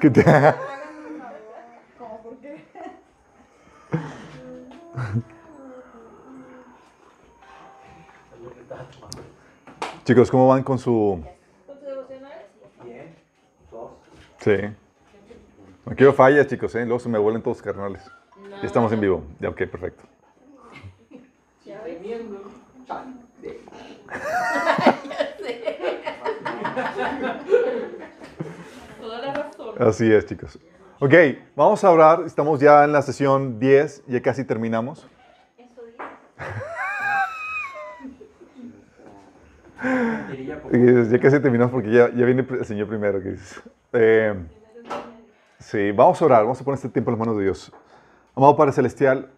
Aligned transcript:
Que 0.00 0.10
te- 0.10 0.24
¿Cómo 1.98 2.22
por 2.22 2.38
qué? 2.40 2.64
Chicos, 10.04 10.30
¿cómo 10.30 10.48
van 10.48 10.62
con 10.62 10.78
su... 10.78 11.22
¿Con 11.66 11.80
devocional? 11.80 12.32
Bien. 12.84 13.14
Sí. 14.38 14.56
No 15.86 15.96
quiero 15.96 16.12
fallas, 16.14 16.46
chicos, 16.46 16.74
¿eh? 16.74 16.84
Luego 16.84 16.98
se 17.00 17.08
me 17.08 17.18
vuelven 17.18 17.42
todos 17.42 17.60
carnales. 17.62 18.10
Ya 18.62 18.66
estamos 18.66 18.92
en 18.92 19.00
vivo. 19.00 19.22
Ya, 19.40 19.48
ok, 19.50 19.58
perfecto. 19.66 20.04
¿Ya 21.66 21.82
ves? 21.82 21.98
Chale. 25.38 25.70
Toda 29.00 29.18
la 29.20 29.32
razón. 29.34 29.69
Así 29.80 30.12
es, 30.12 30.26
chicos. 30.26 30.58
Ok, 30.98 31.14
vamos 31.56 31.82
a 31.84 31.90
orar. 31.90 32.24
Estamos 32.26 32.60
ya 32.60 32.84
en 32.84 32.92
la 32.92 33.00
sesión 33.00 33.58
10, 33.58 34.04
ya 34.08 34.20
casi 34.20 34.44
terminamos. 34.44 35.08
Ya 41.08 41.18
casi 41.18 41.40
terminamos 41.40 41.72
porque 41.72 41.90
ya, 41.90 42.08
viene 42.08 42.46
el 42.48 42.64
Señor 42.66 42.88
primero. 42.88 43.22
Eh, 43.94 44.34
sí, 45.58 45.92
vamos 45.92 46.20
a 46.20 46.24
orar, 46.26 46.42
vamos 46.42 46.60
a 46.60 46.64
poner 46.64 46.76
este 46.76 46.90
tiempo 46.90 47.10
en 47.10 47.18
las 47.18 47.20
manos 47.20 47.38
de 47.38 47.44
Dios. 47.44 47.72
Amado 48.36 48.54
Padre 48.56 48.72
Celestial, 48.72 49.30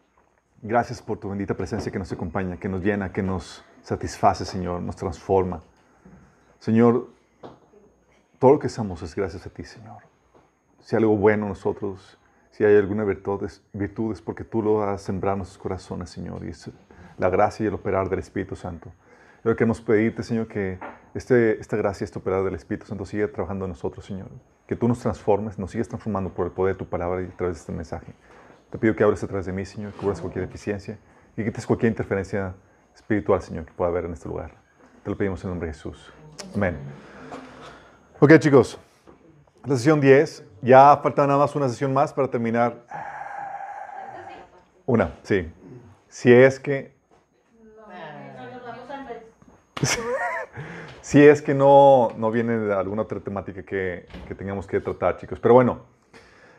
gracias 0.60 1.00
por 1.00 1.18
tu 1.18 1.30
bendita 1.30 1.54
presencia 1.54 1.92
que 1.92 2.00
nos 2.00 2.10
acompaña, 2.10 2.56
que 2.56 2.68
nos 2.68 2.82
llena, 2.82 3.12
que 3.12 3.22
nos 3.22 3.64
satisface, 3.82 4.44
Señor, 4.44 4.82
nos 4.82 4.96
transforma. 4.96 5.62
Señor, 6.58 7.10
todo 8.40 8.54
lo 8.54 8.58
que 8.58 8.68
somos 8.68 9.00
es 9.02 9.14
gracias 9.14 9.46
a 9.46 9.50
ti, 9.50 9.62
Señor. 9.62 10.11
Si 10.82 10.96
hay 10.96 11.02
algo 11.02 11.16
bueno 11.16 11.44
en 11.44 11.50
nosotros, 11.50 12.18
si 12.50 12.64
hay 12.64 12.76
alguna 12.76 13.04
virtud, 13.04 13.44
es, 13.44 14.20
porque 14.20 14.44
tú 14.44 14.62
lo 14.62 14.82
has 14.82 15.02
sembrado 15.02 15.34
en 15.34 15.38
nuestros 15.38 15.62
corazones, 15.62 16.10
Señor, 16.10 16.44
y 16.44 16.50
es 16.50 16.70
la 17.18 17.30
gracia 17.30 17.64
y 17.64 17.66
el 17.68 17.74
operar 17.74 18.08
del 18.10 18.18
Espíritu 18.18 18.56
Santo. 18.56 18.92
Lo 19.42 19.52
que 19.52 19.56
queremos 19.56 19.80
pedirte, 19.80 20.22
Señor, 20.22 20.48
que 20.48 20.78
este, 21.14 21.58
esta 21.60 21.76
gracia, 21.76 22.04
este 22.04 22.18
operar 22.18 22.44
del 22.44 22.54
Espíritu 22.54 22.86
Santo 22.86 23.04
siga 23.06 23.26
trabajando 23.28 23.64
en 23.64 23.70
nosotros, 23.70 24.04
Señor. 24.04 24.28
Que 24.66 24.76
tú 24.76 24.86
nos 24.86 24.98
transformes, 24.98 25.58
nos 25.58 25.70
sigas 25.70 25.88
transformando 25.88 26.30
por 26.34 26.46
el 26.46 26.52
poder 26.52 26.74
de 26.74 26.78
tu 26.78 26.86
palabra 26.86 27.22
y 27.22 27.26
a 27.26 27.36
través 27.36 27.56
de 27.56 27.60
este 27.60 27.72
mensaje. 27.72 28.12
Te 28.70 28.78
pido 28.78 28.94
que 28.94 29.02
hables 29.02 29.22
a 29.22 29.26
través 29.26 29.46
de 29.46 29.52
mí, 29.52 29.64
Señor, 29.64 29.92
que 29.92 29.98
cubras 29.98 30.20
cualquier 30.20 30.46
deficiencia 30.46 30.98
y 31.36 31.44
quites 31.44 31.66
cualquier 31.66 31.90
interferencia 31.90 32.54
espiritual, 32.94 33.40
Señor, 33.40 33.64
que 33.64 33.72
pueda 33.72 33.90
haber 33.90 34.04
en 34.04 34.12
este 34.12 34.28
lugar. 34.28 34.52
Te 35.02 35.10
lo 35.10 35.16
pedimos 35.16 35.42
en 35.42 35.48
el 35.48 35.54
nombre 35.54 35.68
de 35.68 35.74
Jesús. 35.74 36.12
Amén. 36.54 36.76
Ok, 38.20 38.38
chicos. 38.38 38.78
La 39.64 39.76
sesión 39.76 40.00
10. 40.00 40.44
Ya 40.62 40.96
falta 41.02 41.24
nada 41.26 41.38
más 41.38 41.54
una 41.54 41.68
sesión 41.68 41.92
más 41.92 42.12
para 42.12 42.28
terminar. 42.28 42.84
Una, 44.86 45.14
sí. 45.22 45.52
Si 46.08 46.32
es 46.32 46.58
que. 46.58 46.94
Si 51.00 51.20
es 51.20 51.42
que 51.42 51.52
no, 51.52 52.10
no 52.16 52.30
viene 52.30 52.56
de 52.56 52.72
alguna 52.72 53.02
otra 53.02 53.18
temática 53.18 53.64
que, 53.64 54.06
que 54.28 54.34
tengamos 54.36 54.68
que 54.68 54.80
tratar, 54.80 55.16
chicos. 55.16 55.40
Pero 55.40 55.52
bueno, 55.52 55.80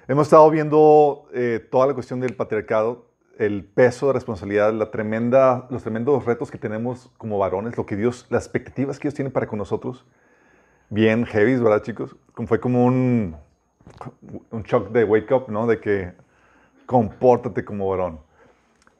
hemos 0.06 0.28
estado 0.28 0.48
viendo 0.50 1.28
eh, 1.34 1.66
toda 1.72 1.88
la 1.88 1.94
cuestión 1.94 2.20
del 2.20 2.36
patriarcado, 2.36 3.06
el 3.40 3.64
peso 3.64 4.08
de 4.08 4.14
responsabilidad, 4.14 4.74
la 4.74 4.92
tremenda, 4.92 5.66
los 5.70 5.82
tremendos 5.82 6.26
retos 6.26 6.52
que 6.52 6.58
tenemos 6.58 7.10
como 7.18 7.40
varones, 7.40 7.78
lo 7.78 7.86
que 7.86 7.96
Dios, 7.96 8.28
las 8.30 8.44
expectativas 8.44 9.00
que 9.00 9.04
Dios 9.04 9.14
tiene 9.14 9.32
para 9.32 9.48
con 9.48 9.58
nosotros. 9.58 10.06
Bien 10.94 11.26
heavy, 11.26 11.56
¿verdad, 11.56 11.82
chicos? 11.82 12.16
Fue 12.46 12.60
como 12.60 12.86
un, 12.86 13.36
un 14.52 14.62
shock 14.62 14.92
de 14.92 15.04
wake 15.04 15.32
up, 15.34 15.46
¿no? 15.48 15.66
De 15.66 15.80
que 15.80 16.14
compórtate 16.86 17.66
como 17.66 17.90
varón. 17.90 18.20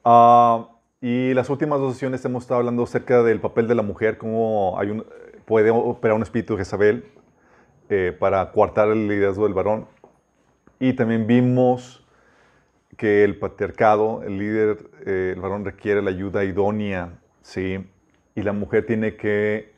Ah, 0.04 0.70
y 1.00 1.32
las 1.34 1.48
últimas 1.50 1.78
dos 1.78 1.92
sesiones 1.92 2.24
hemos 2.24 2.42
estado 2.42 2.58
hablando 2.58 2.82
acerca 2.82 3.22
del 3.22 3.40
papel 3.40 3.68
de 3.68 3.76
la 3.76 3.82
mujer, 3.82 4.18
cómo 4.18 4.74
hay 4.76 4.90
un, 4.90 5.06
puede 5.44 5.70
operar 5.70 6.16
un 6.16 6.24
espíritu 6.24 6.54
de 6.54 6.64
Jezabel 6.64 7.04
eh, 7.88 8.12
para 8.18 8.50
coartar 8.50 8.88
el 8.88 9.06
liderazgo 9.06 9.44
del 9.44 9.54
varón. 9.54 9.86
Y 10.80 10.94
también 10.94 11.28
vimos 11.28 12.04
que 12.96 13.22
el 13.22 13.38
patriarcado, 13.38 14.24
el 14.24 14.38
líder, 14.38 14.90
eh, 15.06 15.34
el 15.36 15.40
varón 15.40 15.64
requiere 15.64 16.02
la 16.02 16.10
ayuda 16.10 16.42
idónea, 16.42 17.20
¿sí? 17.42 17.88
Y 18.34 18.42
la 18.42 18.52
mujer 18.52 18.84
tiene 18.84 19.14
que 19.14 19.73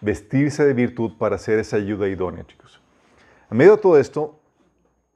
vestirse 0.00 0.64
de 0.64 0.72
virtud 0.72 1.12
para 1.18 1.36
hacer 1.36 1.58
esa 1.58 1.76
ayuda 1.76 2.08
idónea, 2.08 2.46
chicos. 2.46 2.80
En 3.50 3.58
medio 3.58 3.76
de 3.76 3.82
todo 3.82 3.98
esto, 3.98 4.38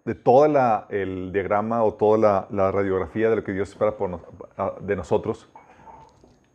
de 0.04 0.14
todo 0.14 0.46
el 0.90 1.32
diagrama 1.32 1.82
o 1.82 1.94
toda 1.94 2.46
la, 2.50 2.70
radiografía 2.70 3.30
de 3.30 3.36
lo 3.36 3.44
que 3.44 3.52
Dios 3.52 3.70
espera 3.70 3.96
por 3.96 4.20
de 4.80 4.96
nosotros, 4.96 5.48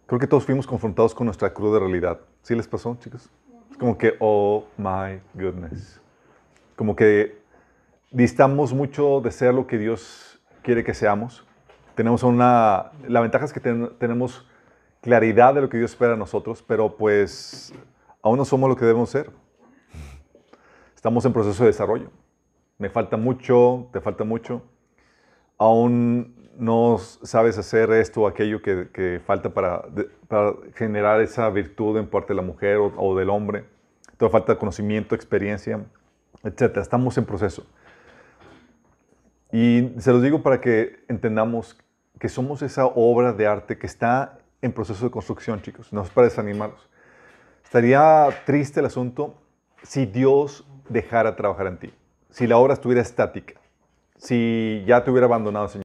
creo 0.05 0.19
que 0.19 0.27
todos 0.27 0.45
fuimos 0.45 0.67
confrontados 0.67 1.15
con 1.15 1.25
nuestra 1.25 1.53
cruda 1.53 1.79
realidad. 1.79 2.19
¿Sí 2.43 2.55
les 2.55 2.67
pasó, 2.67 2.95
chicos? 2.99 3.29
Es 3.71 3.77
como 3.77 3.97
que, 3.97 4.15
oh 4.19 4.65
my 4.77 5.19
goodness. 5.33 5.99
Como 6.75 6.95
que 6.95 7.39
distamos 8.11 8.73
mucho 8.73 9.21
de 9.21 9.31
ser 9.31 9.53
lo 9.53 9.65
que 9.65 9.77
Dios 9.77 10.39
quiere 10.61 10.83
que 10.83 10.93
seamos. 10.93 11.45
Tenemos 11.95 12.23
una... 12.23 12.91
La 13.07 13.19
ventaja 13.21 13.45
es 13.45 13.53
que 13.53 13.59
ten, 13.59 13.89
tenemos 13.97 14.45
claridad 15.01 15.53
de 15.53 15.61
lo 15.61 15.69
que 15.69 15.77
Dios 15.77 15.91
espera 15.91 16.11
de 16.11 16.17
nosotros, 16.17 16.63
pero 16.65 16.95
pues 16.95 17.73
aún 18.21 18.37
no 18.37 18.45
somos 18.45 18.69
lo 18.69 18.75
que 18.75 18.85
debemos 18.85 19.09
ser. 19.09 19.31
Estamos 20.95 21.25
en 21.25 21.33
proceso 21.33 21.63
de 21.63 21.69
desarrollo 21.69 22.09
me 22.79 22.89
falta 22.89 23.17
mucho, 23.17 23.89
te 23.91 24.01
falta 24.01 24.23
mucho, 24.23 24.63
aún 25.57 26.33
no 26.57 26.97
sabes 26.97 27.57
hacer 27.57 27.91
esto 27.91 28.21
o 28.21 28.27
aquello 28.27 28.61
que, 28.61 29.21
falta 29.25 29.53
para, 29.53 29.85
generar 30.75 31.21
esa 31.21 31.49
virtud 31.49 31.97
en 31.97 32.07
parte 32.07 32.29
de 32.29 32.35
la 32.35 32.41
mujer 32.41 32.77
o, 32.77 32.93
o, 32.97 33.17
del 33.17 33.29
hombre, 33.29 33.65
te 34.17 34.27
falta 34.29 34.57
conocimiento, 34.57 35.13
experiencia, 35.13 35.85
etc. 36.43 36.77
Estamos 36.77 37.17
en 37.17 37.25
proceso. 37.25 37.65
Y 39.51 39.91
se 39.97 40.11
los 40.11 40.21
digo 40.21 40.41
para 40.41 40.61
que 40.61 41.03
entendamos 41.09 41.77
que 42.17 42.29
somos 42.29 42.61
esa 42.61 42.85
obra 42.85 43.33
de 43.33 43.45
arte 43.45 43.77
que 43.77 43.87
está 43.87 44.39
en 44.61 44.71
proceso 44.71 45.05
de 45.05 45.11
construcción, 45.11 45.61
chicos, 45.61 45.91
no 45.91 46.01
es 46.01 46.09
para 46.09 46.27
desanimarlos. 46.27 46.89
Estaría 47.69 48.27
triste 48.45 48.79
el 48.79 48.87
asunto 48.87 49.35
si 49.83 50.05
Dios 50.05 50.67
dejara 50.89 51.35
trabajar 51.35 51.67
en 51.67 51.77
ti 51.77 51.93
si 52.29 52.47
la 52.47 52.57
obra 52.57 52.73
estuviera 52.73 53.01
estática, 53.01 53.59
si 54.17 54.83
ya 54.85 55.03
te 55.03 55.11
hubiera 55.11 55.25
abandonado, 55.25 55.67
Señor. 55.67 55.83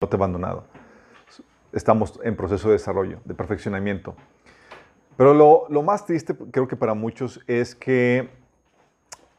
No 0.00 0.08
te 0.08 0.16
abandonado. 0.16 0.64
Estamos 1.72 2.20
en 2.22 2.36
proceso 2.36 2.68
de 2.68 2.74
desarrollo, 2.74 3.20
de 3.24 3.34
perfeccionamiento. 3.34 4.14
Pero 5.16 5.32
lo, 5.32 5.66
lo, 5.70 5.82
más 5.82 6.04
triste, 6.06 6.36
creo 6.50 6.68
que 6.68 6.76
para 6.76 6.94
muchos, 6.94 7.40
es 7.46 7.74
que 7.74 8.28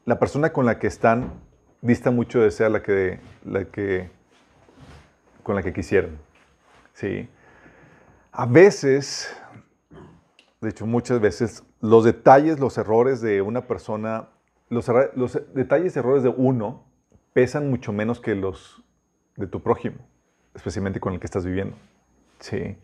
la 0.06 0.19
persona 0.19 0.52
con 0.52 0.66
la 0.66 0.80
que 0.80 0.88
están 0.88 1.34
dista 1.81 2.12
mucho 2.12 2.40
de 2.40 2.52
ser 2.52 2.72
la 2.72 2.81
que, 2.81 3.19
la 3.44 3.66
que, 3.66 4.09
con 5.44 5.56
la 5.56 5.62
que 5.62 5.74
quisieran. 5.74 6.18
¿Sí? 6.94 7.30
A 8.38 8.46
veces, 8.46 9.34
de 10.59 10.69
hecho 10.69 10.85
muchas 10.85 11.22
veces, 11.22 11.63
los 11.79 12.03
detalles, 12.03 12.59
los 12.59 12.78
errores 12.78 13.22
de 13.22 13.41
una 13.41 13.66
persona, 13.66 14.28
los, 14.68 14.91
detalles 15.53 15.96
y 15.96 16.00
errores 16.00 16.22
de 16.22 16.28
uno 16.28 16.84
pesan 17.31 17.69
mucho 17.69 17.94
menos 17.94 18.19
que 18.19 18.35
los 18.35 18.84
de 19.38 19.47
tu 19.47 19.62
prójimo, 19.62 20.00
especialmente 20.53 21.00
con 21.00 21.13
el 21.13 21.22
que 21.22 21.28
estás 21.28 21.46
viviendo. 21.46 21.78
Sí. 22.40 22.75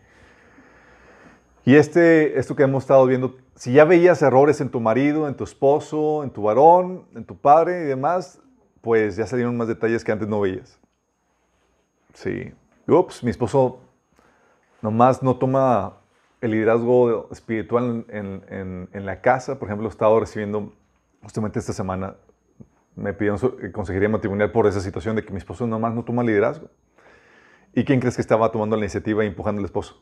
Y 1.65 1.75
este, 1.75 2.39
esto 2.39 2.55
que 2.55 2.63
hemos 2.63 2.83
estado 2.83 3.05
viendo, 3.05 3.35
si 3.55 3.73
ya 3.73 3.83
veías 3.83 4.21
errores 4.21 4.61
en 4.61 4.69
tu 4.69 4.79
marido, 4.79 5.27
en 5.27 5.35
tu 5.35 5.43
esposo, 5.43 6.23
en 6.23 6.29
tu 6.29 6.43
varón, 6.43 7.07
en 7.13 7.25
tu 7.25 7.35
padre 7.35 7.81
y 7.81 7.87
demás, 7.87 8.39
pues 8.79 9.17
ya 9.17 9.27
salieron 9.27 9.57
más 9.57 9.67
detalles 9.67 10.05
que 10.05 10.13
antes 10.13 10.29
no 10.29 10.39
veías. 10.39 10.79
Sí. 12.13 12.53
Ups, 12.87 13.21
mi 13.21 13.31
esposo 13.31 13.81
nomás 14.81 15.21
no 15.23 15.37
toma 15.37 15.97
el 16.41 16.51
liderazgo 16.51 17.29
espiritual 17.31 18.05
en, 18.09 18.43
en, 18.49 18.89
en, 18.91 19.05
la 19.05 19.21
casa. 19.21 19.59
Por 19.59 19.67
ejemplo, 19.67 19.87
he 19.87 19.91
estado 19.91 20.19
recibiendo, 20.19 20.73
justamente 21.21 21.59
esta 21.59 21.73
semana, 21.73 22.15
me 22.95 23.13
pidieron 23.13 23.39
consejería 23.71 24.09
matrimonial 24.09 24.51
por 24.51 24.67
esa 24.67 24.81
situación 24.81 25.15
de 25.15 25.23
que 25.23 25.31
mi 25.31 25.37
esposo 25.37 25.67
nomás 25.67 25.93
no 25.93 26.03
toma 26.03 26.23
liderazgo. 26.23 26.69
¿Y 27.73 27.85
quién 27.85 27.99
crees 27.99 28.15
que 28.15 28.21
estaba 28.21 28.51
tomando 28.51 28.75
la 28.75 28.81
iniciativa 28.81 29.23
e 29.23 29.27
empujando 29.27 29.59
al 29.59 29.65
esposo? 29.65 30.01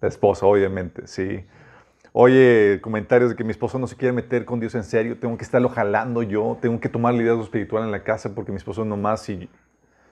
La 0.00 0.08
esposa, 0.08 0.46
obviamente, 0.46 1.06
sí. 1.06 1.44
Oye, 2.12 2.80
comentarios 2.82 3.30
de 3.30 3.36
que 3.36 3.44
mi 3.44 3.52
esposo 3.52 3.78
no 3.78 3.86
se 3.86 3.94
quiere 3.94 4.12
meter 4.12 4.44
con 4.44 4.58
Dios 4.58 4.74
en 4.74 4.82
serio, 4.82 5.18
tengo 5.20 5.36
que 5.36 5.44
estarlo 5.44 5.68
jalando 5.68 6.24
yo, 6.24 6.58
tengo 6.60 6.80
que 6.80 6.88
tomar 6.88 7.14
liderazgo 7.14 7.44
espiritual 7.44 7.84
en 7.84 7.92
la 7.92 8.02
casa 8.02 8.34
porque 8.34 8.50
mi 8.50 8.56
esposo 8.56 8.84
nomás, 8.84 9.22
si, 9.22 9.48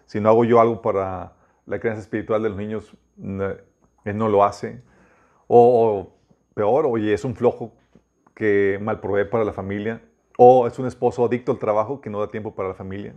si 0.07 0.21
no 0.21 0.29
hago 0.29 0.45
yo 0.45 0.61
algo 0.61 0.81
para 0.81 1.33
la 1.69 1.79
creencia 1.79 2.03
espiritual 2.03 2.43
de 2.43 2.49
los 2.49 2.59
niños, 2.59 2.97
él 3.19 4.17
no 4.17 4.29
lo 4.29 4.45
hace. 4.45 4.83
O, 5.47 6.09
o, 6.09 6.17
peor, 6.55 6.87
oye, 6.87 7.13
es 7.13 7.25
un 7.25 7.37
flojo 7.37 7.73
que 8.35 8.79
mal 8.81 9.01
provee 9.01 9.25
para 9.25 9.45
la 9.45 9.53
familia, 9.53 10.03
o 10.37 10.67
es 10.67 10.79
un 10.79 10.87
esposo 10.87 11.25
adicto 11.25 11.53
al 11.53 11.59
trabajo 11.59 12.01
que 12.01 12.11
no 12.11 12.21
da 12.21 12.29
tiempo 12.29 12.55
para 12.55 12.69
la 12.69 12.75
familia. 12.75 13.15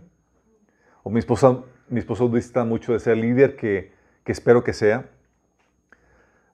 O 1.02 1.10
mi 1.10 1.18
esposa, 1.18 1.62
mi 1.88 1.98
esposo 1.98 2.28
dista 2.28 2.64
mucho 2.64 2.92
de 2.92 3.00
ser 3.00 3.16
líder 3.16 3.56
que, 3.56 3.92
que 4.24 4.32
espero 4.32 4.62
que 4.62 4.72
sea. 4.72 5.10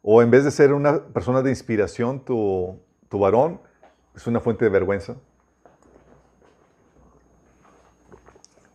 O 0.02 0.22
en 0.22 0.30
vez 0.30 0.44
de 0.44 0.50
ser 0.50 0.72
una 0.72 1.04
persona 1.06 1.42
de 1.42 1.50
inspiración, 1.50 2.24
tu, 2.24 2.78
tu 3.08 3.18
varón 3.18 3.60
es 4.14 4.26
una 4.26 4.40
fuente 4.40 4.64
de 4.64 4.70
vergüenza. 4.70 5.16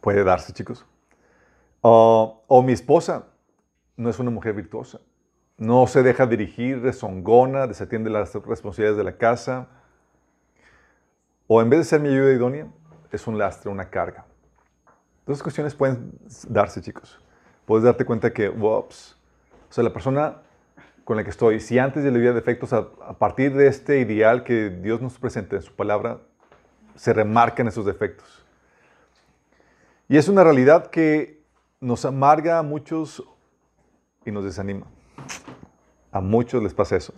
Puede 0.02 0.24
darse, 0.24 0.52
chicos. 0.52 0.86
O- 1.86 2.64
mi 2.66 2.72
esposa 2.72 3.28
no 3.98 4.10
es 4.10 4.18
una 4.18 4.32
mujer 4.32 4.54
virtuosa. 4.54 5.02
No 5.58 5.86
se 5.86 6.02
deja 6.02 6.26
dirigir, 6.26 6.82
rezongona, 6.82 7.68
desatiende 7.68 8.10
las 8.10 8.34
responsabilidades 8.34 8.98
de 8.98 9.04
la 9.04 9.18
casa. 9.18 9.68
O 11.48 11.62
en 11.62 11.70
vez 11.70 11.82
de 11.82 11.84
ser 11.84 12.00
mi 12.00 12.08
ayuda 12.10 12.32
idónea, 12.32 12.68
es 13.12 13.28
un 13.28 13.38
lastre, 13.38 13.70
una 13.70 13.90
carga. 13.90 14.26
Dos 15.26 15.44
cuestiones 15.44 15.76
pueden 15.76 16.12
darse, 16.48 16.82
chicos. 16.82 17.20
Puedes 17.66 17.84
darte 17.84 18.06
cuenta 18.06 18.34
que, 18.34 18.50
ups, 18.50 19.18
o 19.70 19.74
sea, 19.74 19.84
la 19.84 19.94
persona 19.94 20.42
con 21.04 21.18
la 21.18 21.24
que 21.24 21.30
estoy, 21.30 21.60
si 21.60 21.80
antes 21.80 22.04
ya 22.04 22.12
le 22.12 22.18
había 22.18 22.32
defectos, 22.34 22.72
a, 22.72 22.88
a 23.06 23.18
partir 23.20 23.54
de 23.56 23.68
este 23.68 24.00
ideal 24.00 24.46
que 24.46 24.70
Dios 24.70 25.02
nos 25.02 25.20
presenta 25.20 25.58
en 25.58 25.62
su 25.62 25.76
palabra, 25.76 26.22
se 26.96 27.12
remarcan 27.12 27.68
esos 27.68 27.86
defectos. 27.86 28.46
Y 30.08 30.16
es 30.18 30.30
una 30.30 30.44
realidad 30.44 30.88
que 30.88 31.43
nos 31.84 32.06
amarga 32.06 32.60
a 32.60 32.64
muchos 32.64 33.24
y 34.26 34.32
nos 34.32 34.46
desanima. 34.46 34.88
A 36.12 36.22
muchos 36.22 36.64
les 36.64 36.74
pasa 36.74 36.96
eso. 36.96 37.14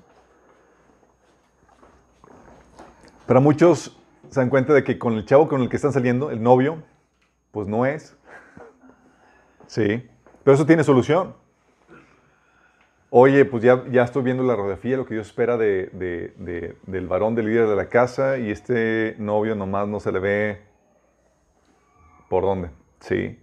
Pero 3.28 3.40
a 3.40 3.42
muchos 3.42 3.98
se 4.30 4.40
dan 4.40 4.50
cuenta 4.50 4.74
de 4.74 4.84
que 4.84 4.98
con 4.98 5.14
el 5.14 5.26
chavo 5.26 5.48
con 5.48 5.62
el 5.62 5.70
que 5.70 5.76
están 5.76 5.94
saliendo, 5.94 6.32
el 6.32 6.42
novio, 6.42 6.84
pues 7.52 7.68
no 7.68 7.86
es. 7.86 8.18
Sí, 9.68 10.08
pero 10.44 10.56
eso 10.56 10.66
tiene 10.66 10.84
solución. 10.84 11.36
Oye, 13.10 13.46
pues 13.46 13.64
ya, 13.64 13.84
ya 13.92 14.04
estoy 14.04 14.24
viendo 14.24 14.44
la 14.44 14.54
radiografía, 14.56 14.98
lo 14.98 15.06
que 15.06 15.14
Dios 15.14 15.28
espera 15.28 15.58
de, 15.58 15.88
de- 15.94 16.34
de- 16.38 16.78
del 16.86 17.08
varón, 17.08 17.34
del 17.36 17.46
líder 17.46 17.68
de 17.68 17.76
la 17.76 17.88
casa, 17.88 18.38
y 18.38 18.52
este 18.52 19.16
novio 19.20 19.56
nomás 19.56 19.88
no 19.88 20.00
se 20.00 20.12
le 20.12 20.20
ve 20.20 20.62
por 22.30 22.44
dónde. 22.44 22.72
Sí. 23.00 23.40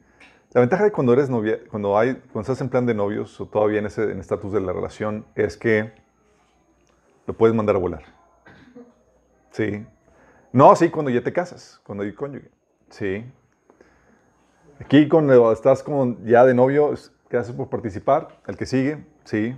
La 0.54 0.60
ventaja 0.60 0.84
de 0.84 0.92
cuando 0.92 1.14
eres 1.14 1.30
novia, 1.30 1.60
cuando 1.70 1.96
hay, 1.96 2.14
cuando 2.14 2.42
estás 2.42 2.60
en 2.60 2.68
plan 2.68 2.84
de 2.84 2.92
novios 2.92 3.40
o 3.40 3.46
todavía 3.46 3.78
en 3.78 3.86
ese 3.86 4.12
en 4.12 4.20
estatus 4.20 4.52
de 4.52 4.60
la 4.60 4.74
relación, 4.74 5.24
es 5.34 5.56
que 5.56 5.92
lo 7.26 7.32
puedes 7.32 7.56
mandar 7.56 7.76
a 7.76 7.78
volar. 7.78 8.02
Sí. 9.50 9.86
No, 10.52 10.76
sí, 10.76 10.90
cuando 10.90 11.10
ya 11.10 11.22
te 11.22 11.32
casas, 11.32 11.80
cuando 11.84 12.04
hay 12.04 12.12
cónyuge. 12.12 12.50
Sí. 12.90 13.24
Aquí 14.78 15.08
cuando 15.08 15.52
estás 15.52 15.82
con, 15.82 16.22
ya 16.26 16.44
de 16.44 16.52
novio, 16.52 16.92
gracias 17.30 17.56
por 17.56 17.70
participar. 17.70 18.28
El 18.46 18.58
que 18.58 18.66
sigue, 18.66 19.06
sí. 19.24 19.56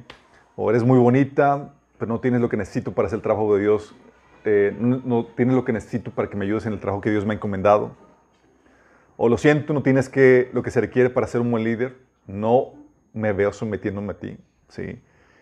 O 0.54 0.70
eres 0.70 0.84
muy 0.84 1.00
bonita, 1.00 1.74
pero 1.98 2.12
no 2.12 2.20
tienes 2.20 2.40
lo 2.40 2.48
que 2.48 2.56
necesito 2.56 2.92
para 2.92 3.06
hacer 3.06 3.16
el 3.16 3.22
trabajo 3.22 3.56
de 3.56 3.62
Dios. 3.62 3.96
Eh, 4.44 4.76
no, 4.78 5.00
no 5.04 5.26
tienes 5.26 5.56
lo 5.56 5.64
que 5.64 5.72
necesito 5.72 6.12
para 6.12 6.30
que 6.30 6.36
me 6.36 6.44
ayudes 6.44 6.66
en 6.66 6.72
el 6.74 6.78
trabajo 6.78 7.00
que 7.00 7.10
Dios 7.10 7.26
me 7.26 7.32
ha 7.32 7.36
encomendado. 7.36 7.96
O 9.16 9.28
lo 9.28 9.38
siento, 9.38 9.72
no 9.72 9.82
tienes 9.82 10.08
que, 10.08 10.50
lo 10.52 10.62
que 10.62 10.70
se 10.70 10.80
requiere 10.80 11.10
para 11.10 11.26
ser 11.26 11.40
un 11.40 11.50
buen 11.50 11.64
líder. 11.64 11.96
No 12.26 12.72
me 13.12 13.32
veo 13.32 13.52
sometiéndome 13.52 14.12
a 14.12 14.18
ti. 14.18 14.36
¿sí? 14.68 15.00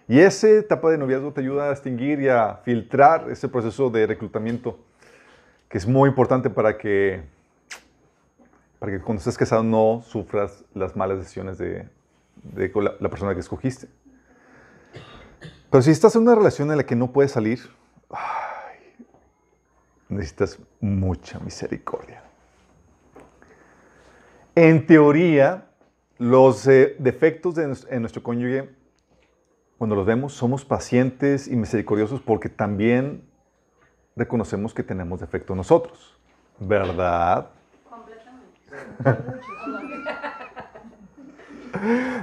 Y 0.08 0.20
esa 0.20 0.48
etapa 0.48 0.90
de 0.90 0.98
noviazgo 0.98 1.32
te 1.32 1.40
ayuda 1.40 1.66
a 1.66 1.70
distinguir 1.70 2.20
y 2.20 2.28
a 2.28 2.60
filtrar 2.64 3.30
ese 3.30 3.48
proceso 3.48 3.88
de 3.88 4.06
reclutamiento, 4.06 4.78
que 5.69 5.78
es 5.78 5.86
muy 5.86 6.08
importante 6.08 6.50
para 6.50 6.76
que, 6.76 7.22
para 8.78 8.92
que 8.92 9.00
cuando 9.00 9.20
estés 9.20 9.38
casado 9.38 9.62
no 9.62 10.02
sufras 10.06 10.64
las 10.74 10.96
malas 10.96 11.19
decisiones 11.19 11.56
de, 11.56 11.88
de 12.42 12.72
la, 12.74 12.94
la 12.98 13.08
persona 13.08 13.32
que 13.32 13.40
escogiste. 13.40 13.88
Pero 15.70 15.80
si 15.80 15.90
estás 15.90 16.14
en 16.16 16.22
una 16.22 16.34
relación 16.34 16.70
en 16.70 16.76
la 16.76 16.84
que 16.84 16.94
no 16.94 17.12
puedes 17.12 17.32
salir, 17.32 17.60
ay, 18.10 19.06
necesitas 20.10 20.58
mucha 20.80 21.38
misericordia. 21.40 22.22
En 24.54 24.87
teoría, 24.87 25.64
los 26.19 26.66
eh, 26.66 26.94
defectos 26.99 27.54
de 27.54 27.75
en 27.88 28.00
nuestro 28.02 28.22
cónyuge, 28.22 28.69
cuando 29.78 29.96
los 29.96 30.04
vemos, 30.04 30.34
somos 30.34 30.64
pacientes 30.64 31.49
y 31.49 31.56
misericordiosos 31.56 32.20
porque 32.20 32.50
también 32.50 33.22
reconocemos 34.14 34.75
que 34.75 34.82
tenemos 34.82 35.20
defectos 35.20 35.56
nosotros. 35.56 36.19
¿Verdad? 36.60 37.49
Completamente. 37.88 38.52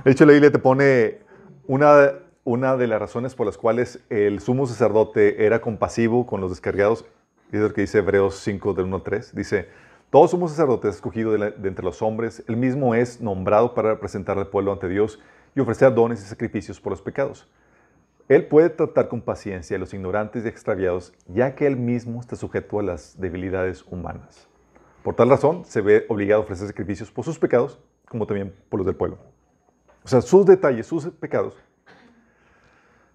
De 0.06 0.12
hecho, 0.12 0.26
la 0.26 0.34
Biblia 0.34 0.52
te 0.52 0.60
pone 0.60 1.18
una, 1.66 2.12
una 2.44 2.78
de 2.78 2.86
las 2.86 3.00
razones 3.00 3.34
por 3.34 3.48
las 3.48 3.58
cuales 3.58 4.00
el 4.10 4.40
sumo 4.40 4.68
sacerdote 4.68 5.46
era 5.46 5.62
compasivo 5.62 6.28
con 6.28 6.42
los 6.42 6.52
descargados, 6.52 7.06
es 7.52 7.60
lo 7.60 7.74
que 7.74 7.82
dice 7.82 7.98
Hebreos 7.98 8.36
5, 8.36 8.76
del 8.76 8.86
1 8.86 8.96
al 8.98 9.04
3. 9.04 9.36
Dice, 9.36 9.70
todo 10.10 10.28
sumo 10.28 10.48
sacerdote 10.48 10.90
es 10.90 10.96
escogido 10.96 11.34
de, 11.34 11.54
entre 11.64 11.86
los 11.86 12.02
hombres, 12.02 12.44
el 12.48 12.58
mismo 12.58 12.96
es 12.96 13.22
nombrado 13.22 13.76
para 13.76 13.92
representar 13.92 14.40
al 14.40 14.48
pueblo 14.48 14.72
ante 14.72 14.88
Dios 14.88 15.20
y 15.56 15.60
ofrecer 15.60 15.94
dones 15.94 16.22
y 16.22 16.26
sacrificios 16.26 16.82
por 16.82 16.92
los 16.92 17.02
pecados. 17.02 17.48
Él 18.28 18.48
puede 18.48 18.70
tratar 18.70 19.08
con 19.08 19.22
paciencia 19.22 19.78
a 19.78 19.80
los 19.80 19.94
ignorantes 19.94 20.46
y 20.46 20.48
extraviados, 20.48 21.14
ya 21.28 21.54
que 21.54 21.68
él 21.68 21.78
mismo 21.78 22.20
está 22.20 22.36
sujeto 22.36 22.80
a 22.80 22.84
las 22.84 23.20
debilidades 23.20 23.84
humanas. 23.88 24.48
Por 25.04 25.16
tal 25.16 25.30
razón, 25.30 25.64
se 25.66 25.82
ve 25.82 26.06
obligado 26.10 26.42
a 26.42 26.44
ofrecer 26.44 26.68
sacrificios 26.68 27.12
por 27.12 27.24
sus 27.24 27.38
pecados, 27.38 27.80
como 28.08 28.26
también 28.26 28.54
por 28.70 28.80
los 28.80 28.88
del 28.88 28.96
pueblo. 28.96 29.20
O 30.04 30.08
sea, 30.08 30.22
sus 30.22 30.46
detalles, 30.46 30.88
sus 30.88 31.06
pecados, 31.06 31.56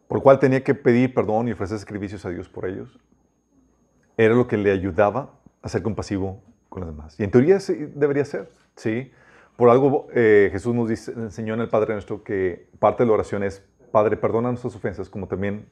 por 0.06 0.22
cual 0.22 0.38
tenía 0.38 0.62
que 0.62 0.74
pedir 0.74 1.12
perdón 1.12 1.48
y 1.48 1.52
ofrecer 1.52 1.78
sacrificios 1.78 2.24
a 2.24 2.30
Dios 2.30 2.48
por 2.48 2.66
ellos, 2.66 3.00
era 4.16 4.34
lo 4.34 4.46
que 4.46 4.56
le 4.56 4.70
ayudaba 4.70 5.30
a 5.60 5.68
ser 5.68 5.82
compasivo 5.82 6.40
con 6.74 6.82
los 6.82 6.94
demás. 6.94 7.18
Y 7.18 7.24
en 7.24 7.30
teoría 7.30 7.60
sí 7.60 7.88
debería 7.94 8.24
ser, 8.24 8.50
¿sí? 8.76 9.12
Por 9.56 9.70
algo 9.70 10.08
eh, 10.12 10.48
Jesús 10.52 10.74
nos 10.74 10.88
dice, 10.88 11.12
enseñó 11.12 11.54
en 11.54 11.60
el 11.60 11.68
Padre 11.68 11.94
Nuestro 11.94 12.24
que 12.24 12.66
parte 12.80 13.04
de 13.04 13.06
la 13.06 13.14
oración 13.14 13.44
es, 13.44 13.64
Padre, 13.92 14.16
perdona 14.16 14.48
nuestras 14.48 14.74
ofensas 14.74 15.08
como 15.08 15.28
también 15.28 15.68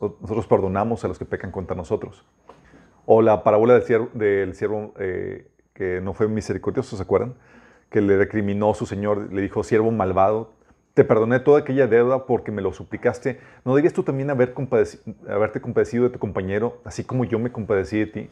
nosotros 0.00 0.46
perdonamos 0.46 1.04
a 1.04 1.08
los 1.08 1.18
que 1.18 1.24
pecan 1.24 1.50
contra 1.50 1.74
nosotros. 1.74 2.24
O 3.04 3.22
la 3.22 3.42
parábola 3.42 3.74
del 3.74 3.82
siervo, 3.82 4.08
del 4.14 4.54
siervo 4.54 4.94
eh, 4.98 5.48
que 5.72 6.00
no 6.00 6.14
fue 6.14 6.28
misericordioso, 6.28 6.96
¿se 6.96 7.02
acuerdan? 7.02 7.34
Que 7.90 8.00
le 8.00 8.16
recriminó 8.16 8.72
su 8.74 8.86
señor, 8.86 9.32
le 9.32 9.42
dijo, 9.42 9.64
siervo 9.64 9.90
malvado, 9.90 10.52
te 10.94 11.02
perdoné 11.04 11.40
toda 11.40 11.60
aquella 11.60 11.86
deuda 11.88 12.26
porque 12.26 12.52
me 12.52 12.62
lo 12.62 12.72
suplicaste. 12.72 13.40
¿No 13.64 13.74
debías 13.74 13.92
tú 13.92 14.02
también 14.02 14.30
haber 14.30 14.54
compadeci- 14.54 15.00
haberte 15.28 15.60
compadecido 15.60 16.04
de 16.04 16.10
tu 16.10 16.18
compañero, 16.18 16.80
así 16.84 17.04
como 17.04 17.24
yo 17.24 17.38
me 17.38 17.50
compadecí 17.50 17.98
de 17.98 18.06
ti? 18.06 18.30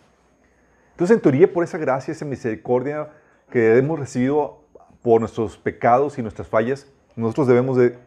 Entonces, 0.95 1.17
en 1.17 1.21
teoría, 1.21 1.53
por 1.53 1.65
esa 1.65 1.77
gracia, 1.77 2.13
esa 2.13 2.25
misericordia 2.25 3.09
que 3.51 3.77
hemos 3.77 3.99
recibido 3.99 4.61
por 5.03 5.21
nuestros 5.21 5.59
pecados 5.59 6.19
y 6.19 6.23
nuestras 6.23 6.47
fallas, 6.47 6.87
nosotros 7.17 7.49
debemos 7.49 7.77
de 7.77 7.99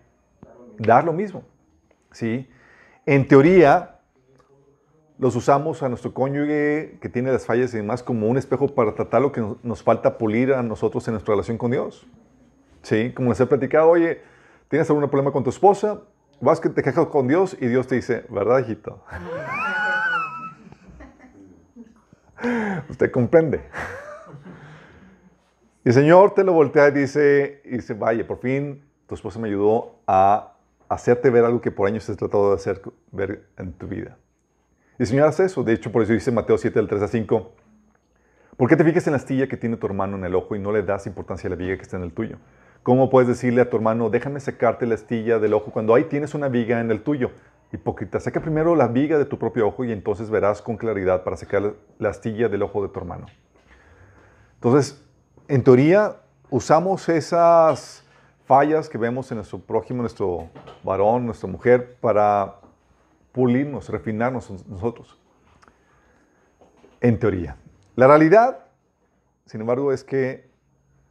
dar 0.78 1.04
lo 1.04 1.12
mismo. 1.12 1.44
¿sí? 2.12 2.50
En 3.06 3.28
teoría, 3.28 4.00
los 5.20 5.36
usamos 5.36 5.84
a 5.84 5.90
nuestro 5.90 6.14
cónyuge 6.14 6.98
que 7.02 7.10
tiene 7.10 7.30
las 7.30 7.46
fallas 7.46 7.74
y 7.74 7.78
demás 7.78 8.04
como 8.04 8.28
un 8.28 8.38
espejo 8.38 8.68
para 8.70 8.96
tratar 8.96 9.22
lo 9.22 9.34
que 9.34 9.42
nos, 9.42 9.64
nos 9.66 9.84
falta 9.84 10.18
pulir 10.18 10.54
a 10.54 10.64
nosotros 10.64 11.06
en 11.10 11.16
nuestra 11.16 11.34
relación 11.34 11.58
con 11.58 11.72
Dios. 11.72 12.08
¿Sí? 12.84 13.12
Como 13.14 13.30
les 13.30 13.40
he 13.42 13.46
platicado, 13.46 13.90
oye, 13.90 14.22
¿tienes 14.70 14.90
algún 14.90 15.08
problema 15.10 15.34
con 15.34 15.44
tu 15.44 15.50
esposa? 15.50 16.04
Vas 16.40 16.62
que 16.62 16.70
te 16.70 16.82
quejas 16.82 17.08
con 17.08 17.28
Dios 17.28 17.58
y 17.60 17.68
Dios 17.68 17.86
te 17.88 17.96
dice, 17.96 18.26
¿verdad, 18.30 18.60
hijito? 18.60 19.04
Usted 22.90 23.12
comprende. 23.12 23.62
Y 25.84 25.90
el 25.90 25.94
Señor 25.94 26.34
te 26.34 26.44
lo 26.44 26.54
voltea 26.54 26.90
y 26.90 26.92
dice, 26.92 27.62
y 27.66 27.78
dice, 27.78 27.94
vaya, 27.94 28.28
por 28.28 28.40
fin 28.40 28.84
tu 29.08 29.16
esposa 29.16 29.40
me 29.40 29.48
ayudó 29.48 29.96
a 30.06 30.54
hacerte 30.90 31.30
ver 31.30 31.46
algo 31.46 31.62
que 31.62 31.72
por 31.72 31.88
años 31.88 32.10
has 32.10 32.18
tratado 32.18 32.50
de 32.50 32.56
hacer 32.56 32.82
ver 33.12 33.48
en 33.58 33.72
tu 33.74 33.88
vida. 33.88 34.18
Y 35.00 35.04
el 35.04 35.08
Señor 35.08 35.28
hace 35.28 35.46
eso. 35.46 35.64
De 35.64 35.74
hecho, 35.74 35.92
por 35.92 36.04
eso 36.04 36.14
dice 36.14 36.32
Mateo 36.32 36.58
7, 36.58 36.78
del 36.78 36.88
3 36.88 37.02
a 37.04 37.08
5, 37.08 37.52
¿por 38.58 38.70
qué 38.70 38.76
te 38.76 38.84
fijas 38.84 39.08
en 39.08 39.14
la 39.14 39.18
astilla 39.18 39.48
que 39.48 39.58
tiene 39.58 39.78
tu 39.78 39.88
hermano 39.88 40.18
en 40.18 40.26
el 40.26 40.36
ojo 40.36 40.56
y 40.56 40.60
no 40.60 40.72
le 40.72 40.84
das 40.84 41.08
importancia 41.08 41.48
a 41.48 41.52
la 41.52 41.56
viga 41.56 41.76
que 41.76 41.84
está 41.84 41.98
en 41.98 42.04
el 42.04 42.12
tuyo? 42.12 42.38
¿Cómo 42.84 43.10
puedes 43.10 43.28
decirle 43.28 43.62
a 43.62 43.70
tu 43.70 43.78
hermano, 43.78 44.10
déjame 44.10 44.40
sacarte 44.40 44.86
la 44.86 44.96
astilla 44.96 45.40
del 45.40 45.54
ojo 45.54 45.72
cuando 45.72 45.94
ahí 45.94 46.06
tienes 46.06 46.34
una 46.34 46.48
viga 46.50 46.80
en 46.80 46.92
el 46.92 47.02
tuyo? 47.02 47.32
Hipócrita, 47.72 48.20
saca 48.20 48.42
primero 48.42 48.76
la 48.76 48.88
viga 48.88 49.18
de 49.18 49.26
tu 49.26 49.38
propio 49.38 49.68
ojo 49.68 49.84
y 49.84 49.92
entonces 49.92 50.30
verás 50.30 50.62
con 50.62 50.78
claridad 50.78 51.24
para 51.24 51.36
sacar 51.36 51.74
la 52.00 52.10
astilla 52.10 52.48
del 52.48 52.64
ojo 52.64 52.82
de 52.82 52.90
tu 52.90 53.00
hermano. 53.00 53.26
Entonces, 54.56 55.04
en 55.50 55.64
teoría, 55.64 56.18
usamos 56.50 57.10
esas 57.10 58.06
fallas 58.46 58.88
que 58.88 58.98
vemos 58.98 59.30
en 59.32 59.38
nuestro 59.38 59.60
prójimo, 59.60 60.02
nuestro 60.02 60.50
varón, 60.84 61.26
nuestra 61.26 61.50
mujer, 61.50 61.98
para 62.00 62.56
pulirnos, 63.34 63.90
refinarnos 63.90 64.66
nosotros. 64.68 65.20
En 67.02 67.20
teoría. 67.20 67.58
La 67.96 68.08
realidad, 68.08 68.66
sin 69.46 69.62
embargo, 69.62 69.92
es 69.92 70.04
que 70.04 70.50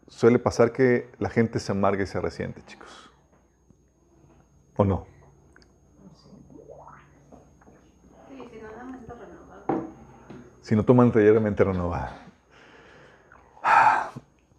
suele 0.09 0.39
pasar 0.39 0.73
que 0.73 1.11
la 1.19 1.29
gente 1.29 1.61
se 1.61 1.73
amarga 1.73 2.03
y 2.03 2.07
se 2.07 2.21
resiente, 2.21 2.63
chicos. 2.67 3.11
¿O 4.77 4.85
no? 4.85 5.07
Si 10.67 10.75
no 10.75 10.85
toman 10.85 11.13
taller 11.13 11.33
de 11.33 11.39
mente 11.39 11.63
renovada. 11.63 12.27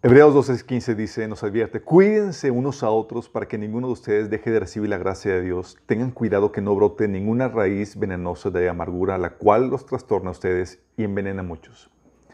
Hebreos 0.02 0.34
12:15 0.34 0.94
dice, 0.94 1.28
nos 1.28 1.44
advierte, 1.44 1.82
cuídense 1.82 2.50
unos 2.50 2.82
a 2.82 2.88
otros 2.88 3.28
para 3.28 3.46
que 3.46 3.58
ninguno 3.58 3.88
de 3.88 3.92
ustedes 3.92 4.30
deje 4.30 4.50
de 4.50 4.58
recibir 4.58 4.88
la 4.88 4.96
gracia 4.96 5.34
de 5.34 5.42
Dios. 5.42 5.76
Tengan 5.84 6.10
cuidado 6.10 6.50
que 6.50 6.62
no 6.62 6.74
brote 6.74 7.08
ninguna 7.08 7.48
raíz 7.48 7.98
venenosa 7.98 8.48
de 8.48 8.70
amargura, 8.70 9.18
la 9.18 9.34
cual 9.34 9.68
los 9.68 9.84
trastorna 9.84 10.30
a 10.30 10.32
ustedes 10.32 10.78
y 10.96 11.04
envenena 11.04 11.40
a 11.40 11.44
muchos. 11.44 11.90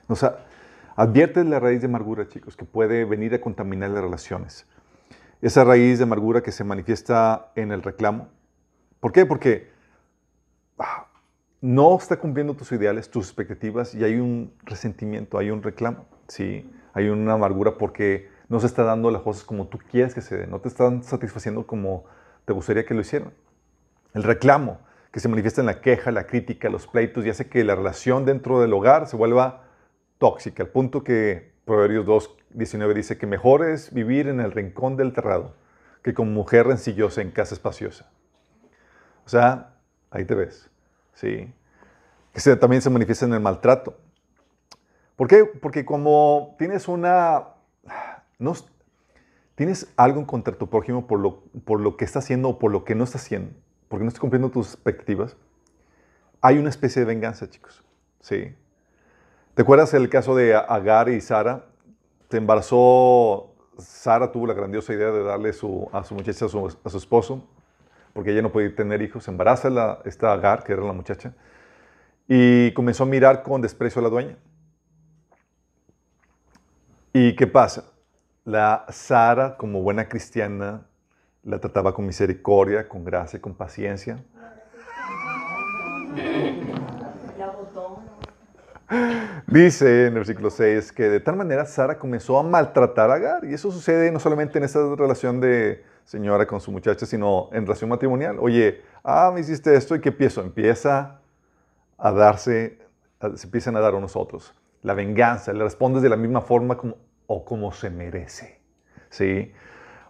Nos 0.09 0.25
advierte 0.95 1.43
la 1.43 1.59
raíz 1.59 1.81
de 1.81 1.88
amargura, 1.88 2.28
chicos, 2.28 2.57
que 2.57 2.64
puede 2.64 3.04
venir 3.04 3.35
a 3.35 3.40
contaminar 3.40 3.90
las 3.90 4.04
relaciones. 4.04 4.69
Esa 5.43 5.64
raíz 5.64 5.99
de 5.99 6.04
amargura 6.04 6.45
que 6.45 6.52
se 6.52 6.62
manifiesta 6.62 7.50
en 7.57 7.73
el 7.73 7.83
reclamo. 7.83 8.28
¿Por 9.00 9.11
qué? 9.11 9.26
Porque 9.26 9.74
no 11.64 11.97
está 11.97 12.18
cumpliendo 12.18 12.52
tus 12.52 12.73
ideales, 12.73 13.11
tus 13.11 13.25
expectativas 13.25 13.94
y 13.94 14.04
hay 14.04 14.16
un 14.16 14.52
resentimiento, 14.64 15.38
hay 15.38 15.49
un 15.49 15.62
reclamo, 15.62 16.04
¿sí? 16.28 16.71
Hay 16.92 17.09
una 17.09 17.33
amargura 17.33 17.78
porque 17.78 18.28
no 18.50 18.61
se 18.61 18.66
está 18.66 18.83
dando 18.83 19.11
las 19.11 19.23
cosas 19.23 19.44
como 19.44 19.66
tú 19.68 19.78
quieres 19.90 20.14
que 20.14 20.21
se 20.21 20.37
den, 20.37 20.50
no 20.50 20.61
te 20.61 20.68
están 20.68 21.02
satisfaciendo 21.02 21.66
como 21.66 22.04
te 22.44 22.52
gustaría 22.52 22.85
que 22.85 22.92
lo 22.92 23.00
hicieran. 23.00 23.33
El 24.12 24.25
reclamo 24.25 24.80
que 25.11 25.21
se 25.21 25.28
manifiesta 25.30 25.62
en 25.62 25.66
la 25.66 25.80
queja, 25.80 26.11
la 26.11 26.26
crítica, 26.26 26.68
los 26.68 26.87
pleitos 26.87 27.25
y 27.25 27.30
hace 27.30 27.49
que 27.49 27.64
la 27.64 27.75
relación 27.75 28.26
dentro 28.26 28.61
del 28.61 28.75
hogar 28.75 29.06
se 29.06 29.16
vuelva 29.16 29.64
tóxica, 30.18 30.64
al 30.64 30.68
punto 30.68 31.02
que 31.02 31.54
Proverbios 31.64 32.04
2, 32.04 32.37
19 32.50 32.92
dice 32.92 33.16
que 33.16 33.26
mejor 33.26 33.66
es 33.66 33.94
vivir 33.94 34.28
en 34.28 34.40
el 34.40 34.52
rincón 34.52 34.99
del 34.99 35.14
terrado 35.14 35.54
que 36.02 36.12
como 36.12 36.30
mujer 36.30 36.66
rencillosa 36.66 37.23
en 37.23 37.30
casa 37.30 37.54
espaciosa. 37.54 38.11
O 39.25 39.30
sea, 39.30 39.76
ahí 40.11 40.26
te 40.26 40.35
ves. 40.35 40.68
¿Sí? 41.14 41.52
Que 42.33 42.40
se- 42.40 42.56
también 42.56 42.83
se 42.83 42.90
manifiesta 42.90 43.26
en 43.26 43.35
el 43.35 43.40
maltrato. 43.40 43.97
¿Por 45.16 45.28
qué? 45.28 45.44
Porque 45.44 45.85
como 45.85 46.54
tienes 46.59 46.88
una... 46.88 47.49
No, 48.38 48.54
tienes 49.54 49.92
algo 49.97 50.26
contra 50.26 50.54
tu 50.56 50.68
prójimo 50.68 51.06
por 51.06 51.21
lo, 51.21 51.40
por 51.64 51.80
lo 51.80 51.97
que 51.97 52.04
está 52.04 52.18
haciendo 52.18 52.49
o 52.50 52.59
por 52.59 52.73
lo 52.73 52.85
que 52.85 52.94
no 52.94 53.04
está 53.04 53.18
haciendo, 53.18 53.52
porque 53.88 54.04
no 54.04 54.09
está 54.09 54.21
cumpliendo 54.21 54.50
tus 54.50 54.75
expectativas, 54.75 55.37
hay 56.40 56.59
una 56.59 56.68
especie 56.68 57.00
de 57.00 57.06
venganza, 57.06 57.49
chicos. 57.49 57.83
¿Sí? 58.21 58.54
¿Te 59.54 59.62
acuerdas 59.62 59.94
el 59.94 60.09
caso 60.09 60.35
de 60.35 60.56
Agar 60.56 61.09
y 61.09 61.21
Sara? 61.21 61.66
Se 62.28 62.38
embarazó, 62.38 63.54
Sara 63.78 64.33
tuvo 64.33 64.49
la 64.49 64.54
grandiosa 64.54 64.92
idea 64.92 65.12
de 65.12 65.23
darle 65.23 65.50
a 65.50 65.52
su 65.52 65.88
muchacha 66.11 66.47
a 66.47 66.49
su 66.49 66.99
esposo, 66.99 67.47
porque 68.14 68.30
ella 68.30 68.40
no 68.40 68.50
podía 68.50 68.75
tener 68.75 69.02
hijos. 69.02 69.28
Embaraza 69.28 69.68
la, 69.68 70.00
esta 70.06 70.33
Agar, 70.33 70.64
que 70.64 70.73
era 70.73 70.83
la 70.83 70.94
muchacha, 70.94 71.35
y 72.26 72.73
comenzó 72.73 73.02
a 73.02 73.06
mirar 73.06 73.42
con 73.42 73.61
desprecio 73.61 74.00
a 74.00 74.04
la 74.04 74.09
dueña. 74.09 74.38
¿Y 77.12 77.37
qué 77.37 77.47
pasa? 77.47 77.92
La 78.44 78.87
Sara, 78.88 79.56
como 79.59 79.83
buena 79.83 80.09
cristiana, 80.09 80.87
la 81.42 81.59
trataba 81.59 81.92
con 81.92 82.06
misericordia, 82.06 82.88
con 82.88 83.04
gracia, 83.04 83.40
con 83.42 83.54
paciencia. 83.54 84.25
Dice 89.47 90.03
en 90.03 90.09
el 90.09 90.14
versículo 90.14 90.50
6 90.50 90.93
que 90.93 91.05
de 91.05 91.21
tal 91.21 91.37
manera 91.37 91.64
Sara 91.64 91.99
comenzó 91.99 92.38
a 92.38 92.43
maltratar 92.43 93.11
a 93.11 93.14
Agar. 93.14 93.45
Y 93.45 93.55
eso 93.55 93.71
sucede 93.71 94.11
no 94.11 94.21
solamente 94.21 94.59
en 94.59 94.64
esa 94.64 94.81
relación 94.97 95.41
de 95.41 95.85
señora 96.05 96.47
con 96.47 96.61
su 96.61 96.71
muchacha, 96.71 97.07
sino 97.07 97.49
en 97.53 97.64
relación 97.64 97.91
matrimonial. 97.91 98.37
Oye, 98.41 98.83
ah, 99.03 99.31
me 99.33 99.41
hiciste 99.41 99.75
esto 99.75 99.95
y 99.95 100.00
¿qué 100.00 100.11
empiezo? 100.11 100.43
Empieza 100.43 101.21
a 101.97 102.12
darse, 102.12 102.79
se 103.35 103.47
empiezan 103.47 103.76
a 103.76 103.81
dar 103.81 103.95
unos 103.95 104.17
a 104.17 104.19
otros. 104.19 104.55
La 104.83 104.95
venganza, 104.95 105.53
le 105.53 105.64
respondes 105.64 106.03
de 106.03 106.11
la 106.11 106.17
misma 106.17 106.43
forma 106.43 106.76
o 107.26 107.45
como 107.45 107.73
se 107.73 107.88
merece. 107.88 108.61
¿Sí? 109.09 109.53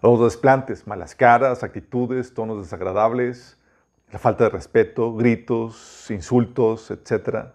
Los 0.03 0.21
desplantes, 0.21 0.87
malas 0.87 1.15
caras, 1.15 1.63
actitudes, 1.63 2.35
tonos 2.35 2.59
desagradables, 2.59 3.57
la 4.11 4.19
falta 4.19 4.45
de 4.45 4.51
respeto, 4.51 5.15
gritos, 5.15 6.11
insultos, 6.11 6.91
etcétera 6.91 7.55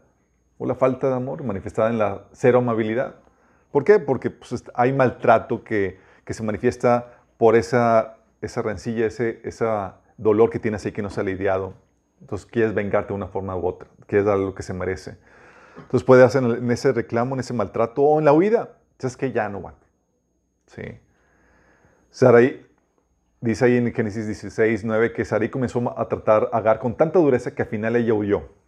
o 0.59 0.67
la 0.67 0.75
falta 0.75 1.07
de 1.07 1.15
amor 1.15 1.43
manifestada 1.43 1.89
en 1.89 1.97
la 1.97 2.25
cero 2.33 2.59
amabilidad. 2.59 3.15
¿Por 3.71 3.83
qué? 3.83 3.97
Porque 3.97 4.29
pues, 4.29 4.63
hay 4.75 4.93
maltrato 4.93 5.63
que, 5.63 5.99
que 6.25 6.33
se 6.33 6.43
manifiesta 6.43 7.13
por 7.37 7.55
esa, 7.55 8.17
esa 8.41 8.61
rencilla, 8.61 9.07
ese, 9.07 9.39
ese 9.43 9.65
dolor 10.17 10.49
que 10.49 10.59
tienes 10.59 10.85
ahí 10.85 10.91
que 10.91 11.01
no 11.01 11.09
se 11.09 11.21
ha 11.21 11.23
lidiado. 11.23 11.73
Entonces 12.19 12.45
quieres 12.45 12.73
vengarte 12.73 13.09
de 13.09 13.13
una 13.13 13.27
forma 13.27 13.55
u 13.55 13.65
otra, 13.65 13.89
quieres 14.05 14.25
dar 14.25 14.37
lo 14.37 14.53
que 14.53 14.61
se 14.61 14.73
merece. 14.73 15.17
Entonces 15.77 16.03
puede 16.03 16.23
hacer 16.23 16.43
en, 16.43 16.69
ese 16.69 16.91
reclamo, 16.91 17.35
en 17.35 17.39
ese 17.39 17.53
maltrato 17.53 18.01
o 18.01 18.19
en 18.19 18.25
la 18.25 18.33
huida. 18.33 18.75
Es 18.99 19.15
que 19.15 19.31
ya 19.31 19.47
no 19.47 19.59
aguanto. 19.59 19.87
Sí. 20.67 20.83
Sarai, 22.09 22.65
dice 23.39 23.63
ahí 23.63 23.77
en 23.77 23.93
Génesis 23.93 24.25
16, 24.25 24.83
9, 24.83 25.13
que 25.13 25.23
Sarai 25.23 25.49
comenzó 25.49 25.97
a 25.97 26.09
tratar 26.09 26.49
a 26.51 26.57
Agar 26.57 26.79
con 26.79 26.97
tanta 26.97 27.19
dureza 27.19 27.55
que 27.55 27.61
al 27.61 27.69
final 27.69 27.95
ella 27.95 28.13
huyó. 28.13 28.58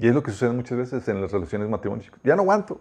Y 0.00 0.08
es 0.08 0.14
lo 0.14 0.22
que 0.22 0.30
sucede 0.30 0.50
muchas 0.52 0.78
veces 0.78 1.06
en 1.08 1.20
las 1.20 1.30
relaciones 1.30 1.68
matrimoniales. 1.68 2.10
Ya 2.24 2.34
no 2.34 2.42
aguanto. 2.42 2.80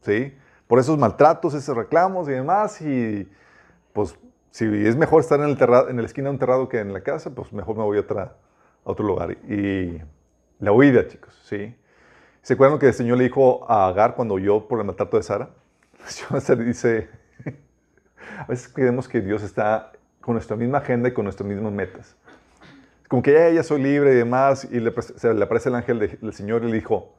¿Sí? 0.00 0.34
Por 0.66 0.78
esos 0.78 0.96
maltratos, 0.96 1.52
esos 1.52 1.76
reclamos 1.76 2.26
y 2.26 2.32
demás. 2.32 2.80
Y 2.80 3.28
pues 3.92 4.18
si 4.50 4.64
es 4.64 4.96
mejor 4.96 5.20
estar 5.20 5.38
en, 5.40 5.50
el 5.50 5.58
en 5.90 5.96
la 5.98 6.06
esquina 6.06 6.28
de 6.28 6.30
un 6.30 6.38
terrado 6.38 6.66
que 6.66 6.80
en 6.80 6.94
la 6.94 7.02
casa, 7.02 7.34
pues 7.34 7.52
mejor 7.52 7.76
me 7.76 7.82
voy 7.82 7.98
a, 7.98 8.00
otra, 8.00 8.22
a 8.22 8.90
otro 8.90 9.06
lugar. 9.06 9.32
Y 9.46 10.00
la 10.58 10.72
huida, 10.72 11.06
chicos. 11.06 11.38
¿Sí? 11.44 11.76
¿Se 12.40 12.54
acuerdan 12.54 12.78
que 12.78 12.86
el 12.86 12.94
Señor 12.94 13.18
le 13.18 13.24
dijo 13.24 13.70
a 13.70 13.86
Agar 13.86 14.14
cuando 14.14 14.34
huyó 14.34 14.66
por 14.66 14.80
el 14.80 14.86
maltrato 14.86 15.18
de 15.18 15.22
Sara? 15.22 15.50
El 15.98 16.06
Señor 16.06 16.40
se 16.40 16.56
dice, 16.56 17.10
a 18.38 18.46
veces 18.46 18.72
creemos 18.72 19.06
que 19.06 19.20
Dios 19.20 19.42
está 19.42 19.92
con 20.22 20.32
nuestra 20.32 20.56
misma 20.56 20.78
agenda 20.78 21.10
y 21.10 21.12
con 21.12 21.24
nuestras 21.24 21.46
mismas 21.46 21.72
metas 21.72 22.16
como 23.08 23.22
que 23.22 23.32
ya, 23.32 23.50
ya 23.50 23.62
soy 23.62 23.82
libre 23.82 24.12
y 24.12 24.16
demás, 24.16 24.68
y 24.70 24.80
le, 24.80 24.92
se 25.02 25.34
le 25.34 25.44
aparece 25.44 25.68
el 25.70 25.74
ángel 25.74 25.98
de- 25.98 26.18
del 26.20 26.32
Señor 26.32 26.62
y 26.64 26.68
le 26.68 26.74
dijo, 26.74 27.14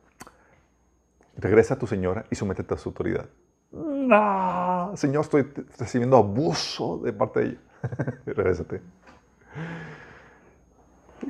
regresa 1.38 1.74
a 1.75 1.79
tu 1.79 1.88
señora 1.88 2.25
y 2.29 2.36
sométete 2.36 2.74
a 2.74 2.77
su 2.77 2.89
autoridad. 2.89 3.25
No, 3.72 4.91
Señor, 4.96 5.22
estoy 5.24 5.43
recibiendo 5.77 6.17
abuso 6.17 6.98
de 7.00 7.13
parte 7.13 7.39
de 7.39 7.46
ella. 7.48 7.60
Regrésate. 8.25 8.81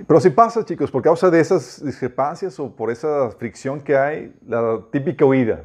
Pero 0.07 0.19
si 0.19 0.29
pasa, 0.29 0.63
chicos, 0.63 0.91
por 0.91 1.01
causa 1.01 1.29
de 1.29 1.39
esas 1.39 1.83
discrepancias 1.83 2.59
o 2.59 2.73
por 2.75 2.91
esa 2.91 3.31
fricción 3.31 3.81
que 3.81 3.97
hay, 3.97 4.33
la 4.47 4.79
típica 4.91 5.25
huida, 5.25 5.63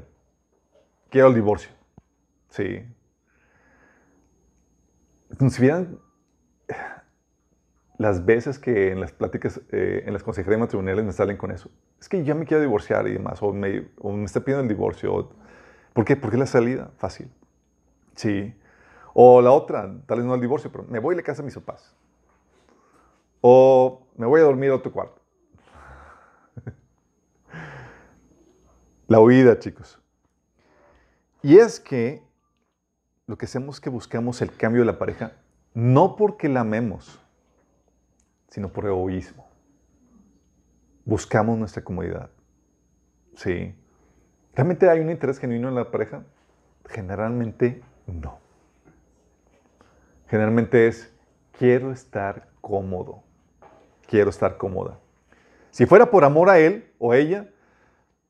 quiero 1.10 1.28
el 1.28 1.34
divorcio. 1.34 1.70
Sí. 2.50 2.84
Si 5.50 5.60
las 7.96 8.24
veces 8.24 8.58
que 8.58 8.90
en 8.90 9.00
las 9.00 9.12
pláticas, 9.12 9.60
eh, 9.70 10.02
en 10.06 10.12
las 10.12 10.22
consejerías 10.22 10.60
matrimoniales 10.60 11.04
me 11.04 11.12
salen 11.12 11.36
con 11.36 11.50
eso. 11.50 11.70
Es 12.00 12.08
que 12.08 12.24
ya 12.24 12.34
me 12.34 12.44
quiero 12.44 12.60
divorciar 12.60 13.06
y 13.06 13.12
demás, 13.12 13.42
o 13.42 13.52
me, 13.52 13.88
me 14.02 14.24
está 14.24 14.40
pidiendo 14.40 14.62
el 14.62 14.68
divorcio. 14.68 15.30
¿Por 15.92 16.04
qué? 16.04 16.16
Porque 16.16 16.36
es 16.36 16.40
la 16.40 16.46
salida 16.46 16.90
fácil. 16.98 17.30
Sí. 18.16 18.54
O 19.12 19.40
la 19.40 19.52
otra, 19.52 19.94
tal 20.06 20.18
vez 20.18 20.26
no 20.26 20.34
el 20.34 20.40
divorcio, 20.40 20.70
pero 20.72 20.84
me 20.88 20.98
voy 20.98 21.14
a 21.14 21.18
la 21.18 21.22
casa 21.22 21.42
de 21.42 21.46
mis 21.46 21.54
papás. 21.54 21.94
O 23.40 24.06
me 24.16 24.26
voy 24.26 24.40
a 24.40 24.44
dormir 24.44 24.70
a 24.70 24.74
otro 24.74 24.90
cuarto. 24.90 25.20
la 29.06 29.20
huida, 29.20 29.58
chicos. 29.58 30.00
Y 31.42 31.58
es 31.58 31.78
que 31.78 32.22
lo 33.26 33.38
que 33.38 33.46
hacemos 33.46 33.76
es 33.76 33.80
que 33.80 33.90
buscamos 33.90 34.42
el 34.42 34.54
cambio 34.56 34.82
de 34.82 34.86
la 34.86 34.98
pareja, 34.98 35.32
no 35.74 36.16
porque 36.16 36.48
la 36.48 36.60
amemos, 36.60 37.23
sino 38.54 38.68
por 38.68 38.86
egoísmo. 38.86 39.48
Buscamos 41.04 41.58
nuestra 41.58 41.82
comodidad. 41.82 42.30
Sí. 43.34 43.74
¿Realmente 44.54 44.88
hay 44.88 45.00
un 45.00 45.10
interés 45.10 45.40
genuino 45.40 45.68
en 45.68 45.74
la 45.74 45.90
pareja? 45.90 46.22
Generalmente 46.88 47.82
no. 48.06 48.38
Generalmente 50.28 50.86
es, 50.86 51.12
quiero 51.58 51.90
estar 51.90 52.46
cómodo. 52.60 53.24
Quiero 54.06 54.30
estar 54.30 54.56
cómoda. 54.56 55.00
Si 55.72 55.84
fuera 55.84 56.08
por 56.08 56.22
amor 56.22 56.48
a 56.48 56.60
él 56.60 56.92
o 57.00 57.12
ella, 57.12 57.50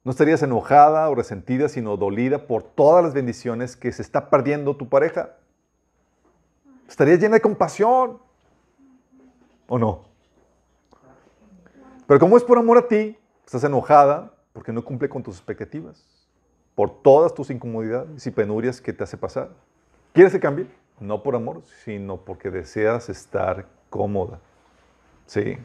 no 0.05 0.11
estarías 0.11 0.43
enojada 0.43 1.11
o 1.11 1.15
resentida, 1.15 1.69
sino 1.69 1.99
dolida 1.99 2.47
por 2.47 2.63
todas 2.63 3.05
las 3.05 3.13
bendiciones 3.13 3.77
que 3.77 3.93
se 3.93 4.01
está 4.01 4.31
perdiendo 4.31 4.75
tu 4.75 4.89
pareja. 4.89 5.37
Estarías 6.89 7.21
llena 7.21 7.35
de 7.35 7.43
compasión. 7.43 8.21
¿O 9.69 9.79
no? 9.79 10.14
Pero 12.07 12.21
como 12.21 12.37
es 12.37 12.45
por 12.45 12.59
amor 12.59 12.79
a 12.79 12.89
ti, 12.89 13.17
estás 13.45 13.65
enojada 13.65 14.33
porque 14.53 14.73
no 14.73 14.85
cumple 14.85 15.09
con 15.09 15.23
tus 15.23 15.37
expectativas, 15.37 16.07
por 16.75 17.03
todas 17.03 17.35
tus 17.35 17.51
incomodidades 17.51 18.27
y 18.27 18.31
penurias 18.31 18.81
que 18.81 18.93
te 18.93 19.05
hace 19.05 19.17
pasar. 19.17 19.51
¿Quieres 20.13 20.33
que 20.33 20.41
cambie? 20.41 20.67
No 21.01 21.23
por 21.23 21.35
amor, 21.35 21.63
sino 21.85 22.19
porque 22.19 22.51
deseas 22.51 23.09
estar 23.09 23.67
cómoda. 23.91 24.39
Sí. 25.27 25.59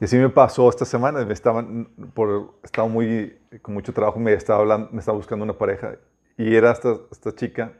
Y 0.00 0.04
así 0.04 0.16
me 0.16 0.28
pasó 0.28 0.68
esta 0.68 0.84
semana. 0.84 1.24
Me 1.24 1.32
estaban, 1.32 1.86
por, 2.14 2.54
estaba 2.62 2.88
muy, 2.88 3.38
con 3.60 3.74
mucho 3.74 3.92
trabajo, 3.92 4.18
me 4.18 4.32
estaba, 4.32 4.64
buscando 5.12 5.44
una 5.44 5.58
pareja. 5.58 5.96
Y 6.36 6.54
era 6.54 6.70
esta, 6.70 6.96
esta 7.10 7.34
chica, 7.34 7.72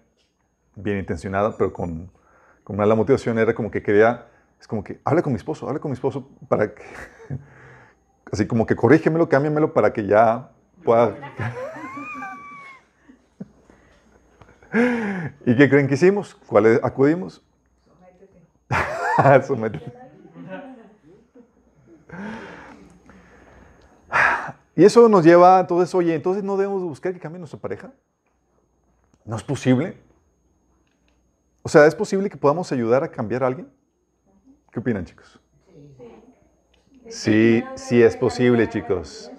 bien 0.74 0.98
intencionada, 0.98 1.56
pero 1.56 1.72
con, 1.72 2.10
con 2.62 2.76
mala 2.76 2.94
motivación. 2.94 3.38
Era 3.38 3.54
como 3.54 3.70
que 3.70 3.82
quería, 3.82 4.26
es 4.64 4.68
como 4.68 4.82
que, 4.82 4.98
habla 5.04 5.20
con 5.20 5.30
mi 5.30 5.36
esposo, 5.36 5.68
habla 5.68 5.78
con 5.78 5.90
mi 5.90 5.94
esposo 5.94 6.26
para 6.48 6.74
que, 6.74 6.82
así 8.32 8.46
como 8.46 8.64
que 8.64 8.74
corrígemelo, 8.74 9.28
cámbiamelo 9.28 9.74
para 9.74 9.92
que 9.92 10.06
ya 10.06 10.52
pueda. 10.82 11.14
¿Y 15.44 15.54
qué 15.54 15.68
creen 15.68 15.86
que 15.86 15.92
hicimos? 15.96 16.34
¿Cuál 16.46 16.64
es- 16.64 16.80
acudimos? 16.82 17.44
Sométete. 19.46 19.92
Y 24.76 24.84
eso 24.86 25.10
nos 25.10 25.26
lleva, 25.26 25.60
entonces, 25.60 25.94
oye, 25.94 26.14
entonces 26.14 26.42
no 26.42 26.56
debemos 26.56 26.80
de 26.80 26.88
buscar 26.88 27.12
que 27.12 27.20
cambie 27.20 27.38
nuestra 27.38 27.60
pareja. 27.60 27.92
¿No 29.26 29.36
es 29.36 29.42
posible? 29.42 29.98
O 31.62 31.68
sea, 31.68 31.84
¿es 31.84 31.94
posible 31.94 32.30
que 32.30 32.38
podamos 32.38 32.72
ayudar 32.72 33.04
a 33.04 33.10
cambiar 33.10 33.44
a 33.44 33.48
alguien? 33.48 33.68
¿Qué 34.74 34.80
opinan, 34.80 35.04
chicos? 35.04 35.38
Sí, 37.08 37.62
sí 37.76 38.02
es 38.02 38.16
posible, 38.16 38.68
chicos. 38.68 39.30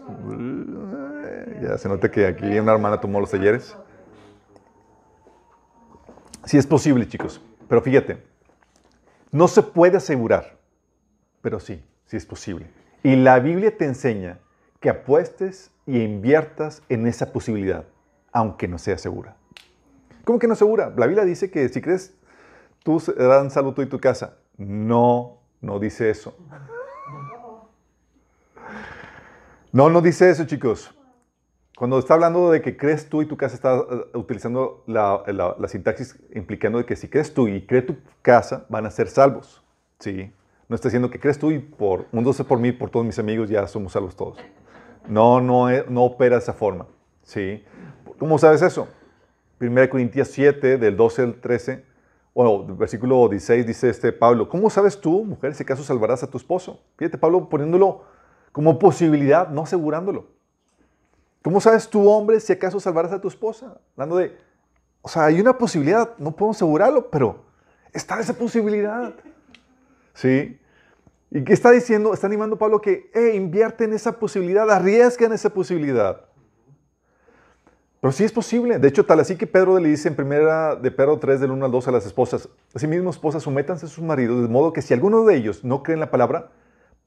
Ya 1.62 1.78
se 1.78 1.90
nota 1.90 2.10
que 2.10 2.26
aquí 2.26 2.58
una 2.58 2.72
hermana 2.72 3.02
tomó 3.02 3.20
los 3.20 3.32
talleres. 3.32 3.76
Sí 6.46 6.58
es 6.58 6.66
posible, 6.66 7.06
chicos. 7.06 7.42
Pero 7.68 7.82
fíjate, 7.82 8.24
no 9.30 9.50
se 9.50 9.62
puede 9.62 9.98
asegurar, 9.98 10.58
pero 11.42 11.60
sí, 11.60 11.84
sí 12.06 12.16
es 12.16 12.26
posible. 12.26 12.68
Y 13.04 13.18
la 13.18 13.38
Biblia 13.40 13.78
te 13.78 13.84
enseña 13.84 14.40
que 14.80 14.90
apuestes 14.90 15.70
y 15.86 16.02
inviertas 16.02 16.82
en 16.88 17.08
esa 17.08 17.34
posibilidad, 17.34 17.84
aunque 18.32 18.70
no 18.70 18.78
sea 18.78 18.98
segura. 18.98 19.36
¿Cómo 20.24 20.40
que 20.40 20.48
no 20.48 20.56
segura? 20.56 20.94
La 20.96 21.08
Biblia 21.08 21.26
dice 21.26 21.52
que 21.52 21.68
si 21.68 21.82
crees, 21.82 22.14
tú 22.84 23.02
serás 23.02 23.54
tú 23.54 23.82
y 23.82 23.86
tu 23.88 24.00
casa. 24.00 24.38
No, 24.58 25.40
no 25.62 25.80
dice 25.80 26.10
eso. 26.10 26.36
No, 29.72 29.90
no 29.90 30.02
dice 30.02 30.30
eso, 30.30 30.46
chicos. 30.46 30.96
Cuando 31.78 32.00
está 32.00 32.14
hablando 32.14 32.52
de 32.52 32.62
que 32.62 32.78
crees 32.78 33.10
tú 33.10 33.22
y 33.22 33.26
tu 33.26 33.36
casa, 33.36 33.56
está 33.56 33.76
eh, 33.76 34.18
utilizando 34.18 34.84
la, 34.88 35.56
sintaxis 35.68 36.18
implicando 36.34 36.78
de 36.78 36.86
que 36.86 36.96
si 36.96 37.10
crees 37.10 37.34
tú 37.34 37.50
y 37.50 37.66
cree 37.66 37.82
tu 37.82 37.98
casa, 38.22 38.66
van 38.70 38.86
a 38.86 38.92
ser 38.92 39.10
salvos. 39.10 39.62
¿Sí? 40.00 40.32
No 40.70 40.76
está 40.76 40.88
diciendo 40.88 41.12
que 41.12 41.20
crees 41.20 41.38
tú 41.38 41.52
y 41.52 41.60
por 41.60 42.06
un 42.14 42.24
12 42.24 42.46
por 42.46 42.60
mí, 42.60 42.72
por 42.72 42.90
todos 42.90 43.06
mis 43.06 43.20
amigos, 43.20 43.50
ya 43.50 43.68
somos 43.68 43.92
salvos 43.92 44.16
todos. 44.16 44.38
No, 45.08 45.42
no, 45.42 45.68
no 45.90 46.04
opera 46.06 46.38
de 46.38 46.42
esa 46.42 46.54
forma. 46.54 46.88
¿Sí? 47.24 47.62
¿Cómo 48.18 48.38
sabes 48.38 48.62
eso? 48.62 48.88
1 49.60 49.90
Corintios 49.90 50.30
7, 50.30 50.78
del 50.78 50.96
12 50.96 51.22
al 51.22 51.36
13, 51.36 51.84
o 52.38 52.64
del 52.64 52.76
versículo 52.76 53.30
16, 53.30 53.66
dice 53.66 53.90
este 53.90 54.12
Pablo, 54.12 54.50
¿cómo 54.50 54.70
sabes 54.70 55.00
tú, 55.00 55.24
mujer, 55.24 55.56
si 55.56 55.64
acaso 55.64 55.84
salvarás 55.84 56.22
a 56.22 56.30
tu 56.30 56.38
esposo? 56.38 56.82
Fíjate, 56.98 57.18
Pablo 57.18 57.48
poniéndolo 57.48 58.04
como 58.52 58.78
posibilidad, 58.78 59.48
no 59.48 59.64
asegurándolo. 59.64 60.28
¿Cómo 61.42 61.62
sabes 61.62 61.90
tú, 61.90 62.10
hombre, 62.10 62.40
si 62.42 62.52
acaso 62.52 62.80
salvarás 62.80 63.14
a 63.14 63.22
tu 63.22 63.30
esposa? 63.30 63.80
Hablando 63.96 64.18
de, 64.18 64.38
o 65.02 65.08
sea, 65.08 65.26
hay 65.26 65.40
una 65.40 65.58
posibilidad, 65.58 66.18
no 66.18 66.36
podemos 66.36 66.58
asegurarlo, 66.58 67.10
pero 67.10 67.46
está 67.94 68.20
esa 68.20 68.34
posibilidad. 68.34 69.14
¿Sí? 70.14 70.60
¿Y 71.32 71.44
qué 71.44 71.54
está 71.54 71.72
diciendo? 71.72 72.14
Está 72.14 72.28
animando 72.28 72.58
Pablo 72.58 72.82
que, 72.82 73.10
eh, 73.14 73.34
invierte 73.36 73.86
en 73.86 73.94
esa 73.94 74.20
posibilidad, 74.20 74.70
arriesga 74.70 75.26
en 75.26 75.34
esa 75.34 75.52
posibilidad. 75.52 76.26
Pero 78.06 78.14
sí 78.14 78.24
es 78.24 78.32
posible. 78.32 78.78
De 78.78 78.88
hecho, 78.88 79.04
tal 79.04 79.20
así 79.20 79.36
que 79.36 79.48
Pedro 79.48 79.80
le 79.80 79.90
dice 79.90 80.10
en 80.10 80.16
primera 80.16 80.76
de 80.76 80.92
Pedro 80.92 81.18
3, 81.18 81.40
del 81.40 81.50
1 81.50 81.66
al 81.66 81.72
2 81.72 81.88
a 81.88 81.92
las 81.92 82.06
esposas, 82.06 82.48
asimismo, 82.76 83.10
esposas, 83.10 83.42
sométanse 83.42 83.88
a 83.88 83.90
sus 83.90 84.04
maridos, 84.04 84.44
de 84.44 84.48
modo 84.48 84.74
que 84.74 84.84
si 84.84 84.94
alguno 84.94 85.26
de 85.26 85.36
ellos 85.36 85.64
no 85.64 85.82
cree 85.82 85.96
en 85.96 86.02
la 86.02 86.12
palabra, 86.12 86.52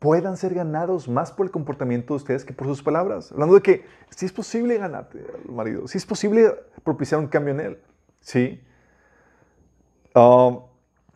puedan 0.01 0.37
ser 0.37 0.55
ganados 0.55 1.09
más 1.09 1.31
por 1.31 1.47
el 1.47 1.53
comportamiento 1.53 2.15
de 2.15 2.17
ustedes 2.17 2.45
que 2.45 2.53
por 2.53 2.67
sus 2.67 2.83
palabras. 2.83 3.31
Hablando 3.31 3.55
de 3.55 3.63
que 3.63 3.85
sí 4.11 4.27
es 4.27 4.33
posible 4.33 4.77
ganarte 4.77 5.19
al 5.19 5.55
marido, 5.55 5.87
sí 5.87 5.99
es 5.99 6.05
posible 6.05 6.53
propiciar 6.83 7.21
un 7.21 7.29
cambio 7.29 7.55
en 7.55 7.61
él. 7.61 7.79
Sí. 8.19 8.61
Um, 10.17 10.63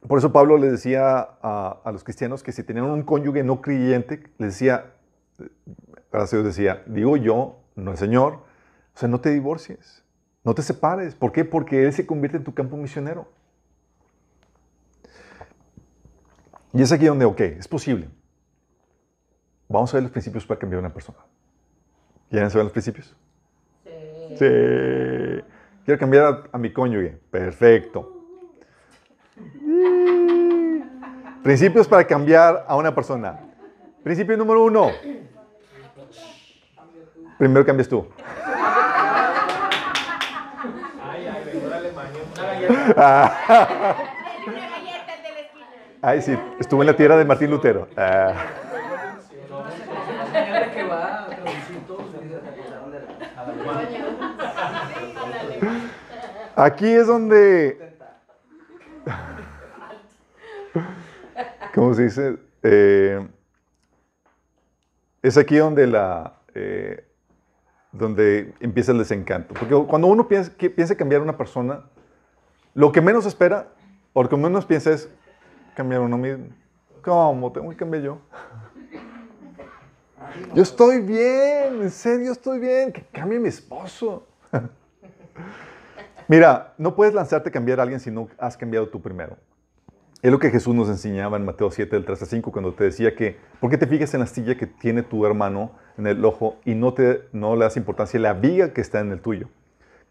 por 0.07 0.17
eso 0.17 0.33
Pablo 0.33 0.59
le 0.59 0.71
decía 0.71 1.29
a, 1.43 1.81
a 1.85 1.91
los 1.91 2.05
cristianos 2.05 2.45
que 2.45 2.53
si 2.53 2.63
tenían 2.63 2.85
un 2.85 3.03
cónyuge 3.03 3.43
no 3.43 3.61
creyente, 3.61 4.23
les 4.39 4.53
decía, 4.53 4.93
gracias 6.13 6.35
a 6.35 6.37
Dios 6.37 6.45
decía, 6.45 6.85
digo 6.87 7.17
yo, 7.17 7.59
no 7.75 7.91
el 7.91 7.99
Señor, 7.99 8.52
o 8.95 8.99
sea, 8.99 9.09
no 9.09 9.21
te 9.21 9.31
divorcies, 9.31 10.05
no 10.45 10.55
te 10.55 10.63
separes. 10.63 11.15
¿Por 11.15 11.33
qué? 11.33 11.45
Porque 11.45 11.85
Él 11.85 11.93
se 11.93 12.07
convierte 12.07 12.37
en 12.37 12.45
tu 12.45 12.55
campo 12.55 12.77
misionero. 12.77 13.29
Y 16.73 16.83
es 16.83 16.93
aquí 16.93 17.07
donde, 17.07 17.25
ok, 17.25 17.41
es 17.41 17.69
posible. 17.69 18.09
Vamos 19.69 19.93
a 19.93 19.97
ver 19.97 20.03
los 20.05 20.13
principios 20.13 20.47
para 20.47 20.59
cambiar 20.59 20.79
a 20.79 20.87
una 20.87 20.93
persona. 20.93 21.19
¿Quieren 22.31 22.51
saber 22.51 22.65
los 22.65 22.73
principios? 22.73 23.15
Sí. 23.85 23.91
Sí. 24.39 25.45
Quiero 25.85 25.99
cambiar 25.99 26.25
a, 26.25 26.43
a 26.53 26.59
mi 26.59 26.73
cónyuge. 26.73 27.19
Perfecto. 27.31 28.25
Principios 31.43 31.89
para 31.89 32.07
cambiar 32.07 32.65
a 32.69 32.77
una 32.77 32.95
persona. 32.95 33.41
Principio 34.03 34.37
número 34.37 34.65
uno. 34.65 34.91
Primero 37.39 37.67
cambias 37.67 37.89
tú. 37.89 38.07
Ay, 41.03 41.27
ay, 41.27 41.45
vengo 41.45 41.69
de 41.69 41.93
Esquina. 42.65 43.33
Ay, 46.01 46.21
sí, 46.21 46.37
estuve 46.59 46.81
en 46.81 46.87
la 46.89 46.97
tierra 46.97 47.17
de 47.17 47.25
Martín 47.25 47.51
Lutero. 47.51 47.89
Ah. 47.97 48.35
Aquí 56.57 56.87
es 56.87 57.07
donde. 57.07 57.97
¿Cómo 61.75 61.95
se 61.95 62.03
dice? 62.05 62.37
Eh, 62.63 63.27
es 65.23 65.39
aquí 65.39 65.57
donde 65.57 65.87
la. 65.87 66.35
eh, 66.55 67.05
donde 67.93 68.55
empieza 68.61 68.93
el 68.93 68.99
desencanto. 68.99 69.55
Porque 69.55 69.75
cuando 69.87 70.09
uno 70.09 70.27
piensa, 70.27 70.51
que 70.57 70.71
piensa 70.71 70.97
cambiar 70.97 71.21
a 71.21 71.25
una 71.25 71.37
persona, 71.37 71.85
lo 72.75 72.93
que 72.93 73.01
menos 73.01 73.27
espera, 73.27 73.69
o 74.13 74.23
lo 74.23 74.29
que 74.29 74.37
menos 74.37 74.67
piensa 74.67 74.93
es 74.93 75.09
cambiar 75.75 76.01
uno 76.01 76.19
mismo. 76.19 76.47
¿Cómo? 77.03 77.51
Tengo 77.53 77.71
que 77.71 77.77
cambiar 77.77 78.03
yo. 78.03 78.19
Yo 80.55 80.63
estoy 80.63 81.01
bien, 81.01 81.83
en 81.83 81.91
serio 81.91 82.33
estoy 82.33 82.59
bien. 82.59 82.93
Que 82.93 83.03
cambie 83.03 83.39
mi 83.39 83.49
esposo. 83.49 84.27
Mira, 86.29 86.73
no 86.79 86.95
puedes 86.95 87.13
lanzarte 87.13 87.49
a 87.49 87.53
cambiar 87.53 87.81
a 87.81 87.83
alguien 87.83 88.01
si 88.01 88.11
no 88.11 88.29
has 88.39 88.57
cambiado 88.57 88.89
tú 88.89 89.03
primero. 89.03 89.37
Es 90.23 90.31
lo 90.31 90.39
que 90.39 90.51
Jesús 90.51 90.75
nos 90.75 90.89
enseñaba 90.89 91.37
en 91.37 91.45
Mateo 91.45 91.71
7, 91.71 91.97
del 91.97 92.05
3 92.05 92.23
a 92.23 92.27
5, 92.27 92.53
cuando 92.53 92.73
te 92.73 92.85
decía 92.85 93.17
que, 93.17 93.37
¿por 93.61 93.71
qué 93.71 93.77
te 93.77 93.89
fijas 93.89 94.15
en 94.15 94.21
la 94.21 94.25
astilla 94.25 94.57
que 94.57 94.69
tiene 94.69 95.03
tu 95.03 95.27
hermano 95.27 95.73
en 95.99 96.07
el 96.07 96.25
ojo 96.25 96.59
y 96.65 96.77
no, 96.77 96.95
te, 96.95 97.23
no 97.33 97.57
le 97.57 97.65
das 97.65 97.77
importancia 97.77 98.19
a 98.19 98.23
la 98.23 98.33
viga 98.33 98.73
que 98.73 98.81
está 98.81 99.01
en 99.01 99.11
el 99.11 99.21
tuyo? 99.21 99.49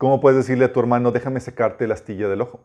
¿Cómo 0.02 0.20
puedes 0.20 0.36
decirle 0.36 0.66
a 0.66 0.74
tu 0.74 0.80
hermano, 0.80 1.12
déjame 1.12 1.40
sacarte 1.40 1.86
la 1.86 1.94
astilla 1.94 2.28
del 2.28 2.42
ojo? 2.42 2.62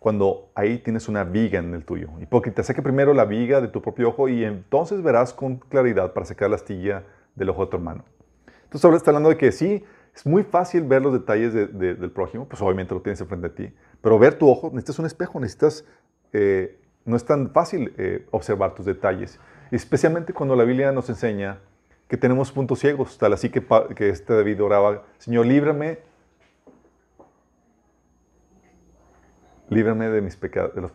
Cuando 0.00 0.50
ahí 0.56 0.78
tienes 0.78 1.06
una 1.06 1.22
viga 1.22 1.60
en 1.60 1.72
el 1.74 1.84
tuyo. 1.84 2.08
Hipócrita, 2.20 2.64
saque 2.64 2.82
primero 2.82 3.14
la 3.14 3.24
viga 3.24 3.60
de 3.60 3.68
tu 3.68 3.80
propio 3.80 4.08
ojo 4.08 4.28
y 4.28 4.42
entonces 4.42 5.00
verás 5.00 5.32
con 5.32 5.58
claridad 5.58 6.12
para 6.12 6.26
sacar 6.26 6.50
la 6.50 6.56
astilla 6.56 7.04
del 7.36 7.50
ojo 7.50 7.66
de 7.66 7.70
tu 7.70 7.76
hermano. 7.76 8.04
Entonces 8.64 8.84
ahora 8.84 8.96
está 8.96 9.12
hablando 9.12 9.28
de 9.28 9.36
que 9.36 9.52
sí, 9.52 9.84
es 10.12 10.26
muy 10.26 10.42
fácil 10.42 10.82
ver 10.82 11.02
los 11.02 11.12
detalles 11.12 11.54
de- 11.54 11.68
de- 11.68 11.94
del 11.94 12.10
prójimo, 12.10 12.48
pues 12.48 12.60
obviamente 12.60 12.94
lo 12.94 13.00
tienes 13.00 13.20
enfrente 13.20 13.48
de 13.48 13.54
ti, 13.68 13.74
pero 14.00 14.18
ver 14.18 14.34
tu 14.34 14.50
ojo, 14.50 14.70
necesitas 14.70 14.98
un 14.98 15.06
espejo, 15.06 15.38
necesitas, 15.38 15.84
eh, 16.32 16.80
no 17.04 17.14
es 17.14 17.24
tan 17.24 17.52
fácil 17.52 17.94
eh, 17.96 18.26
observar 18.32 18.74
tus 18.74 18.86
detalles, 18.86 19.38
especialmente 19.70 20.32
cuando 20.32 20.56
la 20.56 20.64
Biblia 20.64 20.90
nos 20.90 21.08
enseña 21.10 21.60
que 22.08 22.16
tenemos 22.16 22.50
puntos 22.50 22.80
ciegos, 22.80 23.18
tal 23.18 23.34
así 23.34 23.50
que, 23.50 23.64
que 23.94 24.08
este 24.08 24.34
David 24.34 24.60
oraba, 24.64 25.04
Señor, 25.18 25.46
líbrame, 25.46 25.98
líbrame 29.68 30.08
de, 30.08 30.20
mis 30.20 30.36
pecados, 30.36 30.74
de 30.74 30.80
los, 30.80 30.92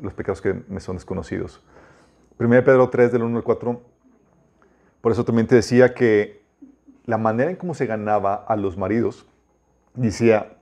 los 0.00 0.14
pecados 0.14 0.40
que 0.40 0.62
me 0.68 0.80
son 0.80 0.96
desconocidos. 0.96 1.62
1 2.38 2.48
Pedro 2.64 2.88
3, 2.88 3.12
del 3.12 3.22
1 3.22 3.38
al 3.38 3.44
4, 3.44 3.82
por 5.00 5.12
eso 5.12 5.24
también 5.24 5.46
te 5.46 5.54
decía 5.54 5.94
que 5.94 6.42
la 7.04 7.18
manera 7.18 7.50
en 7.50 7.56
cómo 7.56 7.74
se 7.74 7.86
ganaba 7.86 8.34
a 8.34 8.56
los 8.56 8.76
maridos, 8.76 9.26
decía, 9.94 10.58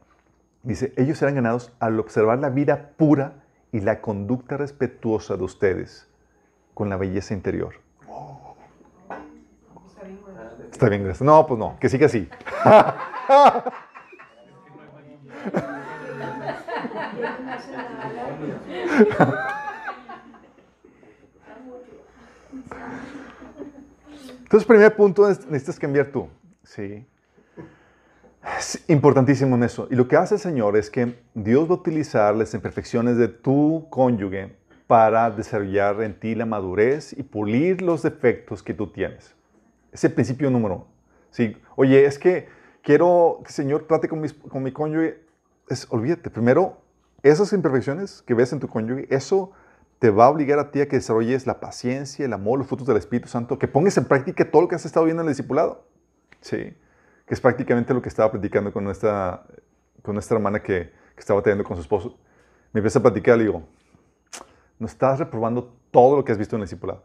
dice, 0.63 0.93
ellos 0.97 1.21
eran 1.23 1.35
ganados 1.35 1.73
al 1.81 1.99
observar 1.99 2.39
la 2.39 2.51
vida 2.51 2.93
pura 2.97 3.43
y 3.73 3.81
la 3.81 4.01
conducta 4.01 4.57
respetuosa 4.57 5.37
de 5.37 5.45
ustedes 5.45 6.09
con 6.75 6.89
la 6.89 6.97
belleza 6.97 7.35
interior. 7.35 7.75
Está 10.71 10.89
bien, 10.89 11.05
gracias. 11.05 11.27
No, 11.27 11.47
pues 11.47 11.59
no, 11.59 11.77
que 11.81 11.89
sí, 11.89 11.99
que 11.99 12.09
sí. 12.09 12.29
Entonces, 24.43 24.67
primer 24.67 24.95
punto, 24.95 25.29
es- 25.29 25.45
necesitas 25.47 25.79
cambiar 25.79 26.07
tú. 26.07 26.29
Sí. 26.63 27.07
Es 28.59 28.85
importantísimo 28.89 29.57
en 29.57 29.65
eso. 29.65 29.89
Y 29.91 29.97
lo 29.97 30.07
que 30.07 30.17
hace 30.17 30.37
el 30.37 30.41
Señor 30.41 30.77
es 30.77 30.89
que 30.89 31.19
Dios 31.35 31.69
va 31.69 31.73
a 31.75 31.79
utilizar 31.79 32.35
las 32.37 32.55
imperfecciones 32.55 33.17
de 33.17 33.29
tu 33.29 33.87
cónyuge 33.91 34.55
para 34.87 35.31
desarrollar 35.31 36.01
en 36.03 36.19
ti 36.19 36.35
la 36.37 36.47
madurez 36.47 37.13
y 37.13 37.25
pulir 37.25 37.83
los 37.83 38.03
defectos 38.03 38.63
que 38.63 38.73
tú 38.73 38.87
tienes. 38.87 39.35
Es 39.91 40.05
el 40.05 40.13
principio 40.13 40.49
número 40.51 40.75
uno. 40.77 40.87
Sí. 41.31 41.57
Oye, 41.75 42.05
es 42.05 42.19
que 42.21 42.49
quiero 42.83 43.39
que 43.43 43.49
el 43.49 43.55
Señor 43.55 43.87
trate 43.89 44.09
con, 44.09 44.21
mis- 44.21 44.33
con 44.35 44.63
mi 44.63 44.71
cónyuge. 44.71 45.21
Es, 45.69 45.89
olvídate, 45.91 46.31
primero, 46.31 46.79
esas 47.23 47.53
imperfecciones 47.53 48.23
que 48.23 48.35
ves 48.35 48.53
en 48.53 48.61
tu 48.61 48.69
cónyuge, 48.69 49.07
eso 49.15 49.53
te 49.99 50.11
va 50.11 50.27
a 50.27 50.31
obligar 50.31 50.59
a 50.59 50.71
ti 50.71 50.81
a 50.81 50.89
que 50.89 50.97
desarrolles 50.97 51.47
la 51.47 51.61
paciencia, 51.61 52.25
el 52.25 52.33
amor, 52.33 52.59
los 52.59 52.69
frutos 52.69 52.87
del 52.87 52.97
Espíritu 52.97 53.29
Santo, 53.29 53.59
que 53.59 53.69
pongas 53.69 53.97
en 53.97 54.05
práctica 54.05 54.51
todo 54.51 54.63
lo 54.63 54.69
que 54.69 54.75
has 54.75 54.85
estado 54.85 55.07
viendo 55.07 55.23
en 55.23 55.29
el 55.29 55.33
discipulado. 55.33 55.87
Sí, 56.41 56.77
que 57.27 57.35
es 57.35 57.41
prácticamente 57.41 57.95
lo 57.95 58.03
que 58.03 58.09
estaba 58.09 58.31
platicando 58.31 58.73
con 58.73 58.89
esta, 58.89 59.45
con 60.03 60.19
esta 60.19 60.35
hermana 60.35 60.63
que, 60.63 60.93
estaba 61.17 61.41
teniendo 61.41 61.65
con 61.65 61.77
su 61.77 61.81
esposo. 61.81 62.19
Me 62.75 62.81
empieza 62.81 62.99
a 62.99 63.03
platicar, 63.03 63.39
le 63.39 63.45
digo, 63.45 63.63
no 64.79 64.87
estás 64.87 65.19
reprobando 65.19 65.75
todo 65.91 66.17
lo 66.17 66.25
que 66.25 66.33
has 66.33 66.37
visto 66.37 66.57
en 66.57 66.61
el 66.61 66.67
discipulado. 66.67 67.05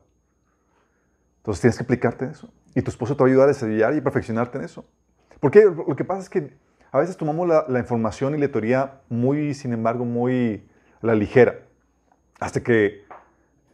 Entonces 1.37 1.61
tienes 1.61 1.77
que 1.77 1.83
aplicarte 1.83 2.25
eso. 2.25 2.51
Y 2.75 2.81
tu 2.81 2.91
esposo 2.91 3.15
te 3.15 3.23
va 3.23 3.29
a 3.29 3.31
ayudar 3.31 3.45
a 3.45 3.53
desarrollar 3.53 3.95
y 3.95 4.01
perfeccionarte 4.01 4.57
en 4.57 4.65
eso. 4.65 4.83
Porque 5.39 5.63
lo 5.63 5.95
que 5.95 6.03
pasa 6.03 6.23
es 6.23 6.29
que 6.29 6.53
a 6.91 6.99
veces 6.99 7.15
tomamos 7.15 7.47
la, 7.47 7.79
información 7.79 8.35
y 8.35 8.37
la 8.37 8.49
teoría 8.49 8.99
muy, 9.09 9.53
sin 9.53 9.71
embargo, 9.71 10.03
muy 10.03 10.67
la 11.01 11.15
ligera. 11.15 11.59
Hasta 12.39 12.61
que 12.61 13.05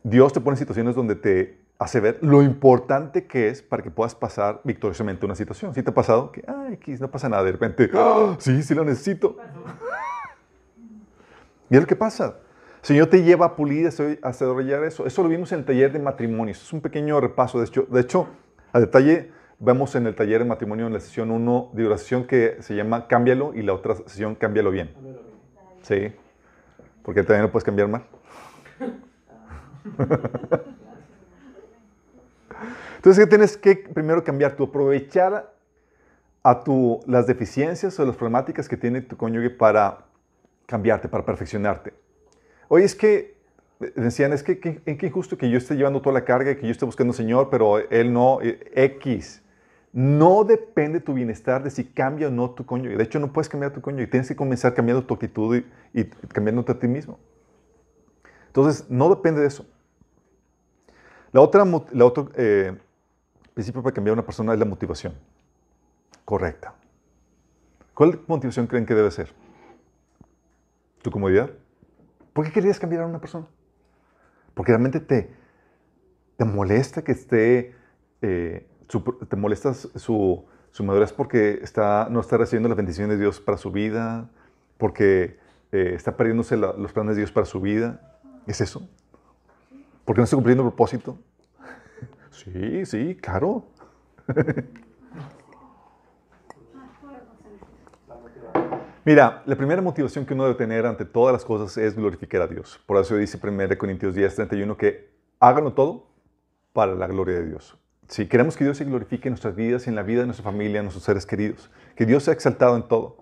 Dios 0.04 0.34
te 0.34 0.40
pone 0.40 0.54
en 0.54 0.60
situaciones 0.60 0.96
donde 0.96 1.16
te 1.16 1.58
hace 1.80 2.00
ver 2.00 2.20
lo 2.22 2.44
importante 2.44 3.26
que 3.26 3.50
es 3.50 3.62
para 3.62 3.82
que 3.82 3.90
puedas 3.90 4.14
pasar 4.14 4.62
victoriosamente 4.64 5.26
una 5.26 5.36
situación. 5.36 5.74
¿Sí 5.74 5.82
te 5.82 5.90
ha 5.90 5.94
pasado? 5.94 6.32
Que, 6.32 6.44
ay, 6.48 6.74
X, 6.74 7.02
no 7.02 7.10
pasa 7.10 7.28
nada. 7.28 7.44
De 7.44 7.52
repente, 7.52 7.90
¡ah! 7.94 8.36
sí, 8.40 8.62
sí 8.62 8.76
lo 8.76 8.84
necesito. 8.84 9.38
Y 11.70 11.76
es 11.76 11.82
lo 11.82 11.88
que 11.88 11.96
pasa. 11.96 12.38
Señor 12.82 13.08
te 13.08 13.24
lleva 13.24 13.48
a 13.48 13.56
pulir, 13.56 13.90
a 14.22 14.28
desarrollar 14.28 14.84
eso. 14.84 15.08
Eso 15.08 15.24
lo 15.24 15.30
vimos 15.30 15.52
en 15.52 15.60
el 15.60 15.66
taller 15.66 15.92
de 15.92 16.00
matrimonios. 16.00 16.62
Es 16.62 16.72
un 16.72 16.82
pequeño 16.82 17.20
repaso. 17.20 17.60
De 17.60 17.66
hecho, 17.66 17.88
de 17.90 18.00
hecho 18.00 18.28
a 18.72 18.80
detalle, 18.80 19.32
vemos 19.60 19.96
en 19.96 20.08
el 20.08 20.16
taller 20.16 20.40
de 20.40 20.46
matrimonio, 20.46 20.88
en 20.88 20.94
la 20.94 21.00
sesión 21.00 21.32
1, 21.32 21.72
de 21.74 21.84
la 21.84 21.98
sesión 21.98 22.26
que 22.26 22.58
se 22.62 22.76
llama 22.76 23.08
Cámbialo 23.08 23.54
y 23.54 23.62
la 23.62 23.74
otra 23.74 23.96
sesión 23.96 24.36
Cámbialo 24.36 24.72
bien. 24.72 24.94
Sí. 25.82 26.12
Porque 27.04 27.24
también 27.24 27.44
lo 27.44 27.52
puedes 27.52 27.64
cambiar 27.64 27.88
mal. 27.88 28.04
Entonces, 32.98 33.24
¿qué 33.24 33.30
tienes 33.30 33.58
que 33.58 33.76
primero 33.94 34.24
cambiar? 34.24 34.56
Tu 34.56 34.66
aprovechar 34.66 35.54
a 36.44 36.64
tu, 36.64 37.00
las 37.08 37.28
deficiencias 37.28 38.00
o 38.00 38.06
las 38.06 38.16
problemáticas 38.16 38.68
que 38.68 38.78
tiene 38.78 39.02
tu 39.02 39.16
cónyuge 39.18 39.50
para 39.50 40.06
cambiarte, 40.66 41.08
para 41.08 41.26
perfeccionarte. 41.26 41.94
Oye, 42.68 42.86
es 42.86 42.96
que, 42.96 43.38
decían, 43.96 44.34
es 44.34 44.44
que, 44.44 44.60
que, 44.60 44.82
que 44.82 45.06
injusto 45.06 45.38
que 45.38 45.50
yo 45.50 45.58
esté 45.58 45.76
llevando 45.76 46.02
toda 46.02 46.14
la 46.14 46.26
carga, 46.26 46.56
que 46.56 46.66
yo 46.66 46.72
esté 46.72 46.86
buscando 46.86 47.12
al 47.12 47.18
Señor, 47.18 47.50
pero 47.50 47.78
Él 47.90 48.12
no, 48.12 48.40
eh, 48.42 48.60
X. 48.76 49.42
No 49.94 50.44
depende 50.44 51.00
tu 51.00 51.14
bienestar 51.14 51.64
de 51.64 51.70
si 51.72 51.86
cambia 51.86 52.28
o 52.28 52.32
no 52.32 52.52
tu 52.52 52.66
cónyuge. 52.66 52.98
De 52.98 53.04
hecho, 53.04 53.20
no 53.20 53.34
puedes 53.34 53.50
cambiar 53.50 53.74
tu 53.74 53.82
cónyuge. 53.82 54.08
Tienes 54.08 54.28
que 54.28 54.36
comenzar 54.36 54.74
cambiando 54.74 55.06
tu 55.06 55.14
actitud 55.14 55.56
y, 55.56 55.66
y 56.00 56.06
cambiándote 56.06 56.72
a 56.74 56.80
ti 56.80 56.88
mismo. 56.88 57.18
Entonces, 58.48 58.90
no 58.90 59.10
depende 59.10 59.42
de 59.42 59.48
eso. 59.48 59.66
La 61.32 61.42
otra, 61.42 61.66
la 61.92 62.06
otro 62.06 62.32
eh, 62.36 62.76
principio 63.54 63.84
para 63.84 63.94
cambiar 63.94 64.14
a 64.14 64.14
una 64.14 64.26
persona 64.26 64.54
es 64.54 64.60
la 64.60 64.66
motivación 64.66 65.14
correcta. 66.26 66.74
¿Cuál 67.94 68.22
motivación 68.28 68.68
creen 68.68 68.86
que 68.86 68.96
debe 68.96 69.12
ser? 69.12 69.34
¿Tu 71.02 71.12
comodidad? 71.12 71.52
¿Por 72.34 72.46
qué 72.46 72.52
querías 72.52 72.80
cambiar 72.80 73.04
a 73.04 73.08
una 73.08 73.20
persona? 73.20 73.46
Porque 74.54 74.72
realmente 74.72 75.00
te, 75.00 75.32
te 76.38 76.46
molesta 76.46 77.04
que 77.04 77.12
esté, 77.12 77.76
eh, 78.22 78.68
su, 78.88 79.02
te 79.02 79.36
molesta 79.36 79.74
su, 79.74 80.46
su, 80.72 80.84
madurez 80.84 81.14
porque 81.14 81.60
está, 81.62 82.08
no 82.10 82.20
está 82.20 82.38
recibiendo 82.38 82.70
las 82.70 82.78
bendiciones 82.78 83.18
de 83.18 83.24
Dios 83.24 83.40
para 83.40 83.58
su 83.58 83.72
vida, 83.72 84.30
porque 84.78 85.40
eh, 85.72 85.94
está 85.96 86.16
perdiéndose 86.16 86.58
la, 86.58 86.74
los 86.74 86.94
planes 86.94 87.16
de 87.16 87.22
Dios 87.22 87.32
para 87.32 87.46
su 87.46 87.60
vida. 87.62 88.20
¿Es 88.46 88.62
eso? 88.62 88.88
¿Por 90.06 90.16
qué 90.16 90.22
no 90.22 90.24
está 90.24 90.38
cumpliendo 90.38 90.64
el 90.64 90.70
propósito? 90.70 91.18
Sí, 92.32 92.86
sí, 92.86 93.16
claro. 93.16 93.66
Mira, 99.08 99.42
la 99.46 99.56
primera 99.56 99.82
motivación 99.82 100.26
que 100.26 100.34
uno 100.34 100.44
debe 100.44 100.56
tener 100.56 100.86
ante 100.86 101.06
todas 101.06 101.32
las 101.32 101.46
cosas 101.46 101.78
es 101.78 101.96
glorificar 101.96 102.42
a 102.42 102.48
Dios. 102.48 102.78
Por 102.86 102.98
eso 102.98 103.16
dice 103.16 103.40
1 103.42 103.78
Corintios 103.78 104.14
10, 104.14 104.36
31 104.36 104.76
que 104.76 105.10
háganlo 105.40 105.72
todo 105.72 106.08
para 106.74 106.94
la 106.94 107.08
gloria 107.08 107.36
de 107.36 107.46
Dios. 107.48 107.78
Si 108.08 108.28
queremos 108.28 108.56
que 108.56 108.64
Dios 108.64 108.78
se 108.78 108.86
glorifique 108.86 109.28
en 109.28 109.34
nuestras 109.34 109.56
vidas 109.56 109.88
en 109.88 109.96
la 109.96 110.04
vida 110.04 110.22
de 110.22 110.28
nuestra 110.28 110.44
familia, 110.44 110.80
en 110.80 110.86
nuestros 110.86 111.04
seres 111.04 111.26
queridos, 111.26 111.70
que 111.96 112.06
Dios 112.06 112.24
sea 112.24 112.34
exaltado 112.34 112.76
en 112.76 112.88
todo. 112.88 113.18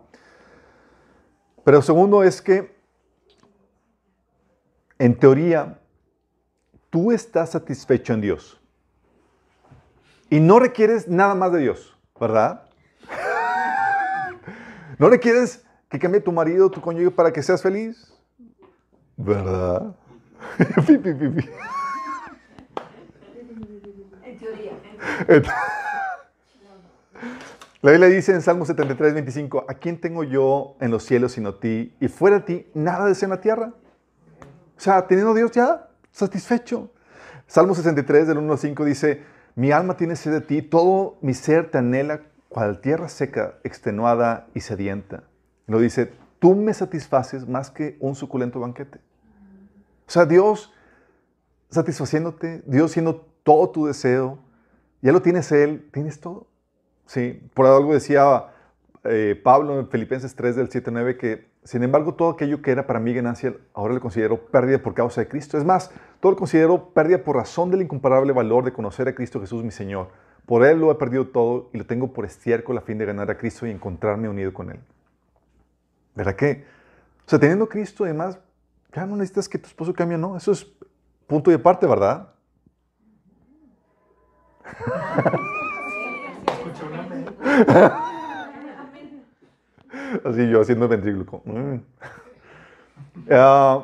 Pero 1.63 1.81
segundo 1.81 2.23
es 2.23 2.41
que, 2.41 2.75
en 4.99 5.17
teoría, 5.17 5.79
tú 6.91 7.11
estás 7.11 7.51
satisfecho 7.51 8.13
en 8.13 8.21
Dios. 8.21 8.61
Y 10.29 10.39
no 10.39 10.59
requieres 10.59 11.07
nada 11.07 11.33
más 11.33 11.51
de 11.51 11.59
Dios, 11.59 11.97
¿verdad? 12.19 12.69
no 14.99 15.09
requieres 15.09 15.65
que 15.89 15.97
cambie 15.97 16.21
tu 16.21 16.31
marido, 16.31 16.69
tu 16.69 16.81
cónyuge 16.81 17.09
para 17.09 17.33
que 17.33 17.41
seas 17.41 17.61
feliz, 17.61 18.13
¿verdad? 19.17 19.95
En 24.23 24.37
teoría. 24.37 24.71
La 27.81 27.91
Biblia 27.91 28.09
dice 28.09 28.31
en 28.31 28.41
Salmo 28.41 28.65
73, 28.65 29.13
25, 29.13 29.65
¿a 29.67 29.75
quién 29.75 30.01
tengo 30.01 30.23
yo 30.23 30.75
en 30.79 30.89
los 30.89 31.03
cielos 31.03 31.33
sino 31.33 31.49
a 31.49 31.59
ti? 31.59 31.95
Y 31.99 32.07
fuera 32.07 32.39
de 32.39 32.43
ti, 32.43 32.67
nada 32.73 33.05
deseo 33.05 33.27
en 33.27 33.31
la 33.31 33.41
tierra. 33.41 33.73
O 34.75 34.79
sea, 34.79 35.05
teniendo 35.07 35.33
a 35.33 35.35
Dios 35.35 35.51
ya 35.51 35.89
satisfecho. 36.11 36.91
Salmo 37.47 37.75
63, 37.75 38.27
del 38.27 38.39
1 38.39 38.53
al 38.53 38.57
5 38.57 38.85
dice, 38.85 39.23
mi 39.55 39.71
alma 39.71 39.97
tiene 39.97 40.15
sed 40.15 40.31
de 40.31 40.41
ti, 40.41 40.61
todo 40.61 41.17
mi 41.21 41.33
ser 41.33 41.69
te 41.69 41.77
anhela 41.77 42.21
cual 42.49 42.81
tierra 42.81 43.07
seca, 43.07 43.59
extenuada 43.63 44.47
y 44.53 44.61
sedienta. 44.61 45.23
Lo 45.67 45.79
dice, 45.79 46.11
tú 46.39 46.55
me 46.55 46.73
satisfaces 46.73 47.47
más 47.47 47.69
que 47.69 47.97
un 47.99 48.15
suculento 48.15 48.59
banquete. 48.59 48.99
O 50.07 50.11
sea, 50.11 50.25
Dios 50.25 50.73
satisfaciéndote, 51.69 52.63
Dios 52.65 52.91
siendo 52.91 53.27
todo 53.43 53.69
tu 53.69 53.85
deseo, 53.85 54.39
ya 55.01 55.11
lo 55.11 55.21
tienes 55.21 55.51
Él, 55.51 55.89
tienes 55.91 56.19
todo. 56.19 56.47
Sí, 57.05 57.41
por 57.53 57.65
algo 57.67 57.93
decía 57.93 58.47
eh, 59.03 59.39
Pablo 59.43 59.79
en 59.79 59.87
Filipenses 59.89 60.35
3 60.35 60.55
del 60.55 60.71
7 60.71 60.89
9 60.91 61.17
que, 61.17 61.47
sin 61.63 61.83
embargo, 61.83 62.15
todo 62.15 62.31
aquello 62.31 62.61
que 62.61 62.71
era 62.71 62.87
para 62.87 62.99
mí 62.99 63.13
ganancia, 63.13 63.55
ahora 63.73 63.93
lo 63.93 64.01
considero 64.01 64.47
pérdida 64.47 64.79
por 64.79 64.93
causa 64.93 65.21
de 65.21 65.27
Cristo. 65.27 65.57
Es 65.57 65.65
más, 65.65 65.91
todo 66.19 66.31
lo 66.31 66.37
considero 66.37 66.89
pérdida 66.89 67.23
por 67.23 67.35
razón 67.35 67.69
del 67.69 67.83
incomparable 67.83 68.33
valor 68.33 68.63
de 68.63 68.73
conocer 68.73 69.07
a 69.07 69.15
Cristo 69.15 69.39
Jesús, 69.39 69.63
mi 69.63 69.71
Señor. 69.71 70.09
Por 70.45 70.63
Él 70.65 70.79
lo 70.79 70.91
he 70.91 70.95
perdido 70.95 71.27
todo 71.27 71.69
y 71.73 71.77
lo 71.77 71.85
tengo 71.85 72.13
por 72.13 72.25
estiércol 72.25 72.77
a 72.77 72.81
fin 72.81 72.97
de 72.97 73.05
ganar 73.05 73.29
a 73.31 73.37
Cristo 73.37 73.65
y 73.65 73.71
encontrarme 73.71 74.29
unido 74.29 74.53
con 74.53 74.71
Él. 74.71 74.79
¿Verdad 76.15 76.35
que? 76.35 76.65
O 77.25 77.29
sea, 77.29 77.39
teniendo 77.39 77.67
Cristo, 77.67 78.03
además, 78.03 78.39
ya 78.93 79.05
no 79.05 79.15
necesitas 79.15 79.49
que 79.49 79.57
tu 79.57 79.67
esposo 79.67 79.93
cambie, 79.93 80.17
no. 80.17 80.37
Eso 80.37 80.51
es 80.51 80.67
punto 81.27 81.51
y 81.51 81.55
aparte, 81.55 81.85
¿verdad? 81.87 82.29
Así 90.23 90.49
yo 90.49 90.61
haciendo 90.61 90.87
ventrículo. 90.87 91.41
Mm. 91.45 91.79
Uh, 93.27 93.83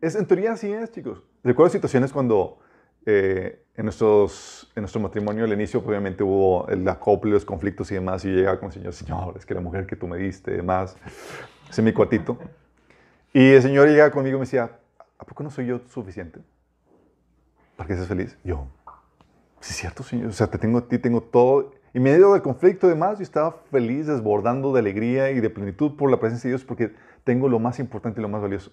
es, 0.00 0.14
en 0.14 0.26
teoría 0.26 0.52
así 0.52 0.72
es, 0.72 0.90
chicos. 0.92 1.22
Recuerdo 1.42 1.70
situaciones 1.70 2.12
cuando 2.12 2.58
eh, 3.04 3.62
en, 3.76 3.84
nuestros, 3.84 4.70
en 4.74 4.82
nuestro 4.82 5.00
matrimonio, 5.00 5.44
al 5.44 5.52
inicio, 5.52 5.82
obviamente 5.84 6.22
hubo 6.22 6.66
el 6.68 6.86
acople, 6.88 7.32
los 7.32 7.44
conflictos 7.44 7.90
y 7.92 7.94
demás, 7.94 8.24
y 8.24 8.30
yo 8.30 8.36
llegaba 8.36 8.58
con 8.58 8.68
el 8.68 8.72
Señor, 8.72 8.92
Señor, 8.92 9.34
es 9.36 9.46
que 9.46 9.54
la 9.54 9.60
mujer 9.60 9.86
que 9.86 9.96
tú 9.96 10.08
me 10.08 10.16
diste, 10.16 10.50
demás, 10.50 10.96
ese 11.70 11.80
es 11.80 11.84
mi 11.84 11.92
cuatito. 11.92 12.38
Y 13.32 13.52
el 13.52 13.62
Señor 13.62 13.88
llegaba 13.88 14.10
conmigo 14.10 14.36
y 14.36 14.40
me 14.40 14.46
decía, 14.46 14.70
¿a 15.18 15.24
poco 15.24 15.42
no 15.42 15.50
soy 15.50 15.66
yo 15.66 15.80
suficiente 15.88 16.40
para 17.76 17.86
que 17.86 17.94
seas 17.94 18.08
feliz? 18.08 18.36
Yo, 18.42 18.66
sí 19.60 19.70
es 19.70 19.76
cierto, 19.76 20.02
Señor, 20.02 20.28
o 20.28 20.32
sea, 20.32 20.46
te 20.48 20.58
tengo 20.58 20.78
a 20.78 20.88
ti, 20.88 20.98
tengo 20.98 21.22
todo. 21.22 21.72
Y 21.92 21.98
en 21.98 22.02
medio 22.02 22.32
del 22.32 22.42
conflicto 22.42 22.86
y 22.86 22.90
demás, 22.90 23.18
yo 23.18 23.22
estaba 23.22 23.62
feliz, 23.70 24.06
desbordando 24.06 24.72
de 24.72 24.80
alegría 24.80 25.30
y 25.30 25.40
de 25.40 25.50
plenitud 25.50 25.96
por 25.96 26.10
la 26.10 26.20
presencia 26.20 26.48
de 26.48 26.52
Dios, 26.52 26.64
porque 26.64 26.94
tengo 27.24 27.48
lo 27.48 27.58
más 27.58 27.78
importante 27.78 28.20
y 28.20 28.22
lo 28.22 28.28
más 28.28 28.42
valioso. 28.42 28.70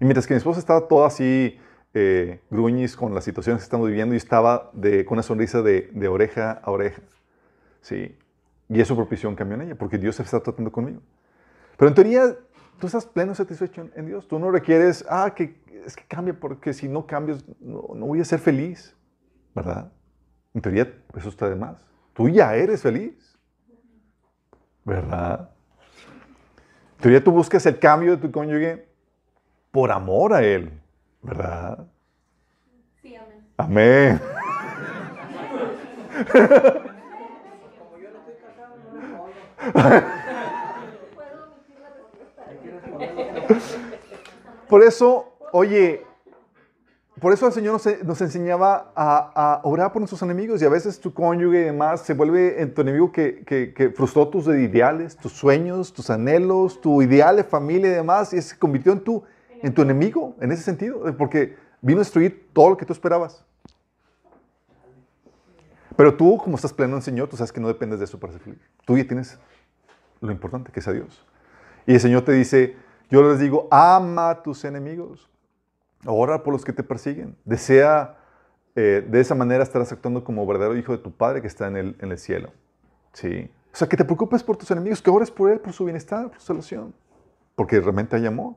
Y 0.00 0.04
mientras 0.04 0.26
que 0.26 0.34
mi 0.34 0.38
esposa 0.38 0.60
estaba 0.60 0.88
toda 0.88 1.06
así, 1.06 1.58
eh, 1.94 2.40
gruñis 2.50 2.96
con 2.96 3.14
las 3.14 3.24
situaciones 3.24 3.62
que 3.62 3.64
estamos 3.64 3.88
viviendo, 3.88 4.14
y 4.14 4.18
estaba 4.18 4.70
de, 4.72 5.04
con 5.04 5.16
una 5.16 5.22
sonrisa 5.22 5.62
de, 5.62 6.08
oreja 6.08 6.52
a 6.62 6.70
oreja. 6.70 7.02
Sí. 7.80 8.16
Y 8.68 8.80
eso 8.80 8.94
propició 8.96 9.28
un 9.28 9.34
cambio 9.34 9.56
en 9.56 9.62
ella, 9.62 9.74
porque 9.74 9.98
Dios 9.98 10.16
se 10.16 10.22
está 10.22 10.40
tratando 10.40 10.70
conmigo. 10.70 11.00
Pero 11.76 11.88
en 11.88 11.94
teoría, 11.94 12.36
tú 12.78 12.86
estás 12.86 13.06
pleno 13.06 13.34
satisfecho 13.34 13.88
en 13.94 14.06
Dios. 14.06 14.28
Tú 14.28 14.38
no 14.38 14.50
requieres, 14.50 15.04
ah, 15.08 15.32
que 15.34 15.56
es 15.86 15.96
que 15.96 16.04
cambia, 16.08 16.34
porque 16.38 16.72
si 16.72 16.88
no 16.88 17.06
cambias, 17.06 17.44
no 17.60 18.06
voy 18.06 18.20
a 18.20 18.24
ser 18.24 18.38
feliz. 18.38 18.94
¿Verdad? 19.58 19.90
En 20.54 20.60
teoría, 20.60 20.92
eso 21.16 21.30
está 21.30 21.48
de 21.48 21.56
más. 21.56 21.84
Tú 22.14 22.28
ya 22.28 22.54
eres 22.54 22.80
feliz. 22.80 23.36
¿Verdad? 24.84 25.50
En 26.92 26.98
teoría, 27.02 27.24
tú 27.24 27.32
buscas 27.32 27.66
el 27.66 27.80
cambio 27.80 28.12
de 28.12 28.18
tu 28.18 28.30
cónyuge 28.30 28.86
por 29.72 29.90
amor 29.90 30.32
a 30.32 30.44
Él, 30.44 30.70
¿verdad? 31.22 31.88
Sí, 33.02 33.16
amén. 33.16 33.44
Amén. 33.56 34.20
Por 44.68 44.84
eso, 44.84 45.36
oye, 45.52 46.04
por 47.20 47.32
eso 47.32 47.46
el 47.46 47.52
Señor 47.52 47.80
nos, 48.04 48.20
enseñaba 48.20 48.92
a, 48.94 49.32
a, 49.34 49.60
orar 49.64 49.92
por 49.92 50.00
nuestros 50.00 50.22
enemigos 50.22 50.60
y 50.60 50.64
a 50.64 50.68
veces 50.68 51.00
tu 51.00 51.12
cónyuge 51.12 51.60
y 51.60 51.64
demás 51.64 52.02
se 52.02 52.14
vuelve 52.14 52.60
en 52.60 52.74
tu 52.74 52.82
enemigo 52.82 53.10
que, 53.12 53.92
frustró 53.96 54.28
tus 54.28 54.46
ideales, 54.46 55.16
tus 55.16 55.32
sueños, 55.32 55.92
tus 55.92 56.10
anhelos, 56.10 56.80
tu 56.80 57.00
ideal 57.02 57.36
de 57.36 57.44
familia 57.44 57.88
y 57.88 57.94
demás 57.94 58.32
y 58.32 58.42
se 58.42 58.58
convirtió 58.58 58.92
en 58.92 59.00
tu, 59.00 59.22
en 59.62 59.72
tu 59.72 59.82
enemigo 59.82 60.34
en 60.40 60.52
ese 60.52 60.62
sentido, 60.62 61.02
porque 61.16 61.56
vino 61.80 62.00
a 62.00 62.04
destruir 62.04 62.50
todo 62.52 62.70
lo 62.70 62.76
que 62.76 62.84
tú 62.84 62.92
esperabas. 62.92 63.44
Pero 65.96 66.14
tú, 66.14 66.38
como 66.38 66.56
estás 66.56 66.72
pleno 66.72 66.92
en 66.92 66.98
el 66.98 67.02
Señor, 67.02 67.28
tú 67.28 67.36
sabes 67.36 67.52
que 67.52 67.60
no 67.60 67.66
dependes 67.66 67.98
de 67.98 68.04
eso 68.04 68.20
para 68.20 68.32
ser 68.32 68.42
feliz. 68.42 68.60
Tú 68.84 68.96
ya 68.96 69.04
tienes 69.04 69.36
lo 70.20 70.30
importante 70.30 70.70
que 70.70 70.78
es 70.78 70.86
a 70.86 70.92
Dios. 70.92 71.24
Y 71.86 71.94
el 71.94 72.00
Señor 72.00 72.22
te 72.22 72.32
dice, 72.32 72.76
yo 73.10 73.22
les 73.28 73.40
digo, 73.40 73.66
ama 73.70 74.30
a 74.30 74.42
tus 74.42 74.64
enemigos. 74.64 75.28
Ora 76.06 76.42
por 76.42 76.52
los 76.52 76.64
que 76.64 76.72
te 76.72 76.82
persiguen. 76.82 77.36
Desea, 77.44 78.16
eh, 78.74 79.06
de 79.08 79.20
esa 79.20 79.34
manera 79.34 79.62
estarás 79.62 79.90
actuando 79.92 80.24
como 80.24 80.46
verdadero 80.46 80.76
hijo 80.76 80.92
de 80.92 80.98
tu 80.98 81.12
Padre 81.12 81.40
que 81.40 81.48
está 81.48 81.66
en 81.66 81.76
el, 81.76 81.96
en 82.00 82.12
el 82.12 82.18
cielo. 82.18 82.52
¿Sí? 83.12 83.50
O 83.72 83.76
sea, 83.76 83.88
que 83.88 83.96
te 83.96 84.04
preocupes 84.04 84.42
por 84.42 84.56
tus 84.56 84.70
enemigos, 84.70 85.02
que 85.02 85.10
ores 85.10 85.30
por 85.30 85.50
Él, 85.50 85.60
por 85.60 85.72
su 85.72 85.84
bienestar, 85.84 86.30
por 86.30 86.40
su 86.40 86.46
salvación. 86.46 86.94
Porque 87.54 87.80
realmente 87.80 88.16
hay 88.16 88.26
amor. 88.26 88.54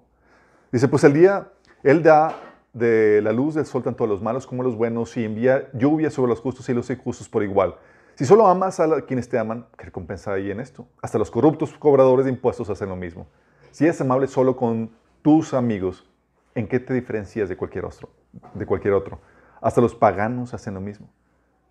Dice, 0.71 0.87
pues 0.87 1.03
el 1.03 1.13
día, 1.13 1.51
Él 1.83 2.03
da 2.03 2.35
de 2.73 3.21
la 3.21 3.33
luz 3.33 3.55
del 3.55 3.65
sol 3.65 3.83
tanto 3.83 4.03
a 4.03 4.07
los 4.07 4.21
malos 4.21 4.47
como 4.47 4.61
a 4.61 4.65
los 4.65 4.75
buenos 4.75 5.17
y 5.17 5.25
envía 5.25 5.69
lluvia 5.73 6.09
sobre 6.09 6.29
los 6.29 6.39
justos 6.39 6.69
y 6.69 6.73
los 6.73 6.89
injustos 6.89 7.27
por 7.27 7.43
igual. 7.43 7.75
Si 8.15 8.25
solo 8.25 8.47
amas 8.47 8.79
a 8.79 9.01
quienes 9.01 9.27
te 9.29 9.37
aman, 9.39 9.67
¿qué 9.77 9.85
recompensa 9.85 10.33
hay 10.33 10.51
en 10.51 10.59
esto? 10.59 10.87
Hasta 11.01 11.17
los 11.17 11.31
corruptos 11.31 11.73
cobradores 11.73 12.25
de 12.25 12.31
impuestos 12.31 12.69
hacen 12.69 12.89
lo 12.89 12.95
mismo. 12.95 13.27
Si 13.71 13.85
eres 13.85 13.99
amable 14.01 14.27
solo 14.27 14.55
con 14.55 14.91
tus 15.21 15.53
amigos, 15.53 16.07
¿en 16.55 16.67
qué 16.67 16.79
te 16.79 16.93
diferencias 16.93 17.49
de 17.49 17.57
cualquier 17.57 17.85
otro? 17.85 18.09
De 18.53 18.65
cualquier 18.65 18.93
otro? 18.93 19.19
Hasta 19.61 19.81
los 19.81 19.95
paganos 19.95 20.53
hacen 20.53 20.73
lo 20.73 20.81
mismo. 20.81 21.09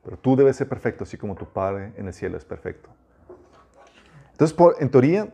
Pero 0.02 0.16
tú 0.16 0.36
debes 0.36 0.56
ser 0.56 0.68
perfecto, 0.68 1.04
así 1.04 1.16
como 1.16 1.34
tu 1.34 1.46
Padre 1.46 1.92
en 1.96 2.06
el 2.06 2.14
cielo 2.14 2.36
es 2.36 2.44
perfecto. 2.44 2.88
Entonces, 4.32 4.56
por, 4.56 4.76
en 4.80 4.90
teoría, 4.90 5.28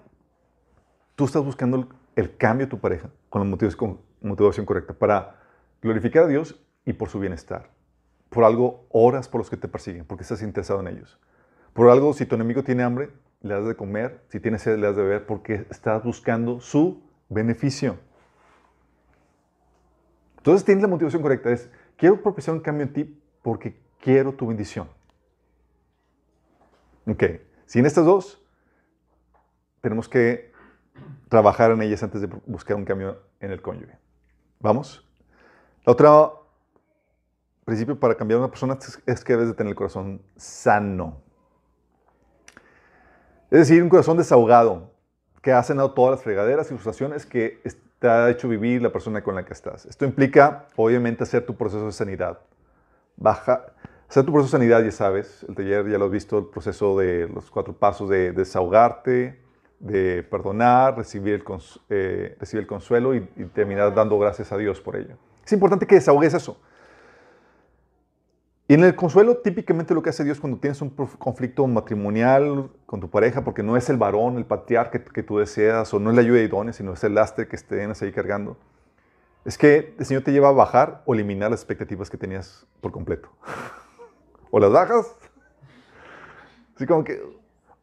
tú 1.15 1.25
estás 1.25 1.45
buscando 1.45 1.89
el, 2.17 2.37
cambio 2.37 2.67
de 2.67 2.71
tu 2.71 2.81
pareja 2.81 3.11
con 3.29 3.41
la 3.41 3.49
motivación, 3.49 4.67
correcta 4.67 4.95
para 4.95 5.37
glorificar 5.81 6.25
a 6.25 6.27
Dios 6.27 6.61
y 6.85 6.93
por 6.93 7.09
su 7.09 7.21
bienestar. 7.21 7.71
Por 8.31 8.43
algo, 8.43 8.87
oras 8.91 9.29
por 9.29 9.41
los 9.41 9.49
que 9.49 9.57
te 9.57 9.69
persiguen, 9.69 10.05
porque 10.05 10.23
estás 10.23 10.43
interesado 10.43 10.81
en 10.81 10.89
ellos. 10.89 11.19
Por 11.73 11.89
algo, 11.89 12.13
si 12.15 12.27
tu 12.27 12.35
enemigo 12.35 12.65
tiene 12.65 12.83
hambre, 12.83 13.11
le 13.43 13.55
das 13.55 13.67
de 13.67 13.77
comer, 13.77 14.25
si 14.29 14.41
tiene 14.41 14.59
sed, 14.59 14.77
le 14.77 14.89
das 14.89 14.97
de 14.97 15.03
beber, 15.03 15.27
porque 15.27 15.67
estás 15.71 16.03
buscando 16.03 16.59
su 16.61 17.03
beneficio. 17.29 17.99
Entonces 20.47 20.65
tienes 20.65 20.83
la 20.83 20.87
motivación 20.87 21.23
correcta, 21.23 21.51
es, 21.51 21.69
quiero 21.97 22.23
propiciar 22.23 22.55
un 22.55 22.63
cambio 22.63 22.87
en 22.87 22.93
ti 22.93 23.21
porque 23.43 23.83
quiero 24.01 24.33
tu 24.33 24.47
bendición. 24.47 24.89
Ok, 27.05 27.25
si 27.65 27.81
en 27.81 27.87
estas 27.87 28.05
dos, 28.05 28.41
tenemos 29.81 30.09
que 30.09 30.53
trabajar 31.29 31.73
en 31.73 31.83
ellas 31.83 32.01
antes 32.05 32.21
de 32.21 32.29
buscar 32.47 32.77
un 32.77 32.85
cambio 32.85 33.21
en 33.41 33.51
el 33.51 33.61
cónyuge. 33.61 33.99
¿Vamos? 34.61 35.05
La 35.85 35.95
otra 35.95 36.31
principio 37.65 37.99
para 37.99 38.15
cambiar 38.15 38.37
a 38.37 38.45
una 38.45 38.51
persona 38.51 38.79
es 39.05 39.25
que 39.25 39.33
debes 39.33 39.49
de 39.49 39.55
tener 39.55 39.71
el 39.71 39.77
corazón 39.77 40.23
sano. 40.37 41.23
Es 43.51 43.59
decir, 43.59 43.83
un 43.83 43.89
corazón 43.89 44.17
desahogado, 44.17 44.93
que 45.43 45.51
ha 45.51 45.61
cenado 45.65 45.93
todas 45.93 46.13
las 46.13 46.23
fregaderas 46.23 46.69
y 46.69 46.75
frustraciones 46.75 47.27
que 47.27 47.61
te 47.99 48.09
ha 48.09 48.29
hecho 48.31 48.49
vivir 48.49 48.83
la 48.83 48.93
persona 48.93 49.23
con 49.23 49.35
la 49.35 49.45
que 49.45 49.53
estás. 49.53 49.87
Esto 49.87 50.05
implica, 50.05 50.67
obviamente, 50.77 51.23
hacer 51.23 51.47
tu 51.47 51.57
proceso 51.57 51.87
de 51.87 51.93
sanidad. 51.93 52.39
Baja, 53.17 53.67
hacer 54.09 54.25
tu 54.25 54.33
proceso 54.33 54.57
de 54.57 54.63
sanidad, 54.63 54.85
ya 54.85 54.93
sabes, 54.93 55.45
el 55.49 55.55
taller 55.55 55.89
ya 55.89 55.99
lo 55.99 56.07
has 56.07 56.11
visto, 56.11 56.39
el 56.39 56.47
proceso 56.47 56.99
de 56.99 57.29
los 57.29 57.51
cuatro 57.51 57.73
pasos 57.73 58.09
de, 58.11 58.33
desahogarte, 58.33 59.41
de 59.79 60.23
perdonar, 60.23 60.97
recibir 60.97 61.35
el, 61.35 61.45
eh, 61.91 62.67
consuelo 62.67 63.15
y, 63.15 63.29
y 63.37 63.45
terminar 63.47 63.95
dando 63.95 64.19
gracias 64.19 64.53
a 64.53 64.57
Dios 64.57 64.81
por 64.81 64.97
ello. 64.97 65.17
Es 65.45 65.53
importante 65.53 65.87
que 65.87 65.95
desahogues 65.95 66.35
eso. 66.35 66.59
Y 68.69 68.75
en 68.75 68.83
el 68.83 68.97
consuelo, 68.97 69.37
típicamente 69.37 69.95
lo 69.95 70.03
que 70.03 70.11
hace 70.11 70.25
Dios 70.25 70.41
cuando 70.41 70.59
tienes 70.59 70.83
un 70.83 70.91
conflicto 70.91 71.67
matrimonial 71.69 72.69
con 72.85 73.01
tu 73.01 73.09
pareja, 73.09 73.45
porque 73.45 73.63
no 73.63 73.77
es 73.77 73.89
el 73.91 73.97
varón, 73.97 74.39
el 74.39 74.45
patriarca 74.45 75.03
que, 75.03 75.13
que 75.13 75.23
tú 75.23 75.39
deseas, 75.39 75.95
o 75.95 76.01
no 76.01 76.11
es 76.11 76.17
la 76.17 76.23
ayuda 76.23 76.41
idónea, 76.41 76.73
sino 76.73 76.93
es 76.93 77.05
el 77.05 77.15
lastre 77.15 77.47
que 77.47 77.55
estés 77.55 78.03
ahí 78.03 78.11
cargando, 78.11 78.57
es 79.45 79.57
que 79.57 79.95
el 79.97 80.05
Señor 80.05 80.25
te 80.25 80.33
lleva 80.33 80.49
a 80.49 80.53
bajar 80.53 81.03
o 81.07 81.15
eliminar 81.15 81.53
las 81.53 81.61
expectativas 81.61 82.11
que 82.11 82.17
tenías 82.17 82.67
por 82.81 82.91
completo. 82.91 83.29
o 84.51 84.59
las 84.59 84.73
bajas, 84.73 85.15
así 86.75 86.87
como 86.87 87.05
que, 87.05 87.23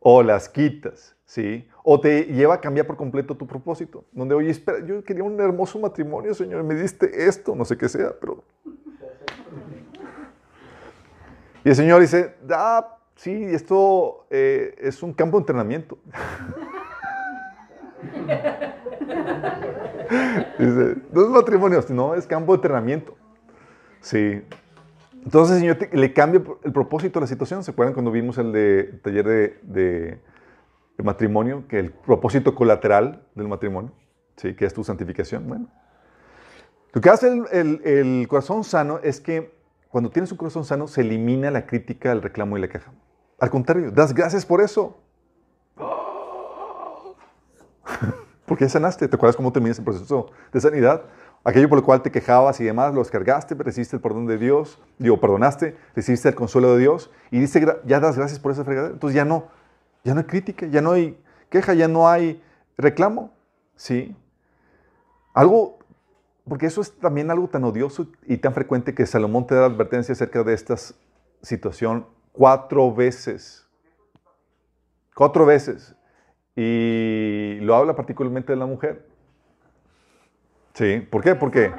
o 0.02 0.22
las 0.22 0.50
quitas, 0.50 1.16
¿sí? 1.26 1.66
O 1.84 2.02
te 2.02 2.26
lleva 2.26 2.56
a 2.56 2.60
cambiar 2.60 2.86
por 2.86 2.98
completo 2.98 3.38
tu 3.38 3.48
propósito, 3.48 4.04
donde, 4.12 4.36
oye, 4.36 4.50
espera, 4.50 4.86
yo 4.86 5.02
quería 5.06 5.24
un 5.24 5.40
hermoso 5.40 5.80
matrimonio, 5.80 6.34
Señor, 6.34 6.62
me 6.64 6.76
diste 6.76 7.26
esto, 7.26 7.56
no 7.56 7.64
sé 7.64 7.78
qué 7.78 7.88
sea, 7.88 8.12
pero 8.20 8.44
y 11.64 11.70
el 11.70 11.76
Señor 11.76 12.02
dice, 12.02 12.36
ah, 12.52 12.98
sí, 13.16 13.32
esto 13.32 14.26
eh, 14.30 14.76
es 14.80 15.02
un 15.02 15.14
campo 15.14 15.38
de 15.38 15.42
entrenamiento. 15.42 15.98
dice, 20.60 20.96
no 21.12 21.24
es 21.24 21.30
matrimonio, 21.30 21.84
no, 21.90 22.16
es 22.16 22.28
campo 22.28 22.52
de 22.52 22.58
entrenamiento. 22.58 23.16
Sí. 24.02 24.42
Entonces 25.24 25.56
el 25.56 25.62
Señor 25.62 25.78
le 25.94 26.14
cambia 26.14 26.42
el 26.64 26.74
propósito 26.74 27.20
de 27.20 27.24
la 27.24 27.28
situación. 27.28 27.64
¿Se 27.64 27.72
acuerdan 27.72 27.94
cuando 27.94 28.12
vimos 28.12 28.38
el 28.38 28.52
de 28.52 29.00
taller 29.02 29.26
de, 29.26 29.58
de, 29.64 30.20
matrimonio? 31.02 31.64
Que 31.70 31.80
el 31.80 31.92
propósito 31.92 32.54
colateral 32.54 33.24
del 33.36 33.48
matrimonio, 33.48 33.94
¿sí? 34.36 34.54
que 34.54 34.66
es 34.66 34.74
tu 34.74 34.84
santificación. 34.84 35.48
Bueno, 35.48 35.70
lo 36.92 37.00
que 37.00 37.10
hace 37.10 37.42
el, 37.54 37.82
el 37.86 38.28
corazón 38.28 38.66
sano 38.66 39.00
es 39.02 39.22
que 39.22 39.53
cuando 39.94 40.10
tienes 40.10 40.32
un 40.32 40.40
corazón 40.40 40.66
sano, 40.66 40.88
se 40.88 41.02
elimina 41.02 41.52
la 41.52 41.68
crítica, 41.68 42.12
el 42.12 42.24
reclamo 42.24 42.58
y 42.58 42.62
la 42.62 42.68
queja. 42.68 42.92
Al 43.40 43.52
contrario, 43.52 43.92
das 43.92 44.12
gracias 44.12 44.44
por 44.44 44.60
eso. 44.60 44.98
Porque 48.48 48.66
ya 48.66 48.70
sanaste. 48.70 49.08
¿Te 49.08 49.16
acuerdas 49.16 49.36
cómo 49.36 49.52
terminas 49.52 49.78
el 49.78 49.86
proceso 49.86 50.32
de 50.52 50.62
sanidad? 50.62 51.04
Aquello 51.44 51.70
por 51.70 51.78
lo 51.78 51.86
cual 51.86 52.02
te 52.02 52.10
quejabas 52.10 52.60
y 52.60 52.64
demás, 52.64 52.92
lo 52.92 53.02
descargaste, 53.02 53.54
recibiste 53.54 53.96
el 53.96 54.02
perdón 54.02 54.26
de 54.26 54.40
Dios, 54.40 54.82
digo, 54.98 55.20
perdonaste, 55.20 55.78
recibiste 55.96 56.28
el 56.28 56.34
consuelo 56.34 56.74
de 56.74 56.80
Dios 56.80 57.12
y 57.30 57.40
dice, 57.40 57.64
ya 57.86 58.00
das 58.00 58.18
gracias 58.18 58.40
por 58.40 58.52
esa 58.52 58.64
fregadera. 58.64 58.96
Entonces 58.96 59.16
ya 59.16 59.26
no, 59.26 59.50
ya 60.04 60.16
no 60.16 60.22
hay 60.22 60.26
crítica, 60.26 60.66
ya 60.66 60.82
no 60.82 60.94
hay 60.94 61.24
queja, 61.52 61.76
ya 61.76 61.88
no 61.88 62.10
hay 62.10 62.42
reclamo. 62.80 63.32
¿Sí? 63.76 64.16
Algo 65.36 65.78
porque 66.48 66.66
eso 66.66 66.82
es 66.82 66.92
también 67.00 67.32
algo 67.32 67.48
tan 67.48 67.64
odioso 67.64 68.08
y 68.28 68.38
tan 68.38 68.54
frecuente 68.54 68.94
que 68.94 69.06
Salomón 69.06 69.48
te 69.48 69.56
da 69.56 69.66
advertencia 69.66 70.14
acerca 70.14 70.44
de 70.44 70.54
esta 70.54 70.76
situación 71.42 72.06
cuatro 72.32 72.94
veces. 72.94 73.66
Cuatro 75.16 75.46
veces. 75.46 75.96
Y 76.56 77.60
lo 77.62 77.76
habla 77.76 77.96
particularmente 77.96 78.52
de 78.54 78.58
la 78.58 78.66
mujer. 78.66 79.08
Sí, 80.74 81.00
¿por 81.10 81.24
qué? 81.24 81.36
Porque, 81.36 81.72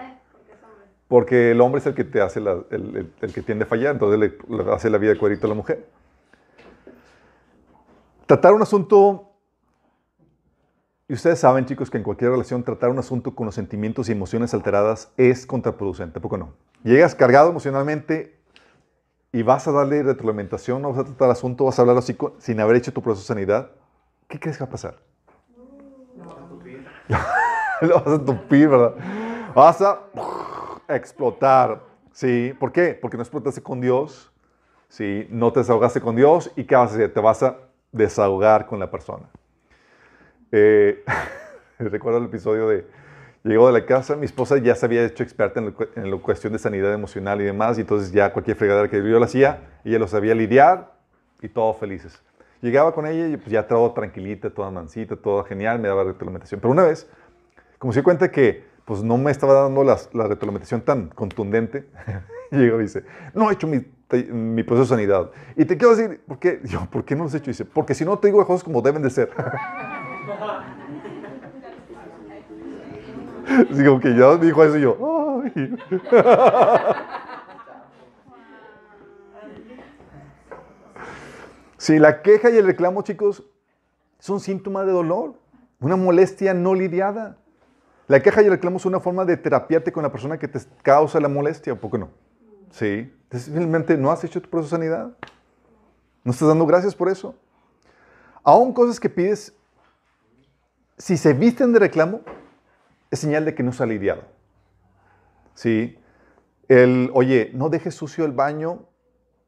porque 1.08 1.50
el 1.50 1.60
hombre 1.60 1.80
es 1.80 1.86
el 1.86 1.94
que 1.94 2.04
te 2.04 2.20
hace 2.20 2.40
la- 2.40 2.62
el, 2.70 2.96
el- 2.96 3.12
el 3.20 3.32
que 3.32 3.42
tiende 3.42 3.64
a 3.64 3.66
fallar, 3.68 3.92
entonces 3.94 4.18
le, 4.18 4.56
le 4.56 4.72
hace 4.72 4.88
la 4.88 4.98
vida 4.98 5.12
de 5.12 5.18
cuadrito 5.18 5.46
a 5.46 5.50
la 5.50 5.54
mujer. 5.54 5.86
Tratar 8.26 8.54
un 8.54 8.62
asunto, 8.62 9.33
y 11.08 11.14
ustedes 11.14 11.38
saben 11.38 11.66
chicos 11.66 11.90
que 11.90 11.98
en 11.98 12.04
cualquier 12.04 12.30
relación 12.30 12.62
tratar 12.62 12.90
un 12.90 12.98
asunto 12.98 13.34
con 13.34 13.46
los 13.46 13.54
sentimientos 13.54 14.08
y 14.08 14.12
emociones 14.12 14.54
alteradas 14.54 15.12
es 15.16 15.46
contraproducente, 15.46 16.18
¿a 16.18 16.22
poco 16.22 16.38
no? 16.38 16.54
Llegas 16.82 17.14
cargado 17.14 17.50
emocionalmente 17.50 18.38
y 19.32 19.42
vas 19.42 19.68
a 19.68 19.72
darle 19.72 20.02
retroalimentación, 20.02 20.80
no 20.80 20.90
vas 20.90 21.00
a 21.00 21.04
tratar 21.04 21.26
el 21.26 21.32
asunto, 21.32 21.64
vas 21.64 21.78
a 21.78 21.82
hablar 21.82 21.98
así 21.98 22.16
sin 22.38 22.60
haber 22.60 22.76
hecho 22.76 22.92
tu 22.92 23.02
proceso 23.02 23.22
de 23.22 23.26
sanidad, 23.26 23.70
¿qué 24.28 24.40
crees 24.40 24.56
que 24.56 24.64
va 24.64 24.68
a 24.68 24.72
pasar? 24.72 24.96
Lo 27.80 27.94
vas 28.00 28.06
a 28.06 28.24
tupir, 28.24 28.68
¿verdad? 28.68 28.94
Vas 29.54 29.80
a 29.82 30.00
explotar. 30.88 31.80
¿Sí? 32.12 32.54
¿Por 32.58 32.72
qué? 32.72 32.96
Porque 33.00 33.16
no 33.16 33.22
explotaste 33.22 33.62
con 33.62 33.80
Dios. 33.80 34.32
¿Sí? 34.88 35.26
No 35.30 35.52
te 35.52 35.60
desahogaste 35.60 36.00
con 36.00 36.16
Dios. 36.16 36.50
¿Y 36.56 36.64
qué 36.64 36.76
vas 36.76 36.92
a 36.92 36.94
hacer? 36.94 37.12
Te 37.12 37.20
vas 37.20 37.42
a 37.42 37.58
desahogar 37.92 38.66
con 38.66 38.78
la 38.78 38.90
persona. 38.90 39.28
Eh, 40.56 41.02
recuerdo 41.80 42.18
el 42.18 42.26
episodio 42.26 42.68
de... 42.68 42.86
Llegó 43.42 43.66
de 43.66 43.72
la 43.74 43.84
casa, 43.84 44.14
mi 44.16 44.24
esposa 44.24 44.56
ya 44.56 44.74
se 44.76 44.86
había 44.86 45.04
hecho 45.04 45.22
experta 45.24 45.58
en, 45.60 45.66
lo 45.66 45.74
en 45.96 46.10
la 46.10 46.16
cuestión 46.16 46.52
de 46.54 46.58
sanidad 46.58 46.94
emocional 46.94 47.40
y 47.42 47.44
demás, 47.44 47.76
y 47.76 47.82
entonces 47.82 48.10
ya 48.12 48.32
cualquier 48.32 48.56
fregadera 48.56 48.88
que 48.88 48.96
yo 48.96 49.18
la 49.18 49.26
hacía, 49.26 49.58
ella 49.84 49.98
lo 49.98 50.06
sabía 50.08 50.34
lidiar 50.34 50.92
y 51.42 51.48
todos 51.48 51.76
felices. 51.76 52.22
Llegaba 52.62 52.94
con 52.94 53.04
ella 53.06 53.26
y 53.28 53.36
pues 53.36 53.50
ya 53.50 53.66
todo 53.66 53.92
tranquilita, 53.92 54.48
toda 54.48 54.70
mansita, 54.70 55.16
todo 55.16 55.44
genial, 55.44 55.78
me 55.80 55.88
daba 55.88 56.04
retroalimentación. 56.04 56.58
Pero 56.60 56.70
una 56.72 56.84
vez, 56.84 57.06
como 57.78 57.92
se 57.92 57.98
dio 57.98 58.04
cuenta 58.04 58.30
que 58.30 58.64
pues 58.86 59.02
no 59.02 59.18
me 59.18 59.30
estaba 59.30 59.52
dando 59.52 59.82
las- 59.84 60.08
la 60.14 60.26
retroalimentación 60.26 60.80
tan 60.82 61.08
contundente, 61.08 61.84
llegó 62.50 62.78
y 62.78 62.84
dice, 62.84 63.04
no 63.34 63.50
he 63.50 63.54
hecho 63.54 63.66
mi, 63.66 63.84
mi 64.32 64.62
proceso 64.62 64.94
de 64.94 65.00
sanidad. 65.02 65.30
Y 65.56 65.66
te 65.66 65.76
quiero 65.76 65.94
decir, 65.94 66.22
¿por 66.26 66.38
qué? 66.38 66.60
Yo, 66.64 66.86
¿por 66.90 67.04
qué 67.04 67.14
no 67.14 67.24
lo 67.24 67.28
has 67.28 67.34
hecho? 67.34 67.50
dice, 67.50 67.66
porque 67.66 67.92
si 67.94 68.06
no 68.06 68.18
te 68.18 68.28
digo 68.28 68.38
las 68.38 68.46
cosas 68.46 68.64
como 68.64 68.80
deben 68.80 69.02
de 69.02 69.10
ser. 69.10 69.28
Así 73.70 73.84
como 73.84 74.00
que 74.00 74.16
ya 74.16 74.36
dijo 74.36 74.64
eso 74.64 74.78
y 74.78 74.80
yo, 74.80 75.42
ay. 75.44 75.76
Sí, 81.76 81.98
la 81.98 82.22
queja 82.22 82.48
y 82.48 82.56
el 82.56 82.64
reclamo, 82.64 83.02
chicos, 83.02 83.44
son 84.18 84.40
síntomas 84.40 84.86
de 84.86 84.92
dolor, 84.92 85.34
una 85.80 85.96
molestia 85.96 86.54
no 86.54 86.74
lidiada. 86.74 87.36
La 88.06 88.20
queja 88.20 88.40
y 88.42 88.46
el 88.46 88.52
reclamo 88.52 88.78
son 88.78 88.94
una 88.94 89.00
forma 89.00 89.26
de 89.26 89.36
terapiarte 89.36 89.92
con 89.92 90.02
la 90.02 90.10
persona 90.10 90.38
que 90.38 90.48
te 90.48 90.58
causa 90.82 91.20
la 91.20 91.28
molestia, 91.28 91.74
¿o 91.74 91.76
poco 91.76 91.98
no? 91.98 92.08
Sí. 92.70 93.12
Simplemente 93.30 93.98
no 93.98 94.10
has 94.10 94.24
hecho 94.24 94.40
tu 94.40 94.48
proceso 94.48 94.76
de 94.76 94.82
sanidad. 94.82 95.12
No 96.22 96.32
estás 96.32 96.48
dando 96.48 96.64
gracias 96.64 96.94
por 96.94 97.10
eso. 97.10 97.34
Aún 98.42 98.72
cosas 98.72 98.98
que 98.98 99.10
pides, 99.10 99.54
si 100.98 101.16
se 101.16 101.32
visten 101.32 101.72
de 101.72 101.78
reclamo, 101.78 102.20
es 103.10 103.18
señal 103.18 103.44
de 103.44 103.54
que 103.54 103.62
no 103.62 103.72
se 103.72 103.82
ha 103.82 103.86
lidiado. 103.86 104.22
Sí. 105.54 105.98
El, 106.68 107.10
oye, 107.14 107.50
no 107.54 107.68
dejes 107.68 107.94
sucio 107.94 108.24
el 108.24 108.32
baño 108.32 108.88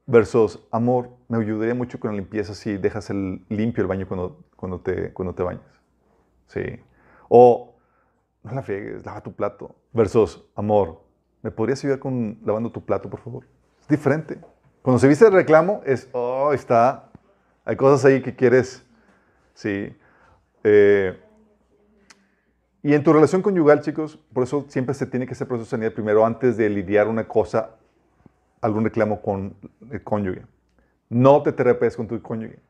versus, 0.07 0.61
amor, 0.71 1.11
me 1.29 1.39
ayudaría 1.39 1.75
mucho 1.75 1.99
con 1.99 2.11
la 2.11 2.17
limpieza 2.17 2.55
si 2.55 2.77
dejas 2.77 3.11
el, 3.11 3.45
limpio 3.49 3.83
el 3.83 3.89
baño 3.89 4.07
cuando, 4.07 4.45
cuando, 4.57 4.81
te, 4.81 5.13
cuando 5.13 5.35
te 5.35 5.43
bañas. 5.43 5.65
Sí. 6.47 6.63
O, 7.29 7.75
no 8.43 8.53
la 8.53 8.63
friegues, 8.63 9.05
lava 9.05 9.23
tu 9.23 9.33
plato. 9.33 9.75
Versus, 9.93 10.45
amor, 10.55 11.03
¿me 11.43 11.51
podrías 11.51 11.83
ayudar 11.83 11.99
con 11.99 12.39
lavando 12.45 12.71
tu 12.71 12.85
plato, 12.85 13.11
por 13.11 13.21
favor? 13.21 13.47
Es 13.81 13.89
diferente. 13.89 14.39
Cuando 14.83 15.01
se 15.01 15.09
viste 15.09 15.25
de 15.25 15.31
reclamo, 15.31 15.81
es, 15.85 16.09
oh, 16.13 16.53
está, 16.53 17.11
hay 17.65 17.75
cosas 17.75 18.05
ahí 18.05 18.23
que 18.23 18.37
quieres, 18.37 18.87
sí. 19.55 19.97
Eh, 20.63 21.21
y 22.87 22.95
en 22.95 23.03
tu 23.03 23.13
relación 23.13 23.43
conyugal, 23.43 23.81
chicos, 23.81 24.17
por 24.33 24.45
eso 24.45 24.65
siempre 24.69 24.95
se 24.95 25.07
tiene 25.07 25.27
que 25.27 25.33
hacer 25.33 25.49
proceso 25.49 25.67
de 25.67 25.71
sanidad 25.71 25.93
primero 25.93 26.25
antes 26.25 26.57
de 26.57 26.71
lidiar 26.71 27.09
una 27.09 27.27
cosa, 27.27 27.71
algún 28.61 28.85
reclamo 28.85 29.21
con 29.21 29.57
el 29.91 30.05
cónyuge. 30.05 30.47
No 31.09 31.43
te 31.43 31.51
terapees 31.51 31.97
con 31.97 32.07
tu 32.07 32.23
cónyuge. 32.23 32.61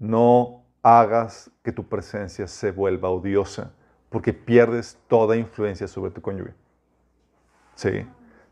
No 0.00 0.64
hagas 0.82 1.52
que 1.62 1.70
tu 1.70 1.88
presencia 1.88 2.48
se 2.48 2.72
vuelva 2.72 3.10
odiosa, 3.10 3.70
porque 4.10 4.32
pierdes 4.32 4.98
toda 5.06 5.36
influencia 5.36 5.86
sobre 5.86 6.10
tu 6.10 6.20
cónyuge. 6.20 6.52
¿Sí? 7.76 8.04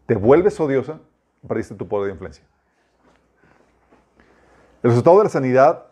Te 0.07 0.15
vuelves 0.15 0.61
odiosa, 0.61 1.01
perdiste 1.49 1.75
tu 1.75 1.89
poder 1.89 2.07
de 2.07 2.13
influencia. 2.13 2.45
El 4.85 4.91
resultado 4.91 5.19
de 5.19 5.25
la 5.25 5.31
sanidad 5.31 5.85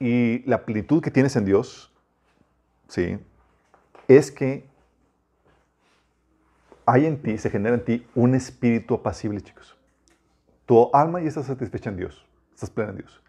y 0.00 0.42
la 0.44 0.64
plenitud 0.64 1.00
que 1.00 1.12
tienes 1.12 1.36
en 1.36 1.44
Dios, 1.44 1.94
¿sí? 2.88 3.20
Es 4.08 4.30
que 4.30 4.68
hay 6.84 7.06
en 7.06 7.20
ti, 7.20 7.36
se 7.38 7.50
genera 7.50 7.74
en 7.74 7.84
ti 7.84 8.06
un 8.14 8.34
espíritu 8.34 8.94
apacible, 8.94 9.40
chicos. 9.40 9.76
Tu 10.66 10.90
alma 10.92 11.20
ya 11.20 11.28
está 11.28 11.42
satisfecha 11.42 11.90
en 11.90 11.96
Dios, 11.96 12.26
estás 12.54 12.70
plena 12.70 12.90
en 12.90 12.98
Dios. 12.98 13.22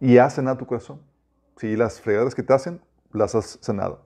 Y 0.00 0.18
has 0.18 0.34
sanado 0.34 0.56
tu 0.56 0.66
corazón. 0.66 1.00
Si 1.56 1.76
las 1.76 2.00
fregaderas 2.00 2.34
que 2.34 2.42
te 2.42 2.52
hacen, 2.52 2.80
las 3.12 3.34
has 3.34 3.58
sanado. 3.60 4.04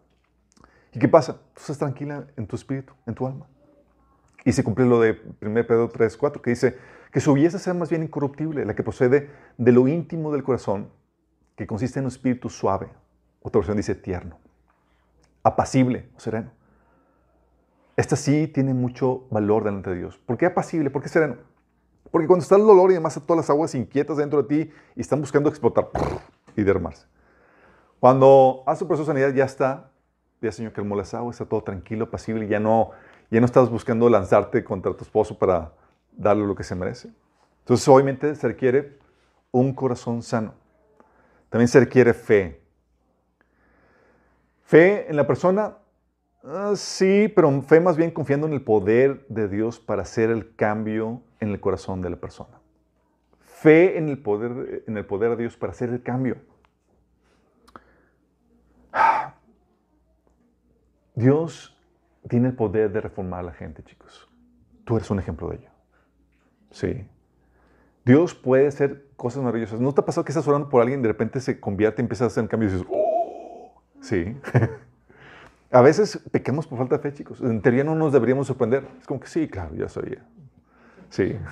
¿Y 0.92 0.98
qué 0.98 1.08
pasa? 1.08 1.34
Tú 1.54 1.60
estás 1.60 1.78
tranquila 1.78 2.26
en 2.36 2.46
tu 2.46 2.56
espíritu, 2.56 2.92
en 3.06 3.14
tu 3.14 3.26
alma. 3.26 3.46
Y 4.44 4.52
se 4.52 4.64
cumple 4.64 4.86
lo 4.86 5.00
de 5.00 5.20
1 5.40 5.66
Pedro 5.66 5.88
3, 5.88 6.16
4, 6.16 6.42
que 6.42 6.50
dice 6.50 6.78
que 7.12 7.20
su 7.20 7.34
belleza 7.34 7.58
sea 7.58 7.74
más 7.74 7.90
bien 7.90 8.02
incorruptible, 8.02 8.64
la 8.64 8.74
que 8.74 8.82
procede 8.82 9.30
de 9.56 9.72
lo 9.72 9.86
íntimo 9.86 10.32
del 10.32 10.42
corazón, 10.42 10.90
que 11.56 11.66
consiste 11.66 11.98
en 11.98 12.06
un 12.06 12.10
espíritu 12.10 12.48
suave. 12.48 12.88
Otra 13.42 13.60
versión 13.60 13.76
dice 13.76 13.94
tierno 13.94 14.38
apacible 15.42 16.08
o 16.16 16.20
sereno. 16.20 16.50
Esta 17.96 18.16
sí 18.16 18.48
tiene 18.48 18.74
mucho 18.74 19.26
valor 19.30 19.64
delante 19.64 19.90
de 19.90 19.96
Dios. 19.96 20.18
¿Por 20.18 20.38
qué 20.38 20.46
apacible? 20.46 20.90
¿Por 20.90 21.02
qué 21.02 21.08
sereno? 21.08 21.36
Porque 22.10 22.26
cuando 22.26 22.42
está 22.42 22.56
el 22.56 22.62
dolor 22.62 22.90
y 22.90 22.94
además 22.94 23.20
todas 23.26 23.36
las 23.44 23.50
aguas 23.50 23.74
inquietas 23.74 24.16
dentro 24.16 24.42
de 24.42 24.48
ti 24.48 24.72
y 24.96 25.00
están 25.00 25.20
buscando 25.20 25.48
explotar 25.48 25.88
y 26.56 26.62
derramarse. 26.62 27.06
Cuando 28.00 28.62
hace 28.66 28.80
su 28.80 28.88
proceso 28.88 29.12
de 29.12 29.20
sanidad 29.20 29.34
ya 29.34 29.44
está, 29.44 29.90
ya 30.40 30.50
Señor 30.50 30.72
calmó 30.72 30.96
las 30.96 31.12
aguas, 31.12 31.36
está 31.36 31.48
todo 31.48 31.62
tranquilo, 31.62 32.06
apacible, 32.06 32.48
ya 32.48 32.58
no, 32.58 32.90
ya 33.30 33.40
no 33.40 33.46
estás 33.46 33.68
buscando 33.68 34.08
lanzarte 34.08 34.64
contra 34.64 34.94
tu 34.94 35.04
esposo 35.04 35.38
para 35.38 35.72
darle 36.12 36.46
lo 36.46 36.54
que 36.54 36.64
se 36.64 36.74
merece. 36.74 37.12
Entonces 37.60 37.86
obviamente 37.86 38.34
se 38.34 38.48
requiere 38.48 38.98
un 39.52 39.74
corazón 39.74 40.22
sano. 40.22 40.54
También 41.50 41.68
se 41.68 41.80
requiere 41.80 42.14
fe. 42.14 42.59
Fe 44.70 45.10
en 45.10 45.16
la 45.16 45.26
persona, 45.26 45.78
ah, 46.44 46.74
sí, 46.76 47.26
pero 47.34 47.60
fe 47.62 47.80
más 47.80 47.96
bien 47.96 48.12
confiando 48.12 48.46
en 48.46 48.52
el 48.52 48.62
poder 48.62 49.26
de 49.26 49.48
Dios 49.48 49.80
para 49.80 50.02
hacer 50.02 50.30
el 50.30 50.54
cambio 50.54 51.22
en 51.40 51.48
el 51.48 51.58
corazón 51.58 52.00
de 52.02 52.08
la 52.08 52.14
persona. 52.14 52.60
Fe 53.40 53.98
en 53.98 54.08
el 54.08 54.22
poder, 54.22 54.84
en 54.86 54.96
el 54.96 55.04
poder 55.04 55.30
de 55.30 55.38
Dios 55.38 55.56
para 55.56 55.72
hacer 55.72 55.90
el 55.90 56.04
cambio. 56.04 56.36
Dios 61.16 61.76
tiene 62.28 62.50
el 62.50 62.54
poder 62.54 62.92
de 62.92 63.00
reformar 63.00 63.40
a 63.40 63.42
la 63.42 63.52
gente, 63.52 63.82
chicos. 63.82 64.30
Tú 64.84 64.98
eres 64.98 65.10
un 65.10 65.18
ejemplo 65.18 65.48
de 65.48 65.56
ello. 65.56 65.70
Sí. 66.70 67.08
Dios 68.04 68.36
puede 68.36 68.68
hacer 68.68 69.08
cosas 69.16 69.42
maravillosas. 69.42 69.80
¿No 69.80 69.92
te 69.92 70.00
ha 70.00 70.04
pasado 70.04 70.24
que 70.24 70.30
estás 70.30 70.46
orando 70.46 70.68
por 70.68 70.80
alguien 70.80 71.00
y 71.00 71.02
de 71.02 71.08
repente 71.08 71.40
se 71.40 71.58
convierte 71.58 72.02
y 72.02 72.04
empieza 72.04 72.22
a 72.22 72.26
hacer 72.28 72.44
un 72.44 72.48
cambio 72.48 72.68
y 72.68 72.72
dices. 72.72 72.86
Sí. 74.00 74.36
a 75.70 75.80
veces 75.82 76.18
pecamos 76.30 76.66
por 76.66 76.78
falta 76.78 76.96
de 76.96 77.02
fe, 77.02 77.14
chicos. 77.14 77.40
En 77.40 77.60
teoría 77.60 77.84
no 77.84 77.94
nos 77.94 78.12
deberíamos 78.12 78.46
sorprender. 78.46 78.84
Es 79.00 79.06
como 79.06 79.20
que 79.20 79.28
sí, 79.28 79.48
claro, 79.48 79.74
ya 79.74 79.88
sabía. 79.88 80.24
Sí. 81.10 81.36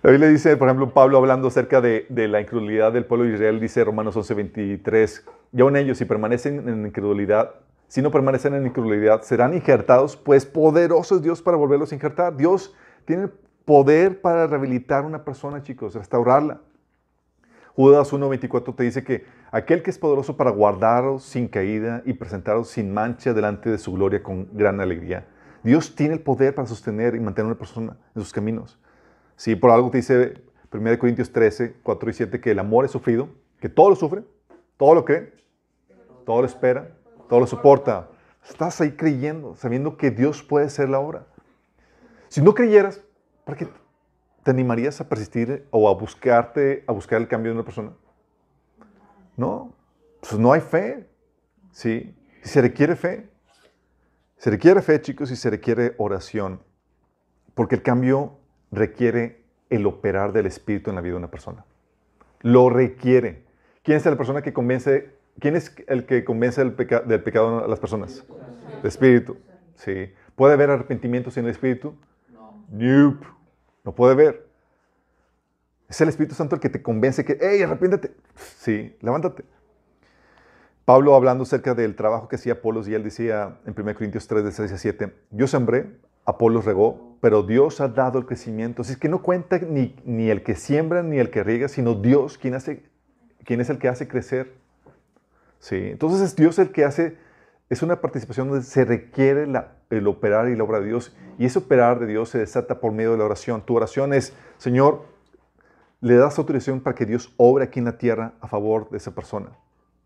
La 0.00 0.12
Biblia 0.12 0.28
dice, 0.28 0.56
por 0.56 0.68
ejemplo, 0.68 0.94
Pablo 0.94 1.18
hablando 1.18 1.48
acerca 1.48 1.80
de, 1.80 2.06
de 2.08 2.28
la 2.28 2.40
incredulidad 2.40 2.92
del 2.92 3.04
pueblo 3.04 3.26
de 3.26 3.34
Israel, 3.34 3.58
dice 3.58 3.82
Romanos 3.82 4.16
11:23, 4.16 5.22
y 5.52 5.60
aún 5.60 5.76
ellos, 5.76 5.98
si 5.98 6.04
permanecen 6.04 6.68
en 6.68 6.86
incredulidad, 6.86 7.54
si 7.88 8.00
no 8.00 8.10
permanecen 8.10 8.54
en 8.54 8.66
incredulidad, 8.66 9.22
serán 9.22 9.54
injertados, 9.54 10.16
pues 10.16 10.46
poderoso 10.46 11.16
es 11.16 11.22
Dios 11.22 11.42
para 11.42 11.56
volverlos 11.56 11.90
a 11.90 11.94
injertar. 11.94 12.36
Dios 12.36 12.76
tiene 13.06 13.28
poder 13.64 14.20
para 14.20 14.46
rehabilitar 14.46 15.04
a 15.04 15.06
una 15.06 15.24
persona, 15.24 15.62
chicos, 15.62 15.94
restaurarla. 15.94 16.60
Judas 17.78 18.12
1.24 18.12 18.74
te 18.74 18.82
dice 18.82 19.04
que 19.04 19.24
aquel 19.52 19.84
que 19.84 19.90
es 19.90 19.98
poderoso 19.98 20.36
para 20.36 20.50
guardaros 20.50 21.22
sin 21.22 21.46
caída 21.46 22.02
y 22.04 22.14
presentaros 22.14 22.70
sin 22.70 22.92
mancha 22.92 23.32
delante 23.32 23.70
de 23.70 23.78
su 23.78 23.92
gloria 23.92 24.20
con 24.20 24.48
gran 24.52 24.80
alegría. 24.80 25.28
Dios 25.62 25.94
tiene 25.94 26.14
el 26.14 26.20
poder 26.20 26.56
para 26.56 26.66
sostener 26.66 27.14
y 27.14 27.20
mantener 27.20 27.44
a 27.44 27.52
una 27.52 27.58
persona 27.58 27.96
en 28.16 28.22
sus 28.22 28.32
caminos. 28.32 28.80
Sí, 29.36 29.54
por 29.54 29.70
algo 29.70 29.92
te 29.92 29.98
dice 29.98 30.42
1 30.72 30.98
Corintios 30.98 31.30
13, 31.30 31.76
4 31.80 32.10
y 32.10 32.12
7 32.14 32.40
que 32.40 32.50
el 32.50 32.58
amor 32.58 32.84
es 32.84 32.90
sufrido, 32.90 33.28
que 33.60 33.68
todo 33.68 33.90
lo 33.90 33.94
sufre, 33.94 34.24
todo 34.76 34.96
lo 34.96 35.04
cree, 35.04 35.34
todo 36.26 36.40
lo 36.40 36.48
espera, 36.48 36.96
todo 37.28 37.38
lo 37.38 37.46
soporta. 37.46 38.08
Estás 38.44 38.80
ahí 38.80 38.96
creyendo, 38.96 39.54
sabiendo 39.54 39.96
que 39.96 40.10
Dios 40.10 40.42
puede 40.42 40.66
hacer 40.66 40.88
la 40.88 40.98
obra. 40.98 41.26
Si 42.26 42.42
no 42.42 42.54
creyeras, 42.54 43.00
¿para 43.44 43.56
qué 43.56 43.68
te 44.48 44.52
animarías 44.52 44.98
a 45.02 45.06
persistir 45.10 45.66
o 45.70 45.90
a 45.90 45.94
buscarte, 45.94 46.82
a 46.86 46.92
buscar 46.92 47.20
el 47.20 47.28
cambio 47.28 47.52
de 47.52 47.56
una 47.56 47.66
persona? 47.66 47.92
No, 49.36 49.74
pues 50.22 50.38
no 50.38 50.54
hay 50.54 50.62
fe. 50.62 51.06
Sí, 51.70 52.16
se 52.40 52.62
requiere 52.62 52.96
fe. 52.96 53.28
Se 54.38 54.48
requiere 54.48 54.80
fe, 54.80 55.02
chicos, 55.02 55.30
y 55.30 55.36
se 55.36 55.50
requiere 55.50 55.94
oración. 55.98 56.62
Porque 57.54 57.74
el 57.74 57.82
cambio 57.82 58.38
requiere 58.72 59.44
el 59.68 59.84
operar 59.84 60.32
del 60.32 60.46
Espíritu 60.46 60.88
en 60.88 60.96
la 60.96 61.02
vida 61.02 61.12
de 61.12 61.18
una 61.18 61.30
persona. 61.30 61.66
Lo 62.40 62.70
requiere. 62.70 63.44
¿Quién 63.82 63.98
es 63.98 64.06
la 64.06 64.16
persona 64.16 64.40
que 64.40 64.54
convence? 64.54 65.12
¿Quién 65.40 65.56
es 65.56 65.76
el 65.88 66.06
que 66.06 66.24
convence 66.24 66.64
del, 66.64 66.74
del 66.74 67.22
pecado 67.22 67.66
a 67.66 67.68
las 67.68 67.80
personas? 67.80 68.24
El 68.80 68.88
Espíritu. 68.88 69.36
Sí. 69.74 70.10
¿Puede 70.36 70.54
haber 70.54 70.70
arrepentimiento 70.70 71.30
sin 71.30 71.44
el 71.44 71.50
Espíritu? 71.50 71.94
Nope. 72.70 73.37
No 73.88 73.94
puede 73.94 74.12
haber. 74.12 74.46
Es 75.88 75.98
el 76.02 76.10
Espíritu 76.10 76.34
Santo 76.34 76.54
el 76.54 76.60
que 76.60 76.68
te 76.68 76.82
convence 76.82 77.24
que, 77.24 77.38
hey, 77.40 77.62
arrepiéntate. 77.62 78.12
Sí, 78.58 78.94
levántate. 79.00 79.44
Pablo 80.84 81.14
hablando 81.14 81.44
acerca 81.44 81.74
del 81.74 81.96
trabajo 81.96 82.28
que 82.28 82.36
hacía 82.36 82.52
Apolos 82.52 82.86
y 82.86 82.94
él 82.94 83.02
decía 83.02 83.56
en 83.64 83.74
1 83.74 83.94
Corintios 83.94 84.28
3, 84.28 84.44
de 84.44 84.52
6 84.52 84.72
a 84.72 84.76
7, 84.76 85.14
yo 85.30 85.46
sembré, 85.46 85.96
Apolos 86.26 86.66
regó, 86.66 87.16
pero 87.22 87.42
Dios 87.42 87.80
ha 87.80 87.88
dado 87.88 88.18
el 88.18 88.26
crecimiento. 88.26 88.82
Así 88.82 88.92
es 88.92 88.98
que 88.98 89.08
no 89.08 89.22
cuenta 89.22 89.58
ni, 89.58 89.96
ni 90.04 90.28
el 90.28 90.42
que 90.42 90.54
siembra 90.54 91.02
ni 91.02 91.16
el 91.18 91.30
que 91.30 91.42
riega, 91.42 91.68
sino 91.68 91.94
Dios 91.94 92.36
quien, 92.36 92.52
hace, 92.52 92.82
es 93.46 93.70
el 93.70 93.78
que 93.78 93.88
hace 93.88 94.06
crecer. 94.06 94.52
Sí, 95.60 95.76
entonces 95.76 96.20
es 96.20 96.36
Dios 96.36 96.58
el 96.58 96.72
que 96.72 96.84
hace, 96.84 97.16
es 97.70 97.82
una 97.82 98.00
participación 98.00 98.48
donde 98.48 98.64
se 98.64 98.84
requiere 98.84 99.46
la, 99.46 99.76
el 99.90 100.06
operar 100.06 100.48
y 100.48 100.56
la 100.56 100.64
obra 100.64 100.80
de 100.80 100.86
Dios. 100.86 101.14
Y 101.38 101.44
ese 101.44 101.58
operar 101.58 101.98
de 101.98 102.06
Dios 102.06 102.30
se 102.30 102.38
desata 102.38 102.80
por 102.80 102.92
medio 102.92 103.12
de 103.12 103.18
la 103.18 103.24
oración. 103.24 103.64
Tu 103.64 103.76
oración 103.76 104.14
es, 104.14 104.32
Señor, 104.56 105.04
le 106.00 106.16
das 106.16 106.38
autorización 106.38 106.80
para 106.80 106.94
que 106.94 107.04
Dios 107.04 107.34
obre 107.36 107.64
aquí 107.64 107.80
en 107.80 107.86
la 107.86 107.98
tierra 107.98 108.34
a 108.40 108.48
favor 108.48 108.88
de 108.90 108.96
esa 108.96 109.14
persona. 109.14 109.50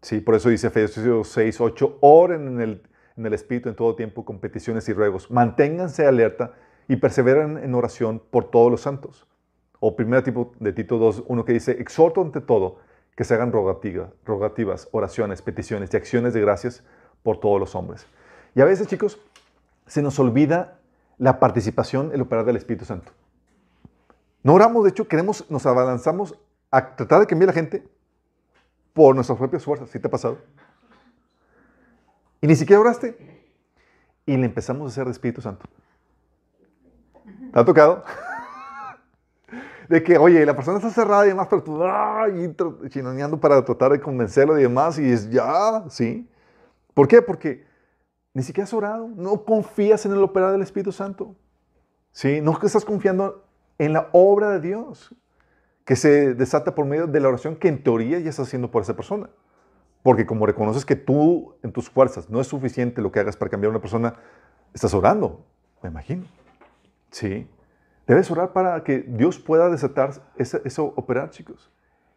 Sí, 0.00 0.20
por 0.20 0.34
eso 0.34 0.48
dice 0.48 0.66
Efesios 0.66 1.28
6, 1.28 1.60
8, 1.60 1.98
oren 2.00 2.48
en 2.48 2.60
el, 2.60 2.82
en 3.16 3.26
el 3.26 3.34
Espíritu 3.34 3.68
en 3.68 3.76
todo 3.76 3.94
tiempo 3.94 4.24
con 4.24 4.40
peticiones 4.40 4.88
y 4.88 4.92
ruegos. 4.92 5.30
Manténganse 5.30 6.06
alerta 6.06 6.54
y 6.88 6.96
perseveren 6.96 7.58
en 7.58 7.74
oración 7.74 8.20
por 8.30 8.50
todos 8.50 8.70
los 8.70 8.80
santos. 8.80 9.28
O 9.78 9.94
primer 9.94 10.24
tipo 10.24 10.54
de 10.58 10.72
Tito 10.72 10.98
2, 10.98 11.24
uno 11.28 11.44
que 11.44 11.52
dice, 11.52 11.72
exhorto 11.72 12.20
ante 12.20 12.40
todo 12.40 12.78
que 13.16 13.24
se 13.24 13.34
hagan 13.34 13.52
rogativas, 13.52 14.10
rogativas, 14.24 14.88
oraciones, 14.90 15.42
peticiones 15.42 15.90
y 15.92 15.96
acciones 15.96 16.34
de 16.34 16.40
gracias 16.40 16.82
por 17.22 17.38
todos 17.40 17.60
los 17.60 17.74
hombres. 17.74 18.06
Y 18.54 18.60
a 18.60 18.64
veces, 18.64 18.86
chicos, 18.86 19.18
se 19.86 20.02
nos 20.02 20.18
olvida 20.18 20.78
la 21.18 21.38
participación, 21.38 22.10
el 22.12 22.20
operar 22.20 22.44
del 22.44 22.56
Espíritu 22.56 22.84
Santo. 22.84 23.12
No 24.42 24.54
oramos, 24.54 24.84
de 24.84 24.90
hecho, 24.90 25.06
queremos, 25.06 25.48
nos 25.50 25.66
abalanzamos 25.66 26.38
a 26.70 26.96
tratar 26.96 27.20
de 27.20 27.26
cambiar 27.26 27.50
a 27.50 27.52
la 27.52 27.54
gente 27.54 27.86
por 28.92 29.14
nuestras 29.14 29.38
propias 29.38 29.64
fuerzas. 29.64 29.88
¿Sí 29.90 29.98
te 29.98 30.08
ha 30.08 30.10
pasado? 30.10 30.38
Y 32.40 32.46
ni 32.46 32.56
siquiera 32.56 32.80
oraste. 32.80 33.16
Y 34.26 34.36
le 34.36 34.46
empezamos 34.46 34.84
a 34.84 34.88
hacer 34.88 35.04
de 35.04 35.12
Espíritu 35.12 35.40
Santo. 35.40 35.66
¿Te 37.52 37.60
ha 37.60 37.64
tocado? 37.64 38.04
De 39.88 40.02
que, 40.02 40.16
oye, 40.16 40.46
la 40.46 40.56
persona 40.56 40.78
está 40.78 40.88
cerrada 40.90 41.26
y 41.26 41.30
demás, 41.30 41.48
pero 41.50 41.62
tú, 41.62 41.84
ay, 41.84 42.54
chinoneando 42.88 43.38
para 43.38 43.62
tratar 43.62 43.92
de 43.92 44.00
convencerlo 44.00 44.58
y 44.58 44.62
demás, 44.62 44.98
y 44.98 45.10
es 45.10 45.28
ya, 45.28 45.84
¿sí? 45.90 46.26
¿Por 46.94 47.08
qué? 47.08 47.22
Porque 47.22 47.66
ni 48.34 48.42
siquiera 48.42 48.64
has 48.64 48.72
orado, 48.72 49.08
no 49.08 49.44
confías 49.44 50.06
en 50.06 50.12
el 50.12 50.22
operar 50.22 50.52
del 50.52 50.62
Espíritu 50.62 50.92
Santo. 50.92 51.36
¿Sí? 52.12 52.40
No 52.40 52.58
estás 52.62 52.84
confiando 52.84 53.44
en 53.78 53.92
la 53.92 54.08
obra 54.12 54.50
de 54.50 54.60
Dios 54.60 55.14
que 55.84 55.96
se 55.96 56.34
desata 56.34 56.74
por 56.74 56.86
medio 56.86 57.06
de 57.06 57.20
la 57.20 57.28
oración 57.28 57.56
que 57.56 57.68
en 57.68 57.82
teoría 57.82 58.18
ya 58.18 58.30
estás 58.30 58.48
haciendo 58.48 58.70
por 58.70 58.82
esa 58.82 58.94
persona. 58.94 59.28
Porque 60.02 60.26
como 60.26 60.46
reconoces 60.46 60.84
que 60.84 60.96
tú 60.96 61.54
en 61.62 61.72
tus 61.72 61.88
fuerzas 61.88 62.28
no 62.28 62.40
es 62.40 62.46
suficiente 62.46 63.02
lo 63.02 63.12
que 63.12 63.20
hagas 63.20 63.36
para 63.36 63.50
cambiar 63.50 63.68
a 63.68 63.70
una 63.70 63.80
persona, 63.80 64.14
estás 64.74 64.94
orando, 64.94 65.44
me 65.82 65.90
imagino. 65.90 66.24
Sí. 67.10 67.48
Debes 68.06 68.30
orar 68.30 68.52
para 68.52 68.82
que 68.82 69.00
Dios 69.00 69.38
pueda 69.38 69.68
desatar 69.68 70.10
eso, 70.36 70.92
operar, 70.96 71.30
chicos. 71.30 71.70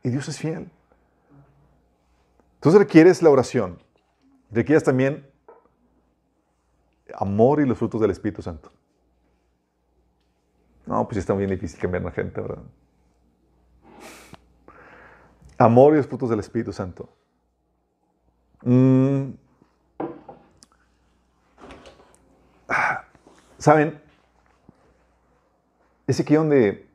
Y 0.04 0.10
Dios 0.10 0.28
es 0.28 0.38
fiel. 0.40 0.70
Entonces 2.56 2.80
requieres 2.80 3.22
la 3.22 3.30
oración. 3.30 3.78
Requieres 4.56 4.86
también 4.86 5.30
amor 7.14 7.60
y 7.60 7.66
los 7.66 7.78
frutos 7.78 8.00
del 8.00 8.12
Espíritu 8.12 8.42
Santo. 8.42 8.72
No, 10.86 11.06
pues 11.06 11.18
está 11.18 11.34
muy 11.34 11.46
difícil 11.46 11.78
cambiar 11.78 12.04
a 12.04 12.06
la 12.06 12.12
gente, 12.12 12.40
¿verdad? 12.40 12.64
Amor 15.58 15.94
y 15.94 15.98
los 15.98 16.08
frutos 16.08 16.30
del 16.30 16.40
Espíritu 16.40 16.72
Santo. 16.72 17.10
Mm. 18.62 19.32
¿Saben? 23.58 24.02
Es 26.08 26.18
aquí 26.22 26.34
donde 26.34 26.88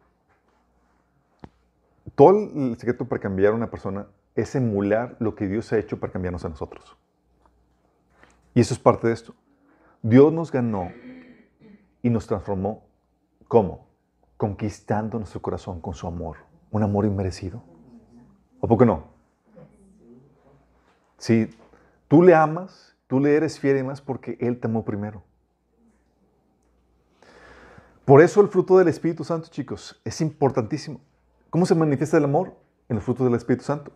todo 2.14 2.30
el 2.30 2.78
secreto 2.78 3.06
para 3.06 3.20
cambiar 3.20 3.52
a 3.52 3.56
una 3.56 3.70
persona 3.70 4.06
es 4.34 4.54
emular 4.54 5.16
lo 5.18 5.34
que 5.34 5.46
Dios 5.46 5.70
ha 5.74 5.78
hecho 5.78 6.00
para 6.00 6.10
cambiarnos 6.10 6.46
a 6.46 6.48
nosotros. 6.48 6.96
Y 8.54 8.60
eso 8.60 8.74
es 8.74 8.80
parte 8.80 9.06
de 9.06 9.14
esto. 9.14 9.34
Dios 10.02 10.32
nos 10.32 10.50
ganó 10.50 10.90
y 12.02 12.10
nos 12.10 12.26
transformó. 12.26 12.84
¿Cómo? 13.48 13.86
Conquistando 14.36 15.18
nuestro 15.18 15.42
corazón 15.42 15.80
con 15.80 15.94
su 15.94 16.06
amor. 16.06 16.38
Un 16.70 16.82
amor 16.82 17.04
inmerecido. 17.04 17.62
¿O 18.60 18.68
poco 18.68 18.84
no? 18.84 19.04
Si 21.18 21.50
tú 22.08 22.22
le 22.22 22.34
amas, 22.34 22.96
tú 23.06 23.20
le 23.20 23.34
eres 23.34 23.58
fiel 23.58 23.78
y 23.78 23.82
más 23.82 24.00
porque 24.00 24.36
Él 24.40 24.58
te 24.58 24.66
amó 24.66 24.84
primero. 24.84 25.22
Por 28.04 28.22
eso 28.22 28.40
el 28.40 28.48
fruto 28.48 28.78
del 28.78 28.88
Espíritu 28.88 29.22
Santo, 29.22 29.48
chicos, 29.50 30.00
es 30.04 30.20
importantísimo. 30.20 31.00
¿Cómo 31.50 31.66
se 31.66 31.74
manifiesta 31.74 32.16
el 32.16 32.24
amor? 32.24 32.56
En 32.88 32.96
el 32.96 33.02
fruto 33.02 33.24
del 33.24 33.34
Espíritu 33.34 33.64
Santo. 33.64 33.92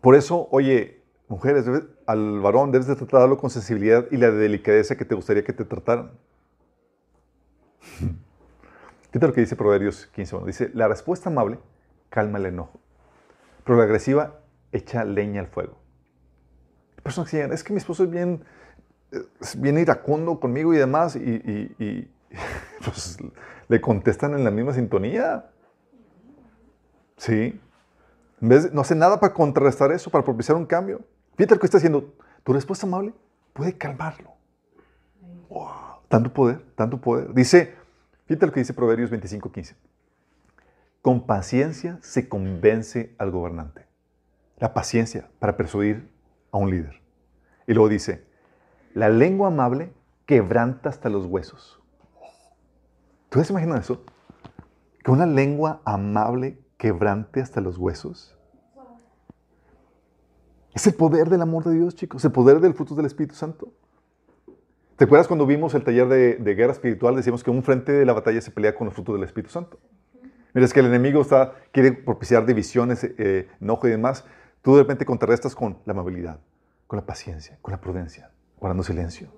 Por 0.00 0.16
eso, 0.16 0.48
oye, 0.50 1.01
mujeres, 1.28 1.66
al 2.06 2.40
varón 2.40 2.72
debes 2.72 2.86
de 2.86 2.96
tratarlo 2.96 3.38
con 3.38 3.50
sensibilidad 3.50 4.06
y 4.10 4.16
la 4.16 4.30
delicadeza 4.30 4.96
que 4.96 5.04
te 5.04 5.14
gustaría 5.14 5.44
que 5.44 5.52
te 5.52 5.64
trataran. 5.64 6.12
Fíjate 9.10 9.26
lo 9.26 9.32
que 9.32 9.42
dice 9.42 9.56
Proverbios 9.56 10.06
15. 10.14 10.38
dice, 10.46 10.70
la 10.74 10.88
respuesta 10.88 11.28
amable 11.28 11.58
calma 12.08 12.38
el 12.38 12.46
enojo, 12.46 12.80
pero 13.64 13.78
la 13.78 13.84
agresiva 13.84 14.40
echa 14.72 15.04
leña 15.04 15.40
al 15.40 15.48
fuego. 15.48 15.78
Personas 17.02 17.30
que 17.30 17.42
es 17.42 17.64
que 17.64 17.72
mi 17.72 17.78
esposo 17.78 18.04
es 18.04 18.10
bien, 18.10 18.44
bien 19.58 19.78
iracundo 19.78 20.38
conmigo 20.40 20.72
y 20.72 20.78
demás, 20.78 21.16
y 21.16 22.08
pues 22.84 23.18
le 23.68 23.80
contestan 23.80 24.34
en 24.34 24.44
la 24.44 24.50
misma 24.50 24.74
sintonía. 24.74 25.50
Sí. 27.16 27.60
No 28.42 28.80
hace 28.80 28.96
nada 28.96 29.20
para 29.20 29.32
contrarrestar 29.32 29.92
eso, 29.92 30.10
para 30.10 30.24
propiciar 30.24 30.56
un 30.56 30.66
cambio. 30.66 31.00
Fíjate 31.36 31.54
lo 31.54 31.60
que 31.60 31.66
está 31.66 31.78
haciendo. 31.78 32.12
Tu 32.42 32.52
respuesta 32.52 32.84
amable 32.84 33.14
puede 33.52 33.78
calmarlo. 33.78 34.32
Wow, 35.48 35.68
tanto 36.08 36.32
poder, 36.32 36.60
tanto 36.74 37.00
poder. 37.00 37.32
Dice, 37.34 37.76
fíjate 38.26 38.46
lo 38.46 38.52
que 38.52 38.58
dice 38.58 38.74
Proverbios 38.74 39.12
25:15. 39.12 39.76
Con 41.02 41.24
paciencia 41.24 42.00
se 42.02 42.28
convence 42.28 43.14
al 43.16 43.30
gobernante. 43.30 43.86
La 44.58 44.74
paciencia 44.74 45.30
para 45.38 45.56
persuadir 45.56 46.10
a 46.50 46.58
un 46.58 46.68
líder. 46.68 47.00
Y 47.68 47.74
luego 47.74 47.88
dice, 47.88 48.26
la 48.92 49.08
lengua 49.08 49.48
amable 49.48 49.92
quebranta 50.26 50.88
hasta 50.88 51.08
los 51.08 51.26
huesos. 51.26 51.80
¿Tú 53.28 53.40
te 53.40 53.52
imaginas 53.52 53.84
eso? 53.84 54.04
Que 55.04 55.12
una 55.12 55.26
lengua 55.26 55.80
amable 55.84 56.58
quebrante 56.82 57.40
hasta 57.40 57.60
los 57.60 57.78
huesos. 57.78 58.36
Es 60.74 60.84
el 60.88 60.94
poder 60.94 61.30
del 61.30 61.40
amor 61.40 61.62
de 61.62 61.76
Dios, 61.76 61.94
chicos, 61.94 62.24
el 62.24 62.32
poder 62.32 62.58
del 62.58 62.74
fruto 62.74 62.96
del 62.96 63.06
Espíritu 63.06 63.36
Santo. 63.36 63.72
¿Te 64.96 65.04
acuerdas 65.04 65.28
cuando 65.28 65.46
vimos 65.46 65.74
el 65.74 65.84
taller 65.84 66.08
de, 66.08 66.54
guerra 66.56 66.72
espiritual? 66.72 67.14
Decíamos 67.14 67.44
que 67.44 67.52
un 67.52 67.62
frente 67.62 67.92
de 67.92 68.04
la 68.04 68.12
batalla 68.12 68.40
se 68.40 68.50
pelea 68.50 68.74
con 68.74 68.88
el 68.88 68.92
fruto 68.92 69.12
del 69.12 69.22
Espíritu 69.22 69.52
Santo. 69.52 69.78
Mientras 70.54 70.72
que 70.72 70.80
el 70.80 70.86
enemigo 70.86 71.22
está, 71.22 71.54
quiere 71.70 71.92
propiciar 71.92 72.46
divisiones, 72.46 73.04
eh, 73.04 73.48
enojo 73.60 73.86
y 73.86 73.92
demás, 73.92 74.24
tú 74.60 74.74
de 74.74 74.82
repente 74.82 75.04
contrarrestas 75.04 75.54
con 75.54 75.78
la 75.84 75.92
amabilidad, 75.92 76.40
con 76.88 76.96
la 76.96 77.06
paciencia, 77.06 77.60
con 77.62 77.70
la 77.70 77.80
prudencia, 77.80 78.32
guardando 78.58 78.82
silencio, 78.82 79.28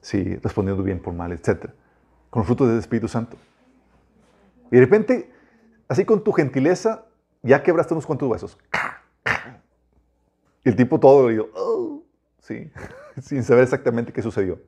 sí, 0.00 0.34
respondiendo 0.42 0.82
bien 0.82 0.98
por 0.98 1.14
mal, 1.14 1.30
etc. 1.30 1.70
Con 2.28 2.40
los 2.40 2.46
frutos 2.46 2.66
del 2.66 2.80
Espíritu 2.80 3.06
Santo. 3.06 3.36
Y 4.72 4.74
de 4.74 4.80
repente, 4.80 5.37
así 5.88 6.04
con 6.04 6.22
tu 6.22 6.32
gentileza, 6.32 7.06
ya 7.42 7.62
quebraste 7.62 7.94
unos 7.94 8.06
cuantos 8.06 8.28
huesos. 8.28 8.58
Y 10.64 10.68
el 10.68 10.76
tipo 10.76 11.00
todo 11.00 11.22
dolido, 11.22 11.48
oh, 11.54 12.02
sí, 12.40 12.70
sin 13.20 13.42
saber 13.42 13.64
exactamente 13.64 14.12
qué 14.12 14.22
sucedió. 14.22 14.60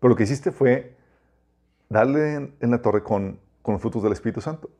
Pero 0.00 0.10
lo 0.10 0.16
que 0.16 0.24
hiciste 0.24 0.52
fue 0.52 0.96
darle 1.88 2.34
en, 2.60 2.70
la 2.70 2.82
torre 2.82 3.02
con, 3.02 3.38
con, 3.62 3.74
los 3.74 3.80
frutos 3.80 4.02
del 4.02 4.12
Espíritu 4.12 4.40
Santo. 4.40 4.70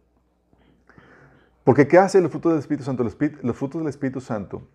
Porque 1.63 1.89
¿qué 1.89 1.99
hace 1.99 2.19
el 2.19 2.29
fruto 2.29 2.51
del 2.51 2.59
Espíritu 2.59 2.85
Santo? 2.85 3.05
Los, 3.05 3.17
los 3.43 3.57
frutos 3.57 3.81
del 3.81 3.89
Espíritu 3.89 4.21
Santo 4.21 4.67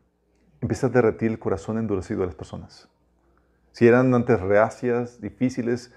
empiezan 0.62 0.92
a 0.92 0.94
derretir 0.94 1.32
el 1.32 1.40
corazón 1.40 1.78
endurecido 1.78 2.22
de 2.22 2.28
las 2.28 2.36
personas. 2.36 2.88
Si 3.72 3.88
eran 3.88 4.14
antes 4.14 4.40
reacias, 4.40 5.22
difíciles 5.22 5.92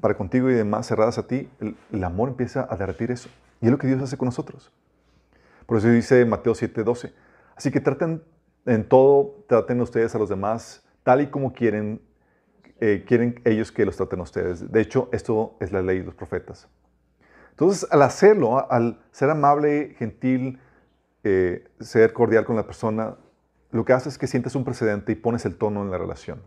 para 0.00 0.16
contigo 0.16 0.50
y 0.50 0.54
demás, 0.54 0.86
cerradas 0.86 1.18
a 1.18 1.26
ti, 1.26 1.48
el, 1.60 2.04
amor 2.04 2.30
empieza 2.30 2.66
a 2.68 2.76
derretir 2.76 3.10
eso. 3.10 3.28
Y 3.60 3.66
es 3.66 3.70
lo 3.70 3.78
que 3.78 3.86
Dios 3.86 4.02
hace 4.02 4.16
con 4.16 4.26
nosotros. 4.26 4.72
Por 5.66 5.78
eso 5.78 5.88
dice 5.88 6.24
Mateo 6.24 6.54
7:12. 6.54 7.12
Así 7.56 7.70
que 7.70 7.80
traten 7.80 8.22
en 8.66 8.88
todo, 8.88 9.44
traten 9.48 9.80
ustedes 9.80 10.14
a 10.14 10.18
los 10.18 10.28
demás 10.28 10.84
tal 11.02 11.22
y 11.22 11.28
como 11.28 11.52
quieren, 11.52 12.02
eh, 12.80 13.04
quieren 13.06 13.40
ellos 13.44 13.72
que 13.72 13.84
los 13.84 13.96
traten 13.96 14.20
a 14.20 14.22
ustedes. 14.24 14.70
De 14.70 14.80
hecho, 14.80 15.08
esto 15.10 15.56
es 15.58 15.72
la 15.72 15.82
ley 15.82 16.00
de 16.00 16.04
los 16.04 16.14
profetas. 16.14 16.68
Entonces, 17.50 17.90
al 17.90 18.02
hacerlo, 18.02 18.70
al 18.70 19.00
ser 19.10 19.30
amable, 19.30 19.94
gentil, 19.98 20.60
eh, 21.24 21.66
ser 21.80 22.12
cordial 22.12 22.44
con 22.44 22.56
la 22.56 22.66
persona, 22.66 23.16
lo 23.70 23.84
que 23.84 23.92
hace 23.92 24.08
es 24.08 24.18
que 24.18 24.26
sientes 24.26 24.54
un 24.54 24.64
precedente 24.64 25.12
y 25.12 25.14
pones 25.14 25.44
el 25.44 25.56
tono 25.56 25.82
en 25.82 25.90
la 25.90 25.98
relación. 25.98 26.42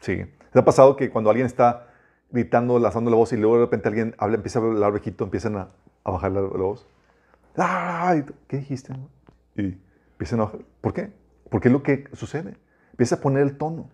Sí. 0.00 0.24
¿Te 0.52 0.58
ha 0.58 0.64
pasado 0.64 0.96
que 0.96 1.10
cuando 1.10 1.30
alguien 1.30 1.46
está 1.46 1.88
gritando, 2.30 2.78
lanzando 2.78 3.10
la 3.10 3.16
voz 3.16 3.32
y 3.32 3.36
luego 3.36 3.56
de 3.56 3.62
repente 3.62 3.88
alguien 3.88 4.14
habla, 4.18 4.36
empieza 4.36 4.58
a 4.58 4.62
hablar 4.62 4.92
bajito, 4.92 5.24
empiezan 5.24 5.56
a, 5.56 5.70
a 6.06 6.12
bajar 6.12 6.32
la, 6.32 6.40
la 6.40 6.48
voz? 6.48 6.86
¡Ay! 7.56 8.24
¿Qué 8.46 8.58
dijiste? 8.58 8.94
Y 9.56 9.76
empiezan 10.12 10.40
a 10.40 10.44
bajar. 10.44 10.60
¿Por 10.80 10.92
qué? 10.92 11.12
Porque 11.50 11.68
es 11.68 11.72
lo 11.72 11.82
que 11.82 12.08
sucede. 12.12 12.56
Empieza 12.92 13.16
a 13.16 13.20
poner 13.20 13.42
el 13.42 13.58
tono. 13.58 13.90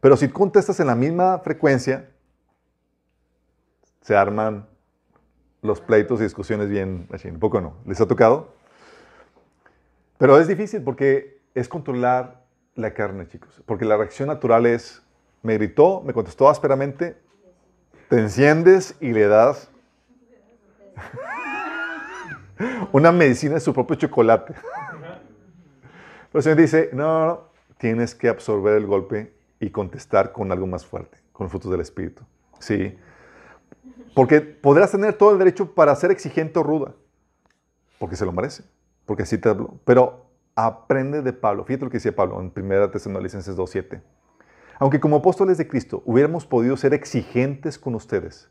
Pero 0.00 0.16
si 0.16 0.28
contestas 0.28 0.78
en 0.78 0.86
la 0.86 0.94
misma 0.94 1.40
frecuencia, 1.40 2.08
se 4.00 4.14
arman 4.14 4.68
los 5.60 5.80
pleitos 5.80 6.20
y 6.20 6.24
discusiones 6.24 6.68
bien, 6.68 7.08
un 7.10 7.38
poco 7.40 7.60
no. 7.60 7.78
¿Les 7.84 8.00
ha 8.00 8.06
tocado? 8.06 8.54
Pero 10.18 10.38
es 10.38 10.46
difícil 10.46 10.82
porque 10.82 11.40
es 11.54 11.68
controlar 11.68 12.44
la 12.76 12.94
carne, 12.94 13.26
chicos. 13.26 13.62
Porque 13.66 13.84
la 13.84 13.96
reacción 13.96 14.28
natural 14.28 14.66
es, 14.66 15.02
me 15.42 15.54
gritó, 15.54 16.00
me 16.02 16.12
contestó 16.12 16.48
ásperamente, 16.48 17.16
te 18.08 18.20
enciendes 18.20 18.96
y 19.00 19.12
le 19.12 19.26
das 19.26 19.70
una 22.92 23.12
medicina 23.12 23.54
de 23.54 23.60
su 23.60 23.72
propio 23.72 23.96
chocolate. 23.96 24.54
Pero 26.28 26.38
el 26.38 26.42
Señor 26.42 26.58
dice, 26.58 26.90
no, 26.92 27.48
tienes 27.78 28.14
que 28.14 28.28
absorber 28.28 28.76
el 28.76 28.86
golpe 28.86 29.34
y 29.60 29.70
contestar 29.70 30.32
con 30.32 30.50
algo 30.52 30.66
más 30.66 30.84
fuerte, 30.84 31.18
con 31.32 31.48
frutos 31.50 31.70
del 31.70 31.80
Espíritu. 31.80 32.22
Sí. 32.58 32.98
Porque 34.14 34.40
podrás 34.40 34.92
tener 34.92 35.14
todo 35.14 35.32
el 35.32 35.38
derecho 35.38 35.74
para 35.74 35.94
ser 35.96 36.10
exigente 36.10 36.58
o 36.58 36.62
ruda, 36.62 36.94
porque 37.98 38.16
se 38.16 38.24
lo 38.24 38.32
merece, 38.32 38.64
porque 39.06 39.24
así 39.24 39.38
te 39.38 39.48
habló. 39.48 39.78
Pero 39.84 40.26
aprende 40.54 41.22
de 41.22 41.32
Pablo. 41.32 41.64
Fíjate 41.64 41.84
lo 41.84 41.90
que 41.90 41.98
decía 41.98 42.14
Pablo 42.14 42.40
en 42.40 42.52
1 42.54 42.90
Tesalonicenses 42.90 43.56
2.7. 43.56 44.00
Aunque 44.78 45.00
como 45.00 45.16
apóstoles 45.16 45.58
de 45.58 45.68
Cristo 45.68 46.02
hubiéramos 46.04 46.46
podido 46.46 46.76
ser 46.76 46.94
exigentes 46.94 47.78
con 47.78 47.94
ustedes, 47.94 48.50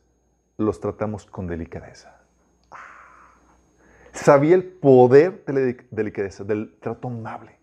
los 0.58 0.80
tratamos 0.80 1.26
con 1.26 1.48
delicadeza. 1.48 2.23
Sabía 4.14 4.56
el 4.56 4.64
poder 4.64 5.44
de 5.46 5.54
la 5.54 5.84
delicadeza, 5.90 6.44
del 6.44 6.76
trato 6.80 7.08
amable, 7.08 7.58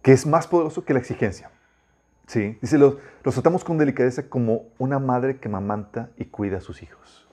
que 0.00 0.12
es 0.12 0.24
más 0.24 0.46
poderoso 0.46 0.84
que 0.84 0.94
la 0.94 1.00
exigencia. 1.00 1.50
Sí, 2.26 2.58
dice, 2.60 2.78
los, 2.78 2.96
tratamos 3.22 3.62
con 3.64 3.76
delicadeza 3.76 4.28
como 4.28 4.66
una 4.78 4.98
madre 4.98 5.38
que 5.38 5.48
mamanta 5.48 6.10
y 6.16 6.26
cuida 6.26 6.58
a 6.58 6.60
sus 6.60 6.82
hijos. 6.82 7.28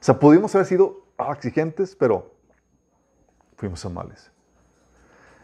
O 0.00 0.04
sea, 0.04 0.18
pudimos 0.18 0.54
haber 0.54 0.66
sido 0.66 1.06
ah, 1.18 1.32
exigentes, 1.32 1.94
pero 1.94 2.34
fuimos 3.56 3.84
amables. 3.84 4.32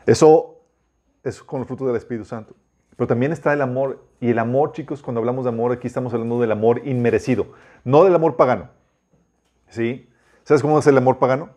Eso 0.06 0.60
es 1.22 1.42
con 1.42 1.60
el 1.60 1.66
fruto 1.66 1.86
del 1.86 1.96
Espíritu 1.96 2.24
Santo. 2.24 2.56
Pero 2.96 3.06
también 3.06 3.30
está 3.30 3.52
el 3.52 3.62
amor. 3.62 4.04
Y 4.20 4.30
el 4.30 4.40
amor, 4.40 4.72
chicos, 4.72 5.02
cuando 5.02 5.20
hablamos 5.20 5.44
de 5.44 5.50
amor, 5.50 5.70
aquí 5.70 5.86
estamos 5.86 6.12
hablando 6.12 6.40
del 6.40 6.50
amor 6.50 6.82
inmerecido, 6.84 7.52
no 7.84 8.02
del 8.02 8.14
amor 8.14 8.34
pagano. 8.34 8.70
¿Sí? 9.68 10.08
¿Sabes 10.48 10.62
cómo 10.62 10.78
es 10.78 10.86
el 10.86 10.96
amor 10.96 11.18
pagano? 11.18 11.50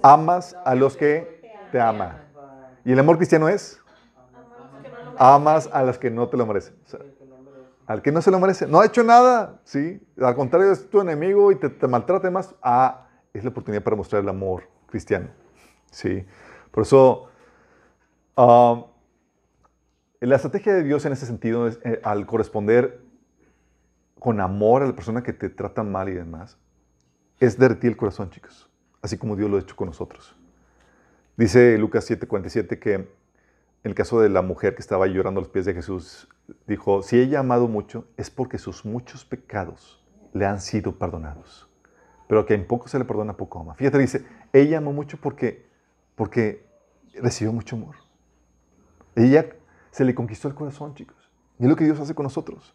Amas 0.00 0.56
a 0.64 0.74
los 0.74 0.96
que 0.96 1.68
te 1.70 1.78
aman. 1.78 2.18
¿Y 2.82 2.92
el 2.92 2.98
amor 2.98 3.18
cristiano 3.18 3.46
es? 3.46 3.78
Amas 5.18 5.68
a 5.70 5.82
los 5.82 5.98
que 5.98 6.10
no 6.10 6.30
te 6.30 6.38
lo 6.38 6.46
merecen. 6.46 6.76
Al 7.86 8.00
que 8.00 8.10
no 8.10 8.22
se 8.22 8.30
lo 8.30 8.40
merece. 8.40 8.66
No 8.66 8.80
ha 8.80 8.86
hecho 8.86 9.04
nada, 9.04 9.60
¿sí? 9.64 10.00
Al 10.18 10.34
contrario, 10.34 10.72
es 10.72 10.88
tu 10.88 11.02
enemigo 11.02 11.52
y 11.52 11.56
te, 11.56 11.86
maltrata 11.86 12.30
más. 12.30 12.54
Ah, 12.62 13.08
es 13.34 13.44
la 13.44 13.50
oportunidad 13.50 13.82
para 13.82 13.96
mostrar 13.96 14.22
el 14.22 14.30
amor 14.30 14.62
cristiano. 14.86 15.28
¿Sí? 15.90 16.24
Por 16.70 16.84
eso, 16.84 17.28
uh, 18.38 18.84
la 20.20 20.36
estrategia 20.36 20.72
de 20.72 20.84
Dios 20.84 21.04
en 21.04 21.12
ese 21.12 21.26
sentido 21.26 21.66
es 21.66 21.78
eh, 21.84 22.00
al 22.02 22.24
corresponder 22.24 23.11
con 24.22 24.40
amor 24.40 24.84
a 24.84 24.86
la 24.86 24.94
persona 24.94 25.24
que 25.24 25.32
te 25.32 25.48
trata 25.48 25.82
mal 25.82 26.08
y 26.08 26.12
demás, 26.12 26.56
es 27.40 27.58
derretir 27.58 27.90
el 27.90 27.96
corazón, 27.96 28.30
chicos, 28.30 28.70
así 29.02 29.18
como 29.18 29.34
Dios 29.34 29.50
lo 29.50 29.56
ha 29.56 29.60
hecho 29.60 29.74
con 29.74 29.88
nosotros. 29.88 30.36
Dice 31.36 31.76
Lucas 31.76 32.08
7:47 32.08 32.78
que 32.78 33.08
el 33.82 33.94
caso 33.96 34.20
de 34.20 34.28
la 34.28 34.40
mujer 34.40 34.76
que 34.76 34.80
estaba 34.80 35.08
llorando 35.08 35.40
a 35.40 35.42
los 35.42 35.50
pies 35.50 35.64
de 35.64 35.74
Jesús, 35.74 36.28
dijo, 36.68 37.02
si 37.02 37.18
ella 37.18 37.38
ha 37.38 37.40
amado 37.40 37.66
mucho, 37.66 38.06
es 38.16 38.30
porque 38.30 38.58
sus 38.58 38.84
muchos 38.84 39.24
pecados 39.24 40.00
le 40.32 40.46
han 40.46 40.60
sido 40.60 41.00
perdonados. 41.00 41.68
Pero 42.28 42.46
que 42.46 42.54
en 42.54 42.64
poco 42.64 42.86
se 42.86 43.00
le 43.00 43.04
perdona, 43.04 43.36
poco 43.36 43.58
ama. 43.58 43.74
Fíjate, 43.74 43.98
dice, 43.98 44.24
ella 44.52 44.78
amó 44.78 44.92
mucho 44.92 45.16
porque, 45.20 45.66
porque 46.14 46.64
recibió 47.14 47.52
mucho 47.52 47.74
amor. 47.74 47.96
Ella 49.16 49.46
se 49.90 50.04
le 50.04 50.14
conquistó 50.14 50.46
el 50.46 50.54
corazón, 50.54 50.94
chicos. 50.94 51.28
Y 51.58 51.64
es 51.64 51.68
lo 51.68 51.74
que 51.74 51.82
Dios 51.82 51.98
hace 51.98 52.14
con 52.14 52.22
nosotros. 52.22 52.72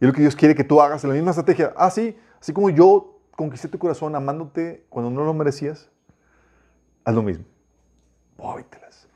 Y 0.00 0.04
es 0.04 0.08
lo 0.08 0.12
que 0.12 0.20
Dios 0.20 0.36
quiere 0.36 0.54
que 0.54 0.64
tú 0.64 0.80
hagas 0.80 1.02
en 1.04 1.10
la 1.10 1.14
misma 1.14 1.30
estrategia. 1.30 1.72
Ah, 1.76 1.90
sí, 1.90 2.16
así 2.40 2.52
como 2.52 2.70
yo 2.70 3.18
conquisté 3.34 3.68
tu 3.68 3.78
corazón 3.78 4.14
amándote 4.14 4.84
cuando 4.88 5.10
no 5.10 5.24
lo 5.24 5.32
merecías, 5.32 5.90
haz 7.04 7.14
lo 7.14 7.22
mismo. 7.22 7.44
Póvitelas. 8.36 9.06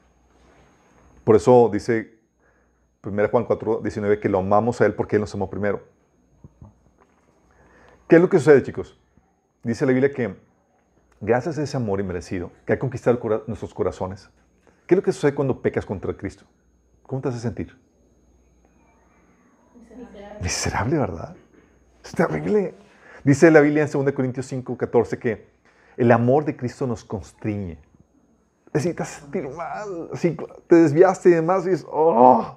Por 1.24 1.36
eso 1.36 1.68
dice 1.72 2.18
1 3.04 3.28
Juan 3.28 3.44
4, 3.44 3.80
19 3.82 4.20
que 4.20 4.28
lo 4.28 4.38
amamos 4.38 4.80
a 4.80 4.86
Él 4.86 4.94
porque 4.94 5.16
Él 5.16 5.20
nos 5.20 5.34
amó 5.34 5.50
primero. 5.50 5.82
¿Qué 8.08 8.16
es 8.16 8.22
lo 8.22 8.28
que 8.28 8.38
sucede, 8.38 8.62
chicos? 8.62 8.98
Dice 9.62 9.84
la 9.86 9.92
Biblia 9.92 10.12
que 10.12 10.34
gracias 11.20 11.58
a 11.58 11.62
ese 11.62 11.76
amor 11.76 12.00
inmerecido 12.00 12.50
que 12.66 12.72
ha 12.72 12.78
conquistado 12.78 13.20
cora 13.20 13.42
nuestros 13.46 13.74
corazones, 13.74 14.30
¿qué 14.86 14.94
es 14.94 14.96
lo 14.96 15.02
que 15.02 15.12
sucede 15.12 15.34
cuando 15.34 15.60
pecas 15.60 15.84
contra 15.84 16.16
Cristo? 16.16 16.44
¿Cómo 17.02 17.20
te 17.20 17.28
hace 17.28 17.38
sentir? 17.38 17.78
Miserable, 20.40 20.98
¿verdad? 20.98 21.36
Es 22.04 22.12
terrible. 22.12 22.74
Dice 23.24 23.50
la 23.50 23.60
Biblia 23.60 23.84
en 23.84 23.90
2 23.90 24.12
Corintios 24.12 24.46
5, 24.46 24.76
14 24.76 25.18
que 25.18 25.48
el 25.96 26.10
amor 26.12 26.44
de 26.44 26.56
Cristo 26.56 26.86
nos 26.86 27.04
constriñe. 27.04 27.78
Te 28.72 28.80
sentir 28.80 29.48
mal, 29.48 30.10
así, 30.12 30.36
te 30.68 30.76
desviaste 30.76 31.28
y 31.28 31.32
demás 31.32 31.66
y 31.66 31.70
dices, 31.70 31.86
oh, 31.90 32.56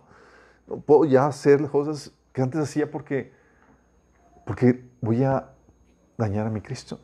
no 0.68 0.80
puedo 0.80 1.06
ya 1.06 1.26
hacer 1.26 1.60
las 1.60 1.72
cosas 1.72 2.14
que 2.32 2.42
antes 2.42 2.62
hacía 2.62 2.90
porque, 2.90 3.34
porque 4.46 4.86
voy 5.02 5.24
a 5.24 5.50
dañar 6.18 6.46
a 6.46 6.50
mi 6.52 6.62
Cristo. 6.62 7.00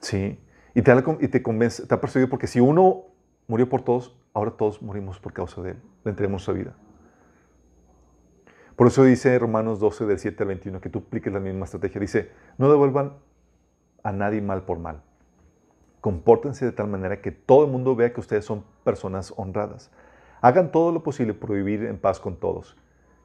Sí. 0.00 0.40
Y 0.74 0.82
te, 0.82 0.92
y 1.20 1.28
te 1.28 1.42
convence, 1.42 1.86
te 1.86 1.94
ha 1.94 2.00
persuadido 2.00 2.30
porque 2.30 2.46
si 2.46 2.60
uno 2.60 3.06
murió 3.48 3.68
por 3.68 3.82
todos, 3.82 4.16
ahora 4.32 4.52
todos 4.52 4.80
morimos 4.80 5.18
por 5.18 5.32
causa 5.32 5.60
de 5.60 5.72
él. 5.72 5.82
Le 6.04 6.10
entregamos 6.10 6.44
su 6.44 6.54
vida. 6.54 6.74
Por 8.82 8.88
eso 8.88 9.04
dice 9.04 9.38
Romanos 9.38 9.78
12, 9.78 10.06
del 10.06 10.18
7 10.18 10.42
al 10.42 10.48
21, 10.48 10.80
que 10.80 10.88
tú 10.88 11.04
apliques 11.06 11.32
la 11.32 11.38
misma 11.38 11.66
estrategia. 11.66 12.00
Dice, 12.00 12.32
no 12.58 12.68
devuelvan 12.68 13.12
a 14.02 14.10
nadie 14.10 14.42
mal 14.42 14.64
por 14.64 14.80
mal. 14.80 15.02
Compórtense 16.00 16.64
de 16.64 16.72
tal 16.72 16.88
manera 16.88 17.20
que 17.20 17.30
todo 17.30 17.64
el 17.64 17.70
mundo 17.70 17.94
vea 17.94 18.12
que 18.12 18.18
ustedes 18.18 18.44
son 18.44 18.64
personas 18.82 19.34
honradas. 19.36 19.92
Hagan 20.40 20.72
todo 20.72 20.90
lo 20.90 21.04
posible 21.04 21.32
por 21.32 21.52
vivir 21.52 21.84
en 21.84 21.96
paz 21.96 22.18
con 22.18 22.40
todos. 22.40 22.76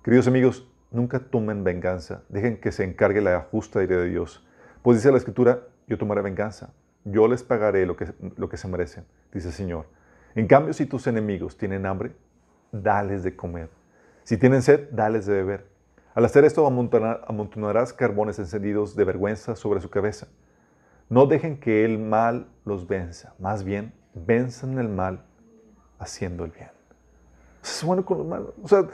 Queridos 0.04 0.28
amigos, 0.28 0.72
nunca 0.92 1.18
tomen 1.18 1.64
venganza. 1.64 2.22
Dejen 2.30 2.62
que 2.62 2.72
se 2.72 2.84
encargue 2.84 3.20
la 3.20 3.40
justa 3.50 3.82
ira 3.82 3.98
de 3.98 4.10
Dios. 4.10 4.48
Pues 4.84 5.00
dice 5.00 5.12
la 5.12 5.18
Escritura, 5.18 5.64
yo 5.88 5.98
tomaré 5.98 6.22
venganza. 6.22 6.72
Yo 7.04 7.28
les 7.28 7.42
pagaré 7.42 7.88
lo 7.88 7.96
que, 7.96 8.14
lo 8.36 8.48
que 8.48 8.58
se 8.58 8.68
merecen, 8.68 9.06
dice 9.34 9.48
el 9.48 9.56
Señor. 9.56 9.88
En 10.36 10.46
cambio, 10.46 10.72
si 10.74 10.86
tus 10.86 11.08
enemigos 11.08 11.58
tienen 11.58 11.88
hambre, 11.88 12.12
dales 12.72 13.24
de 13.24 13.36
comer. 13.36 13.77
Si 14.28 14.36
tienen 14.36 14.62
sed, 14.62 14.90
dales 14.92 15.26
de 15.26 15.36
beber. 15.36 15.70
Al 16.14 16.26
hacer 16.26 16.44
esto, 16.44 16.68
amontonar- 16.68 17.22
amontonarás 17.28 17.94
carbones 17.94 18.38
encendidos 18.38 18.94
de 18.94 19.06
vergüenza 19.06 19.56
sobre 19.56 19.80
su 19.80 19.90
cabeza. 19.90 20.28
No 21.08 21.28
dejen 21.28 21.58
que 21.58 21.86
el 21.86 21.98
mal 21.98 22.50
los 22.66 22.90
venza. 22.90 23.36
Más 23.40 23.64
bien, 23.64 23.94
venzan 24.14 24.80
el 24.80 24.90
mal 24.90 25.24
haciendo 25.98 26.44
el 26.44 26.52
bien. 26.52 26.70
Es 27.64 27.82
bueno 27.86 28.04
con 28.04 28.18
los 28.18 28.28
malos. 28.28 28.54
O 28.62 28.68
sea, 28.68 28.86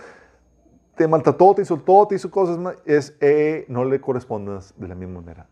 te 0.96 1.08
maltrató, 1.08 1.56
te 1.56 1.64
insultó, 1.64 2.06
te 2.08 2.14
hizo 2.14 2.30
cosas 2.30 2.60
más. 2.60 2.76
Es, 2.86 3.18
eh, 3.20 3.66
no 3.70 3.86
le 3.86 4.00
correspondas 4.00 4.76
de 4.78 4.88
la 4.88 4.94
misma 4.94 5.22
manera. 5.22 5.48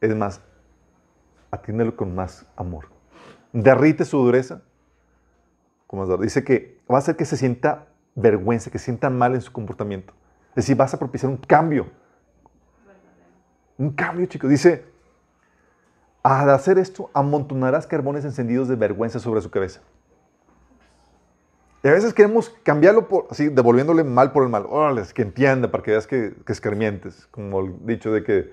Es 0.00 0.16
más, 0.16 0.40
atiéndelo 1.50 1.94
con 1.94 2.14
más 2.14 2.46
amor. 2.56 2.86
Derrite 3.52 4.06
su 4.06 4.16
dureza. 4.16 4.62
dolor. 5.90 6.20
Dice 6.20 6.42
que 6.42 6.80
va 6.90 6.96
a 6.96 6.98
hacer 7.00 7.16
que 7.16 7.26
se 7.26 7.36
sienta 7.36 7.88
vergüenza, 8.14 8.70
que 8.70 8.78
se 8.78 8.86
sienta 8.86 9.10
mal 9.10 9.34
en 9.34 9.40
su 9.40 9.52
comportamiento. 9.52 10.12
Es 10.50 10.56
decir, 10.66 10.76
vas 10.76 10.94
a 10.94 10.98
propiciar 10.98 11.30
un 11.30 11.36
cambio. 11.36 11.86
Un 13.76 13.90
cambio, 13.90 14.26
chicos. 14.26 14.48
Dice, 14.50 14.84
al 16.22 16.48
hacer 16.50 16.78
esto, 16.78 17.10
amontonarás 17.12 17.86
carbones 17.86 18.24
encendidos 18.24 18.68
de 18.68 18.76
vergüenza 18.76 19.18
sobre 19.18 19.40
su 19.40 19.50
cabeza. 19.50 19.80
Y 21.82 21.88
a 21.88 21.92
veces 21.92 22.14
queremos 22.14 22.48
cambiarlo, 22.62 23.08
por, 23.08 23.26
así, 23.30 23.48
devolviéndole 23.48 24.04
mal 24.04 24.32
por 24.32 24.42
el 24.44 24.48
mal. 24.48 24.64
Órale, 24.68 25.02
que 25.12 25.22
entienda, 25.22 25.70
para 25.70 25.82
que 25.82 25.90
veas 25.90 26.06
que, 26.06 26.34
que 26.46 26.52
escarmientes. 26.52 27.26
Como 27.30 27.60
el 27.60 27.74
dicho 27.84 28.10
de 28.10 28.22
que 28.24 28.52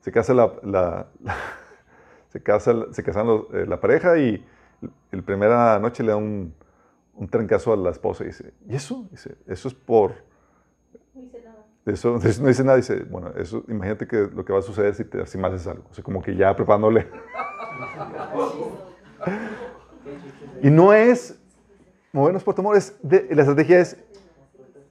se 0.00 0.10
casa 0.10 0.34
la, 0.34 0.52
la- 0.62 1.06
la- 1.22 1.36
se 2.30 2.42
casa, 2.42 2.72
se 2.90 3.02
casan 3.04 3.26
los- 3.28 3.46
eh, 3.52 3.66
la 3.66 3.78
pareja 3.80 4.18
y 4.18 4.44
la 5.12 5.22
primera 5.22 5.78
noche 5.78 6.02
le 6.02 6.10
da 6.10 6.16
un, 6.16 6.52
un 7.16 7.28
trancazo 7.28 7.72
a 7.72 7.76
la 7.76 7.90
esposa 7.90 8.24
y 8.24 8.28
dice, 8.28 8.52
¿y 8.68 8.74
eso? 8.74 9.06
Dice, 9.10 9.36
eso 9.46 9.68
es 9.68 9.74
por... 9.74 10.14
No 11.14 11.22
hice 11.22 11.42
nada. 11.42 11.64
Eso, 11.86 12.16
eso 12.16 12.42
no 12.42 12.48
dice 12.48 12.64
nada, 12.64 12.76
dice, 12.76 13.04
bueno, 13.04 13.30
eso, 13.36 13.62
imagínate 13.68 14.06
que 14.06 14.28
lo 14.32 14.44
que 14.44 14.52
va 14.52 14.58
a 14.58 14.62
suceder 14.62 14.94
si, 14.94 15.04
te, 15.04 15.26
si 15.26 15.38
mal 15.38 15.52
haces 15.54 15.66
algo. 15.66 15.84
O 15.90 15.94
sea, 15.94 16.02
como 16.02 16.22
que 16.22 16.34
ya 16.34 16.54
preparándole. 16.56 17.06
y 20.62 20.70
no 20.70 20.92
es 20.92 21.38
movernos 22.12 22.44
por 22.44 22.54
temor, 22.54 22.76
es 22.76 22.96
de- 23.02 23.28
la 23.34 23.42
estrategia 23.42 23.80
es, 23.80 23.96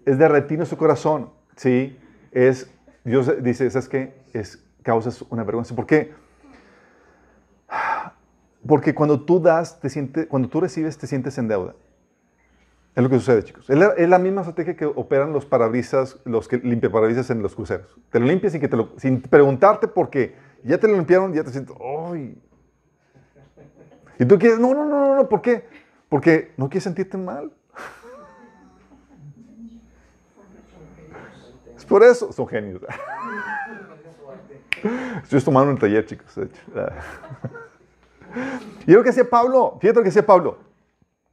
es 0.06 0.18
derretir 0.18 0.66
su 0.66 0.78
corazón, 0.78 1.30
¿sí? 1.56 1.98
Es, 2.32 2.70
Dios 3.04 3.32
dice, 3.44 3.70
¿sabes 3.70 3.90
qué? 3.90 4.14
Es, 4.34 4.64
causas 4.82 5.22
una 5.30 5.44
vergüenza. 5.44 5.76
¿Por 5.76 5.86
qué? 5.86 6.14
Porque 8.68 8.94
cuando 8.94 9.22
tú 9.22 9.42
das, 9.42 9.80
te 9.80 9.90
sientes, 9.90 10.28
cuando 10.28 10.50
tú 10.50 10.62
recibes, 10.62 10.98
te 10.98 11.08
sientes 11.08 11.38
en 11.38 11.48
deuda. 11.48 11.76
Es 12.96 13.02
lo 13.02 13.10
que 13.10 13.18
sucede, 13.18 13.44
chicos. 13.44 13.68
Es 13.70 14.10
la, 14.10 14.20
misma 14.20 14.42
estrategia 14.42 14.76
que 14.76 14.86
operan 14.86 15.34
los 15.34 15.46
parabrisas, 15.46 16.20
los 16.26 16.48
que 16.48 16.58
limpian 16.58 16.92
parabrisas 16.92 17.30
en 17.32 17.42
los 17.42 17.56
cruceros. 17.56 17.88
Te 18.12 18.20
lo 18.20 18.28
limpias 18.28 18.52
sin, 18.52 18.62
que 18.62 18.68
te 18.68 18.78
lo- 18.78 18.94
sin 18.98 19.22
preguntarte 19.22 19.88
por 19.88 20.12
qué. 20.12 20.36
Ya 20.64 20.78
te 20.78 20.88
lo 20.88 20.94
limpiaron, 20.94 21.34
ya 21.34 21.44
te 21.44 21.50
sientes, 21.50 21.76
¡ay! 21.82 22.40
Y 24.20 24.26
tú 24.26 24.38
quieres, 24.38 24.60
no, 24.60 24.76
no, 24.76 24.86
no, 24.86 25.08
no, 25.08 25.16
no, 25.16 25.28
¿por 25.28 25.42
qué? 25.42 25.66
Porque 26.08 26.54
no 26.56 26.70
quieres 26.70 26.84
sentirte 26.84 27.18
mal. 27.18 27.52
Es 31.76 31.86
por 31.86 32.04
eso, 32.04 32.32
son 32.32 32.48
genios. 32.48 32.80
Estoy 35.24 35.42
tomando 35.42 35.72
un 35.72 35.80
taller, 35.80 36.06
chicos. 36.06 36.38
Y 38.86 38.92
es 38.92 38.96
lo 38.96 39.04
que 39.04 39.10
hacía 39.10 39.28
Pablo. 39.28 39.80
Fíjate 39.82 40.00
lo 40.00 40.04
que 40.04 40.10
hacía 40.10 40.26
Pablo. 40.26 40.60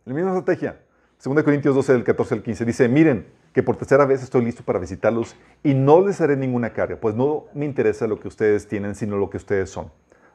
La 0.07 0.15
misma 0.15 0.31
estrategia. 0.31 0.81
2 1.23 1.43
Corintios 1.43 1.75
12, 1.75 1.93
del 1.93 2.05
14 2.05 2.35
al 2.35 2.43
15. 2.43 2.65
Dice, 2.65 2.89
miren, 2.89 3.27
que 3.53 3.63
por 3.63 3.77
tercera 3.77 4.07
vez 4.07 4.23
estoy 4.23 4.43
listo 4.43 4.63
para 4.63 4.79
visitarlos 4.79 5.37
y 5.63 5.75
no 5.75 6.01
les 6.01 6.19
haré 6.23 6.35
ninguna 6.35 6.73
carga, 6.73 6.97
pues 6.97 7.15
no 7.15 7.45
me 7.53 7.67
interesa 7.67 8.07
lo 8.07 8.19
que 8.19 8.27
ustedes 8.27 8.69
tienen, 8.69 8.95
sino 8.95 9.19
lo 9.19 9.29
que 9.29 9.37
ustedes 9.37 9.69
son. 9.69 9.91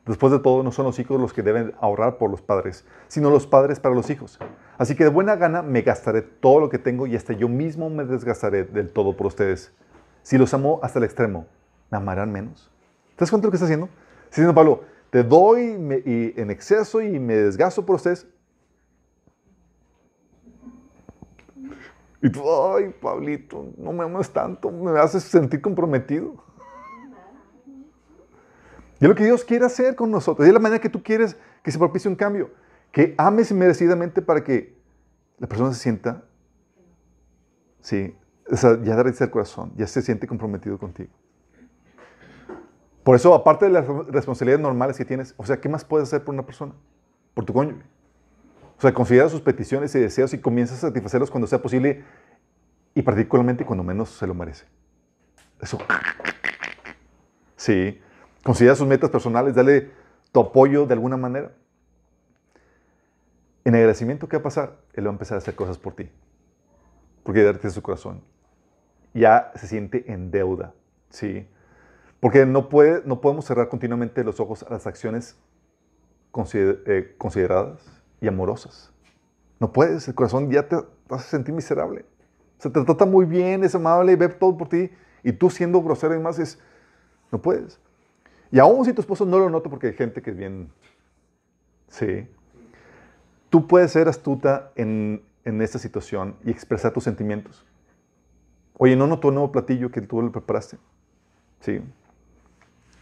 Después 0.06 0.32
de 0.32 0.38
todo, 0.38 0.62
no 0.62 0.72
son 0.72 0.86
los 0.86 1.00
hijos 1.00 1.20
los 1.20 1.34
que 1.34 1.42
deben 1.42 1.74
ahorrar 1.82 2.20
por 2.20 2.30
los 2.30 2.44
padres, 2.44 2.86
sino 3.08 3.32
los 3.32 3.48
padres 3.48 3.80
para 3.80 3.96
los 3.96 4.12
hijos. 4.12 4.38
Así 4.78 4.94
que 4.94 5.06
de 5.06 5.10
buena 5.10 5.36
gana 5.36 5.64
me 5.64 5.82
gastaré 5.82 6.22
todo 6.22 6.60
lo 6.60 6.70
que 6.70 6.78
tengo 6.78 7.08
y 7.08 7.16
hasta 7.16 7.34
yo 7.34 7.50
mismo 7.50 7.90
me 7.90 8.06
desgastaré 8.06 8.66
del 8.66 8.90
todo 8.90 9.18
por 9.18 9.26
ustedes. 9.26 9.72
Si 10.22 10.38
los 10.38 10.54
amo 10.54 10.80
hasta 10.84 11.00
el 11.00 11.06
extremo, 11.06 11.48
¿me 11.90 11.98
amarán 11.98 12.32
menos? 12.32 12.70
¿Te 13.16 13.26
das 13.26 13.32
de 13.32 13.38
lo 13.38 13.50
que 13.50 13.56
está 13.56 13.66
haciendo? 13.66 13.88
Está 14.26 14.30
diciendo 14.30 14.54
Pablo, 14.54 14.84
te 15.10 15.24
doy 15.24 15.64
en 16.36 16.52
exceso 16.52 17.02
y 17.02 17.20
me 17.20 17.34
desgasto 17.34 17.84
por 17.84 17.96
ustedes. 17.96 18.28
Y 22.26 22.30
tú, 22.32 22.42
ay, 22.52 22.92
Pablito, 23.00 23.72
no 23.78 23.94
me 23.94 24.04
amas 24.04 24.32
tanto, 24.32 24.72
me 24.72 25.00
haces 25.00 25.22
sentir 25.22 25.62
comprometido. 25.62 26.44
Y 29.00 29.04
es 29.06 29.10
lo 29.10 29.14
que 29.14 29.26
Dios 29.26 29.46
quiere 29.46 29.64
hacer 29.64 29.96
con 29.96 30.10
nosotros. 30.10 30.44
Y 30.44 30.50
es 30.50 30.54
la 30.56 30.60
manera 30.60 30.82
que 30.82 30.90
tú 30.90 31.04
quieres 31.04 31.38
que 31.62 31.70
se 31.70 31.78
propicie 31.78 32.10
un 32.10 32.16
cambio. 32.16 32.50
Que 32.92 33.14
ames 33.20 33.52
merecidamente 33.52 34.24
para 34.24 34.44
que 34.44 34.76
la 35.38 35.46
persona 35.46 35.72
se 35.72 35.80
sienta, 35.80 36.24
sí, 37.82 38.18
o 38.52 38.58
sea, 38.58 38.82
ya 38.82 39.00
el 39.00 39.30
corazón, 39.30 39.72
ya 39.76 39.86
se 39.86 40.02
siente 40.02 40.26
comprometido 40.26 40.80
contigo. 40.80 41.12
Por 43.04 43.16
eso, 43.16 43.36
aparte 43.36 43.66
de 43.66 43.72
las 43.72 43.86
responsabilidades 44.08 44.64
normales 44.64 44.98
que 44.98 45.06
tienes, 45.06 45.36
o 45.38 45.46
sea, 45.46 45.62
¿qué 45.62 45.70
más 45.70 45.86
puedes 45.86 46.08
hacer 46.08 46.24
por 46.24 46.34
una 46.34 46.44
persona? 46.44 46.74
Por 47.36 47.46
tu 47.46 47.54
cónyuge. 47.54 47.86
Sea, 48.86 48.94
considera 48.94 49.28
sus 49.30 49.42
peticiones 49.42 49.96
y 49.96 50.00
deseos 50.00 50.32
y 50.36 50.38
comienza 50.38 50.76
a 50.76 50.78
satisfacerlos 50.78 51.32
cuando 51.32 51.48
sea 51.48 51.60
posible 51.60 52.04
y 52.94 53.02
particularmente 53.02 53.66
cuando 53.66 53.84
menos 53.84 54.10
se 54.10 54.28
lo 54.28 54.36
merece. 54.36 54.68
Eso. 55.60 55.80
Sí. 57.56 58.00
Considera 58.44 58.76
sus 58.76 58.86
metas 58.86 59.10
personales, 59.10 59.56
dale 59.56 59.90
tu 60.32 60.40
apoyo 60.40 60.86
de 60.86 60.94
alguna 60.94 61.18
manera. 61.18 61.52
En 63.64 63.74
agradecimiento, 63.74 64.30
¿qué 64.30 64.38
va 64.38 64.42
a 64.42 64.44
pasar? 64.44 64.78
Él 64.94 65.08
va 65.08 65.10
a 65.10 65.14
empezar 65.14 65.34
a 65.34 65.40
hacer 65.40 65.56
cosas 65.56 65.80
por 65.80 65.96
ti. 65.96 66.08
Porque 67.24 67.42
darte 67.42 67.68
su 67.72 67.82
corazón. 67.82 68.22
Ya 69.16 69.52
se 69.56 69.66
siente 69.66 70.14
en 70.14 70.30
deuda. 70.30 70.76
Sí. 71.10 71.48
Porque 72.20 72.46
no, 72.46 72.70
puede, 72.70 73.02
no 73.04 73.20
podemos 73.20 73.46
cerrar 73.46 73.68
continuamente 73.68 74.24
los 74.24 74.40
ojos 74.40 74.62
a 74.62 74.70
las 74.70 74.86
acciones 74.86 75.40
eh, 76.54 77.16
consideradas 77.18 77.95
y 78.26 78.28
amorosas. 78.28 78.92
No 79.60 79.72
puedes, 79.72 80.08
el 80.08 80.16
corazón 80.16 80.50
ya 80.50 80.68
te, 80.68 80.78
hace 81.10 81.30
sentir 81.30 81.54
miserable. 81.54 82.06
Se 82.58 82.70
te 82.70 82.84
trata 82.84 83.06
muy 83.06 83.26
bien, 83.26 83.64
es 83.64 83.76
amable, 83.76 84.16
ve 84.16 84.30
todo 84.30 84.58
por 84.58 84.68
ti, 84.68 84.90
y 85.24 85.32
tú 85.32 85.50
siendo 85.50 85.82
grosero 85.82 86.14
y 86.14 86.18
demás, 86.18 86.40
es, 86.40 86.60
no 87.32 87.40
puedes. 87.40 87.80
Y 88.52 88.60
aún 88.60 88.84
si 88.84 88.94
tu 88.94 89.02
esposo 89.02 89.26
no 89.26 89.38
lo 89.38 89.50
nota, 89.50 89.70
porque 89.70 89.88
hay 89.88 89.94
gente 89.94 90.22
que 90.22 90.32
es 90.32 90.38
bien, 90.38 90.72
sí, 91.88 92.28
tú 93.50 93.68
puedes 93.68 93.92
ser 93.92 94.08
astuta 94.08 94.72
en, 94.76 95.24
en 95.44 95.62
esta 95.62 95.78
situación 95.78 96.36
y 96.44 96.50
expresar 96.50 96.92
tus 96.92 97.04
sentimientos. 97.04 97.64
Oye, 98.78 98.96
¿no 98.96 99.06
notó 99.06 99.30
el 99.30 99.36
nuevo 99.36 99.52
platillo 99.52 99.92
que 99.92 100.02
tú 100.02 100.22
le 100.22 100.32
preparaste? 100.32 100.78
Sí. 101.60 101.80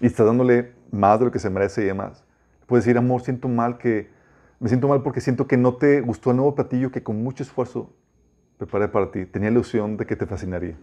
Y 0.01 0.05
estás 0.05 0.26
dándole 0.26 0.74
más 0.91 1.17
de 1.19 1.26
lo 1.26 1.32
que 1.32 1.39
se 1.39 1.49
merece 1.49 1.82
y 1.82 1.86
demás. 1.86 2.24
Puedes 2.67 2.86
decir, 2.86 2.97
amor, 2.97 3.21
siento 3.21 3.47
mal 3.47 3.78
que, 3.78 4.12
me 4.64 4.70
siento 4.70 4.88
mal 4.88 5.03
porque 5.03 5.20
siento 5.20 5.45
que 5.45 5.57
no 5.57 5.76
te 5.76 5.99
gustó 5.99 6.32
el 6.32 6.38
nuevo 6.38 6.55
platillo 6.55 6.89
que 6.89 7.03
con 7.03 7.22
mucho 7.22 7.43
esfuerzo 7.43 7.89
preparé 8.57 8.88
para 8.88 9.11
ti. 9.11 9.26
Tenía 9.26 9.49
la 9.49 9.55
ilusión 9.55 9.97
de 9.97 10.05
que 10.05 10.16
te 10.16 10.26
fascinaría. 10.26 10.78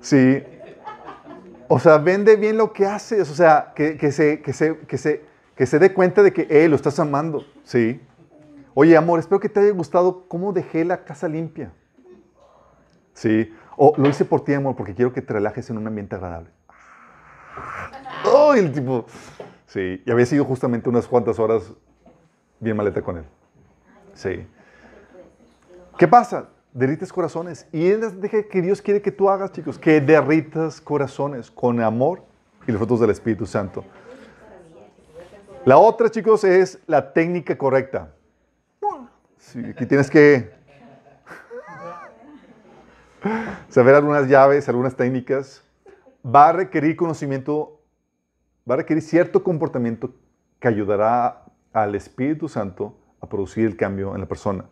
Sí. 0.00 0.42
O 1.68 1.78
sea, 1.78 1.98
vende 1.98 2.34
bien 2.34 2.56
lo 2.56 2.72
que 2.72 2.86
haces. 2.86 3.30
O 3.30 3.34
sea, 3.36 3.72
que, 3.76 3.96
se, 4.10 4.42
que, 4.42 4.52
se, 4.52 4.78
que, 4.78 4.98
se, 4.98 5.22
que 5.54 5.66
se 5.66 5.78
dé 5.78 5.92
cuenta 5.92 6.24
de 6.24 6.32
que 6.32 6.48
eh, 6.50 6.68
lo 6.68 6.74
estás 6.74 6.98
amando. 6.98 7.46
Sí. 7.62 8.00
Oye, 8.74 8.96
amor, 8.96 9.20
espero 9.20 9.38
que 9.40 9.48
te 9.48 9.60
haya 9.60 9.70
gustado 9.70 10.26
cómo 10.26 10.52
dejé 10.52 10.84
la 10.84 11.04
casa 11.04 11.28
limpia. 11.28 11.72
Sí. 13.12 13.52
O 13.76 13.94
lo 13.96 14.08
hice 14.08 14.24
por 14.24 14.44
ti, 14.44 14.52
amor, 14.52 14.74
porque 14.74 14.94
quiero 14.94 15.12
que 15.12 15.22
te 15.22 15.32
relajes 15.32 15.70
en 15.70 15.78
un 15.78 15.86
ambiente 15.86 16.16
agradable. 16.16 16.50
¡Ay! 18.24 18.60
el 18.60 18.72
tipo. 18.72 19.06
Sí. 19.66 20.02
Y 20.04 20.10
había 20.10 20.26
sido 20.26 20.44
justamente 20.44 20.88
unas 20.88 21.06
cuantas 21.06 21.38
horas 21.38 21.72
bien 22.58 22.76
maleta 22.76 23.00
con 23.00 23.18
él. 23.18 23.24
Sí. 24.14 24.46
¿Qué 25.96 26.08
pasa? 26.08 26.48
Derrites 26.72 27.12
corazones. 27.12 27.68
Y 27.72 27.86
es 27.86 28.02
estrategia 28.02 28.48
que 28.48 28.60
Dios 28.60 28.82
quiere 28.82 29.00
que 29.00 29.12
tú 29.12 29.30
hagas, 29.30 29.52
chicos. 29.52 29.78
Que 29.78 30.00
derritas 30.00 30.80
corazones 30.80 31.50
con 31.50 31.80
amor 31.80 32.22
y 32.66 32.72
los 32.72 32.78
frutos 32.78 32.98
del 32.98 33.10
Espíritu 33.10 33.46
Santo. 33.46 33.84
La 35.64 35.78
otra, 35.78 36.10
chicos, 36.10 36.42
es 36.42 36.80
la 36.86 37.12
técnica 37.12 37.56
correcta. 37.56 38.10
Aquí 39.70 39.86
tienes 39.86 40.10
que 40.10 40.50
saber 43.68 43.94
algunas 43.94 44.28
llaves, 44.28 44.68
algunas 44.68 44.96
técnicas. 44.96 45.62
Va 46.24 46.48
a 46.48 46.52
requerir 46.52 46.96
conocimiento, 46.96 47.80
va 48.68 48.74
a 48.74 48.78
requerir 48.78 49.02
cierto 49.02 49.42
comportamiento 49.44 50.14
que 50.58 50.68
ayudará 50.68 51.44
al 51.72 51.94
Espíritu 51.94 52.48
Santo 52.48 52.96
a 53.20 53.28
producir 53.28 53.66
el 53.66 53.76
cambio 53.76 54.14
en 54.14 54.20
la 54.20 54.26
persona. 54.26 54.64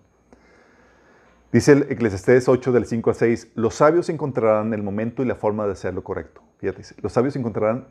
Dice 1.53 1.73
el 1.73 1.83
Eclesiastés 1.91 2.49
8 2.49 2.73
del 2.73 2.87
5 2.87 3.11
al 3.11 3.17
6, 3.17 3.53
los 3.57 3.75
sabios 3.75 4.09
encontrarán 4.09 4.73
el 4.73 4.83
momento 4.83 5.23
y 5.23 5.27
la 5.27 5.35
forma 5.35 5.67
de 5.67 5.73
hacer 5.73 5.93
lo 5.93 6.03
correcto. 6.03 6.43
Fíjate, 6.59 6.83
los 7.03 7.13
sabios 7.13 7.37
encontrarán 7.37 7.89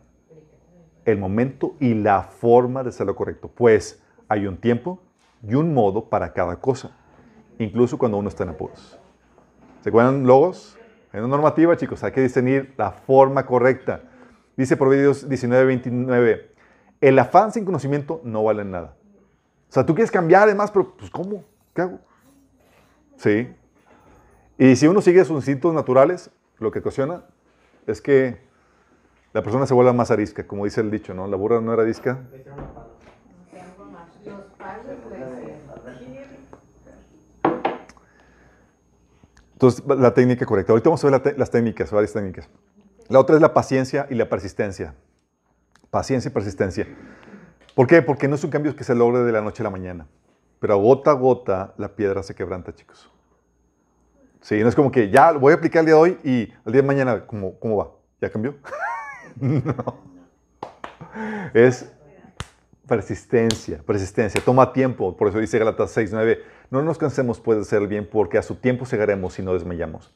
el 1.06 1.18
momento 1.18 1.76
y 1.80 1.94
la 1.94 2.24
forma 2.24 2.84
de 2.84 2.90
hacer 2.90 3.06
lo 3.06 3.16
correcto, 3.16 3.52
pues 3.54 4.02
hay 4.28 4.48
un 4.48 4.58
tiempo 4.58 5.02
y 5.48 5.56
un 5.56 5.74
modo 5.74 6.06
para 6.06 6.34
cada 6.34 6.58
cosa, 6.58 6.92
incluso 7.58 7.98
cuando 7.98 8.18
uno 8.18 8.30
está 8.30 8.44
en 8.44 8.50
apuros. 8.50 9.00
¿Se 9.82 9.90
acuerdan 9.90 10.26
logos? 10.26 10.78
En 11.14 11.20
una 11.24 11.30
normativa, 11.30 11.76
chicos, 11.76 12.04
hay 12.04 12.12
que 12.12 12.22
discernir 12.22 12.74
la 12.78 12.92
forma 12.92 13.46
correcta. 13.46 14.02
Dice 14.56 14.78
Proverbios 14.78 15.28
19, 15.28 15.66
29, 15.66 16.52
el 17.02 17.20
afán 17.20 17.52
sin 17.52 17.66
conocimiento 17.66 18.22
no 18.24 18.44
vale 18.44 18.64
nada. 18.64 18.96
O 19.70 19.74
sea, 19.74 19.86
tú 19.86 19.96
quieres 19.96 20.12
cambiar 20.12 20.44
además, 20.44 20.72
pero 20.72 20.96
pues 20.96 21.10
¿cómo? 21.10 21.44
¿Qué 21.74 21.82
hago? 21.82 22.00
Sí. 23.18 23.54
Y 24.58 24.76
si 24.76 24.88
uno 24.88 25.02
sigue 25.02 25.24
sus 25.26 25.38
instintos 25.38 25.74
naturales, 25.74 26.30
lo 26.60 26.72
que 26.72 26.80
ocasiona 26.80 27.24
es 27.88 28.02
que 28.02 28.40
la 29.34 29.42
persona 29.42 29.66
se 29.66 29.74
vuelve 29.74 29.94
más 29.94 30.12
arisca, 30.12 30.46
como 30.46 30.66
dice 30.66 30.82
el 30.82 30.92
dicho, 30.92 31.14
¿no? 31.14 31.26
La 31.28 31.38
burra 31.38 31.62
no 31.62 31.74
era 31.74 31.84
arisca. 31.84 32.20
Entonces, 39.62 39.84
la 39.86 40.12
técnica 40.12 40.44
correcta. 40.44 40.74
Ahorita 40.74 40.90
vamos 40.90 41.06
a 41.06 41.10
ver 41.12 41.38
las 41.38 41.52
técnicas, 41.52 41.92
varias 41.92 42.12
técnicas. 42.14 42.50
La 43.10 43.20
otra 43.20 43.36
es 43.36 43.42
la 43.44 43.54
paciencia 43.54 44.08
y 44.10 44.16
la 44.16 44.28
persistencia. 44.28 44.96
Paciencia 45.92 46.30
y 46.30 46.34
persistencia. 46.34 46.88
¿Por 47.76 47.86
qué? 47.86 48.02
Porque 48.02 48.28
no 48.28 48.34
es 48.34 48.44
un 48.44 48.50
cambio 48.50 48.76
que 48.76 48.84
se 48.84 48.96
logre 48.96 49.20
de 49.20 49.32
la 49.32 49.42
noche 49.42 49.62
a 49.62 49.66
la 49.66 49.70
mañana. 49.70 50.08
Pero 50.60 50.80
gota 50.80 51.12
a 51.12 51.14
gota 51.14 51.76
la 51.78 51.90
piedra 51.90 52.24
se 52.24 52.34
quebranta, 52.34 52.74
chicos. 52.74 53.12
Sí, 54.42 54.60
no 54.64 54.68
es 54.68 54.74
como 54.74 54.92
que 54.92 55.12
ya 55.12 55.32
voy 55.34 55.54
a 55.54 55.58
aplicar 55.58 55.82
el 55.82 55.86
día 55.86 55.94
de 55.94 56.02
hoy 56.02 56.18
y 56.24 56.52
el 56.66 56.74
día 56.74 56.82
de 56.82 56.88
mañana, 56.88 57.28
¿cómo, 57.28 57.60
cómo 57.60 57.78
va? 57.78 57.92
¿Ya 58.20 58.32
cambió? 58.32 58.56
no. 59.40 60.00
Es 61.54 61.88
persistencia, 62.92 63.82
persistencia. 63.86 64.42
Toma 64.44 64.74
tiempo. 64.74 65.16
Por 65.16 65.30
eso 65.30 65.40
dice 65.40 65.58
Galatas 65.58 65.96
6.9, 65.96 66.40
no 66.72 66.82
nos 66.82 66.98
cansemos 66.98 67.40
pues 67.40 67.58
de 67.58 67.62
hacer 67.62 67.82
el 67.82 67.88
bien 67.88 68.06
porque 68.06 68.38
a 68.38 68.42
su 68.42 68.56
tiempo 68.56 68.84
llegaremos 68.84 69.40
y 69.40 69.44
no 69.44 69.54
desmayamos. 69.54 70.14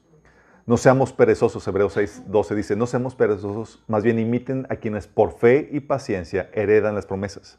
No 0.66 0.76
seamos 0.76 1.14
perezosos, 1.14 1.66
Hebreos 1.66 1.96
6.12 1.96 2.54
dice, 2.54 2.76
no 2.76 2.86
seamos 2.86 3.16
perezosos, 3.16 3.82
más 3.88 4.04
bien 4.04 4.20
imiten 4.20 4.68
a 4.70 4.76
quienes 4.76 5.08
por 5.08 5.32
fe 5.38 5.70
y 5.72 5.80
paciencia 5.80 6.50
heredan 6.52 6.96
las 6.96 7.06
promesas. 7.06 7.58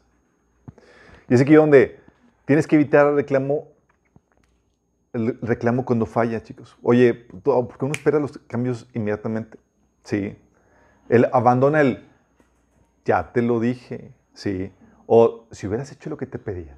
Y 1.27 1.33
es 1.33 1.41
aquí 1.41 1.55
donde 1.55 1.99
tienes 2.45 2.67
que 2.67 2.75
evitar 2.75 3.07
el 3.07 3.15
reclamo, 3.15 3.69
el 5.13 5.39
reclamo 5.41 5.83
cuando 5.83 6.05
falla, 6.05 6.43
chicos. 6.43 6.77
Oye, 6.83 7.15
¿por 7.15 7.75
qué 7.75 7.85
uno 7.85 7.93
espera 7.93 8.19
los 8.19 8.37
cambios 8.37 8.87
inmediatamente? 8.93 9.57
Sí. 10.03 10.37
Él 11.09 11.27
abandona 11.33 11.81
el, 11.81 12.05
ya 13.03 13.31
te 13.33 13.41
lo 13.41 13.59
dije, 13.59 14.11
sí. 14.35 14.71
O 15.07 15.47
si 15.51 15.65
hubieras 15.65 15.91
hecho 15.91 16.09
lo 16.09 16.17
que 16.17 16.25
te 16.25 16.37
pedía. 16.37 16.77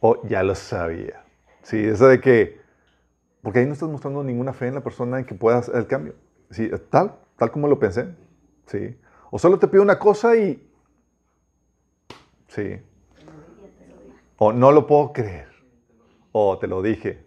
O 0.00 0.26
ya 0.26 0.42
lo 0.42 0.54
sabía. 0.54 1.22
Sí, 1.62 1.76
eso 1.84 2.08
de 2.08 2.20
que, 2.20 2.60
porque 3.42 3.60
ahí 3.60 3.66
no 3.66 3.74
estás 3.74 3.90
mostrando 3.90 4.24
ninguna 4.24 4.54
fe 4.54 4.68
en 4.68 4.74
la 4.74 4.82
persona 4.82 5.18
en 5.18 5.26
que 5.26 5.34
pueda 5.34 5.58
hacer 5.58 5.76
el 5.76 5.86
cambio. 5.86 6.14
Sí, 6.50 6.70
tal, 6.90 7.14
tal 7.36 7.52
como 7.52 7.68
lo 7.68 7.78
pensé. 7.78 8.08
Sí. 8.66 8.98
O 9.30 9.38
solo 9.38 9.58
te 9.58 9.68
pido 9.68 9.82
una 9.82 9.98
cosa 9.98 10.34
y, 10.34 10.66
sí. 12.48 12.80
O 14.38 14.52
no 14.52 14.72
lo 14.72 14.86
puedo 14.86 15.12
creer. 15.12 15.48
O 16.32 16.58
te 16.58 16.66
lo 16.66 16.80
dije. 16.80 17.26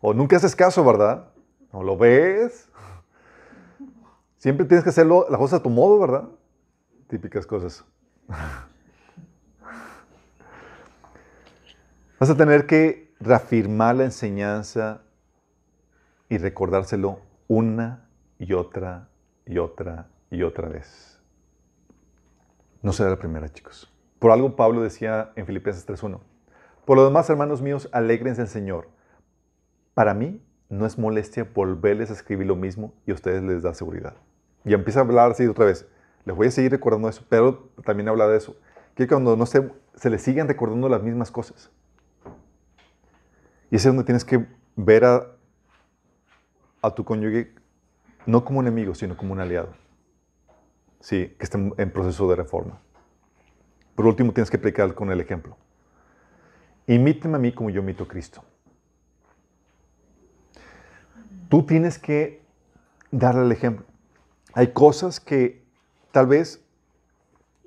O 0.00 0.14
nunca 0.14 0.36
haces 0.36 0.56
caso, 0.56 0.82
¿verdad? 0.84 1.28
¿No 1.70 1.82
lo 1.82 1.98
ves? 1.98 2.70
Siempre 4.38 4.64
tienes 4.66 4.84
que 4.84 4.90
hacerlo 4.90 5.26
la 5.28 5.36
cosa 5.36 5.56
a 5.56 5.62
tu 5.62 5.68
modo, 5.68 5.98
¿verdad? 5.98 6.28
Típicas 7.08 7.46
cosas. 7.46 7.84
Vas 12.22 12.30
a 12.30 12.36
tener 12.36 12.66
que 12.66 13.12
reafirmar 13.18 13.96
la 13.96 14.04
enseñanza 14.04 15.02
y 16.28 16.38
recordárselo 16.38 17.18
una 17.48 18.08
y 18.38 18.52
otra 18.52 19.08
y 19.44 19.58
otra 19.58 20.06
y 20.30 20.44
otra 20.44 20.68
vez. 20.68 21.20
No 22.80 22.92
será 22.92 23.10
la 23.10 23.18
primera, 23.18 23.48
chicos. 23.48 23.92
Por 24.20 24.30
algo 24.30 24.54
Pablo 24.54 24.82
decía 24.82 25.32
en 25.34 25.46
Filipenses 25.46 25.84
3.1, 25.84 26.20
por 26.84 26.96
lo 26.96 27.04
demás, 27.04 27.28
hermanos 27.28 27.60
míos, 27.60 27.88
alegrense 27.90 28.40
en 28.40 28.46
el 28.46 28.52
Señor. 28.52 28.88
Para 29.92 30.14
mí 30.14 30.40
no 30.68 30.86
es 30.86 30.98
molestia 30.98 31.50
volverles 31.52 32.10
a 32.10 32.12
escribir 32.12 32.46
lo 32.46 32.54
mismo 32.54 32.94
y 33.04 33.10
a 33.10 33.14
ustedes 33.14 33.42
les 33.42 33.64
da 33.64 33.74
seguridad. 33.74 34.14
Y 34.64 34.74
empieza 34.74 35.00
a 35.00 35.02
hablar 35.02 35.32
así 35.32 35.44
otra 35.48 35.64
vez. 35.64 35.88
Les 36.24 36.36
voy 36.36 36.46
a 36.46 36.50
seguir 36.52 36.70
recordando 36.70 37.08
eso, 37.08 37.24
pero 37.28 37.72
también 37.84 38.08
habla 38.08 38.28
de 38.28 38.36
eso. 38.36 38.54
Que 38.94 39.08
cuando 39.08 39.36
no 39.36 39.44
se, 39.44 39.72
se 39.96 40.08
les 40.08 40.22
siguen 40.22 40.46
recordando 40.46 40.88
las 40.88 41.02
mismas 41.02 41.32
cosas. 41.32 41.72
Y 43.72 43.76
ese 43.76 43.88
es 43.88 43.94
donde 43.94 44.04
tienes 44.04 44.26
que 44.26 44.46
ver 44.76 45.02
a, 45.06 45.26
a 46.82 46.94
tu 46.94 47.06
cónyuge 47.06 47.54
no 48.26 48.44
como 48.44 48.58
un 48.58 48.66
enemigo, 48.66 48.94
sino 48.94 49.16
como 49.16 49.32
un 49.32 49.40
aliado. 49.40 49.72
Sí, 51.00 51.34
que 51.38 51.44
está 51.44 51.56
en 51.56 51.90
proceso 51.90 52.28
de 52.28 52.36
reforma. 52.36 52.82
Por 53.94 54.04
último, 54.04 54.34
tienes 54.34 54.50
que 54.50 54.58
predicar 54.58 54.94
con 54.94 55.10
el 55.10 55.22
ejemplo. 55.22 55.56
Imíteme 56.86 57.36
a 57.36 57.38
mí 57.38 57.50
como 57.54 57.70
yo 57.70 57.80
imito 57.80 58.04
a 58.04 58.08
Cristo. 58.08 58.44
Tú 61.48 61.64
tienes 61.64 61.98
que 61.98 62.42
darle 63.10 63.40
el 63.40 63.52
ejemplo. 63.52 63.86
Hay 64.52 64.74
cosas 64.74 65.18
que 65.18 65.64
tal 66.10 66.26
vez 66.26 66.62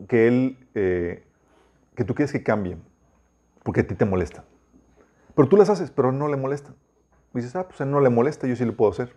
que 0.07 0.27
él, 0.27 0.67
eh, 0.75 1.25
que 1.95 2.03
tú 2.03 2.13
quieres 2.13 2.31
que 2.31 2.43
cambien, 2.43 2.83
porque 3.63 3.81
a 3.81 3.87
ti 3.87 3.95
te 3.95 4.05
molestan. 4.05 4.45
Pero 5.35 5.49
tú 5.49 5.57
las 5.57 5.69
haces, 5.69 5.91
pero 5.91 6.11
no 6.11 6.27
le 6.27 6.37
molesta. 6.37 6.73
dices, 7.33 7.55
ah, 7.55 7.67
pues 7.67 7.81
a 7.81 7.83
él 7.83 7.91
no 7.91 7.99
le 7.99 8.09
molesta, 8.09 8.47
yo 8.47 8.55
sí 8.55 8.63
lo 8.65 8.75
puedo 8.75 8.91
hacer. 8.91 9.15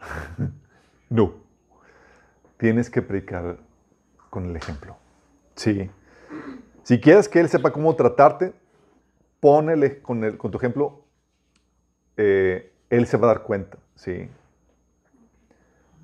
no. 1.08 1.34
Tienes 2.56 2.90
que 2.90 3.02
predicar 3.02 3.58
con 4.30 4.46
el 4.46 4.56
ejemplo. 4.56 4.96
Sí. 5.54 5.90
Si 6.82 7.00
quieres 7.00 7.28
que 7.28 7.40
él 7.40 7.48
sepa 7.48 7.72
cómo 7.72 7.94
tratarte, 7.94 8.52
ponele 9.40 10.02
con, 10.02 10.24
el, 10.24 10.36
con 10.36 10.50
tu 10.50 10.58
ejemplo, 10.58 11.04
eh, 12.16 12.72
él 12.90 13.06
se 13.06 13.16
va 13.16 13.30
a 13.30 13.34
dar 13.34 13.42
cuenta. 13.44 13.78
Sí. 13.94 14.28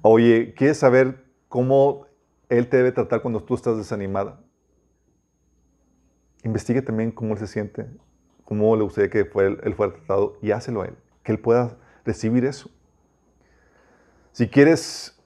Oye, 0.03 0.55
¿quieres 0.57 0.79
saber 0.79 1.25
cómo 1.49 2.07
él 2.49 2.69
te 2.69 2.77
debe 2.77 2.93
tratar 2.93 3.21
cuando 3.21 3.43
tú 3.43 3.55
estás 3.55 3.77
desanimada? 3.77 4.41
Investigue 6.45 6.83
también 6.83 7.11
cómo 7.11 7.35
él 7.35 7.41
se 7.41 7.47
siente 7.47 7.87
cómo 8.51 8.75
le 8.75 8.83
gustaría 8.83 9.09
que 9.09 9.25
fue, 9.25 9.47
él 9.63 9.75
fuera 9.77 9.93
tratado 9.93 10.37
y 10.43 10.51
hácelo 10.51 10.83
a 10.83 10.87
él, 10.87 10.97
que 11.23 11.31
él 11.31 11.39
pueda 11.39 11.77
recibir 12.05 12.45
eso. 12.45 12.69
Si 14.33 14.49
quieres 14.49 15.17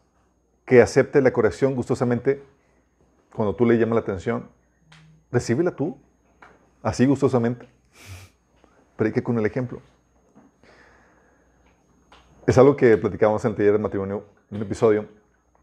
que 0.67 0.83
acepte 0.83 1.23
la 1.23 1.33
corrección 1.33 1.75
gustosamente, 1.75 2.43
cuando 3.35 3.57
tú 3.57 3.65
le 3.65 3.79
llamas 3.79 3.95
la 3.95 4.01
atención, 4.03 4.51
recíbela 5.33 5.75
tú, 5.75 5.97
así 6.83 7.07
gustosamente. 7.07 7.67
Predique 8.95 9.23
con 9.23 9.39
el 9.39 9.47
ejemplo. 9.47 9.81
Es 12.47 12.59
algo 12.59 12.77
que 12.77 12.99
platicábamos 12.99 13.43
en 13.47 13.53
el 13.53 13.57
taller 13.57 13.73
de 13.73 13.79
matrimonio, 13.79 14.27
en 14.51 14.59
un 14.59 14.63
episodio. 14.65 15.09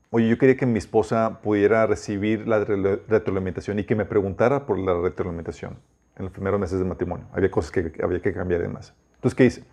Oye, 0.09 0.27
yo 0.27 0.39
quería 0.39 0.57
que 0.57 0.65
mi 0.65 0.79
esposa 0.79 1.41
pudiera 1.43 1.85
recibir 1.85 2.47
la 2.47 2.65
retroalimentación 2.65 3.77
y 3.77 3.83
que 3.83 3.95
me 3.95 4.05
preguntara 4.05 4.65
por 4.65 4.79
la 4.79 4.99
retroalimentación 4.99 5.77
en 6.21 6.25
los 6.25 6.31
primeros 6.31 6.59
meses 6.59 6.79
de 6.79 6.85
matrimonio. 6.85 7.25
Había 7.33 7.49
cosas 7.51 7.71
que 7.71 7.91
había 8.01 8.21
que 8.21 8.33
cambiar 8.33 8.61
y 8.61 8.63
demás. 8.63 8.93
Entonces, 9.15 9.35
¿qué 9.35 9.45
hice? 9.45 9.63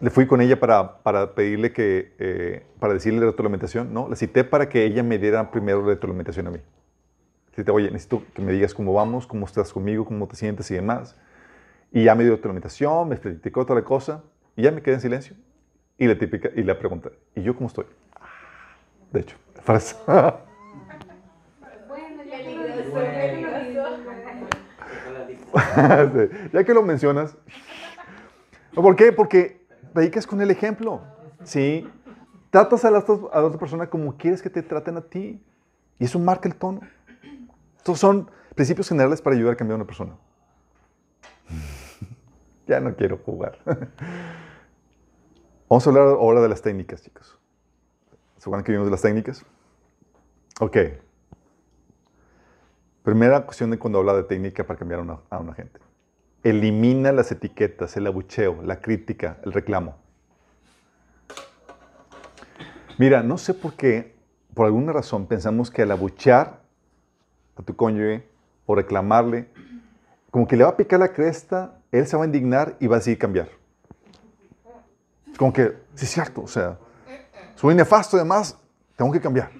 Le 0.00 0.10
fui 0.10 0.26
con 0.26 0.40
ella 0.40 0.58
para, 0.58 0.98
para 1.02 1.34
pedirle 1.34 1.72
que, 1.72 2.14
eh, 2.18 2.64
para 2.78 2.94
decirle 2.94 3.24
retroalimentación, 3.24 3.92
¿no? 3.92 4.08
La 4.08 4.16
cité 4.16 4.44
para 4.44 4.68
que 4.68 4.84
ella 4.84 5.02
me 5.02 5.18
diera 5.18 5.50
primero 5.50 5.84
retroalimentación 5.84 6.46
a 6.46 6.50
mí. 6.50 6.58
Cité, 7.54 7.70
oye, 7.72 7.90
necesito 7.90 8.22
que 8.32 8.42
me 8.42 8.52
digas 8.52 8.74
cómo 8.74 8.92
vamos, 8.92 9.26
cómo 9.26 9.44
estás 9.44 9.72
conmigo, 9.72 10.04
cómo 10.04 10.26
te 10.28 10.36
sientes 10.36 10.70
y 10.70 10.74
demás. 10.74 11.16
Y 11.90 12.04
ya 12.04 12.14
me 12.14 12.22
dio 12.22 12.34
retroalimentación, 12.34 13.08
me 13.08 13.16
explicó 13.16 13.60
otra 13.60 13.82
cosa, 13.82 14.22
y 14.56 14.62
ya 14.62 14.70
me 14.70 14.82
quedé 14.82 14.94
en 14.94 15.00
silencio. 15.00 15.36
Y 15.96 16.06
le, 16.06 16.14
típica, 16.14 16.50
y 16.54 16.62
le 16.62 16.74
pregunté, 16.76 17.10
¿y 17.34 17.42
yo 17.42 17.56
cómo 17.56 17.66
estoy? 17.66 17.86
De 19.12 19.20
hecho, 19.20 19.36
Para 19.64 19.78
eso. 19.78 19.96
Bueno, 21.88 22.22
ya 22.24 22.38
Peligroso, 22.38 24.08
Sí, 25.26 25.37
ya 26.52 26.64
que 26.64 26.74
lo 26.74 26.82
mencionas. 26.82 27.36
¿Por 28.74 28.96
qué? 28.96 29.12
Porque 29.12 29.66
predicas 29.92 30.26
con 30.26 30.40
el 30.40 30.50
ejemplo. 30.50 31.02
¿Sí? 31.44 31.88
Tratas 32.50 32.84
a 32.84 32.90
la, 32.90 32.98
a 32.98 33.40
la 33.40 33.46
otra 33.46 33.58
persona 33.58 33.88
como 33.88 34.16
quieres 34.16 34.42
que 34.42 34.50
te 34.50 34.62
traten 34.62 34.96
a 34.96 35.02
ti. 35.02 35.42
Y 35.98 36.04
eso 36.04 36.18
marca 36.18 36.48
el 36.48 36.54
tono. 36.54 36.80
Estos 37.76 37.98
son 37.98 38.30
principios 38.54 38.88
generales 38.88 39.22
para 39.22 39.36
ayudar 39.36 39.54
a 39.54 39.56
cambiar 39.56 39.74
a 39.74 39.76
una 39.76 39.86
persona. 39.86 40.16
ya 42.66 42.80
no 42.80 42.94
quiero 42.94 43.18
jugar. 43.18 43.58
Vamos 45.68 45.86
a 45.86 45.90
hablar 45.90 46.04
ahora 46.08 46.40
de 46.40 46.48
las 46.48 46.62
técnicas, 46.62 47.02
chicos. 47.02 47.38
¿Se 48.38 48.50
que 48.62 48.72
vimos 48.72 48.86
de 48.86 48.90
las 48.90 49.02
técnicas? 49.02 49.44
Ok. 50.60 50.76
Primera 53.08 53.40
cuestión 53.46 53.70
de 53.70 53.78
cuando 53.78 54.00
habla 54.00 54.12
de 54.12 54.24
técnica 54.24 54.66
para 54.66 54.78
cambiar 54.78 55.00
a 55.00 55.02
una, 55.02 55.18
a 55.30 55.38
una 55.38 55.54
gente. 55.54 55.80
Elimina 56.42 57.10
las 57.10 57.32
etiquetas, 57.32 57.96
el 57.96 58.06
abucheo, 58.06 58.60
la 58.62 58.82
crítica, 58.82 59.38
el 59.46 59.54
reclamo. 59.54 59.96
Mira, 62.98 63.22
no 63.22 63.38
sé 63.38 63.54
por 63.54 63.72
qué, 63.72 64.14
por 64.52 64.66
alguna 64.66 64.92
razón, 64.92 65.26
pensamos 65.26 65.70
que 65.70 65.80
al 65.80 65.90
abuchear 65.90 66.60
a 67.56 67.62
tu 67.62 67.74
cónyuge 67.74 68.28
o 68.66 68.74
reclamarle, 68.74 69.48
como 70.30 70.46
que 70.46 70.58
le 70.58 70.64
va 70.64 70.68
a 70.68 70.76
picar 70.76 71.00
la 71.00 71.08
cresta, 71.08 71.78
él 71.90 72.06
se 72.06 72.14
va 72.14 72.24
a 72.24 72.26
indignar 72.26 72.76
y 72.78 72.88
va 72.88 72.96
a 72.96 72.98
decidir 72.98 73.18
cambiar. 73.18 73.48
Como 75.38 75.50
que, 75.50 75.78
sí 75.94 76.04
es 76.04 76.10
cierto, 76.10 76.42
o 76.42 76.46
sea, 76.46 76.76
soy 77.54 77.74
nefasto 77.74 78.18
además, 78.18 78.58
tengo 78.96 79.10
que 79.10 79.20
cambiar. 79.22 79.50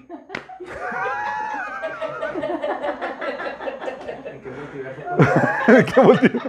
Hay 4.29 4.39
que 4.39 4.49
motivarse 4.51 5.08
¿Qué 5.93 6.01
motivo? 6.01 6.39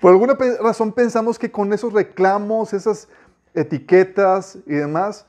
Por 0.00 0.12
alguna 0.12 0.36
razón 0.62 0.92
pensamos 0.92 1.38
que 1.38 1.50
con 1.50 1.72
esos 1.72 1.92
reclamos, 1.92 2.72
esas 2.72 3.08
etiquetas 3.54 4.58
y 4.66 4.74
demás, 4.74 5.26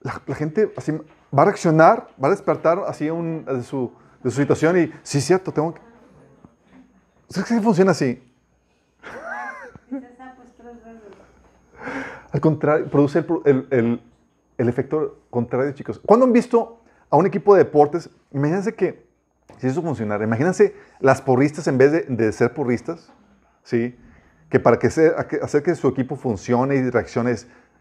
la, 0.00 0.20
la 0.26 0.34
gente 0.34 0.72
así 0.76 0.92
va 1.36 1.42
a 1.42 1.44
reaccionar, 1.44 2.08
va 2.22 2.28
a 2.28 2.30
despertar 2.30 2.80
así 2.86 3.10
un- 3.10 3.44
de, 3.44 3.62
su, 3.62 3.92
de 4.22 4.30
su 4.30 4.40
situación 4.40 4.78
y, 4.78 4.92
sí, 5.02 5.18
es 5.18 5.24
cierto, 5.24 5.52
tengo 5.52 5.74
que... 5.74 5.80
¿Sabes 7.28 7.48
que 7.48 7.60
funciona 7.60 7.90
así? 7.92 8.22
Al 12.32 12.40
contrario, 12.40 12.86
produce 12.90 13.18
el, 13.18 13.24
pro- 13.26 13.42
el- 13.44 13.66
el- 13.70 14.00
el 14.58 14.68
efecto 14.68 15.18
contrario, 15.30 15.72
chicos. 15.72 16.00
¿Cuándo 16.04 16.26
han 16.26 16.32
visto 16.32 16.80
a 17.10 17.16
un 17.16 17.26
equipo 17.26 17.54
de 17.54 17.64
deportes? 17.64 18.10
Imagínense 18.32 18.74
que, 18.74 19.06
si 19.58 19.66
eso 19.66 19.82
funcionara, 19.82 20.24
imagínense 20.24 20.74
las 21.00 21.20
porristas 21.22 21.66
en 21.66 21.78
vez 21.78 21.92
de, 21.92 22.02
de 22.02 22.32
ser 22.32 22.54
porristas, 22.54 23.12
¿sí? 23.62 23.96
Que 24.48 24.60
para 24.60 24.78
que 24.78 24.86
hacer 24.88 25.62
que 25.62 25.74
su 25.74 25.88
equipo 25.88 26.16
funcione 26.16 26.76
y 26.76 26.90
reaccione 26.90 27.34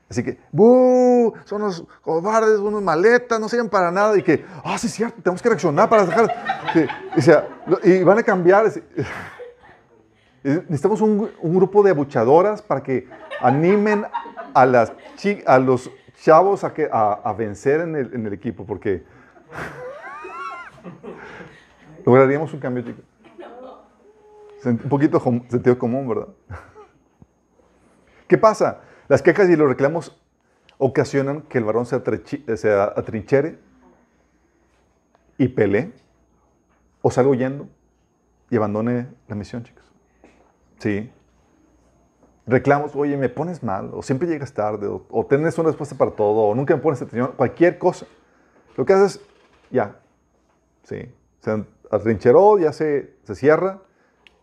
así 0.09 0.23
que, 0.23 0.37
¡buh! 0.51 1.33
Son 1.45 1.61
unos 1.61 1.85
cobardes, 2.01 2.59
unos 2.59 2.81
maletas, 2.81 3.39
no 3.39 3.49
sirven 3.49 3.69
para 3.69 3.91
nada. 3.91 4.17
Y 4.17 4.23
que, 4.23 4.45
¡ah, 4.63 4.77
sí 4.77 4.87
es 4.87 4.93
cierto! 4.93 5.21
Tenemos 5.21 5.41
que 5.41 5.49
reaccionar 5.49 5.89
para 5.89 6.05
dejar... 6.05 6.29
lo- 7.67 7.79
y 7.83 8.03
van 8.03 8.19
a 8.19 8.23
cambiar. 8.23 8.65
es- 8.65 8.81
Necesitamos 10.43 10.99
un, 11.01 11.31
grupo 11.41 11.83
de 11.83 11.91
abuchadoras 11.91 12.61
para 12.61 12.83
que 12.83 13.07
animen 13.39 14.05
a, 14.53 14.65
las 14.65 14.91
a 15.45 15.57
los 15.57 15.89
chavos 16.23 16.63
a, 16.63 16.73
que, 16.73 16.87
a, 16.89 17.13
a 17.13 17.33
vencer 17.33 17.81
en 17.81 17.97
el, 17.97 18.13
en 18.13 18.25
el 18.25 18.31
equipo, 18.31 18.65
porque 18.65 19.03
lograríamos 22.05 22.53
un 22.53 22.61
cambio, 22.61 22.83
chicos. 22.83 23.03
Un 24.63 24.77
poquito 24.77 25.19
de 25.19 25.49
sentido 25.49 25.77
común, 25.77 26.07
¿verdad? 26.07 26.29
¿Qué 28.25 28.37
pasa? 28.37 28.79
Las 29.09 29.21
quejas 29.21 29.49
y 29.49 29.57
los 29.57 29.67
reclamos 29.67 30.17
ocasionan 30.77 31.41
que 31.41 31.57
el 31.57 31.65
varón 31.65 31.85
se, 31.85 32.01
se 32.55 32.71
atrinchere 32.71 33.59
y 35.37 35.49
pelee 35.49 35.91
o 37.01 37.11
salga 37.11 37.31
huyendo 37.31 37.67
y 38.49 38.55
abandone 38.55 39.09
la 39.27 39.35
misión, 39.35 39.63
chicos. 39.63 39.83
Sí. 40.77 41.11
Reclamos, 42.45 42.95
oye, 42.95 43.15
me 43.15 43.29
pones 43.29 43.63
mal, 43.63 43.91
o 43.93 44.01
siempre 44.01 44.27
llegas 44.27 44.53
tarde, 44.53 44.87
o, 44.87 45.05
o 45.09 45.25
tienes 45.25 45.57
una 45.57 45.69
respuesta 45.69 45.97
para 45.97 46.11
todo, 46.11 46.41
o 46.41 46.55
nunca 46.55 46.75
me 46.75 46.81
pones 46.81 47.01
atención, 47.01 47.31
cualquier 47.37 47.77
cosa. 47.77 48.05
Lo 48.75 48.85
que 48.85 48.93
haces, 48.93 49.21
ya. 49.71 49.99
Sí. 50.83 51.09
Se 51.39 51.65
atrincheró, 51.89 52.57
ya 52.57 52.73
se, 52.73 53.15
se 53.23 53.35
cierra 53.35 53.81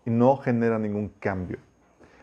y 0.06 0.10
no 0.10 0.36
genera 0.36 0.78
ningún 0.78 1.08
cambio. 1.20 1.58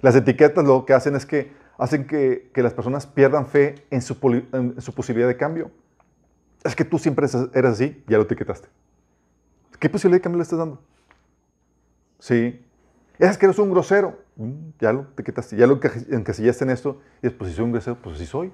Las 0.02 0.16
etiquetas 0.16 0.66
lo 0.66 0.86
que 0.86 0.94
hacen 0.94 1.16
es 1.16 1.26
que 1.26 1.52
hacen 1.78 2.08
que, 2.08 2.50
que 2.54 2.64
las 2.64 2.74
personas 2.74 3.06
pierdan 3.06 3.46
fe 3.46 3.76
en 3.92 4.02
su, 4.02 4.18
en 4.54 4.82
su 4.82 4.94
posibilidad 4.94 5.28
de 5.28 5.38
cambio. 5.38 5.72
Es 6.64 6.76
que 6.76 6.86
tú 6.86 6.98
siempre 6.98 7.28
eres 7.54 7.72
así, 7.72 8.04
ya 8.08 8.18
lo 8.18 8.24
etiquetaste. 8.24 8.68
¿Qué 9.80 9.90
posibilidad 9.90 10.18
de 10.18 10.24
cambio 10.24 10.38
le 10.38 10.44
estás 10.44 10.60
dando? 10.60 10.82
Sí. 12.20 12.66
Es 13.20 13.38
que 13.38 13.46
eres 13.46 13.60
un 13.60 13.72
grosero. 13.72 14.20
Mm, 14.36 14.70
Ya 14.80 14.94
lo 14.94 15.02
etiquetaste, 15.02 15.56
ya 15.56 15.68
lo 15.68 15.80
encasillaste 16.10 16.64
en 16.64 16.70
esto. 16.70 17.02
Y 17.22 17.28
después, 17.28 17.50
si 17.50 17.56
soy 17.56 17.66
un 17.66 17.72
grosero, 17.72 17.98
pues 18.02 18.16
así 18.16 18.26
soy. 18.26 18.52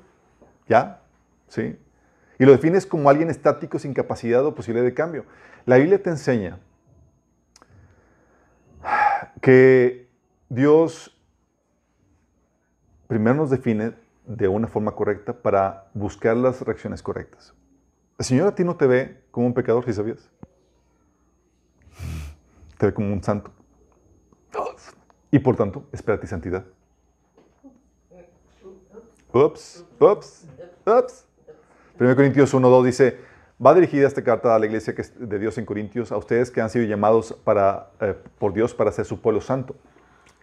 ¿Ya? 0.67 1.01
Sí. 1.47 1.77
Y 2.39 2.45
lo 2.45 2.51
defines 2.51 2.85
como 2.85 3.09
alguien 3.09 3.29
estático 3.29 3.77
sin 3.79 3.93
capacidad 3.93 4.45
o 4.45 4.55
posibilidad 4.55 4.85
de 4.85 4.93
cambio. 4.93 5.25
La 5.65 5.77
Biblia 5.77 6.01
te 6.01 6.09
enseña 6.09 6.59
que 9.41 10.09
Dios 10.49 11.15
primero 13.07 13.35
nos 13.35 13.49
define 13.49 13.93
de 14.25 14.47
una 14.47 14.67
forma 14.67 14.93
correcta 14.93 15.33
para 15.33 15.89
buscar 15.93 16.35
las 16.37 16.61
reacciones 16.61 17.03
correctas. 17.03 17.53
El 18.17 18.25
Señor 18.25 18.47
a 18.47 18.55
ti 18.55 18.63
no 18.63 18.75
te 18.75 18.87
ve 18.87 19.21
como 19.31 19.47
un 19.47 19.53
pecador, 19.53 19.85
si 19.85 19.93
sabías. 19.93 20.29
Te 22.77 22.87
ve 22.87 22.93
como 22.93 23.11
un 23.13 23.21
santo. 23.21 23.51
Y 25.33 25.39
por 25.39 25.55
tanto, 25.55 25.83
espera 25.91 26.19
ti 26.19 26.27
santidad. 26.27 26.63
Ups, 29.33 29.83
ups, 29.99 30.45
ups. 30.85 31.25
1 31.99 32.15
Corintios 32.15 32.53
1.2 32.53 32.83
dice, 32.83 33.17
va 33.57 33.73
dirigida 33.73 34.05
esta 34.05 34.23
carta 34.23 34.53
a 34.53 34.59
la 34.59 34.67
iglesia 34.67 34.93
de 34.93 35.39
Dios 35.39 35.57
en 35.57 35.65
Corintios, 35.65 36.11
a 36.11 36.17
ustedes 36.17 36.51
que 36.51 36.61
han 36.61 36.69
sido 36.69 36.85
llamados 36.85 37.33
para, 37.43 37.89
eh, 37.99 38.15
por 38.37 38.53
Dios 38.53 38.75
para 38.75 38.91
ser 38.91 39.05
su 39.05 39.21
pueblo 39.21 39.41
santo. 39.41 39.75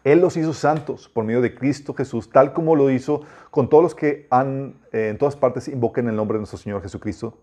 Él 0.03 0.19
los 0.19 0.37
hizo 0.37 0.53
santos 0.53 1.09
por 1.09 1.25
medio 1.25 1.41
de 1.41 1.55
Cristo 1.55 1.95
Jesús, 1.95 2.29
tal 2.29 2.53
como 2.53 2.75
lo 2.75 2.91
hizo 2.91 3.23
con 3.53 3.69
todos 3.69 3.85
los 3.85 3.95
que 3.95 4.27
han, 4.29 4.75
eh, 4.91 5.11
en 5.11 5.19
todas 5.19 5.37
partes 5.37 5.69
invoquen 5.69 6.09
el 6.09 6.17
nombre 6.17 6.35
de 6.35 6.41
nuestro 6.41 6.59
Señor 6.59 6.83
Jesucristo, 6.83 7.39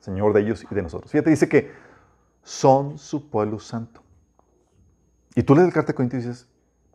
Señor 0.00 0.32
de 0.32 0.40
ellos 0.40 0.66
y 0.68 0.74
de 0.74 0.82
nosotros. 0.82 1.12
Fíjate, 1.12 1.30
dice 1.30 1.48
que 1.48 1.70
son 2.42 2.98
su 2.98 3.30
pueblo 3.30 3.60
santo. 3.60 4.02
Y 5.36 5.44
tú 5.44 5.54
lees 5.54 5.68
la 5.68 5.72
carta 5.72 5.92
de 5.92 5.94
Corintios 5.94 6.24
y 6.24 6.26
dices, 6.26 6.51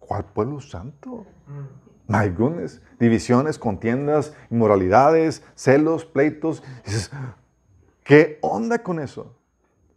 ¿cuál 0.08 0.26
pueblo 0.26 0.60
santo? 0.62 1.26
My 2.08 2.30
goodness, 2.30 2.82
divisiones, 3.00 3.60
contiendas, 3.60 4.34
inmoralidades, 4.50 5.44
celos, 5.56 6.06
pleitos. 6.06 6.64
Dices, 6.86 7.12
¿qué 8.04 8.40
onda 8.42 8.82
con 8.82 9.00
eso? 9.00 9.36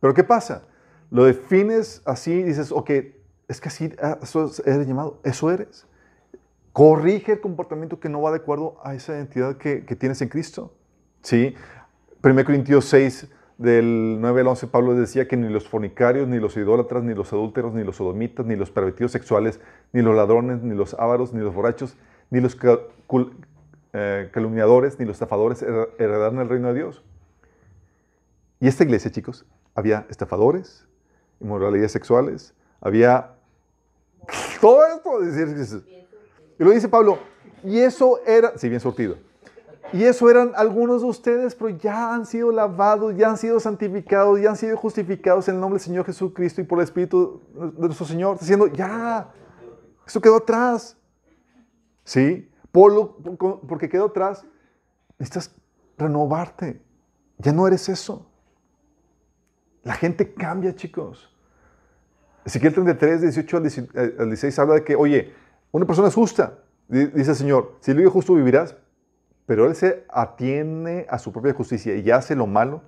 Pero 0.01 0.13
¿qué 0.13 0.25
pasa? 0.25 0.65
Lo 1.11 1.25
defines 1.25 2.03
así 2.05 2.33
y 2.33 2.43
dices, 2.43 2.73
ok, 2.73 2.91
es 3.49 3.61
que 3.61 3.69
así 3.69 3.93
ah, 4.03 4.19
eso 4.23 4.47
es- 4.47 4.61
eres 4.67 4.87
llamado, 4.89 5.21
eso 5.25 5.51
eres. 5.51 5.87
Corrige 6.73 7.33
el 7.33 7.41
comportamiento 7.41 7.99
que 8.01 8.09
no 8.09 8.23
va 8.23 8.31
de 8.31 8.39
acuerdo 8.39 8.79
a 8.85 8.95
esa 8.95 9.13
identidad 9.15 9.57
que, 9.57 9.85
que 9.85 9.97
tienes 9.97 10.21
en 10.23 10.29
Cristo. 10.29 10.73
¿Sí? 11.23 11.55
1 12.23 12.45
Corintios 12.45 12.85
6, 12.87 13.29
del 13.61 14.19
9 14.21 14.41
al 14.41 14.47
11, 14.49 14.67
Pablo 14.69 14.95
decía 14.95 15.29
que 15.29 15.37
ni 15.37 15.49
los 15.51 15.69
fornicarios, 15.69 16.27
ni 16.27 16.39
los 16.39 16.57
idólatras, 16.57 17.03
ni 17.05 17.15
los 17.15 17.31
adúlteros, 17.33 17.75
ni 17.75 17.85
los 17.85 17.97
sodomitas, 17.97 18.47
ni 18.47 18.57
los 18.57 18.71
pervertidos 18.71 19.13
sexuales, 19.13 19.61
ni 19.93 20.01
los 20.01 20.17
ladrones, 20.17 20.63
ni 20.63 20.75
los 20.75 20.95
ávaros, 20.95 21.35
ni 21.35 21.41
los 21.41 21.55
borrachos, 21.55 21.95
ni 22.31 22.41
los 22.41 22.57
eh, 23.93 24.31
calumniadores, 24.33 24.99
ni 24.99 25.05
los 25.05 25.17
estafadores 25.17 25.63
her- 25.63 25.91
heredarán 25.99 26.39
el 26.39 26.49
reino 26.49 26.69
de 26.69 26.75
Dios. 26.75 27.03
Y 28.61 28.69
esta 28.69 28.85
iglesia, 28.85 29.11
chicos, 29.11 29.45
había 29.75 30.07
estafadores, 30.09 30.87
inmoralidades 31.41 31.93
sexuales, 31.93 32.55
había 32.81 33.33
todo 34.61 34.85
esto. 34.87 35.11
Y 36.59 36.65
lo 36.65 36.71
dice 36.71 36.89
Pablo, 36.89 37.19
y 37.63 37.79
eso 37.81 38.21
era, 38.27 38.57
si 38.57 38.69
bien 38.71 38.81
sortido, 38.81 39.17
y 39.93 40.05
eso 40.05 40.31
eran 40.31 40.53
algunos 40.55 41.03
de 41.03 41.09
ustedes, 41.09 41.55
pero 41.55 41.71
ya 41.71 42.15
han 42.15 42.25
sido 42.27 42.53
lavados, 42.53 43.17
ya 43.17 43.31
han 43.31 43.37
sido 43.37 43.59
santificados, 43.59 44.41
ya 44.41 44.51
han 44.51 44.57
sido 44.57 44.77
justificados 44.77 45.49
en 45.49 45.57
el 45.57 45.61
nombre 45.61 45.79
del 45.79 45.85
Señor 45.85 46.05
Jesucristo 46.07 46.61
y 46.61 46.65
por 46.65 46.79
el 46.79 46.85
Espíritu 46.85 47.43
de 47.55 47.87
nuestro 47.87 48.07
Señor, 48.07 48.39
diciendo, 48.39 48.67
ya, 48.69 49.33
eso 50.07 50.21
quedó 50.21 50.37
atrás. 50.37 50.97
¿Sí? 52.05 52.49
Por 52.73 52.93
lo- 52.93 53.17
por- 53.17 53.61
porque 53.67 53.89
quedó 53.89 54.07
atrás, 54.07 54.45
necesitas 55.19 55.55
renovarte. 55.99 56.81
Ya 57.39 57.53
no 57.53 57.67
eres 57.67 57.89
eso. 57.89 58.27
La 59.83 59.95
gente 59.95 60.33
cambia, 60.35 60.75
chicos. 60.75 61.35
Ezequiel 62.45 62.73
33, 62.75 63.23
18 63.23 63.57
al 63.57 63.63
10 63.65 63.79
al 64.19 64.27
16 64.29 64.59
habla 64.59 64.75
de 64.75 64.85
que, 64.85 64.95
oye, 64.97 65.33
una 65.73 65.87
persona 65.87 66.09
es 66.09 66.15
justa. 66.15 66.59
Di- 66.89 67.07
Dice 67.07 67.31
el 67.31 67.37
Señor, 67.37 67.77
si 67.81 67.93
lo 67.95 68.11
justo 68.11 68.35
vivirás, 68.35 68.77
pero 69.51 69.67
él 69.67 69.75
se 69.75 70.05
atiene 70.11 71.07
a 71.09 71.19
su 71.19 71.33
propia 71.33 71.53
justicia 71.53 71.97
y 71.97 72.09
hace 72.13 72.37
lo 72.37 72.47
malo, 72.47 72.83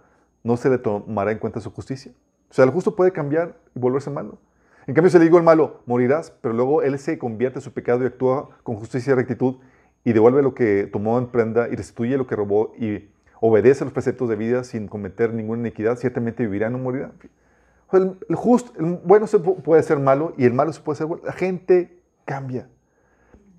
no 0.45 0.57
se 0.57 0.71
le 0.71 0.79
tomará 0.79 1.33
en 1.33 1.41
cuenta 1.41 1.61
su 1.61 1.73
justicia. 1.73 2.13
O 2.49 2.55
sea, 2.55 2.65
el 2.65 2.71
justo 2.71 2.95
puede 2.95 3.11
cambiar 3.11 3.57
y 3.75 3.81
volverse 3.81 4.11
malo. 4.11 4.39
En 4.87 4.95
cambio, 4.95 5.11
si 5.11 5.19
le 5.19 5.25
digo 5.25 5.39
al 5.39 5.43
malo, 5.43 5.81
morirás, 5.87 6.31
pero 6.41 6.55
luego 6.55 6.83
él 6.83 6.97
se 7.01 7.19
convierte 7.19 7.59
en 7.59 7.63
su 7.63 7.73
pecado 7.73 8.05
y 8.05 8.07
actúa 8.07 8.51
con 8.63 8.77
justicia 8.77 9.11
y 9.11 9.17
rectitud 9.17 9.57
y 10.05 10.13
devuelve 10.13 10.41
lo 10.41 10.55
que 10.55 10.87
tomó 10.87 11.19
en 11.19 11.27
prenda 11.27 11.69
y 11.69 11.75
restituye 11.75 12.17
lo 12.17 12.29
que 12.29 12.37
robó 12.37 12.73
y 12.79 13.11
obedece 13.41 13.83
los 13.83 13.93
preceptos 13.93 14.29
de 14.29 14.37
vida 14.37 14.63
sin 14.63 14.87
cometer 14.87 15.35
ninguna 15.35 15.63
iniquidad, 15.63 15.97
ciertamente 15.97 16.45
vivirá 16.45 16.69
y 16.69 16.71
no 16.71 16.79
morirá. 16.79 17.11
El, 17.91 18.21
el 18.29 18.37
justo, 18.37 18.73
el 18.79 19.01
bueno 19.03 19.27
se 19.27 19.39
pu- 19.41 19.61
puede 19.63 19.83
ser 19.83 19.99
malo 19.99 20.33
y 20.39 20.45
el 20.45 20.55
malo 20.55 20.73
se 20.73 20.81
puede 20.81 20.97
ser 20.97 21.09
bueno. 21.09 21.25
La 21.27 21.33
gente 21.33 21.99
cambia. 22.25 22.69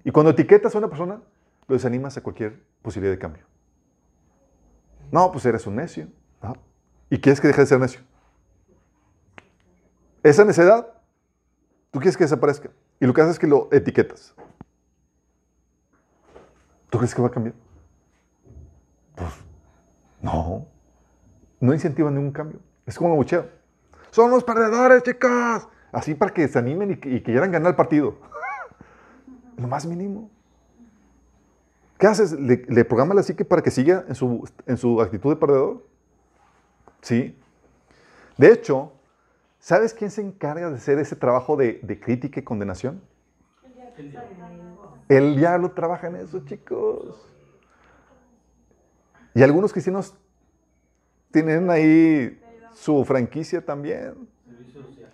Y 0.06 0.12
cuando 0.12 0.32
etiquetas 0.32 0.74
a 0.74 0.78
una 0.78 0.88
persona, 0.88 1.20
desanimas 1.74 2.18
a 2.18 2.22
cualquier 2.22 2.64
posibilidad 2.82 3.14
de 3.14 3.20
cambio. 3.20 3.44
No, 5.12 5.32
pues 5.32 5.46
eres 5.46 5.68
un 5.68 5.76
necio. 5.76 6.08
¿Y 7.10 7.20
quieres 7.20 7.40
que 7.40 7.48
deje 7.48 7.62
de 7.62 7.68
ser 7.68 7.80
necio? 7.80 8.02
Esa 10.24 10.44
necedad, 10.46 10.88
tú 11.92 12.00
quieres 12.00 12.18
que 12.18 12.24
desaparezca. 12.24 12.72
Y 13.00 13.06
lo 13.06 13.14
que 13.14 13.22
haces 13.22 13.34
es 13.34 13.40
que 13.40 13.48
lo 13.48 13.70
etiquetas. 13.72 14.34
¿Tú 16.90 16.98
crees 16.98 17.14
que 17.14 17.22
va 17.22 17.28
a 17.28 17.32
cambiar? 17.32 17.56
Pues, 19.16 19.34
no. 20.22 20.66
No 21.60 21.74
incentiva 21.74 22.10
ningún 22.10 22.32
cambio. 22.32 22.60
Es 22.86 22.98
como 22.98 23.12
el 23.12 23.18
bucheo. 23.18 23.48
Son 24.12 24.32
los 24.32 24.44
perdedores, 24.44 25.04
chicas. 25.04 25.68
Así 25.92 26.16
para 26.16 26.34
que 26.34 26.48
se 26.48 26.58
animen 26.58 26.92
y 26.92 26.98
que, 26.98 27.10
y 27.10 27.22
quieran 27.22 27.52
ganar 27.52 27.72
el 27.72 27.76
partido. 27.76 28.18
Lo 29.58 29.68
más 29.68 29.86
mínimo. 29.86 30.32
¿Qué 32.04 32.08
haces? 32.08 32.34
¿Le, 32.34 32.66
le 32.68 32.84
programas 32.84 33.16
la 33.16 33.24
psique 33.24 33.46
para 33.46 33.62
que 33.62 33.72
siga 33.72 34.04
en 34.10 34.16
su, 34.16 34.46
en 34.66 34.76
su 34.76 35.00
actitud 35.00 35.30
de 35.30 35.38
perdedor? 35.38 35.88
Sí. 37.02 37.34
De 38.38 38.52
hecho, 38.52 38.92
¿sabes 39.58 39.94
quién 39.94 40.12
se 40.12 40.20
encarga 40.20 40.70
de 40.70 40.76
hacer 40.76 41.00
ese 41.00 41.16
trabajo 41.16 41.56
de, 41.56 41.80
de 41.82 41.98
crítica 42.02 42.42
y 42.42 42.44
condenación? 42.44 43.02
El 45.08 45.38
diablo 45.38 45.72
trabaja 45.72 46.08
en 46.08 46.18
eso, 46.18 46.44
chicos. 46.44 47.26
Y 49.34 49.42
algunos 49.42 49.72
cristianos 49.72 50.14
tienen 51.32 51.70
ahí 51.70 52.38
su 52.74 53.06
franquicia 53.06 53.64
también. 53.64 54.28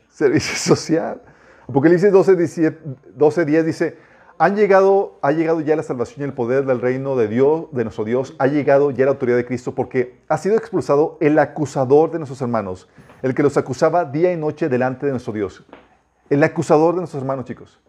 Servicio 0.10 0.56
social. 0.56 1.22
Apocalipsis 1.68 2.12
12, 2.12 2.36
17, 2.36 2.80
12, 3.14 3.46
10 3.46 3.66
dice, 3.68 3.98
han 4.40 4.56
llegado, 4.56 5.20
ha 5.22 5.34
llegado 5.34 5.60
ya 5.60 5.76
la 5.76 5.84
salvación 5.84 6.22
y 6.22 6.24
el 6.24 6.34
poder 6.34 6.66
del 6.66 6.80
reino 6.80 7.18
de 7.18 7.28
Dios, 7.28 7.66
de 7.74 7.84
nuestro 7.84 8.06
Dios, 8.06 8.36
ha 8.40 8.48
llegado 8.48 8.90
ya 8.90 9.04
la 9.04 9.12
autoridad 9.12 9.36
de 9.36 9.46
Cristo, 9.46 9.76
porque 9.76 10.22
ha 10.30 10.38
sido 10.38 10.56
expulsado 10.56 11.18
el 11.20 11.38
acusador 11.38 12.10
de 12.10 12.20
nuestros 12.20 12.42
hermanos, 12.42 12.88
el 13.22 13.36
que 13.36 13.44
los 13.44 13.58
acusaba 13.58 14.06
día 14.06 14.32
y 14.32 14.38
noche 14.38 14.70
delante 14.70 15.06
de 15.06 15.12
nuestro 15.12 15.34
Dios. 15.34 15.66
El 16.30 16.42
acusador 16.42 16.94
de 16.94 17.02
nuestros 17.02 17.22
hermanos, 17.22 17.44
chicos. 17.44 17.82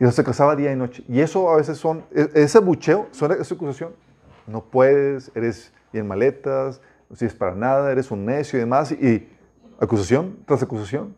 Y 0.00 0.04
los 0.04 0.18
acusaba 0.18 0.56
día 0.56 0.72
y 0.72 0.76
noche. 0.76 1.04
Y 1.08 1.20
eso 1.20 1.50
a 1.50 1.56
veces 1.56 1.76
son, 1.76 2.06
e- 2.10 2.30
ese 2.34 2.58
bucheo, 2.60 3.08
son 3.10 3.32
esa 3.32 3.54
acusación. 3.54 3.92
No 4.46 4.64
puedes, 4.64 5.30
eres 5.34 5.74
bien 5.92 6.08
maletas, 6.08 6.80
no 7.10 7.16
sirves 7.16 7.34
para 7.34 7.54
nada, 7.54 7.92
eres 7.92 8.10
un 8.10 8.24
necio 8.24 8.58
y 8.58 8.60
demás. 8.60 8.92
Y 8.92 9.28
acusación 9.78 10.38
tras 10.46 10.62
acusación. 10.62 11.14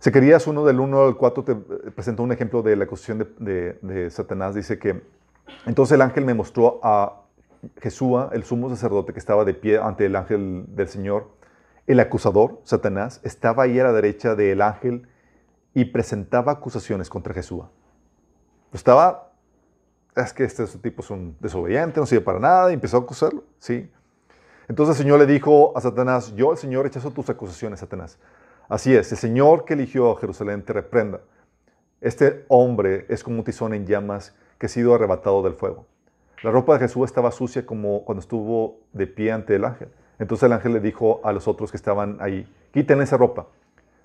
Zacarías 0.00 0.46
1 0.46 0.64
del 0.64 0.78
1 0.78 1.06
al 1.06 1.16
4 1.16 1.44
te 1.44 1.54
presenta 1.90 2.22
un 2.22 2.30
ejemplo 2.30 2.62
de 2.62 2.76
la 2.76 2.84
acusación 2.84 3.28
de, 3.38 4.10
Satanás. 4.10 4.54
Dice 4.54 4.78
que 4.78 5.02
entonces 5.66 5.96
el 5.96 6.02
ángel 6.02 6.24
me 6.24 6.34
mostró 6.34 6.78
a 6.84 7.22
Jesúa, 7.80 8.30
el 8.32 8.44
sumo 8.44 8.68
sacerdote 8.68 9.12
que 9.12 9.18
estaba 9.18 9.44
de 9.44 9.54
pie 9.54 9.78
ante 9.78 10.06
el 10.06 10.14
ángel 10.14 10.66
del 10.68 10.88
Señor. 10.88 11.28
El 11.88 11.98
acusador, 11.98 12.60
Satanás, 12.62 13.20
estaba 13.24 13.64
ahí 13.64 13.80
a 13.80 13.84
la 13.84 13.92
derecha 13.92 14.36
del 14.36 14.62
ángel 14.62 15.08
y 15.74 15.86
presentaba 15.86 16.52
acusaciones 16.52 17.10
contra 17.10 17.34
Jesúa. 17.34 17.70
Estaba, 18.72 19.32
es 20.14 20.32
que 20.32 20.44
este 20.44 20.64
tipo 20.78 21.02
es 21.02 21.10
un 21.10 21.36
desobediente, 21.40 21.98
no 21.98 22.06
sirve 22.06 22.24
para 22.24 22.38
nada, 22.38 22.70
y 22.70 22.74
empezó 22.74 22.98
a 22.98 23.00
acusarlo, 23.00 23.42
¿sí? 23.58 23.90
Entonces 24.68 24.96
el 24.96 25.02
Señor 25.04 25.18
le 25.18 25.26
dijo 25.26 25.76
a 25.76 25.80
Satanás, 25.80 26.34
yo 26.36 26.52
el 26.52 26.58
Señor 26.58 26.84
rechazo 26.84 27.10
tus 27.10 27.30
acusaciones, 27.30 27.80
Satanás. 27.80 28.18
Así 28.68 28.94
es, 28.94 29.10
el 29.12 29.18
Señor 29.18 29.64
que 29.64 29.72
eligió 29.72 30.10
a 30.10 30.20
Jerusalén 30.20 30.62
te 30.62 30.74
reprenda. 30.74 31.20
Este 32.02 32.44
hombre 32.48 33.06
es 33.08 33.24
como 33.24 33.38
un 33.38 33.44
tizón 33.44 33.72
en 33.72 33.86
llamas 33.86 34.36
que 34.58 34.66
ha 34.66 34.68
sido 34.68 34.94
arrebatado 34.94 35.42
del 35.42 35.54
fuego. 35.54 35.86
La 36.42 36.50
ropa 36.50 36.74
de 36.74 36.80
Jesús 36.80 37.06
estaba 37.06 37.32
sucia 37.32 37.64
como 37.64 38.04
cuando 38.04 38.20
estuvo 38.20 38.80
de 38.92 39.06
pie 39.06 39.32
ante 39.32 39.56
el 39.56 39.64
ángel. 39.64 39.88
Entonces 40.18 40.44
el 40.44 40.52
ángel 40.52 40.74
le 40.74 40.80
dijo 40.80 41.20
a 41.24 41.32
los 41.32 41.48
otros 41.48 41.70
que 41.70 41.78
estaban 41.78 42.18
ahí, 42.20 42.46
quiten 42.72 43.00
esa 43.00 43.16
ropa. 43.16 43.46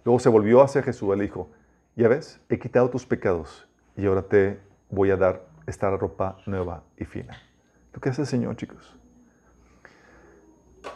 Luego 0.06 0.20
se 0.20 0.30
volvió 0.30 0.62
hacia 0.62 0.82
Jesús 0.82 1.14
y 1.14 1.18
le 1.18 1.24
dijo, 1.26 1.50
ya 1.98 2.08
ves, 2.08 2.40
he 2.48 2.58
quitado 2.58 2.90
tus 2.90 3.06
pecados 3.06 3.68
y 3.98 4.06
ahora 4.06 4.22
te 4.24 4.60
voy 4.90 5.12
a 5.12 5.18
dar 5.18 5.46
esta 5.68 5.90
ropa 5.98 6.38
nueva 6.46 6.84
y 6.98 7.04
fina. 7.04 7.38
¿Lo 7.94 8.00
que 8.00 8.10
hace 8.10 8.22
el 8.22 8.28
Señor, 8.28 8.56
chicos? 8.56 8.96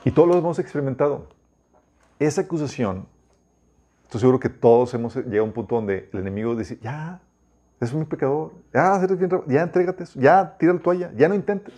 Y 0.05 0.11
todos 0.11 0.29
lo 0.29 0.37
hemos 0.37 0.57
experimentado. 0.57 1.27
Esa 2.17 2.41
acusación, 2.41 3.07
estoy 4.07 4.21
seguro 4.21 4.39
que 4.39 4.47
todos 4.47 4.93
hemos 4.93 5.15
llegado 5.17 5.41
a 5.41 5.43
un 5.43 5.51
punto 5.51 5.75
donde 5.75 6.09
el 6.13 6.19
enemigo 6.19 6.55
dice, 6.55 6.79
ya, 6.81 7.19
es 7.81 7.91
un 7.91 8.05
pecador, 8.05 8.53
ya, 8.73 8.95
eres 9.03 9.19
bien, 9.19 9.29
ya 9.47 9.61
entrégate 9.61 10.03
eso, 10.03 10.17
ya, 10.17 10.57
tira 10.57 10.73
la 10.73 10.79
toalla, 10.79 11.11
ya 11.15 11.27
no 11.27 11.35
intentes. 11.35 11.75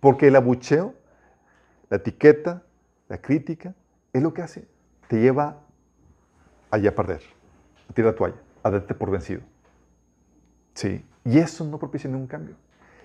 Porque 0.00 0.28
el 0.28 0.36
abucheo, 0.36 0.94
la 1.90 1.98
etiqueta, 1.98 2.62
la 3.08 3.18
crítica, 3.18 3.74
es 4.14 4.22
lo 4.22 4.32
que 4.32 4.40
hace. 4.40 4.66
Te 5.06 5.20
lleva 5.20 5.58
allá 6.70 6.88
a 6.88 6.94
perder, 6.94 7.20
a 7.88 7.92
tirar 7.92 8.12
la 8.12 8.16
toalla, 8.16 8.36
a 8.62 8.70
darte 8.70 8.94
por 8.94 9.10
vencido. 9.10 9.42
Sí. 10.72 11.04
Y 11.26 11.38
eso 11.38 11.64
no 11.66 11.78
propicia 11.78 12.08
ningún 12.08 12.26
cambio. 12.26 12.54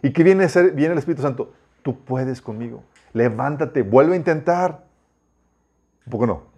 ¿Y 0.01 0.13
qué 0.13 0.23
viene 0.23 0.45
a 0.45 0.49
ser? 0.49 0.71
Viene 0.71 0.93
el 0.93 0.99
Espíritu 0.99 1.21
Santo. 1.21 1.53
Tú 1.83 1.99
puedes 2.05 2.41
conmigo. 2.41 2.83
Levántate, 3.11 3.81
vuelve 3.81 4.13
a 4.13 4.15
intentar. 4.15 4.85
Un 6.05 6.11
poco 6.11 6.25
no. 6.25 6.54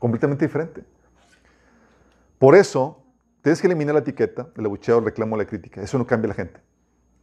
Completamente 0.00 0.44
diferente. 0.46 0.82
Por 2.40 2.56
eso, 2.56 3.00
tienes 3.42 3.60
que 3.60 3.68
eliminar 3.68 3.94
la 3.94 4.00
etiqueta, 4.00 4.48
el 4.56 4.64
abucheo, 4.66 4.98
el 4.98 5.04
reclamo, 5.04 5.36
la 5.36 5.44
crítica. 5.44 5.80
Eso 5.80 5.96
no 5.98 6.06
cambia 6.06 6.26
a 6.26 6.28
la 6.30 6.34
gente. 6.34 6.58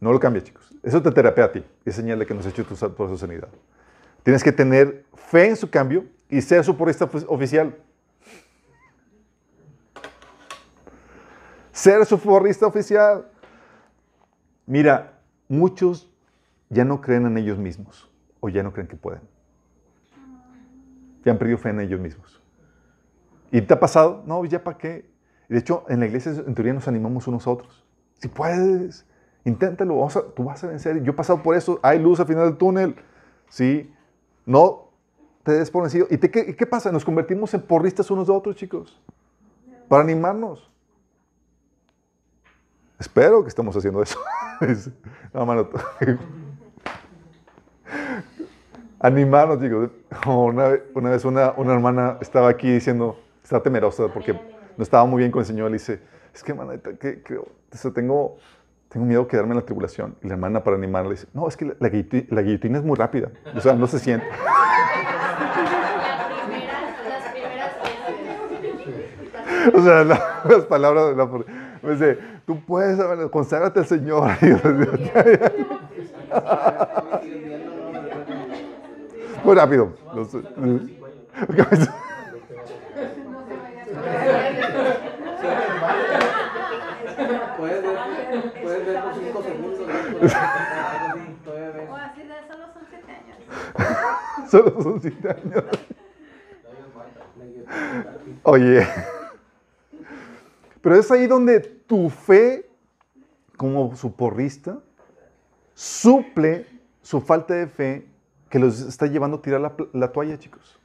No 0.00 0.12
lo 0.12 0.20
cambia, 0.20 0.42
chicos. 0.42 0.72
Eso 0.82 1.02
te 1.02 1.10
terapea 1.10 1.44
a 1.46 1.52
ti. 1.52 1.64
Es 1.84 1.96
señal 1.96 2.20
de 2.20 2.24
que 2.24 2.32
nos 2.32 2.46
ha 2.46 2.48
hecho 2.48 2.64
tu, 2.64 2.74
por 2.94 3.08
su 3.10 3.18
sanidad. 3.18 3.48
Tienes 4.22 4.42
que 4.44 4.52
tener 4.52 5.04
fe 5.14 5.48
en 5.48 5.56
su 5.56 5.68
cambio 5.68 6.06
y 6.30 6.40
ser 6.40 6.62
su 6.64 6.76
porrista 6.76 7.06
ofi- 7.10 7.26
oficial. 7.28 7.76
Ser 11.72 12.04
su 12.06 12.18
porrista 12.18 12.66
oficial. 12.66 13.28
Mira, 14.66 15.18
muchos 15.48 16.08
ya 16.68 16.84
no 16.84 17.00
creen 17.00 17.26
en 17.26 17.38
ellos 17.38 17.58
mismos 17.58 18.08
o 18.40 18.48
ya 18.48 18.62
no 18.62 18.72
creen 18.72 18.86
que 18.86 18.96
pueden. 18.96 19.22
Ya 21.24 21.32
han 21.32 21.38
perdido 21.38 21.58
fe 21.58 21.70
en 21.70 21.80
ellos 21.80 22.00
mismos. 22.00 22.40
¿Y 23.50 23.60
te 23.62 23.74
ha 23.74 23.80
pasado? 23.80 24.22
No, 24.26 24.44
ya 24.44 24.62
para 24.62 24.76
qué. 24.78 25.08
De 25.48 25.58
hecho, 25.58 25.84
en 25.88 26.00
la 26.00 26.06
iglesia 26.06 26.32
en 26.32 26.54
teoría 26.54 26.74
nos 26.74 26.86
animamos 26.88 27.26
unos 27.26 27.46
a 27.46 27.50
otros. 27.50 27.84
Si 28.20 28.28
puedes, 28.28 29.06
inténtalo, 29.44 29.96
vamos 29.96 30.16
a- 30.16 30.26
tú 30.34 30.44
vas 30.44 30.62
a 30.64 30.66
vencer. 30.66 31.02
Yo 31.02 31.12
he 31.12 31.14
pasado 31.14 31.42
por 31.42 31.56
eso, 31.56 31.80
hay 31.82 31.98
luz 31.98 32.20
al 32.20 32.26
final 32.26 32.44
del 32.44 32.56
túnel. 32.58 32.96
Sí, 33.48 33.90
no 34.44 34.88
te 35.42 35.52
des 35.52 35.70
por 35.70 35.82
vencido. 35.82 36.06
¿Y 36.10 36.18
qué, 36.18 36.66
pasa? 36.66 36.92
Nos 36.92 37.04
convertimos 37.04 37.54
en 37.54 37.62
porristas 37.62 38.10
unos 38.10 38.26
de 38.26 38.32
otros, 38.34 38.56
chicos, 38.56 39.00
para 39.88 40.02
animarnos. 40.02 40.70
Espero 42.98 43.42
que 43.42 43.48
estemos 43.48 43.74
haciendo 43.76 44.02
eso. 44.02 44.18
no, 45.32 45.46
mano. 45.46 45.68
Animarnos, 49.00 49.60
chicos. 49.62 49.90
Como 50.24 50.46
Una, 50.46 50.68
ve- 50.68 50.82
una 50.94 51.10
vez 51.10 51.24
una 51.24 51.54
hermana 51.72 52.18
estaba 52.20 52.48
aquí 52.48 52.70
diciendo, 52.70 53.18
está 53.48 53.62
temerosa 53.62 54.08
porque 54.08 54.34
no 54.34 54.82
estaba 54.82 55.06
muy 55.06 55.20
bien 55.20 55.30
con 55.30 55.40
el 55.40 55.46
Señor. 55.46 55.70
Le 55.70 55.78
dice, 55.78 56.00
es 56.34 56.42
que, 56.42 56.52
hermana, 56.52 56.74
que, 56.78 57.22
que- 57.22 57.38
o 57.38 57.46
sea, 57.72 57.90
tengo, 57.92 58.36
tengo 58.90 59.06
miedo 59.06 59.22
de 59.22 59.28
quedarme 59.28 59.52
en 59.52 59.56
la 59.60 59.64
tribulación. 59.64 60.16
Y 60.22 60.28
la 60.28 60.34
hermana, 60.34 60.62
para 60.62 60.76
animarla, 60.76 61.08
le 61.08 61.14
dice, 61.14 61.28
no, 61.32 61.48
es 61.48 61.56
que 61.56 61.64
la, 61.64 61.74
la 61.78 61.88
guillotina, 61.88 62.26
la 62.30 62.42
guillotina 62.42 62.78
es 62.78 62.84
muy 62.84 62.96
rápida. 62.96 63.30
O 63.56 63.60
sea, 63.60 63.72
no 63.72 63.86
se 63.86 63.98
siente. 63.98 64.26
Las 64.28 64.36
primeras, 66.46 66.82
las 67.08 67.32
primeras 67.32 67.72
veces. 68.62 69.74
O 69.74 69.82
sea, 69.82 70.04
la- 70.04 70.42
las 70.44 70.64
palabras 70.66 71.08
de 71.08 71.16
la... 71.16 71.26
Me 71.82 71.92
dice, 71.92 72.18
tú 72.44 72.60
puedes, 72.66 72.98
conságrate 73.30 73.80
al 73.80 73.86
Señor. 73.86 74.30
Muy 79.44 79.54
rápido. 79.54 79.92
Los- 80.14 80.36
Puedes 87.58 87.82
ver, 87.82 88.52
puedes 88.62 88.86
ver 88.86 89.02
por 89.02 89.14
5 89.14 89.42
segundos. 89.42 89.80
O 91.88 91.96
así 91.96 92.22
de 92.22 92.34
solo 92.46 92.72
son 92.72 92.82
siete 92.88 93.12
años. 93.12 93.38
Solo 94.50 94.82
son 94.82 95.00
siete 95.00 95.28
años. 95.28 95.64
Oye. 98.44 98.86
Pero 100.80 100.94
es 100.94 101.10
ahí 101.10 101.26
donde 101.26 101.60
tu 101.60 102.08
fe, 102.08 102.70
como 103.56 103.94
su 103.96 104.14
porrista, 104.14 104.78
suple 105.74 106.66
su 107.02 107.20
falta 107.20 107.54
de 107.54 107.66
fe 107.66 108.06
que 108.48 108.58
los 108.58 108.80
está 108.80 109.06
llevando 109.06 109.38
a 109.38 109.42
tirar 109.42 109.60
la, 109.92 110.12
toalla, 110.12 110.38
chicos. 110.38 110.78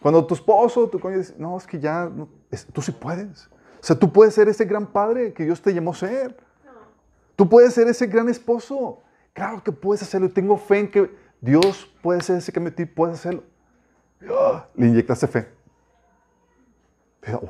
Cuando 0.00 0.26
tu 0.26 0.34
esposo, 0.34 0.88
tu 0.88 0.98
cónyuge 0.98 1.20
dice, 1.20 1.34
no, 1.38 1.56
es 1.56 1.66
que 1.66 1.78
ya, 1.78 2.10
no, 2.12 2.28
es- 2.50 2.66
tú 2.66 2.82
sí 2.82 2.90
puedes. 2.90 3.48
O 3.82 3.84
sea, 3.84 3.98
tú 3.98 4.12
puedes 4.12 4.32
ser 4.32 4.48
ese 4.48 4.64
gran 4.64 4.86
padre 4.86 5.32
que 5.32 5.44
Dios 5.44 5.60
te 5.60 5.74
llamó 5.74 5.90
a 5.90 5.94
ser. 5.94 6.36
Tú 7.34 7.48
puedes 7.48 7.74
ser 7.74 7.88
ese 7.88 8.06
gran 8.06 8.28
esposo. 8.28 9.02
Claro 9.32 9.60
que 9.64 9.72
puedes 9.72 10.02
hacerlo. 10.02 10.30
Tengo 10.30 10.56
fe 10.56 10.78
en 10.78 10.90
que 10.90 11.10
Dios 11.40 11.92
puede 12.00 12.20
ser 12.20 12.36
ese 12.36 12.52
cambio 12.52 12.68
en 12.68 12.76
ti, 12.76 12.84
puedes 12.84 13.18
hacerlo. 13.18 13.42
¡Ah! 14.30 14.68
Le 14.76 14.86
inyectaste 14.86 15.26
fe. 15.26 15.48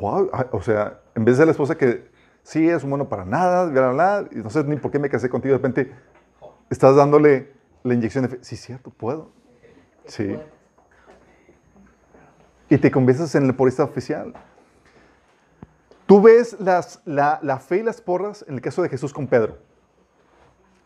Wow, 0.01 0.31
ah, 0.33 0.47
o 0.53 0.63
sea, 0.63 1.01
en 1.15 1.27
vez 1.27 1.37
de 1.37 1.45
la 1.45 1.51
esposa 1.51 1.77
que 1.77 2.11
sí 2.43 2.67
es 2.67 2.83
bueno 2.83 3.11
para 3.11 3.27
nada, 3.27 3.67
bla, 3.67 3.91
bla, 3.91 4.21
bla, 4.21 4.29
y 4.33 4.37
no 4.37 4.49
sé 4.49 4.65
ni 4.65 4.77
por 4.77 4.91
qué 4.91 4.99
me 4.99 5.11
casé 5.11 5.29
contigo, 5.29 5.53
de 5.53 5.59
repente 5.59 5.93
estás 6.71 6.97
dándole 6.97 7.53
la 7.83 7.93
inyección 7.93 8.25
de 8.25 8.31
fe. 8.31 8.39
Sí, 8.41 8.57
cierto, 8.57 8.91
puedo. 8.91 9.31
Sí. 10.07 10.39
Y 12.71 12.79
te 12.79 12.91
conviertes 12.91 13.35
en 13.35 13.45
el 13.45 13.55
porista 13.55 13.85
oficial. 13.85 14.33
Tú 16.13 16.21
ves 16.21 16.61
las, 16.61 17.01
la, 17.07 17.59
fe 17.59 17.79
y 17.79 17.83
las 17.83 18.03
porras 18.03 18.45
en 18.47 18.57
el 18.57 18.61
caso 18.61 18.83
de 18.83 18.91
Jesús 18.91 19.15
con 19.15 19.27
Pedro. 19.27 19.57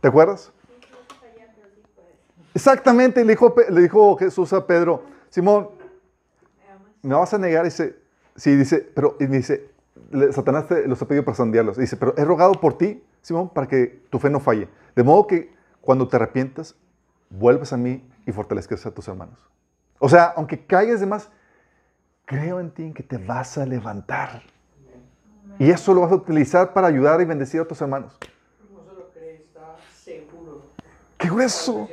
¿Te 0.00 0.06
acuerdas? 0.06 0.52
Exactamente, 2.54 3.24
le 3.24 3.32
dijo, 3.32 3.52
le 3.68 3.80
dijo 3.80 4.16
Jesús 4.18 4.52
a 4.52 4.64
Pedro, 4.64 5.02
Simón, 5.28 5.70
me 7.02 7.16
vas 7.16 7.34
a 7.34 7.38
negar, 7.38 7.64
dice, 7.64 7.96
sí, 8.36 8.54
dice, 8.54 8.88
pero 8.94 9.16
y 9.18 9.26
dice, 9.26 9.68
Satanás 10.30 10.68
te 10.68 10.86
los 10.86 11.02
ha 11.02 11.08
pedido 11.08 11.24
para 11.24 11.36
sondearlos. 11.36 11.76
Dice, 11.76 11.96
pero 11.96 12.14
he 12.16 12.24
rogado 12.24 12.52
por 12.60 12.78
ti, 12.78 13.02
Simón, 13.20 13.48
para 13.48 13.66
que 13.66 14.04
tu 14.08 14.20
fe 14.20 14.30
no 14.30 14.38
falle. 14.38 14.68
De 14.94 15.02
modo 15.02 15.26
que 15.26 15.52
cuando 15.80 16.06
te 16.06 16.14
arrepientas, 16.14 16.76
vuelves 17.30 17.72
a 17.72 17.76
mí 17.76 18.08
y 18.26 18.30
fortalezcas 18.30 18.86
a 18.86 18.92
tus 18.92 19.08
hermanos. 19.08 19.40
O 19.98 20.08
sea, 20.08 20.34
aunque 20.36 20.64
caigas 20.66 21.00
de 21.00 21.06
más, 21.06 21.30
creo 22.26 22.60
en 22.60 22.70
ti 22.70 22.84
en 22.84 22.94
que 22.94 23.02
te 23.02 23.18
vas 23.18 23.58
a 23.58 23.66
levantar. 23.66 24.54
Y 25.58 25.70
eso 25.70 25.94
lo 25.94 26.02
vas 26.02 26.12
a 26.12 26.16
utilizar 26.16 26.72
para 26.72 26.86
ayudar 26.88 27.20
y 27.20 27.24
bendecir 27.24 27.60
a 27.60 27.64
tus 27.64 27.80
hermanos. 27.80 28.16
No 28.74 28.84
solo 28.84 29.10
cree, 29.14 29.36
está 29.36 29.76
seguro. 30.04 30.62
¡Qué 31.18 31.28
grueso! 31.28 31.88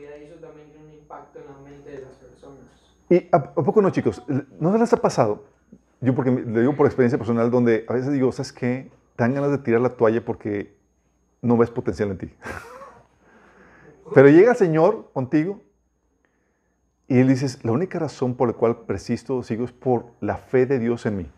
Y 0.00 0.04
eso 0.24 0.36
también 0.40 0.70
tiene 0.70 0.86
un 0.86 0.92
impacto 0.92 1.38
en 1.40 1.46
la 1.46 1.58
mente 1.58 1.90
de 1.90 2.00
las 2.00 2.14
personas. 2.14 2.64
Y 3.10 3.28
a, 3.32 3.36
a 3.36 3.54
poco 3.54 3.82
no, 3.82 3.90
chicos, 3.90 4.22
¿no 4.58 4.76
les 4.76 4.92
ha 4.92 4.96
pasado? 4.96 5.44
Yo 6.00 6.14
porque 6.14 6.30
me- 6.30 6.42
le 6.42 6.60
digo 6.60 6.74
por 6.76 6.86
experiencia 6.86 7.18
personal 7.18 7.50
donde 7.50 7.84
a 7.88 7.92
veces 7.92 8.12
digo, 8.12 8.32
¿sabes 8.32 8.52
qué? 8.52 8.90
Te 9.16 9.22
dan 9.24 9.34
ganas 9.34 9.50
de 9.50 9.58
tirar 9.58 9.80
la 9.80 9.90
toalla 9.96 10.24
porque 10.24 10.74
no 11.42 11.56
ves 11.56 11.70
potencial 11.70 12.10
en 12.10 12.18
ti. 12.18 12.34
Pero 14.14 14.28
llega 14.28 14.52
el 14.52 14.56
Señor 14.56 15.10
contigo 15.12 15.60
y 17.08 17.18
Él 17.18 17.28
dices, 17.28 17.64
la 17.64 17.72
única 17.72 17.98
razón 17.98 18.34
por 18.36 18.48
la 18.48 18.54
cual 18.54 18.78
persisto, 18.86 19.42
sigo, 19.42 19.64
es 19.64 19.72
por 19.72 20.06
la 20.20 20.36
fe 20.36 20.66
de 20.66 20.78
Dios 20.78 21.06
en 21.06 21.16
mí. 21.18 21.30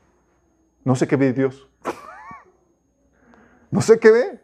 No 0.85 0.95
sé 0.95 1.07
qué 1.07 1.17
ve 1.17 1.33
Dios. 1.33 1.69
No 3.71 3.81
sé 3.81 3.99
qué 3.99 4.11
ve. 4.11 4.41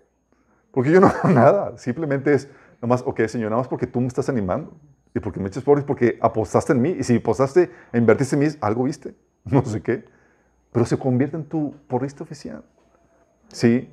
Porque 0.70 0.90
yo 0.90 1.00
no 1.00 1.06
hago 1.06 1.28
nada. 1.30 1.78
Simplemente 1.78 2.34
es, 2.34 2.48
nomás, 2.82 3.02
ok, 3.06 3.26
Señor, 3.26 3.50
nada 3.50 3.60
más 3.60 3.68
porque 3.68 3.86
tú 3.86 4.00
me 4.00 4.08
estás 4.08 4.28
animando. 4.28 4.76
Y 5.14 5.20
porque 5.20 5.38
me 5.38 5.48
echas 5.48 5.62
por 5.62 5.84
porque 5.86 6.18
apostaste 6.20 6.72
en 6.72 6.82
mí. 6.82 6.90
Y 6.90 7.04
si 7.04 7.16
apostaste 7.16 7.70
e 7.92 7.98
invertiste 7.98 8.34
en 8.36 8.40
mí, 8.40 8.48
algo 8.60 8.84
viste. 8.84 9.14
No 9.44 9.64
sé 9.64 9.82
qué. 9.82 10.04
Pero 10.72 10.86
se 10.86 10.98
convierte 10.98 11.36
en 11.36 11.44
tu 11.44 11.74
porrista 11.86 12.24
oficial. 12.24 12.64
¿Sí? 13.48 13.90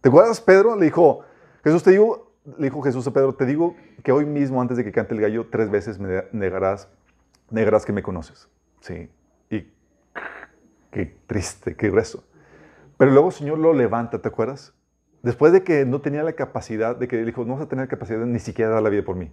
¿Te 0.00 0.08
acuerdas, 0.08 0.40
Pedro? 0.40 0.74
Le 0.76 0.86
dijo, 0.86 1.20
Jesús, 1.62 1.82
te 1.82 1.92
digo, 1.92 2.32
le 2.58 2.64
dijo 2.64 2.82
Jesús 2.82 3.06
a 3.06 3.12
Pedro, 3.12 3.34
te 3.34 3.46
digo 3.46 3.76
que 4.02 4.12
hoy 4.12 4.24
mismo, 4.24 4.60
antes 4.60 4.76
de 4.76 4.84
que 4.84 4.92
cante 4.92 5.14
el 5.14 5.20
gallo, 5.20 5.46
tres 5.50 5.70
veces 5.70 5.98
me 5.98 6.24
negarás, 6.32 6.88
negarás 7.50 7.84
que 7.84 7.92
me 7.92 8.02
conoces. 8.02 8.48
Sí. 8.80 9.10
Qué 10.96 11.14
triste, 11.26 11.76
qué 11.76 11.90
grueso. 11.90 12.24
Pero 12.96 13.10
luego 13.10 13.28
el 13.28 13.34
Señor 13.34 13.58
lo 13.58 13.74
levanta, 13.74 14.22
¿te 14.22 14.28
acuerdas? 14.28 14.72
Después 15.22 15.52
de 15.52 15.62
que 15.62 15.84
no 15.84 16.00
tenía 16.00 16.22
la 16.22 16.32
capacidad, 16.32 16.96
de 16.96 17.06
que 17.06 17.16
le 17.16 17.26
dijo, 17.26 17.44
no 17.44 17.52
vas 17.52 17.64
a 17.64 17.68
tener 17.68 17.86
capacidad 17.86 18.24
ni 18.24 18.38
siquiera 18.38 18.70
dar 18.70 18.82
la 18.82 18.88
vida 18.88 19.02
por 19.04 19.14
mí. 19.14 19.30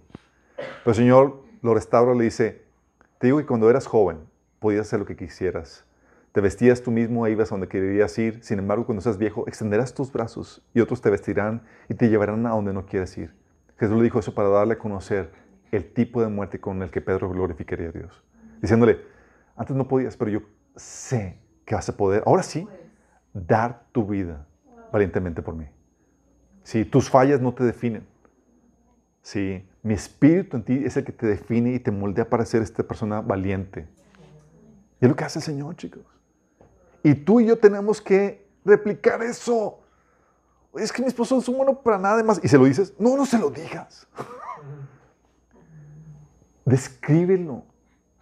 Pero 0.58 0.90
el 0.90 0.94
Señor 0.94 1.42
lo 1.62 1.72
restaura, 1.72 2.14
le 2.14 2.24
dice, 2.24 2.66
te 3.18 3.28
digo 3.28 3.38
que 3.38 3.46
cuando 3.46 3.70
eras 3.70 3.86
joven 3.86 4.18
podías 4.58 4.86
hacer 4.86 4.98
lo 4.98 5.06
que 5.06 5.16
quisieras. 5.16 5.86
Te 6.32 6.42
vestías 6.42 6.82
tú 6.82 6.90
mismo 6.90 7.26
e 7.26 7.30
ibas 7.30 7.50
a 7.50 7.54
donde 7.54 7.68
querías 7.68 8.18
ir. 8.18 8.44
Sin 8.44 8.58
embargo, 8.58 8.84
cuando 8.84 9.00
seas 9.00 9.16
viejo, 9.16 9.48
extenderás 9.48 9.94
tus 9.94 10.12
brazos 10.12 10.68
y 10.74 10.80
otros 10.80 11.00
te 11.00 11.08
vestirán 11.08 11.62
y 11.88 11.94
te 11.94 12.10
llevarán 12.10 12.44
a 12.44 12.50
donde 12.50 12.74
no 12.74 12.84
quieres 12.84 13.16
ir. 13.16 13.32
Jesús 13.78 13.96
le 13.96 14.02
dijo 14.02 14.18
eso 14.18 14.34
para 14.34 14.50
darle 14.50 14.74
a 14.74 14.78
conocer 14.78 15.30
el 15.72 15.94
tipo 15.94 16.20
de 16.20 16.28
muerte 16.28 16.60
con 16.60 16.82
el 16.82 16.90
que 16.90 17.00
Pedro 17.00 17.30
glorificaría 17.30 17.88
a 17.88 17.92
Dios. 17.92 18.22
Diciéndole, 18.60 19.00
antes 19.56 19.74
no 19.74 19.88
podías, 19.88 20.14
pero 20.18 20.30
yo 20.30 20.42
sé 20.76 21.42
que 21.64 21.74
vas 21.74 21.88
a 21.88 21.96
poder, 21.96 22.22
ahora 22.26 22.42
sí, 22.42 22.66
dar 23.32 23.86
tu 23.92 24.06
vida 24.06 24.46
valientemente 24.92 25.42
por 25.42 25.54
mí. 25.54 25.66
Si 26.62 26.84
tus 26.84 27.10
fallas 27.10 27.40
no 27.40 27.52
te 27.52 27.64
definen. 27.64 28.06
Sí, 29.22 29.66
mi 29.82 29.94
espíritu 29.94 30.56
en 30.56 30.64
ti 30.64 30.82
es 30.84 30.96
el 30.96 31.04
que 31.04 31.12
te 31.12 31.26
define 31.26 31.74
y 31.74 31.78
te 31.78 31.90
moldea 31.90 32.28
para 32.28 32.44
ser 32.44 32.62
esta 32.62 32.82
persona 32.82 33.20
valiente. 33.20 33.88
Y 35.00 35.04
es 35.04 35.08
lo 35.08 35.16
que 35.16 35.24
hace 35.24 35.38
el 35.38 35.44
Señor, 35.44 35.76
chicos. 35.76 36.02
Y 37.02 37.14
tú 37.14 37.40
y 37.40 37.46
yo 37.46 37.58
tenemos 37.58 38.00
que 38.00 38.46
replicar 38.64 39.22
eso. 39.22 39.80
Es 40.74 40.92
que 40.92 41.02
mi 41.02 41.08
esposo 41.08 41.38
es 41.38 41.48
un 41.48 41.56
bueno 41.56 41.80
para 41.80 41.98
nada 41.98 42.22
más. 42.22 42.40
Y 42.42 42.48
se 42.48 42.56
lo 42.56 42.64
dices, 42.64 42.94
no, 42.98 43.16
no 43.16 43.26
se 43.26 43.38
lo 43.38 43.50
digas. 43.50 44.06
Descríbelo. 46.64 47.64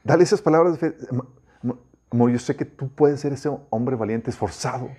Dale 0.03 0.25
esas 0.25 0.43
palabras 0.43 0.73
de 0.73 0.79
fe. 0.79 0.97
Am- 2.13 2.17
Amor, 2.21 2.31
yo 2.31 2.39
sé 2.39 2.55
que 2.57 2.65
tú 2.65 2.89
puedes 2.91 3.21
ser 3.21 3.33
ese 3.33 3.51
hombre 3.71 3.97
valiente, 3.97 4.31
esforzado, 4.31 4.91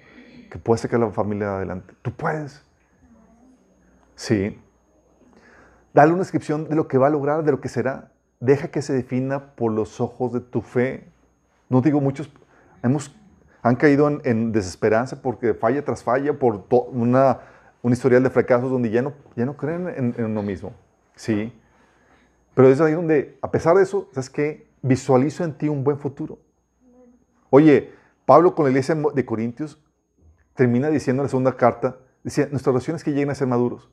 que 0.49 0.57
puede 0.57 0.80
sacar 0.80 1.02
a 1.02 1.06
la 1.06 1.11
familia 1.11 1.56
adelante. 1.56 1.94
Tú 2.02 2.11
puedes. 2.11 2.64
Sí. 4.15 4.60
Dale 5.94 6.11
una 6.11 6.19
descripción 6.22 6.68
de 6.69 6.76
lo 6.76 6.88
que 6.88 6.98
va 6.98 7.07
a 7.07 7.10
lograr, 7.11 7.44
de 7.44 7.52
lo 7.52 7.61
que 7.61 7.69
será. 7.69 8.11
Deja 8.40 8.69
que 8.69 8.81
se 8.81 8.94
defina 8.94 9.56
por 9.56 9.72
los 9.72 10.02
ojos 10.02 10.34
de 10.34 10.40
tu 10.41 10.61
fe. 10.61 11.07
No 11.69 11.81
digo 11.81 12.02
muchos, 12.02 12.30
hemos, 12.81 13.15
han 13.61 13.76
caído 13.76 14.07
en, 14.07 14.22
en 14.26 14.52
desesperanza 14.52 15.22
porque 15.22 15.53
falla 15.53 15.85
tras 15.85 16.03
falla, 16.03 16.34
por 16.34 16.64
to- 16.68 16.84
una, 16.85 17.40
un 17.84 17.94
historial 17.94 18.23
de 18.23 18.30
fracasos 18.31 18.69
donde 18.72 18.90
ya 18.90 19.02
no, 19.02 19.14
ya 19.35 19.45
no 19.45 19.56
creen 19.56 19.88
en, 19.88 20.15
en 20.18 20.26
uno 20.26 20.41
mismo. 20.44 20.73
Sí. 21.15 21.53
Pero 22.56 22.68
es 22.69 22.81
ahí 22.81 22.94
donde, 22.94 23.38
a 23.41 23.52
pesar 23.52 23.76
de 23.77 23.84
eso, 23.84 24.10
¿sabes 24.14 24.30
qué? 24.30 24.68
Visualizo 24.81 25.44
en 25.44 25.53
ti 25.53 25.69
un 25.69 25.84
buen 25.84 25.98
futuro. 25.99 26.40
Oye, 27.56 27.92
Pablo 28.26 28.56
con 28.56 28.66
la 28.66 28.72
iglesia 28.72 28.96
de 29.14 29.26
Corintios 29.26 29.80
termina 30.56 30.90
diciendo 30.90 31.22
en 31.22 31.26
la 31.26 31.30
segunda 31.30 31.56
carta, 31.56 31.98
decía, 32.24 32.48
nuestras 32.50 32.74
oraciones 32.74 33.04
que 33.04 33.12
lleguen 33.12 33.30
a 33.30 33.36
ser 33.36 33.48
maduros. 33.48 33.92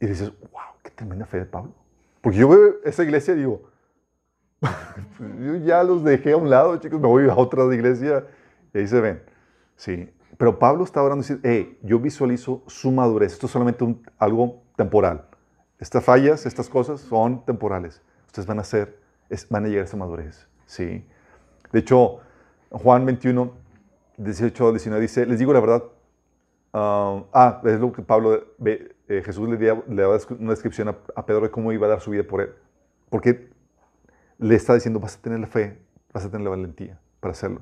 Y 0.00 0.06
dices, 0.06 0.32
wow, 0.50 0.74
qué 0.82 0.90
tremenda 0.90 1.24
fe 1.24 1.38
de 1.38 1.46
Pablo. 1.46 1.72
Porque 2.20 2.38
yo 2.38 2.48
veo 2.48 2.80
esa 2.84 3.04
iglesia 3.04 3.34
y 3.34 3.36
digo, 3.36 3.62
yo 5.20 5.54
ya 5.64 5.84
los 5.84 6.02
dejé 6.02 6.32
a 6.32 6.36
un 6.36 6.50
lado, 6.50 6.76
chicos, 6.78 7.00
me 7.00 7.06
voy 7.06 7.28
a 7.28 7.36
otra 7.36 7.72
iglesia 7.72 8.26
y 8.74 8.78
ahí 8.78 8.88
se 8.88 9.00
ven. 9.00 9.22
Sí, 9.76 10.10
pero 10.36 10.58
Pablo 10.58 10.82
está 10.82 11.00
orando 11.00 11.24
y 11.24 11.28
dice, 11.28 11.40
hey, 11.44 11.78
yo 11.84 12.00
visualizo 12.00 12.64
su 12.66 12.90
madurez. 12.90 13.34
Esto 13.34 13.46
es 13.46 13.52
solamente 13.52 13.86
algo 14.18 14.64
temporal. 14.74 15.26
Estas 15.78 16.02
fallas, 16.02 16.44
estas 16.44 16.68
cosas 16.68 17.00
son 17.02 17.44
temporales. 17.44 18.02
Ustedes 18.26 18.46
van 18.48 18.58
a 18.58 18.64
ser, 18.64 18.98
es- 19.28 19.48
van 19.48 19.64
a 19.64 19.68
llegar 19.68 19.82
a 19.82 19.84
esa 19.84 19.96
madurez. 19.96 20.48
Sí. 20.66 21.06
De 21.70 21.78
hecho, 21.78 22.18
Juan 22.70 23.04
21, 23.04 23.52
18 24.16 24.66
al 24.66 24.72
19 24.72 25.02
dice, 25.02 25.26
les 25.26 25.38
digo 25.38 25.52
la 25.52 25.60
verdad, 25.60 25.82
ah, 26.72 27.24
ah, 27.32 27.60
es 27.64 27.80
lo 27.80 27.92
que 27.92 28.02
Pablo, 28.02 28.44
ve, 28.58 28.94
eh, 29.08 29.22
Jesús 29.24 29.48
le 29.48 29.56
daba, 29.56 29.82
le 29.88 30.06
una 30.38 30.50
descripción 30.50 30.88
a, 30.88 31.26
Pedro 31.26 31.42
de 31.42 31.50
cómo 31.50 31.72
iba 31.72 31.86
a 31.86 31.90
dar 31.90 32.00
su 32.00 32.12
vida 32.12 32.22
por 32.22 32.42
él. 32.42 32.54
Porque 33.08 33.50
le 34.38 34.54
está 34.54 34.74
diciendo, 34.74 35.00
vas 35.00 35.16
a 35.16 35.20
tener 35.20 35.40
la 35.40 35.48
fe, 35.48 35.78
vas 36.12 36.24
a 36.24 36.30
tener 36.30 36.44
la 36.44 36.50
valentía 36.50 36.98
para 37.18 37.32
hacerlo. 37.32 37.60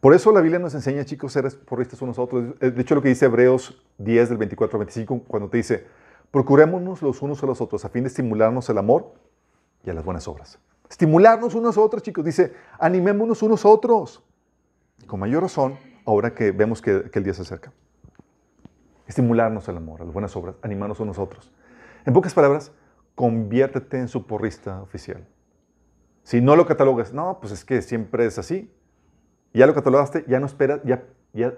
Por 0.00 0.12
eso 0.12 0.32
la 0.32 0.40
Biblia 0.40 0.58
nos 0.58 0.74
enseña, 0.74 1.04
chicos, 1.04 1.32
ser 1.32 1.48
porristas 1.64 2.02
unos 2.02 2.18
a 2.18 2.22
otros. 2.22 2.58
De 2.58 2.82
hecho, 2.82 2.94
lo 2.96 3.00
que 3.00 3.08
dice 3.08 3.26
Hebreos 3.26 3.80
10 3.98 4.28
del 4.28 4.38
24 4.38 4.76
al 4.76 4.80
25, 4.80 5.22
cuando 5.26 5.48
te 5.48 5.56
dice, 5.58 5.86
procurémonos 6.30 7.00
los 7.00 7.22
unos 7.22 7.42
a 7.42 7.46
los 7.46 7.60
otros 7.60 7.84
a 7.84 7.88
fin 7.88 8.02
de 8.02 8.08
estimularnos 8.08 8.68
el 8.68 8.78
amor 8.78 9.14
y 9.84 9.90
a 9.90 9.94
las 9.94 10.04
buenas 10.04 10.26
obras. 10.26 10.58
Estimularnos 10.94 11.56
unos 11.56 11.76
a 11.76 11.80
otros, 11.80 12.04
chicos. 12.04 12.24
Dice, 12.24 12.52
animémonos 12.78 13.42
unos 13.42 13.64
a 13.64 13.68
otros. 13.68 14.22
Con 15.08 15.18
mayor 15.18 15.42
razón, 15.42 15.76
ahora 16.06 16.32
que 16.36 16.52
vemos 16.52 16.80
que, 16.80 17.10
que 17.10 17.18
el 17.18 17.24
día 17.24 17.34
se 17.34 17.42
acerca. 17.42 17.72
Estimularnos 19.08 19.68
al 19.68 19.76
amor, 19.78 20.02
a 20.02 20.04
las 20.04 20.14
buenas 20.14 20.36
obras, 20.36 20.54
animarnos 20.62 21.00
unos 21.00 21.18
a 21.18 21.22
otros. 21.22 21.52
En 22.06 22.12
pocas 22.12 22.32
palabras, 22.32 22.70
conviértete 23.16 23.98
en 23.98 24.06
su 24.06 24.24
porrista 24.24 24.82
oficial. 24.82 25.26
Si 26.22 26.40
no 26.40 26.54
lo 26.54 26.64
catalogas, 26.64 27.12
no, 27.12 27.40
pues 27.40 27.52
es 27.52 27.64
que 27.64 27.82
siempre 27.82 28.26
es 28.26 28.38
así. 28.38 28.72
Ya 29.52 29.66
lo 29.66 29.74
catalogaste, 29.74 30.24
ya 30.28 30.38
no 30.38 30.46
esperas, 30.46 30.80
ya, 30.84 31.02
ya 31.32 31.54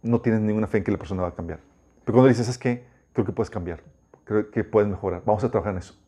no 0.00 0.22
tienes 0.22 0.40
ninguna 0.40 0.66
fe 0.66 0.78
en 0.78 0.84
que 0.84 0.92
la 0.92 0.98
persona 0.98 1.24
va 1.24 1.28
a 1.28 1.34
cambiar. 1.34 1.60
Pero 2.06 2.14
cuando 2.14 2.28
dices, 2.28 2.48
es 2.48 2.56
que 2.56 2.86
creo 3.12 3.26
que 3.26 3.32
puedes 3.32 3.50
cambiar, 3.50 3.82
creo 4.24 4.50
que 4.50 4.64
puedes 4.64 4.88
mejorar, 4.88 5.22
vamos 5.26 5.44
a 5.44 5.50
trabajar 5.50 5.74
en 5.74 5.80
eso. 5.80 6.07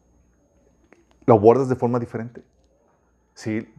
Lo 1.27 1.35
abordas 1.35 1.69
de 1.69 1.77
forma 1.77 1.99
diferente. 1.99 2.43
Sí, 3.35 3.73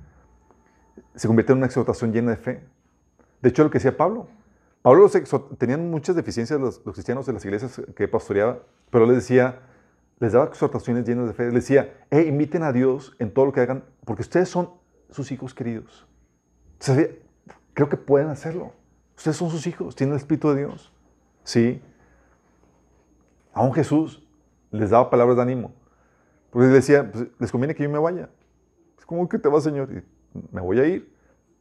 se 1.16 1.28
convierte 1.28 1.52
en 1.52 1.58
una 1.58 1.68
exhortación 1.68 2.14
llena 2.14 2.32
de 2.32 2.38
fe. 2.38 2.64
De 3.42 3.50
hecho, 3.50 3.64
lo 3.64 3.70
que 3.70 3.80
decía 3.80 3.96
Pablo, 3.96 4.28
Pablo 4.82 5.10
tenían 5.58 5.90
muchas 5.92 6.16
deficiencias 6.16 6.60
los, 6.60 6.82
los, 6.86 6.94
cristianos 6.96 7.26
de 7.26 7.34
las 7.34 7.46
iglesias 7.46 7.82
que 7.96 8.08
pastoreaba, 8.08 8.60
pero 8.90 9.06
les 9.06 9.16
decía, 9.16 9.60
les 10.20 10.34
daba 10.34 10.46
exhortaciones 10.46 11.06
llenas 11.06 11.28
de 11.28 11.34
fe. 11.34 11.46
Les 11.46 11.66
decía, 11.66 12.06
hey, 12.10 12.26
inviten 12.28 12.64
a 12.64 12.72
Dios 12.72 13.16
en 13.20 13.34
todo 13.34 13.46
lo 13.46 13.54
que 13.54 13.62
hagan, 13.62 13.84
porque 14.06 14.22
ustedes 14.22 14.50
son 14.50 14.72
sus 15.10 15.32
hijos 15.32 15.54
queridos. 15.54 16.08
Creo 17.74 17.90
que 17.90 17.98
pueden 17.98 18.30
hacerlo. 18.30 18.74
Ustedes 19.16 19.38
son 19.38 19.50
sus 19.50 19.68
hijos, 19.68 19.96
tienen 19.96 20.14
el 20.14 20.18
Espíritu 20.18 20.50
de 20.50 20.66
Dios. 20.66 20.92
Sí. 21.44 21.82
Aún 23.54 23.74
Jesús 23.74 24.24
les 24.72 24.90
daba 24.90 25.10
palabras 25.10 25.38
de 25.38 25.44
ánimo. 25.44 25.74
Porque 26.52 26.68
decía, 26.68 27.10
pues, 27.12 27.28
les 27.40 27.52
conviene 27.52 27.74
que 27.74 27.84
yo 27.84 27.90
me 27.90 28.00
vaya. 28.00 28.30
Es 28.98 29.06
como 29.06 29.28
que 29.28 29.40
te 29.40 29.50
va, 29.50 29.60
Señor, 29.62 29.90
y 29.92 30.04
me 30.52 30.62
voy 30.62 30.80
a 30.80 30.86
ir. 30.86 31.12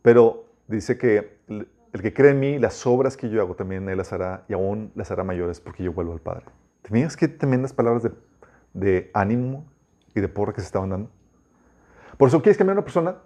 Pero 0.02 0.46
dice 0.66 0.98
que 0.98 1.38
el 1.48 2.02
que 2.02 2.12
cree 2.12 2.32
en 2.32 2.40
mí, 2.40 2.58
las 2.58 2.86
obras 2.86 3.16
que 3.16 3.28
yo 3.28 3.40
hago 3.40 3.54
también 3.54 3.88
Él 3.88 3.98
las 3.98 4.12
hará 4.12 4.44
y 4.48 4.52
aún 4.52 4.92
las 4.94 5.10
hará 5.10 5.24
mayores 5.24 5.60
porque 5.60 5.82
yo 5.82 5.92
vuelvo 5.92 6.12
al 6.12 6.20
Padre. 6.20 6.44
¿Te 6.82 7.08
qué 7.16 7.28
tremendas 7.28 7.72
palabras 7.72 8.02
de, 8.02 8.12
de 8.74 9.10
ánimo 9.14 9.64
y 10.14 10.20
de 10.20 10.28
porra 10.28 10.52
que 10.52 10.60
se 10.60 10.66
estaban 10.66 10.90
dando? 10.90 11.10
Por 12.16 12.28
eso, 12.28 12.42
¿quieres 12.42 12.58
cambiar 12.58 12.76
a 12.76 12.80
una 12.80 12.84
persona? 12.84 13.16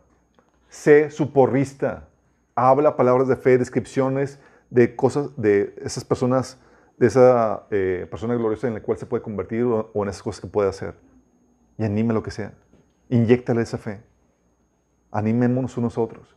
Sé 0.68 1.10
su 1.10 1.32
porrista. 1.32 2.08
Habla 2.54 2.96
palabras 2.96 3.28
de 3.28 3.36
fe, 3.36 3.58
descripciones 3.58 4.38
de 4.70 4.96
cosas, 4.96 5.30
de 5.36 5.74
esas 5.82 6.04
personas, 6.04 6.58
de 6.96 7.06
esa 7.06 7.66
eh, 7.70 8.06
persona 8.10 8.34
gloriosa 8.34 8.68
en 8.68 8.74
la 8.74 8.82
cual 8.82 8.98
se 8.98 9.06
puede 9.06 9.22
convertir 9.22 9.64
o, 9.64 9.90
o 9.92 10.02
en 10.02 10.08
esas 10.08 10.22
cosas 10.22 10.40
que 10.40 10.46
puede 10.46 10.68
hacer. 10.68 10.94
Y 11.78 11.84
anime 11.84 12.14
lo 12.14 12.22
que 12.22 12.30
sea. 12.30 12.52
Inyéctale 13.08 13.62
esa 13.62 13.78
fe. 13.78 14.00
Animémonos 15.10 15.76
unos 15.76 15.96
a 15.98 16.00
otros. 16.00 16.34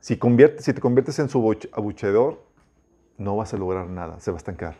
Si, 0.00 0.16
convierte, 0.16 0.62
si 0.62 0.72
te 0.72 0.80
conviertes 0.80 1.18
en 1.18 1.28
su 1.28 1.56
abucheador, 1.72 2.42
no 3.16 3.36
vas 3.36 3.52
a 3.52 3.56
lograr 3.56 3.88
nada, 3.88 4.20
se 4.20 4.30
va 4.30 4.36
a 4.36 4.38
estancar. 4.38 4.76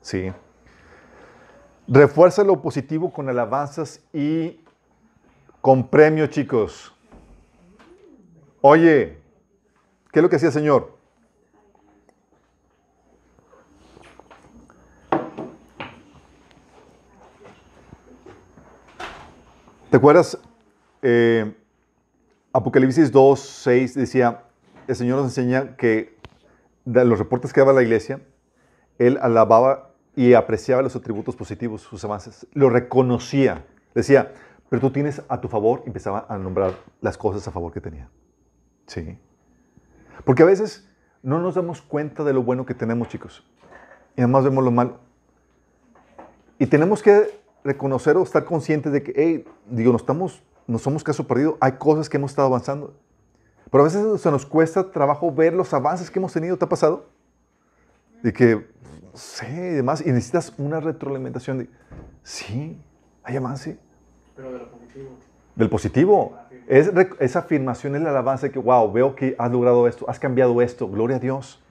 ¿Sí? 0.00 0.32
Refuerza 1.88 2.44
lo 2.44 2.62
positivo 2.62 3.12
con 3.12 3.28
alabanzas 3.28 4.00
y 4.12 4.60
con 5.60 5.88
premio, 5.88 6.26
chicos. 6.28 6.94
Oye, 8.60 9.18
¿qué 10.12 10.20
es 10.20 10.22
lo 10.22 10.28
que 10.28 10.36
hacía 10.36 10.48
el 10.48 10.54
Señor? 10.54 11.01
¿Te 19.92 19.98
acuerdas? 19.98 20.38
Eh, 21.02 21.54
Apocalipsis 22.54 23.12
2, 23.12 23.38
6 23.38 23.94
decía, 23.94 24.44
el 24.88 24.96
Señor 24.96 25.18
nos 25.18 25.26
enseña 25.26 25.76
que 25.76 26.16
de 26.86 27.04
los 27.04 27.18
reportes 27.18 27.52
que 27.52 27.60
daba 27.60 27.74
la 27.74 27.82
iglesia, 27.82 28.22
Él 28.98 29.18
alababa 29.20 29.90
y 30.16 30.32
apreciaba 30.32 30.80
los 30.80 30.96
atributos 30.96 31.36
positivos, 31.36 31.82
sus 31.82 32.02
avances, 32.06 32.46
lo 32.54 32.70
reconocía. 32.70 33.66
Decía, 33.94 34.32
pero 34.70 34.80
tú 34.80 34.92
tienes 34.92 35.20
a 35.28 35.42
tu 35.42 35.48
favor, 35.48 35.82
empezaba 35.84 36.24
a 36.26 36.38
nombrar 36.38 36.72
las 37.02 37.18
cosas 37.18 37.46
a 37.46 37.50
favor 37.50 37.70
que 37.70 37.82
tenía. 37.82 38.08
Sí. 38.86 39.18
Porque 40.24 40.42
a 40.42 40.46
veces 40.46 40.88
no 41.22 41.38
nos 41.38 41.56
damos 41.56 41.82
cuenta 41.82 42.24
de 42.24 42.32
lo 42.32 42.42
bueno 42.42 42.64
que 42.64 42.72
tenemos, 42.72 43.08
chicos. 43.08 43.44
Y 44.16 44.22
además 44.22 44.44
vemos 44.44 44.64
lo 44.64 44.70
malo. 44.70 45.00
Y 46.58 46.66
tenemos 46.66 47.02
que 47.02 47.41
reconocer 47.64 48.16
o 48.16 48.22
estar 48.22 48.44
conscientes 48.44 48.92
de 48.92 49.02
que, 49.02 49.12
hey, 49.16 49.44
digo, 49.68 49.92
no 49.92 49.96
estamos, 49.96 50.42
no 50.66 50.78
somos 50.78 51.04
caso 51.04 51.26
perdido. 51.26 51.56
Hay 51.60 51.72
cosas 51.72 52.08
que 52.08 52.16
hemos 52.16 52.32
estado 52.32 52.48
avanzando. 52.48 52.94
Pero 53.70 53.82
a 53.82 53.86
veces 53.86 54.20
se 54.20 54.30
nos 54.30 54.44
cuesta 54.44 54.90
trabajo 54.90 55.32
ver 55.32 55.54
los 55.54 55.72
avances 55.72 56.10
que 56.10 56.18
hemos 56.18 56.32
tenido. 56.32 56.56
¿Te 56.58 56.64
ha 56.64 56.68
pasado? 56.68 57.06
De 58.22 58.32
que, 58.32 58.66
sí, 59.14 59.46
y 59.46 59.74
demás, 59.76 60.04
y 60.04 60.10
necesitas 60.10 60.52
una 60.58 60.78
retroalimentación 60.78 61.58
de, 61.58 61.70
sí, 62.22 62.78
hay 63.22 63.36
avance. 63.36 63.78
Pero 64.36 64.52
de 64.52 64.58
lo 64.58 64.70
positivo. 64.70 65.10
Del 65.54 65.70
positivo. 65.70 66.38
Es, 66.66 66.90
esa 67.18 67.40
afirmación 67.40 67.96
es 67.96 68.02
la 68.02 68.10
alabanza 68.10 68.46
de 68.46 68.52
que, 68.52 68.58
wow, 68.58 68.92
veo 68.92 69.14
que 69.14 69.34
has 69.38 69.50
logrado 69.50 69.88
esto, 69.88 70.08
has 70.08 70.18
cambiado 70.18 70.60
esto, 70.62 70.88
gloria 70.88 71.16
a 71.16 71.20
Dios. 71.20 71.62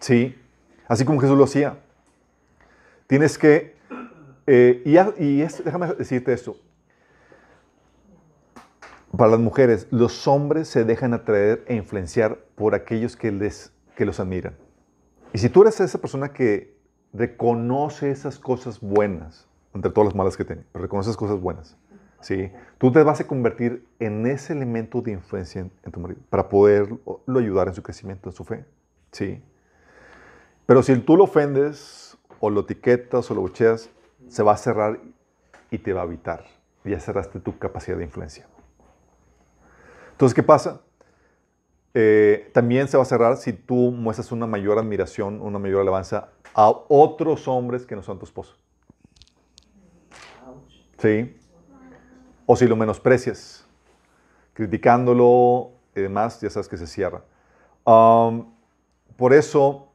Sí, 0.00 0.36
así 0.88 1.04
como 1.04 1.20
Jesús 1.20 1.38
lo 1.38 1.44
hacía. 1.44 1.78
Tienes 3.06 3.38
que, 3.38 3.73
eh, 4.46 4.82
y, 4.84 5.22
y 5.24 5.42
es, 5.42 5.64
déjame 5.64 5.86
decirte 5.94 6.32
esto, 6.32 6.56
para 9.16 9.30
las 9.30 9.40
mujeres, 9.40 9.86
los 9.90 10.26
hombres 10.26 10.68
se 10.68 10.84
dejan 10.84 11.14
atraer 11.14 11.64
e 11.68 11.76
influenciar 11.76 12.38
por 12.56 12.74
aquellos 12.74 13.16
que, 13.16 13.30
les, 13.30 13.72
que 13.96 14.04
los 14.04 14.18
admiran. 14.20 14.56
Y 15.32 15.38
si 15.38 15.48
tú 15.48 15.62
eres 15.62 15.80
esa 15.80 15.98
persona 15.98 16.32
que 16.32 16.76
reconoce 17.12 18.10
esas 18.10 18.38
cosas 18.38 18.80
buenas, 18.80 19.48
entre 19.72 19.90
todas 19.90 20.08
las 20.08 20.14
malas 20.14 20.36
que 20.36 20.44
tiene, 20.44 20.64
pero 20.72 20.82
reconoce 20.82 21.10
esas 21.10 21.16
cosas 21.16 21.40
buenas, 21.40 21.76
¿sí? 22.20 22.50
tú 22.78 22.92
te 22.92 23.02
vas 23.02 23.20
a 23.20 23.26
convertir 23.26 23.86
en 23.98 24.26
ese 24.26 24.52
elemento 24.52 25.00
de 25.00 25.12
influencia 25.12 25.60
en, 25.60 25.70
en 25.84 25.92
tu 25.92 26.00
marido 26.00 26.20
para 26.28 26.48
poderlo 26.48 27.00
ayudar 27.38 27.68
en 27.68 27.74
su 27.74 27.82
crecimiento, 27.82 28.28
en 28.30 28.34
su 28.34 28.44
fe. 28.44 28.64
¿sí? 29.12 29.42
Pero 30.66 30.82
si 30.82 30.96
tú 30.98 31.16
lo 31.16 31.24
ofendes 31.24 32.16
o 32.40 32.50
lo 32.50 32.60
etiquetas 32.60 33.30
o 33.30 33.34
lo 33.34 33.42
bucheas, 33.42 33.90
se 34.28 34.42
va 34.42 34.52
a 34.52 34.56
cerrar 34.56 35.00
y 35.70 35.78
te 35.78 35.92
va 35.92 36.02
a 36.02 36.04
evitar. 36.04 36.44
Ya 36.84 37.00
cerraste 37.00 37.40
tu 37.40 37.58
capacidad 37.58 37.96
de 37.96 38.04
influencia. 38.04 38.46
Entonces, 40.12 40.34
¿qué 40.34 40.42
pasa? 40.42 40.80
Eh, 41.94 42.50
también 42.52 42.88
se 42.88 42.96
va 42.96 43.04
a 43.04 43.06
cerrar 43.06 43.36
si 43.36 43.52
tú 43.52 43.90
muestras 43.90 44.32
una 44.32 44.46
mayor 44.46 44.78
admiración, 44.78 45.40
una 45.40 45.58
mayor 45.58 45.80
alabanza 45.80 46.28
a 46.54 46.68
otros 46.68 47.48
hombres 47.48 47.86
que 47.86 47.96
no 47.96 48.02
son 48.02 48.18
tu 48.18 48.24
esposo. 48.24 48.56
¿Sí? 50.98 51.36
O 52.46 52.56
si 52.56 52.66
lo 52.66 52.76
menosprecias, 52.76 53.66
criticándolo 54.52 55.72
y 55.94 56.00
demás, 56.00 56.40
ya 56.40 56.50
sabes 56.50 56.68
que 56.68 56.76
se 56.76 56.86
cierra. 56.86 57.22
Por 57.84 59.32
eso 59.32 59.88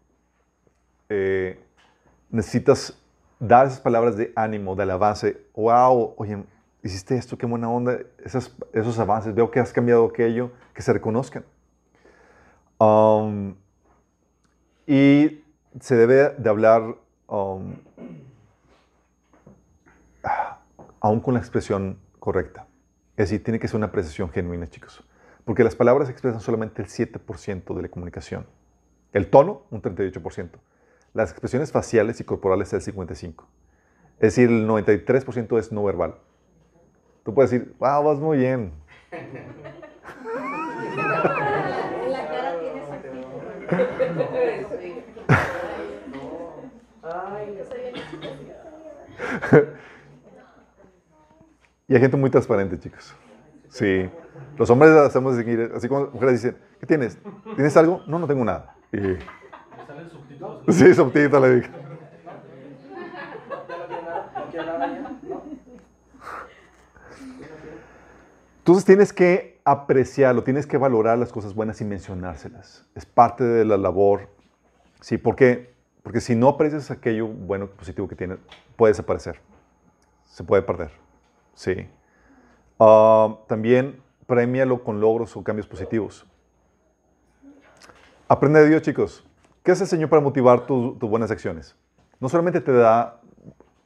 eh, 1.09 1.59
necesitas 2.29 2.98
dar 3.39 3.67
esas 3.67 3.79
palabras 3.79 4.17
de 4.17 4.31
ánimo, 4.35 4.75
de 4.75 4.83
alabanza. 4.83 5.27
Wow, 5.55 6.13
oye, 6.17 6.43
hiciste 6.83 7.15
esto, 7.15 7.37
qué 7.37 7.45
buena 7.45 7.69
onda, 7.69 7.99
esos, 8.23 8.55
esos 8.73 8.99
avances, 8.99 9.33
veo 9.33 9.49
que 9.49 9.59
has 9.59 9.73
cambiado 9.73 10.05
aquello, 10.05 10.51
que 10.73 10.81
se 10.81 10.93
reconozcan. 10.93 11.45
Um, 12.79 13.55
y 14.87 15.43
se 15.79 15.95
debe 15.95 16.35
de 16.37 16.49
hablar 16.49 16.95
um, 17.27 17.75
aún 20.99 21.19
con 21.19 21.33
la 21.33 21.39
expresión 21.39 21.99
correcta. 22.19 22.67
Es 23.17 23.29
decir, 23.29 23.43
tiene 23.43 23.59
que 23.59 23.67
ser 23.67 23.77
una 23.77 23.87
apreciación 23.87 24.29
genuina, 24.29 24.67
chicos. 24.67 25.03
Porque 25.45 25.63
las 25.63 25.75
palabras 25.75 26.09
expresan 26.09 26.41
solamente 26.41 26.81
el 26.81 26.87
7% 26.87 27.75
de 27.75 27.81
la 27.81 27.89
comunicación. 27.89 28.45
El 29.11 29.29
tono, 29.29 29.63
un 29.71 29.81
38%. 29.81 30.49
Las 31.13 31.31
expresiones 31.31 31.71
faciales 31.71 32.19
y 32.19 32.23
corporales, 32.23 32.71
el 32.73 32.81
55%. 32.81 33.45
Es 34.19 34.35
decir, 34.35 34.49
el 34.49 34.67
93% 34.67 35.57
es 35.57 35.71
no 35.71 35.83
verbal. 35.83 36.15
Tú 37.23 37.33
puedes 37.33 37.51
decir, 37.51 37.73
wow, 37.79 38.03
vas 38.03 38.19
muy 38.19 38.37
bien. 38.37 38.73
La 42.09 42.27
cara 42.27 42.59
tiene 42.59 42.83
Y 51.87 51.95
hay 51.95 52.01
gente 52.01 52.17
muy 52.17 52.29
transparente, 52.29 52.77
chicos. 52.79 53.15
Sí. 53.69 54.09
Los 54.57 54.69
hombres 54.69 54.91
hacemos 54.91 55.37
así 55.73 55.87
como 55.87 56.05
las 56.05 56.13
mujeres 56.13 56.41
dicen, 56.41 56.57
¿qué 56.79 56.85
tienes? 56.85 57.17
¿Tienes 57.55 57.75
algo? 57.77 58.03
No, 58.05 58.19
no 58.19 58.27
tengo 58.27 58.43
nada. 58.45 58.75
Y. 58.91 59.17
sí, 60.69 60.93
subtítulo 60.93 61.47
le 61.47 61.55
dije. 61.55 61.71
Entonces 68.59 68.85
tienes 68.85 69.13
que 69.13 69.59
apreciarlo, 69.63 70.43
tienes 70.43 70.67
que 70.67 70.77
valorar 70.77 71.17
las 71.17 71.31
cosas 71.31 71.55
buenas 71.55 71.81
y 71.81 71.85
mencionárselas. 71.85 72.85
Es 72.93 73.05
parte 73.05 73.43
de 73.43 73.65
la 73.65 73.77
labor. 73.77 74.29
Sí, 75.01 75.17
¿por 75.17 75.35
qué? 75.35 75.73
Porque 76.03 76.21
si 76.21 76.35
no 76.35 76.49
aprecias 76.49 76.91
aquello 76.91 77.27
bueno, 77.27 77.67
positivo 77.67 78.07
que 78.07 78.15
tiene, 78.15 78.37
puede 78.75 78.91
desaparecer. 78.91 79.39
Se 80.25 80.43
puede 80.43 80.61
perder. 80.61 80.91
Sí. 81.55 81.87
Ah, 82.79 83.39
también 83.47 84.01
premialo 84.27 84.83
con 84.83 85.01
logros 85.01 85.35
o 85.35 85.43
cambios 85.43 85.67
positivos. 85.67 86.25
Aprende 88.27 88.59
de 88.61 88.69
Dios, 88.69 88.81
chicos. 88.83 89.28
¿Qué 89.63 89.71
hace 89.71 89.83
el 89.83 89.89
Señor 89.89 90.09
para 90.09 90.21
motivar 90.21 90.65
tu- 90.65 90.95
tus 90.95 91.09
buenas 91.09 91.31
acciones? 91.31 91.75
No 92.19 92.29
solamente 92.29 92.61
te 92.61 92.71
da 92.71 93.21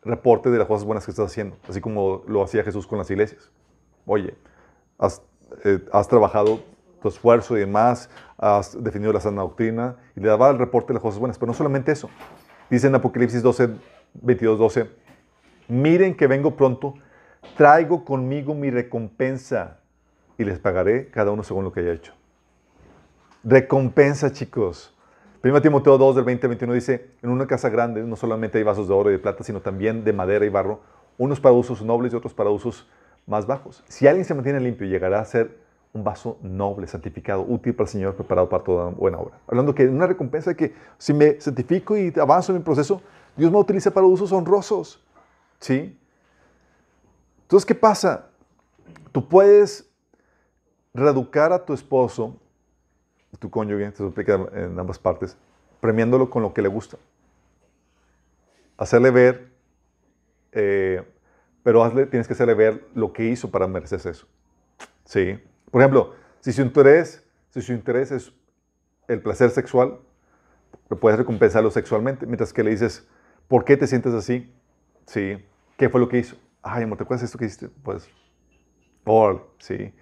reporte 0.03 0.49
de 0.49 0.57
las 0.57 0.67
cosas 0.67 0.85
buenas 0.85 1.05
que 1.05 1.11
estás 1.11 1.27
haciendo, 1.27 1.57
así 1.67 1.81
como 1.81 2.23
lo 2.27 2.43
hacía 2.43 2.63
Jesús 2.63 2.87
con 2.87 2.97
las 2.97 3.09
iglesias. 3.09 3.51
Oye, 4.05 4.35
has, 4.97 5.21
eh, 5.63 5.79
trabajado 6.09 6.59
tu 7.01 7.07
esfuerzo 7.07 7.55
y 7.57 7.61
demás, 7.61 8.09
has 8.37 8.81
definido 8.83 9.13
la 9.13 9.19
sana 9.19 9.41
doctrina 9.41 9.95
y 10.15 10.19
le 10.19 10.27
daba 10.27 10.49
el 10.49 10.57
reporte 10.57 10.89
de 10.89 10.95
las 10.95 11.01
cosas 11.01 11.19
buenas. 11.19 11.37
Pero 11.37 11.47
no 11.47 11.53
solamente 11.53 11.91
eso. 11.91 12.09
Dice 12.69 12.87
en 12.87 12.95
Apocalipsis 12.95 13.41
12, 13.41 13.69
22, 14.15 14.59
12, 14.59 14.89
miren 15.67 16.15
que 16.15 16.27
vengo 16.27 16.55
pronto, 16.55 16.95
traigo 17.57 18.03
conmigo 18.03 18.53
mi 18.55 18.71
recompensa 18.71 19.79
y 20.37 20.43
les 20.43 20.59
pagaré 20.59 21.09
cada 21.09 21.31
uno 21.31 21.43
según 21.43 21.63
lo 21.65 21.71
que 21.71 21.81
haya 21.81 21.93
hecho. 21.93 22.13
Recompensa, 23.43 24.31
chicos. 24.31 24.93
1 25.43 25.61
Timoteo 25.61 25.97
2 25.97 26.15
del 26.15 26.23
20 26.23 26.45
al 26.45 26.49
21 26.51 26.73
dice, 26.73 27.11
en 27.21 27.29
una 27.29 27.45
casa 27.45 27.67
grande 27.67 28.01
no 28.01 28.15
solamente 28.15 28.59
hay 28.59 28.63
vasos 28.63 28.87
de 28.87 28.93
oro 28.93 29.09
y 29.09 29.13
de 29.13 29.19
plata, 29.19 29.43
sino 29.43 29.59
también 29.59 30.05
de 30.05 30.13
madera 30.13 30.45
y 30.45 30.49
barro, 30.49 30.79
unos 31.17 31.41
para 31.41 31.53
usos 31.53 31.81
nobles 31.83 32.13
y 32.13 32.15
otros 32.15 32.33
para 32.33 32.49
usos 32.49 32.87
más 33.27 33.45
bajos. 33.45 33.83
Si 33.89 34.07
alguien 34.07 34.23
se 34.23 34.33
mantiene 34.33 34.61
limpio, 34.61 34.87
llegará 34.87 35.19
a 35.19 35.25
ser 35.25 35.57
un 35.91 36.05
vaso 36.05 36.37
noble, 36.41 36.87
santificado, 36.87 37.45
útil 37.45 37.75
para 37.75 37.87
el 37.87 37.91
Señor, 37.91 38.15
preparado 38.15 38.47
para 38.47 38.63
toda 38.63 38.89
buena 38.89 39.19
obra. 39.19 39.37
Hablando 39.45 39.75
que 39.75 39.85
una 39.85 40.07
recompensa 40.07 40.51
de 40.51 40.55
que 40.55 40.73
si 40.97 41.13
me 41.13 41.39
santifico 41.41 41.97
y 41.97 42.13
avanzo 42.17 42.53
en 42.53 42.59
mi 42.59 42.63
proceso, 42.63 43.01
Dios 43.35 43.51
me 43.51 43.57
utiliza 43.57 43.91
para 43.91 44.07
usos 44.07 44.31
honrosos. 44.31 45.03
¿Sí? 45.59 45.99
Entonces, 47.41 47.65
¿qué 47.65 47.75
pasa? 47.75 48.29
Tú 49.11 49.27
puedes 49.27 49.91
reeducar 50.93 51.51
a 51.51 51.63
tu 51.63 51.73
esposo, 51.73 52.39
tu 53.39 53.49
cónyuge, 53.49 53.91
se 53.91 54.05
aplica 54.05 54.47
en 54.53 54.79
ambas 54.79 54.99
partes, 54.99 55.37
premiándolo 55.81 56.29
con 56.29 56.43
lo 56.43 56.53
que 56.53 56.61
le 56.61 56.69
gusta. 56.69 56.97
Hacerle 58.77 59.11
ver, 59.11 59.51
eh, 60.51 61.03
pero 61.63 61.83
hazle, 61.83 62.05
tienes 62.05 62.27
que 62.27 62.33
hacerle 62.33 62.53
ver 62.53 62.85
lo 62.93 63.13
que 63.13 63.25
hizo 63.25 63.51
para 63.51 63.67
merecerse 63.67 64.09
eso. 64.09 64.27
Sí. 65.05 65.39
Por 65.71 65.81
ejemplo, 65.81 66.13
si 66.39 66.51
su 66.51 66.61
interés, 66.61 67.25
si 67.49 67.61
su 67.61 67.73
interés 67.73 68.11
es 68.11 68.33
el 69.07 69.21
placer 69.21 69.49
sexual, 69.49 69.99
puedes 70.99 71.17
recompensarlo 71.17 71.71
sexualmente, 71.71 72.25
mientras 72.25 72.53
que 72.53 72.63
le 72.63 72.71
dices, 72.71 73.07
¿por 73.47 73.65
qué 73.65 73.77
te 73.77 73.87
sientes 73.87 74.13
así? 74.13 74.53
Sí. 75.05 75.43
¿Qué 75.77 75.89
fue 75.89 75.99
lo 75.99 76.07
que 76.07 76.19
hizo? 76.19 76.35
Ay, 76.61 76.83
amor, 76.83 76.97
¿te 76.97 77.03
acuerdas 77.03 77.21
de 77.21 77.25
esto 77.25 77.37
que 77.37 77.45
hiciste? 77.45 77.69
Pues, 77.83 78.09
por, 79.03 79.49
sí. 79.59 79.93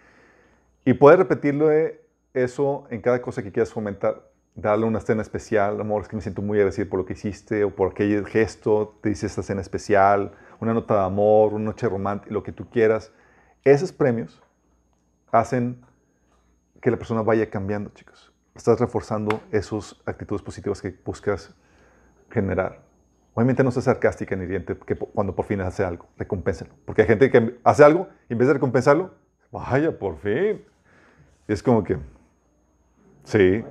Y 0.86 0.94
puedes 0.94 1.20
repetirlo 1.20 1.72
eh, 1.72 2.01
eso 2.34 2.86
en 2.90 3.02
cada 3.02 3.22
cosa 3.22 3.44
que 3.44 3.52
quieras 3.52 3.72
fomentar. 3.74 4.30
Darle 4.54 4.86
una 4.86 5.00
cena 5.00 5.22
especial, 5.22 5.80
amor, 5.80 6.02
es 6.02 6.08
que 6.10 6.16
me 6.18 6.22
siento 6.22 6.42
muy 6.42 6.58
agradecido 6.58 6.90
por 6.90 7.00
lo 7.00 7.06
que 7.06 7.14
hiciste 7.14 7.64
o 7.64 7.74
por 7.74 7.92
aquel 7.92 8.26
gesto, 8.26 8.98
te 9.02 9.10
hice 9.10 9.28
esta 9.28 9.42
cena 9.42 9.62
especial, 9.62 10.34
una 10.60 10.74
nota 10.74 10.96
de 10.96 11.06
amor, 11.06 11.54
una 11.54 11.66
noche 11.66 11.88
romántica, 11.88 12.34
lo 12.34 12.44
que 12.44 12.52
tú 12.52 12.70
quieras. 12.70 13.14
Esos 13.64 13.94
premios 13.94 14.42
hacen 15.32 15.82
que 16.82 16.92
la 16.92 16.98
persona 16.98 17.22
vaya 17.22 17.50
cambiando, 17.50 17.92
chicos. 17.92 18.34
Estás 18.54 18.80
reforzando 18.80 19.42
esas 19.52 19.96
actitudes 20.06 20.42
positivas 20.42 20.82
que 20.82 20.94
buscas 21.06 21.56
generar. 22.30 22.82
Obviamente 23.34 23.64
no 23.64 23.72
sea 23.72 23.82
sarcástica 23.82 24.36
ni 24.36 24.44
hiriente 24.44 24.76
que 24.86 24.96
cuando 24.96 25.34
por 25.34 25.46
fin 25.46 25.62
hace 25.62 25.86
algo, 25.86 26.08
recompénsalo. 26.18 26.72
Porque 26.86 27.04
hay 27.04 27.08
gente 27.08 27.32
que 27.32 27.60
hace 27.64 27.84
algo 27.84 28.10
y 28.28 28.34
en 28.34 28.40
vez 28.40 28.48
de 28.48 28.56
recompensarlo, 28.56 29.14
vaya, 29.52 29.98
por 29.98 30.18
fin. 30.18 30.66
Y 31.48 31.54
es 31.54 31.64
como 31.64 31.84
que, 31.84 31.98
sí. 33.24 33.64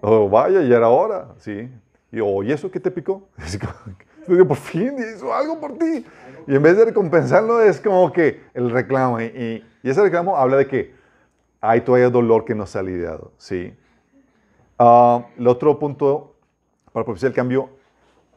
Oh, 0.00 0.28
vaya, 0.28 0.62
ya 0.62 0.76
era 0.76 0.88
hora, 0.88 1.28
sí. 1.38 1.70
Y, 2.10 2.20
¿y 2.20 2.52
eso 2.52 2.70
qué 2.70 2.80
te 2.80 2.90
picó? 2.90 3.28
"Oye, 4.28 4.44
por 4.44 4.56
fin 4.56 4.96
hizo 4.98 5.32
algo 5.32 5.60
por 5.60 5.78
ti. 5.78 6.04
Y 6.46 6.54
en 6.54 6.62
vez 6.62 6.76
de 6.76 6.84
recompensarlo, 6.86 7.60
es 7.60 7.80
como 7.80 8.12
que 8.12 8.42
el 8.54 8.70
reclamo. 8.70 9.20
Y, 9.20 9.64
ese 9.82 10.02
reclamo 10.02 10.36
habla 10.36 10.56
de 10.58 10.66
que 10.66 10.94
hay 11.60 11.80
todavía 11.80 12.10
dolor 12.10 12.44
que 12.44 12.54
no 12.54 12.66
se 12.66 12.78
ha 12.78 12.82
lidiado, 12.82 13.32
sí. 13.36 13.74
Ah, 14.78 15.24
el 15.38 15.46
otro 15.46 15.78
punto 15.78 16.32
para 16.92 17.04
propiciar 17.04 17.30
el 17.30 17.36
cambio, 17.36 17.70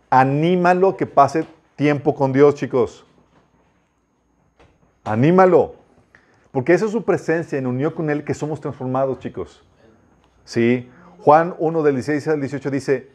anímalo 0.09 0.95
que 0.95 1.05
pase 1.05 1.45
tiempo 1.75 2.15
con 2.15 2.31
Dios, 2.31 2.55
chicos. 2.55 3.05
Anímalo. 5.03 5.75
Porque 6.51 6.73
esa 6.73 6.85
es 6.85 6.91
su 6.91 7.03
presencia 7.03 7.59
en 7.59 7.67
unión 7.67 7.91
con 7.91 8.09
Él 8.09 8.23
que 8.23 8.33
somos 8.33 8.61
transformados, 8.61 9.19
chicos. 9.19 9.63
Sí. 10.45 10.89
Juan 11.19 11.55
1 11.59 11.83
del 11.83 11.95
16 11.95 12.27
al 12.29 12.39
18 12.39 12.71
dice 12.71 13.09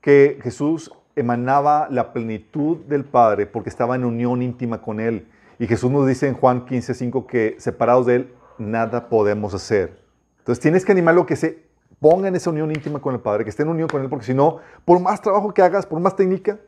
que 0.00 0.38
Jesús 0.42 0.92
emanaba 1.16 1.88
la 1.90 2.12
plenitud 2.12 2.76
del 2.86 3.04
Padre 3.04 3.46
porque 3.46 3.70
estaba 3.70 3.96
en 3.96 4.04
unión 4.04 4.42
íntima 4.42 4.82
con 4.82 5.00
Él. 5.00 5.26
Y 5.58 5.66
Jesús 5.66 5.90
nos 5.90 6.06
dice 6.06 6.28
en 6.28 6.34
Juan 6.34 6.66
15, 6.66 6.94
5 6.94 7.26
que 7.26 7.56
separados 7.58 8.06
de 8.06 8.16
Él 8.16 8.34
nada 8.58 9.08
podemos 9.08 9.54
hacer. 9.54 9.98
Entonces 10.38 10.60
tienes 10.60 10.84
que 10.84 10.92
animarlo 10.92 11.26
que 11.26 11.36
se 11.36 11.64
ponga 12.00 12.28
en 12.28 12.36
esa 12.36 12.50
unión 12.50 12.70
íntima 12.70 13.00
con 13.00 13.14
el 13.14 13.20
Padre, 13.20 13.44
que 13.44 13.50
esté 13.50 13.62
en 13.62 13.70
unión 13.70 13.88
con 13.88 14.02
Él, 14.02 14.10
porque 14.10 14.26
si 14.26 14.34
no, 14.34 14.58
por 14.84 15.00
más 15.00 15.22
trabajo 15.22 15.54
que 15.54 15.62
hagas, 15.62 15.86
por 15.86 15.98
más 16.00 16.16
técnica, 16.16 16.58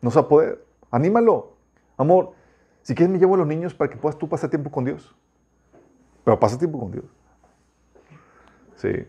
no 0.00 0.10
se 0.10 0.18
va 0.18 0.24
a 0.24 0.28
poder. 0.28 0.64
Anímalo. 0.90 1.52
Amor, 1.96 2.32
si 2.82 2.94
quieres 2.94 3.12
me 3.12 3.18
llevo 3.18 3.34
a 3.34 3.38
los 3.38 3.46
niños 3.46 3.74
para 3.74 3.90
que 3.90 3.96
puedas 3.96 4.18
tú 4.18 4.28
pasar 4.28 4.48
tiempo 4.48 4.70
con 4.70 4.84
Dios. 4.84 5.14
Pero 6.24 6.40
pasa 6.40 6.58
tiempo 6.58 6.78
con 6.78 6.90
Dios. 6.90 7.04
Sí. 8.84 9.06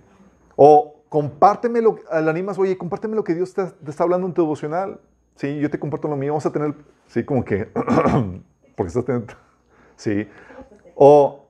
O 0.55 1.03
compárteme 1.09 1.81
lo 1.81 1.99
animas, 2.09 2.57
oye, 2.57 2.77
compárteme 2.77 3.15
lo 3.15 3.25
que 3.25 3.35
Dios 3.35 3.53
te, 3.53 3.63
está 3.87 4.03
hablando 4.03 4.25
en 4.25 4.33
tu 4.33 4.41
devocional. 4.41 5.01
Sí, 5.35 5.59
yo 5.59 5.69
te 5.69 5.77
comparto 5.77 6.07
lo 6.07 6.15
mío. 6.15 6.31
Vamos 6.31 6.45
a 6.45 6.51
tener, 6.51 6.73
sí, 7.07 7.25
como 7.25 7.43
que, 7.43 7.65
porque 8.75 8.87
estás 8.87 9.03
teniendo, 9.03 9.33
sí. 9.97 10.29
O 10.95 11.49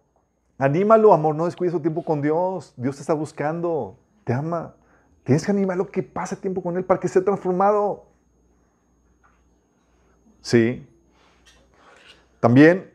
anímalo, 0.58 1.14
amor, 1.14 1.36
no 1.36 1.46
descuides 1.46 1.74
tu 1.74 1.80
tiempo 1.80 2.04
con 2.04 2.22
Dios. 2.22 2.74
Dios 2.78 2.96
te 2.96 3.02
está 3.02 3.14
buscando, 3.14 4.00
te 4.24 4.34
ama. 4.34 4.74
Tienes 5.24 5.46
que 5.46 5.52
animarlo 5.52 5.92
que 5.92 6.02
pase 6.02 6.36
tiempo 6.36 6.64
con 6.64 6.78
Él 6.78 6.84
para 6.84 7.00
que 7.00 7.08
esté 7.08 7.22
transformado. 7.22 8.06
Sí. 10.42 10.88
También, 12.40 12.92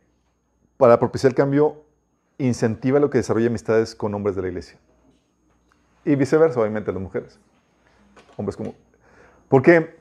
para 0.77 0.99
propiciar 0.99 1.31
el 1.31 1.37
cambio, 1.37 1.85
incentiva 2.39 2.99
lo 2.99 3.11
que 3.11 3.19
desarrolle 3.19 3.47
amistades 3.47 3.95
con 3.95 4.13
hombres 4.15 4.35
de 4.35 4.43
la 4.43 4.49
iglesia. 4.49 4.79
Y 6.05 6.15
viceversa, 6.17 6.61
obviamente, 6.61 6.93
las 6.93 7.01
mujeres. 7.01 7.39
Hombres 8.37 8.57
como... 8.57 8.75
Porque, 9.49 9.97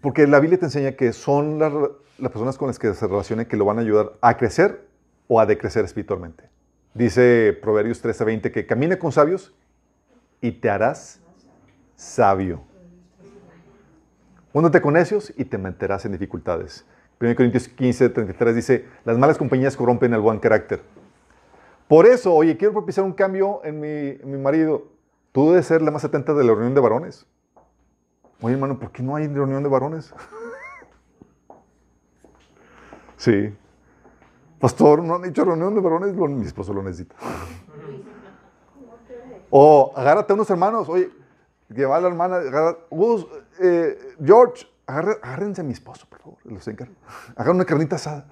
porque 0.00 0.26
la 0.26 0.40
Biblia 0.40 0.58
te 0.58 0.66
enseña 0.66 0.92
que 0.92 1.12
son 1.12 1.58
las, 1.58 1.72
las 2.18 2.30
personas 2.30 2.56
con 2.56 2.68
las 2.68 2.78
que 2.78 2.94
se 2.94 3.06
relacionen 3.06 3.46
que 3.46 3.56
lo 3.56 3.64
van 3.64 3.78
a 3.78 3.80
ayudar 3.82 4.12
a 4.20 4.36
crecer 4.36 4.86
o 5.28 5.40
a 5.40 5.46
decrecer 5.46 5.84
espiritualmente. 5.84 6.48
Dice 6.94 7.58
Proverbios 7.60 8.00
13, 8.00 8.24
20 8.24 8.52
que 8.52 8.66
camina 8.66 8.98
con 8.98 9.12
sabios 9.12 9.54
y 10.40 10.52
te 10.52 10.70
harás 10.70 11.20
sabio. 11.96 12.62
Únete 14.52 14.82
con 14.82 14.94
necios 14.94 15.32
y 15.36 15.44
te 15.46 15.56
meterás 15.56 16.04
en 16.04 16.12
dificultades. 16.12 16.84
1 17.20 17.34
Corintios 17.36 17.68
15, 17.68 18.10
33 18.10 18.54
dice, 18.54 18.84
las 19.04 19.16
malas 19.16 19.38
compañías 19.38 19.76
corrompen 19.76 20.12
el 20.12 20.20
buen 20.20 20.38
carácter. 20.40 20.82
Por 21.88 22.06
eso, 22.06 22.34
oye, 22.34 22.56
quiero 22.56 22.72
propiciar 22.72 23.06
un 23.06 23.12
cambio 23.12 23.60
en 23.64 23.80
mi, 23.80 23.88
en 23.88 24.30
mi 24.30 24.38
marido. 24.38 24.88
Tú 25.32 25.50
debes 25.50 25.66
ser 25.66 25.80
la 25.80 25.90
más 25.90 26.04
atenta 26.04 26.34
de 26.34 26.44
la 26.44 26.52
reunión 26.52 26.74
de 26.74 26.80
varones. 26.80 27.26
Oye, 28.42 28.54
hermano, 28.54 28.78
¿por 28.78 28.92
qué 28.92 29.02
no 29.02 29.16
hay 29.16 29.28
reunión 29.28 29.62
de 29.62 29.68
varones? 29.68 30.14
sí. 33.16 33.56
Pastor, 34.60 35.02
no 35.02 35.16
han 35.16 35.24
hecho 35.24 35.44
reunión 35.44 35.74
de 35.74 35.80
varones, 35.80 36.14
mi 36.14 36.46
esposo 36.46 36.72
lo 36.72 36.82
necesita. 36.82 37.16
o 39.50 39.92
agárrate 39.96 40.32
a 40.32 40.34
unos 40.34 40.50
hermanos, 40.50 40.88
oye, 40.88 41.10
lleva 41.68 41.96
a 41.96 42.00
la 42.00 42.08
hermana, 42.08 42.40
Gus, 42.90 43.26
eh, 43.60 44.16
George, 44.22 44.66
agárrense 44.86 45.62
a 45.62 45.64
mi 45.64 45.72
esposo, 45.72 46.06
por 46.08 46.20
favor, 46.20 46.38
los 46.44 46.68
encargo. 46.68 46.94
Hagan 47.36 47.56
una 47.56 47.64
carnita 47.64 47.96
asada. 47.96 48.26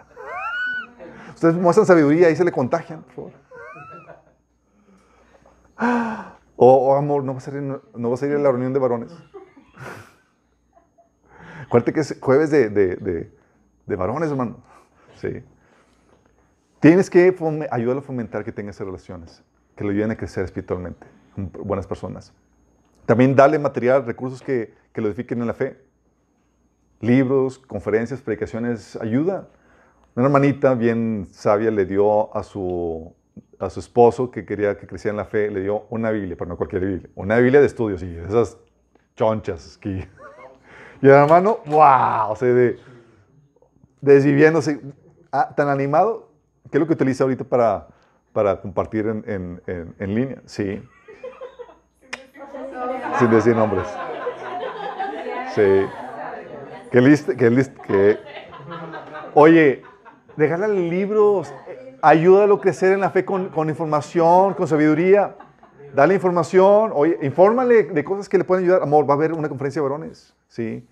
Ustedes 1.34 1.54
muestran 1.54 1.86
sabiduría 1.86 2.28
y 2.28 2.36
se 2.36 2.44
le 2.44 2.52
contagian, 2.52 3.02
por 3.02 3.14
favor. 3.14 3.32
Oh, 6.62 6.94
amor, 6.94 7.24
no 7.24 7.32
vas, 7.32 7.48
a 7.48 7.52
ir, 7.52 7.62
no, 7.62 8.10
vas 8.10 8.22
a 8.22 8.26
ir 8.26 8.34
a 8.34 8.38
la 8.38 8.50
reunión 8.50 8.74
de 8.74 8.78
varones. 8.78 9.10
Acuérdate 11.64 11.94
que 11.94 12.00
es 12.00 12.18
jueves 12.20 12.50
de, 12.50 12.68
de, 12.68 13.32
de, 13.86 13.96
varones, 13.96 14.28
hermano. 14.28 14.58
Sí. 15.16 15.42
Tienes 16.78 17.08
que 17.08 17.34
ayudarlo 17.70 18.00
a 18.00 18.02
fomentar 18.02 18.44
que 18.44 18.52
tenga 18.52 18.72
esas 18.72 18.86
relaciones, 18.86 19.42
que 19.74 19.84
lo 19.84 19.90
ayuden 19.90 20.10
a 20.10 20.16
crecer 20.16 20.44
espiritualmente, 20.44 21.06
buenas 21.64 21.86
personas. 21.86 22.34
También 23.06 23.34
darle 23.34 23.58
material, 23.58 24.04
recursos 24.04 24.42
que, 24.42 24.74
que 24.92 25.00
lo 25.00 25.08
edifiquen 25.08 25.40
en 25.40 25.46
la 25.46 25.54
fe. 25.54 25.82
Libros, 27.00 27.58
conferencias, 27.58 28.20
predicaciones, 28.20 28.96
ayuda. 28.96 29.48
Una 30.14 30.26
hermanita 30.26 30.74
bien 30.74 31.26
sabia 31.30 31.70
le 31.70 31.86
dio 31.86 32.36
a 32.36 32.42
su, 32.42 33.14
a 33.58 33.70
su 33.70 33.80
esposo 33.80 34.30
que 34.30 34.44
quería 34.44 34.76
que 34.78 34.86
creciera 34.86 35.12
en 35.12 35.16
la 35.18 35.24
fe, 35.24 35.50
le 35.50 35.60
dio 35.60 35.86
una 35.90 36.10
Biblia, 36.10 36.36
pero 36.36 36.48
no 36.48 36.56
cualquier 36.56 36.84
Biblia, 36.84 37.10
una 37.14 37.38
Biblia 37.38 37.60
de 37.60 37.66
estudios, 37.66 38.02
y 38.02 38.16
esas 38.16 38.58
chonchas. 39.16 39.78
Que... 39.78 40.08
Y 41.02 41.06
el 41.06 41.12
hermano, 41.12 41.60
wow, 41.64 42.36
se 42.36 42.44
de, 42.52 42.78
desviviéndose, 44.02 44.80
ah, 45.32 45.54
tan 45.56 45.68
animado, 45.68 46.28
¿qué 46.70 46.76
es 46.76 46.80
lo 46.80 46.86
que 46.86 46.92
utiliza 46.92 47.24
ahorita 47.24 47.44
para, 47.44 47.88
para 48.34 48.60
compartir 48.60 49.06
en, 49.06 49.24
en, 49.66 49.94
en, 49.98 50.14
línea? 50.14 50.42
Sí. 50.44 50.82
Sin 53.18 53.30
decir 53.30 53.56
nombres. 53.56 53.86
Sí. 55.54 55.86
Qué 56.90 57.00
listo, 57.00 57.32
qué 57.34 57.50
listo, 57.50 57.80
que... 57.82 58.18
Oye, 59.32 59.82
regálale 60.36 60.80
libros, 60.80 61.54
ayúdalo 62.02 62.56
a 62.56 62.60
crecer 62.60 62.92
en 62.92 63.00
la 63.00 63.10
fe 63.10 63.24
con, 63.24 63.48
con, 63.48 63.68
información, 63.68 64.54
con 64.54 64.68
sabiduría. 64.68 65.36
Dale 65.94 66.14
información, 66.14 66.92
oye, 66.94 67.18
infórmale 67.22 67.84
de 67.84 68.04
cosas 68.04 68.28
que 68.28 68.38
le 68.38 68.44
pueden 68.44 68.64
ayudar. 68.64 68.82
Amor, 68.82 69.08
va 69.08 69.14
a 69.14 69.16
haber 69.16 69.32
una 69.32 69.48
conferencia 69.48 69.82
de 69.82 69.88
varones, 69.88 70.34
¿sí? 70.48 70.86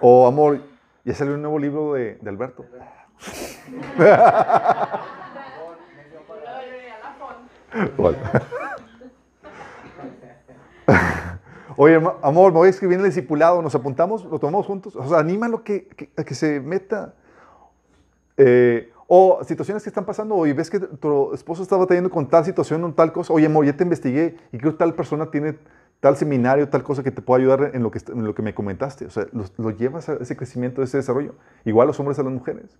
O, 0.00 0.26
amor, 0.26 0.60
ya 1.04 1.14
salió 1.14 1.34
un 1.34 1.42
nuevo 1.42 1.58
libro 1.58 1.94
de, 1.94 2.18
de 2.20 2.30
Alberto. 2.30 2.64
Oye, 11.76 12.00
amor, 12.22 12.52
me 12.52 12.58
voy 12.58 12.66
a 12.66 12.70
escribir 12.70 12.98
el 12.98 13.04
discipulado, 13.04 13.62
nos 13.62 13.74
apuntamos, 13.74 14.24
lo 14.24 14.38
tomamos 14.38 14.66
juntos. 14.66 14.96
O 14.96 15.08
sea, 15.08 15.20
anímalo 15.20 15.62
que, 15.62 15.86
que, 15.86 16.10
a 16.16 16.24
que 16.24 16.34
se 16.34 16.60
meta. 16.60 17.14
Eh, 18.36 18.92
o 19.12 19.42
situaciones 19.42 19.82
que 19.82 19.88
están 19.88 20.04
pasando, 20.04 20.36
oye, 20.36 20.52
ves 20.52 20.70
que 20.70 20.78
tu 20.78 21.34
esposo 21.34 21.64
está 21.64 21.76
batallando 21.76 22.08
con 22.10 22.28
tal 22.28 22.44
situación 22.44 22.84
o 22.84 22.94
tal 22.94 23.12
cosa. 23.12 23.32
Oye, 23.32 23.46
amor, 23.46 23.66
ya 23.66 23.76
te 23.76 23.82
investigué 23.82 24.36
y 24.52 24.58
creo 24.58 24.70
que 24.70 24.78
tal 24.78 24.94
persona 24.94 25.32
tiene 25.32 25.58
tal 25.98 26.16
seminario, 26.16 26.68
tal 26.68 26.84
cosa 26.84 27.02
que 27.02 27.10
te 27.10 27.20
pueda 27.20 27.40
ayudar 27.40 27.72
en 27.74 27.82
lo 27.82 27.90
que, 27.90 27.98
en 28.06 28.24
lo 28.24 28.36
que 28.36 28.42
me 28.42 28.54
comentaste. 28.54 29.06
O 29.06 29.10
sea, 29.10 29.26
lo, 29.32 29.70
llevas 29.72 30.08
a 30.08 30.12
ese 30.14 30.36
crecimiento, 30.36 30.80
a 30.80 30.84
ese 30.84 30.98
desarrollo. 30.98 31.34
Igual 31.64 31.88
los 31.88 31.98
hombres 31.98 32.20
a 32.20 32.22
las 32.22 32.32
mujeres. 32.32 32.78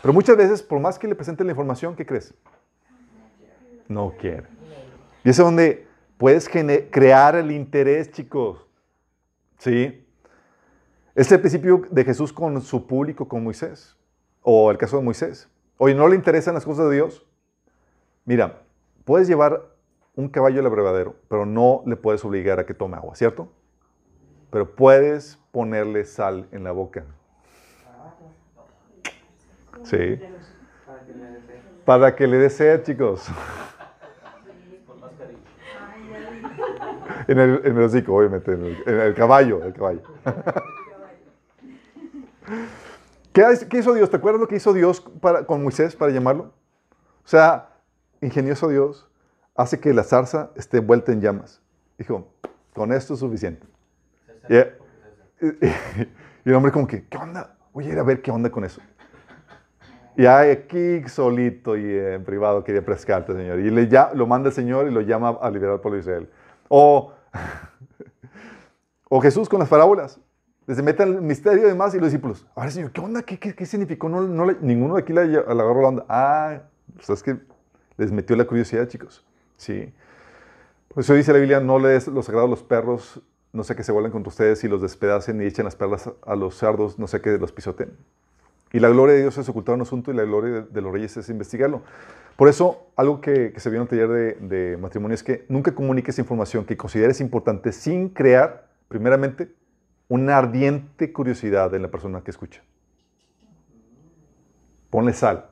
Pero 0.00 0.14
muchas 0.14 0.36
veces, 0.36 0.62
por 0.62 0.78
más 0.78 1.00
que 1.00 1.08
le 1.08 1.16
presenten 1.16 1.48
la 1.48 1.50
información, 1.50 1.96
¿qué 1.96 2.06
crees? 2.06 2.32
No 3.88 4.14
quiere. 4.20 4.46
Y 5.24 5.30
es 5.30 5.36
donde 5.36 5.84
puedes 6.16 6.48
crear 6.48 7.34
el 7.34 7.50
interés, 7.50 8.12
chicos. 8.12 8.64
¿Sí? 9.58 10.06
Es 11.16 11.32
el 11.32 11.40
principio 11.40 11.82
de 11.90 12.04
Jesús 12.04 12.32
con 12.32 12.62
su 12.62 12.86
público, 12.86 13.26
con 13.26 13.42
Moisés. 13.42 13.96
O 14.42 14.70
el 14.70 14.78
caso 14.78 14.96
de 14.96 15.02
Moisés. 15.02 15.48
Oye, 15.76 15.94
¿no 15.94 16.08
le 16.08 16.16
interesan 16.16 16.54
las 16.54 16.64
cosas 16.64 16.88
de 16.88 16.96
Dios? 16.96 17.26
Mira, 18.24 18.62
puedes 19.04 19.28
llevar 19.28 19.62
un 20.14 20.28
caballo 20.28 20.60
al 20.60 20.66
abrevadero, 20.66 21.16
pero 21.28 21.46
no 21.46 21.82
le 21.86 21.96
puedes 21.96 22.24
obligar 22.24 22.60
a 22.60 22.66
que 22.66 22.74
tome 22.74 22.96
agua, 22.96 23.14
¿cierto? 23.14 23.48
Pero 24.50 24.74
puedes 24.74 25.38
ponerle 25.52 26.04
sal 26.04 26.48
en 26.52 26.64
la 26.64 26.72
boca. 26.72 27.04
Sí. 29.84 30.20
Para 31.84 32.14
que 32.14 32.26
le 32.26 32.36
dé 32.36 32.50
sed, 32.50 32.82
chicos. 32.82 33.26
En 37.28 37.38
el, 37.38 37.60
en 37.64 37.76
el 37.76 37.84
hocico, 37.84 38.16
obviamente, 38.16 38.52
en 38.52 38.76
el, 38.86 39.14
caballo, 39.14 39.64
el 39.64 39.72
caballo. 39.72 40.02
¿Qué, 43.32 43.44
hizo 43.78 43.94
Dios? 43.94 44.10
¿Te 44.10 44.16
acuerdas 44.16 44.40
lo 44.40 44.48
que 44.48 44.56
hizo 44.56 44.72
Dios 44.72 45.00
para, 45.20 45.44
con 45.44 45.62
Moisés 45.62 45.94
para 45.94 46.10
llamarlo? 46.10 46.52
O 47.24 47.28
sea, 47.28 47.68
ingenioso 48.20 48.68
Dios 48.68 49.08
hace 49.54 49.78
que 49.78 49.94
la 49.94 50.02
zarza 50.02 50.50
esté 50.56 50.78
envuelta 50.78 51.12
en 51.12 51.20
llamas. 51.20 51.62
Dijo, 51.96 52.28
con 52.74 52.92
esto 52.92 53.14
es 53.14 53.20
suficiente. 53.20 53.66
Y, 55.42 56.48
el 56.48 56.54
hombre 56.54 56.70
como 56.70 56.86
que, 56.86 57.06
¿qué 57.06 57.16
onda? 57.16 57.56
Voy 57.72 57.86
a 57.86 57.92
ir 57.92 57.98
a 57.98 58.02
ver 58.02 58.20
qué 58.20 58.30
onda 58.30 58.50
con 58.50 58.64
eso. 58.64 58.82
Y 60.16 60.26
aquí 60.26 61.02
solito 61.08 61.76
y 61.76 61.98
en 61.98 62.24
privado 62.24 62.62
quería 62.64 62.84
pescarte, 62.84 63.32
Señor. 63.34 63.58
Y 63.60 63.70
le 63.70 63.88
ya, 63.88 64.10
lo 64.14 64.26
manda 64.26 64.48
el 64.48 64.54
Señor 64.54 64.86
y 64.86 64.90
lo 64.90 65.00
llama 65.00 65.38
a 65.40 65.50
liberar 65.50 65.74
al 65.74 65.80
pueblo 65.80 65.96
de 65.96 66.00
Israel. 66.00 66.30
O, 66.68 67.12
o 69.08 69.20
Jesús 69.20 69.48
con 69.48 69.60
las 69.60 69.68
parábolas. 69.68 70.20
Se 70.74 70.82
mete 70.82 71.02
el 71.02 71.20
misterio 71.20 71.64
y 71.64 71.68
demás 71.68 71.94
y 71.94 71.98
los 71.98 72.10
discípulos. 72.10 72.46
Ahora, 72.54 72.70
Señor, 72.70 72.92
¿qué 72.92 73.00
onda? 73.00 73.22
¿Qué, 73.22 73.38
qué, 73.38 73.66
significó? 73.66 74.08
No, 74.08 74.22
no 74.22 74.52
ninguno 74.60 74.94
de 74.94 75.02
aquí 75.02 75.12
le, 75.12 75.20
agarró 75.20 75.82
la 75.82 75.88
onda. 75.88 76.04
Ah, 76.08 76.60
pues 76.94 77.10
es 77.10 77.22
que 77.22 77.38
les 77.96 78.12
metió 78.12 78.36
la 78.36 78.44
curiosidad, 78.44 78.86
chicos. 78.86 79.24
Sí. 79.56 79.92
Por 80.88 81.02
eso 81.02 81.14
dice 81.14 81.32
la 81.32 81.38
Biblia, 81.38 81.60
no 81.60 81.78
le 81.78 81.94
los 81.94 82.26
sagrados 82.26 82.48
a 82.48 82.50
los 82.50 82.62
perros, 82.62 83.20
no 83.52 83.64
sé 83.64 83.74
que 83.74 83.82
se 83.82 83.90
vuelven 83.90 84.12
contra 84.12 84.28
ustedes 84.28 84.62
y 84.62 84.68
los 84.68 84.80
despedacen 84.80 85.42
y 85.42 85.46
echen 85.46 85.64
las 85.64 85.76
perlas 85.76 86.10
a 86.24 86.36
los 86.36 86.56
cerdos, 86.56 86.98
no 86.98 87.06
sé 87.06 87.20
que 87.20 87.36
los 87.38 87.52
pisoten. 87.52 87.92
Y 88.72 88.78
la 88.78 88.88
gloria 88.88 89.16
de 89.16 89.22
Dios 89.22 89.38
es 89.38 89.48
ocultar 89.48 89.74
un 89.74 89.82
asunto 89.82 90.12
y 90.12 90.14
la 90.14 90.22
gloria 90.22 90.62
de, 90.62 90.80
los 90.80 90.92
reyes 90.92 91.16
es 91.16 91.28
investigarlo. 91.28 91.82
Por 92.36 92.48
eso, 92.48 92.86
algo 92.96 93.20
que, 93.20 93.52
se 93.56 93.70
vio 93.70 93.78
en 93.78 93.82
el 93.82 93.88
taller 93.88 94.08
de, 94.08 94.34
de, 94.34 94.76
matrimonio 94.76 95.14
es 95.14 95.22
que 95.22 95.44
nunca 95.48 95.74
comuniques 95.74 96.18
información 96.18 96.64
que 96.64 96.76
consideres 96.76 97.20
importante 97.20 97.72
sin 97.72 98.08
crear, 98.08 98.68
primeramente, 98.88 99.52
una 100.10 100.36
ardiente 100.36 101.12
curiosidad 101.12 101.72
en 101.72 101.82
la 101.82 101.88
persona 101.88 102.22
que 102.22 102.32
escucha. 102.32 102.62
Ponle 104.90 105.12
sal, 105.12 105.46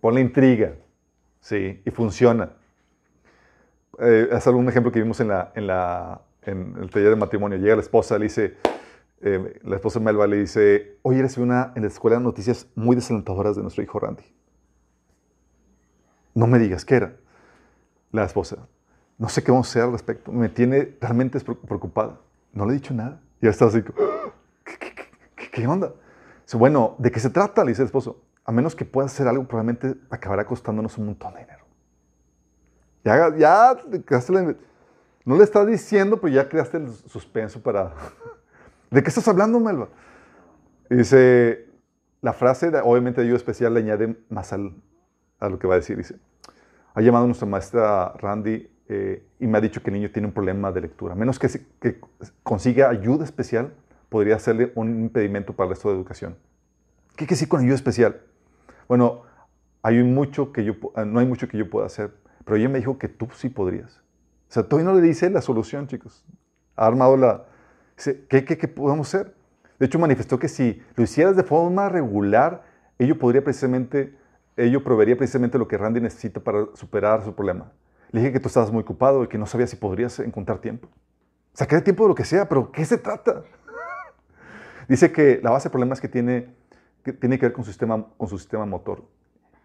ponle 0.00 0.22
intriga, 0.22 0.76
¿sí? 1.40 1.82
Y 1.84 1.90
funciona. 1.90 2.54
Eh, 3.98 4.28
es 4.32 4.46
algún 4.46 4.66
ejemplo 4.66 4.90
que 4.90 5.02
vimos 5.02 5.20
en, 5.20 5.28
la, 5.28 5.52
en, 5.54 5.66
la, 5.66 6.22
en 6.40 6.74
el 6.80 6.88
taller 6.88 7.10
de 7.10 7.16
matrimonio. 7.16 7.58
Llega 7.58 7.76
la 7.76 7.82
esposa, 7.82 8.16
le 8.18 8.24
dice, 8.24 8.56
eh, 9.20 9.60
la 9.62 9.76
esposa 9.76 10.00
Melba 10.00 10.26
le 10.26 10.38
dice, 10.38 10.96
oye, 11.02 11.20
recibí 11.20 11.44
una, 11.44 11.74
en 11.76 11.82
la 11.82 11.88
escuela 11.88 12.18
noticias 12.18 12.66
muy 12.76 12.96
desalentadoras 12.96 13.56
de 13.56 13.62
nuestro 13.62 13.82
hijo 13.82 13.98
Randy. 13.98 14.24
No 16.34 16.46
me 16.46 16.58
digas 16.58 16.86
qué 16.86 16.94
era. 16.94 17.16
La 18.10 18.24
esposa, 18.24 18.66
no 19.18 19.28
sé 19.28 19.44
qué 19.44 19.50
vamos 19.50 19.66
a 19.66 19.70
hacer 19.70 19.82
al 19.82 19.92
respecto. 19.92 20.32
Me 20.32 20.48
tiene 20.48 20.96
realmente 20.98 21.38
preocupada. 21.40 22.20
No 22.54 22.64
le 22.64 22.72
he 22.72 22.76
dicho 22.76 22.94
nada. 22.94 23.20
Ya 23.40 23.50
está 23.50 23.66
así, 23.66 23.82
¿qué, 25.52 25.66
onda? 25.66 25.92
Dice, 26.44 26.56
bueno, 26.56 26.96
¿de 26.98 27.10
qué 27.10 27.20
se 27.20 27.30
trata? 27.30 27.64
Le 27.64 27.70
dice 27.70 27.82
el 27.82 27.86
esposo. 27.86 28.22
A 28.44 28.52
menos 28.52 28.74
que 28.74 28.84
pueda 28.84 29.06
hacer 29.06 29.28
algo, 29.28 29.46
probablemente 29.46 29.94
acabará 30.10 30.44
costándonos 30.44 30.96
un 30.98 31.06
montón 31.06 31.34
de 31.34 31.40
dinero. 31.40 31.64
Ya, 33.04 33.36
ya 33.36 33.76
no 35.24 35.36
le 35.36 35.44
estás 35.44 35.66
diciendo, 35.66 36.20
pero 36.20 36.32
ya 36.32 36.48
creaste 36.48 36.78
el 36.78 36.90
suspenso 36.90 37.62
para... 37.62 37.92
¿De 38.90 39.02
qué 39.02 39.08
estás 39.08 39.28
hablando, 39.28 39.60
Melba? 39.60 39.88
dice, 40.88 41.68
la 42.22 42.32
frase, 42.32 42.72
obviamente 42.82 43.20
de 43.20 43.28
yo 43.28 43.36
especial, 43.36 43.74
le 43.74 43.80
añade 43.80 44.18
más 44.30 44.52
al, 44.52 44.74
a 45.38 45.48
lo 45.48 45.58
que 45.58 45.66
va 45.66 45.74
a 45.74 45.78
decir. 45.78 45.96
Dice, 45.96 46.16
ha 46.94 47.00
llamado 47.00 47.26
nuestra 47.26 47.46
maestra 47.46 48.14
Randy 48.18 48.70
eh, 48.88 49.22
y 49.38 49.46
me 49.46 49.58
ha 49.58 49.60
dicho 49.60 49.82
que 49.82 49.90
el 49.90 49.94
niño 49.94 50.10
tiene 50.10 50.28
un 50.28 50.34
problema 50.34 50.72
de 50.72 50.80
lectura. 50.80 51.14
Menos 51.14 51.38
que, 51.38 51.48
que 51.80 52.00
consiga 52.42 52.88
ayuda 52.88 53.24
especial, 53.24 53.72
podría 54.08 54.36
hacerle 54.36 54.72
un 54.74 55.00
impedimento 55.00 55.52
para 55.52 55.68
el 55.68 55.74
resto 55.74 55.90
de 55.90 55.96
educación. 55.96 56.36
¿Qué 57.10 57.26
quiere 57.26 57.34
decir 57.34 57.48
con 57.48 57.60
ayuda 57.60 57.74
especial? 57.74 58.20
Bueno, 58.86 59.22
hay 59.82 60.02
mucho 60.02 60.52
que 60.52 60.64
yo, 60.64 60.74
no 61.06 61.20
hay 61.20 61.26
mucho 61.26 61.48
que 61.48 61.58
yo 61.58 61.68
pueda 61.68 61.86
hacer, 61.86 62.12
pero 62.44 62.56
ella 62.56 62.68
me 62.68 62.78
dijo 62.78 62.98
que 62.98 63.08
tú 63.08 63.28
sí 63.34 63.48
podrías. 63.48 64.02
O 64.48 64.52
sea, 64.52 64.62
todavía 64.62 64.90
no 64.90 64.98
le 64.98 65.06
dice 65.06 65.28
la 65.28 65.42
solución, 65.42 65.86
chicos. 65.86 66.24
Ha 66.76 66.86
armado 66.86 67.16
la... 67.16 67.44
¿Qué, 67.96 68.44
qué, 68.44 68.56
qué 68.56 68.68
podemos 68.68 69.12
hacer? 69.12 69.34
De 69.78 69.86
hecho, 69.86 69.98
manifestó 69.98 70.38
que 70.38 70.48
si 70.48 70.80
lo 70.94 71.04
hicieras 71.04 71.36
de 71.36 71.42
forma 71.42 71.88
regular, 71.88 72.64
ello 72.98 73.18
podría 73.18 73.44
precisamente, 73.44 74.16
ello 74.56 74.82
proveería 74.82 75.16
precisamente 75.16 75.58
lo 75.58 75.68
que 75.68 75.76
Randy 75.76 76.00
necesita 76.00 76.40
para 76.40 76.66
superar 76.74 77.24
su 77.24 77.34
problema. 77.34 77.70
Le 78.10 78.20
dije 78.20 78.32
que 78.32 78.40
tú 78.40 78.48
estabas 78.48 78.72
muy 78.72 78.82
ocupado 78.82 79.24
y 79.24 79.28
que 79.28 79.38
no 79.38 79.46
sabías 79.46 79.70
si 79.70 79.76
podrías 79.76 80.18
encontrar 80.20 80.58
tiempo. 80.60 80.88
Saqué 81.52 81.80
tiempo 81.80 82.04
de 82.04 82.08
lo 82.10 82.14
que 82.14 82.24
sea, 82.24 82.48
pero 82.48 82.70
¿qué 82.72 82.84
se 82.84 82.98
trata? 82.98 83.42
Dice 84.88 85.12
que 85.12 85.40
la 85.42 85.50
base 85.50 85.64
del 85.68 85.72
problema 85.72 85.94
es 85.94 86.00
que 86.00 86.08
tiene 86.08 86.48
que, 87.04 87.12
tiene 87.12 87.38
que 87.38 87.46
ver 87.46 87.52
con 87.52 87.64
su, 87.64 87.70
sistema, 87.70 88.06
con 88.16 88.28
su 88.28 88.38
sistema 88.38 88.64
motor. 88.66 89.02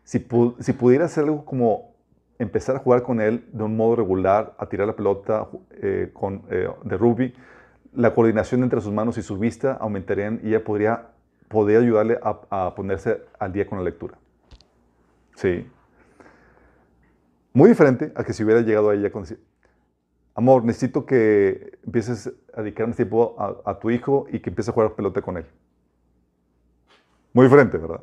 si, 0.03 0.19
pu- 0.19 0.55
si 0.59 0.73
pudiera 0.73 1.05
hacer 1.05 1.23
algo 1.25 1.45
como 1.45 1.93
empezar 2.39 2.75
a 2.75 2.79
jugar 2.79 3.03
con 3.03 3.21
él 3.21 3.47
de 3.53 3.63
un 3.63 3.77
modo 3.77 3.95
regular, 3.95 4.53
a 4.57 4.67
tirar 4.67 4.87
la 4.87 4.95
pelota 4.95 5.47
eh, 5.71 6.09
con, 6.13 6.43
eh, 6.49 6.67
de 6.83 6.97
rugby, 6.97 7.33
la 7.93 8.13
coordinación 8.13 8.63
entre 8.63 8.81
sus 8.81 8.91
manos 8.91 9.17
y 9.17 9.21
su 9.21 9.37
vista 9.37 9.73
aumentarían 9.79 10.39
y 10.43 10.49
ella 10.49 10.63
podría, 10.63 11.09
podría 11.47 11.79
ayudarle 11.79 12.19
a, 12.23 12.65
a 12.65 12.75
ponerse 12.75 13.21
al 13.39 13.53
día 13.53 13.67
con 13.67 13.77
la 13.77 13.83
lectura. 13.83 14.17
Sí. 15.35 15.69
Muy 17.53 17.69
diferente 17.69 18.11
a 18.15 18.23
que 18.23 18.33
si 18.33 18.43
hubiera 18.43 18.61
llegado 18.61 18.89
a 18.89 18.95
ella 18.95 19.11
con 19.11 19.23
decir, 19.23 19.39
amor, 20.33 20.63
necesito 20.63 21.05
que 21.05 21.77
empieces 21.85 22.33
a 22.53 22.61
dedicar 22.61 22.87
un 22.87 22.93
tiempo 22.93 23.35
a, 23.65 23.79
tu 23.79 23.91
hijo 23.91 24.25
y 24.31 24.39
que 24.39 24.49
empieces 24.49 24.69
a 24.69 24.73
jugar 24.73 24.95
pelota 24.95 25.21
con 25.21 25.37
él. 25.37 25.45
Muy 27.31 27.45
diferente, 27.45 27.77
¿verdad? 27.77 28.01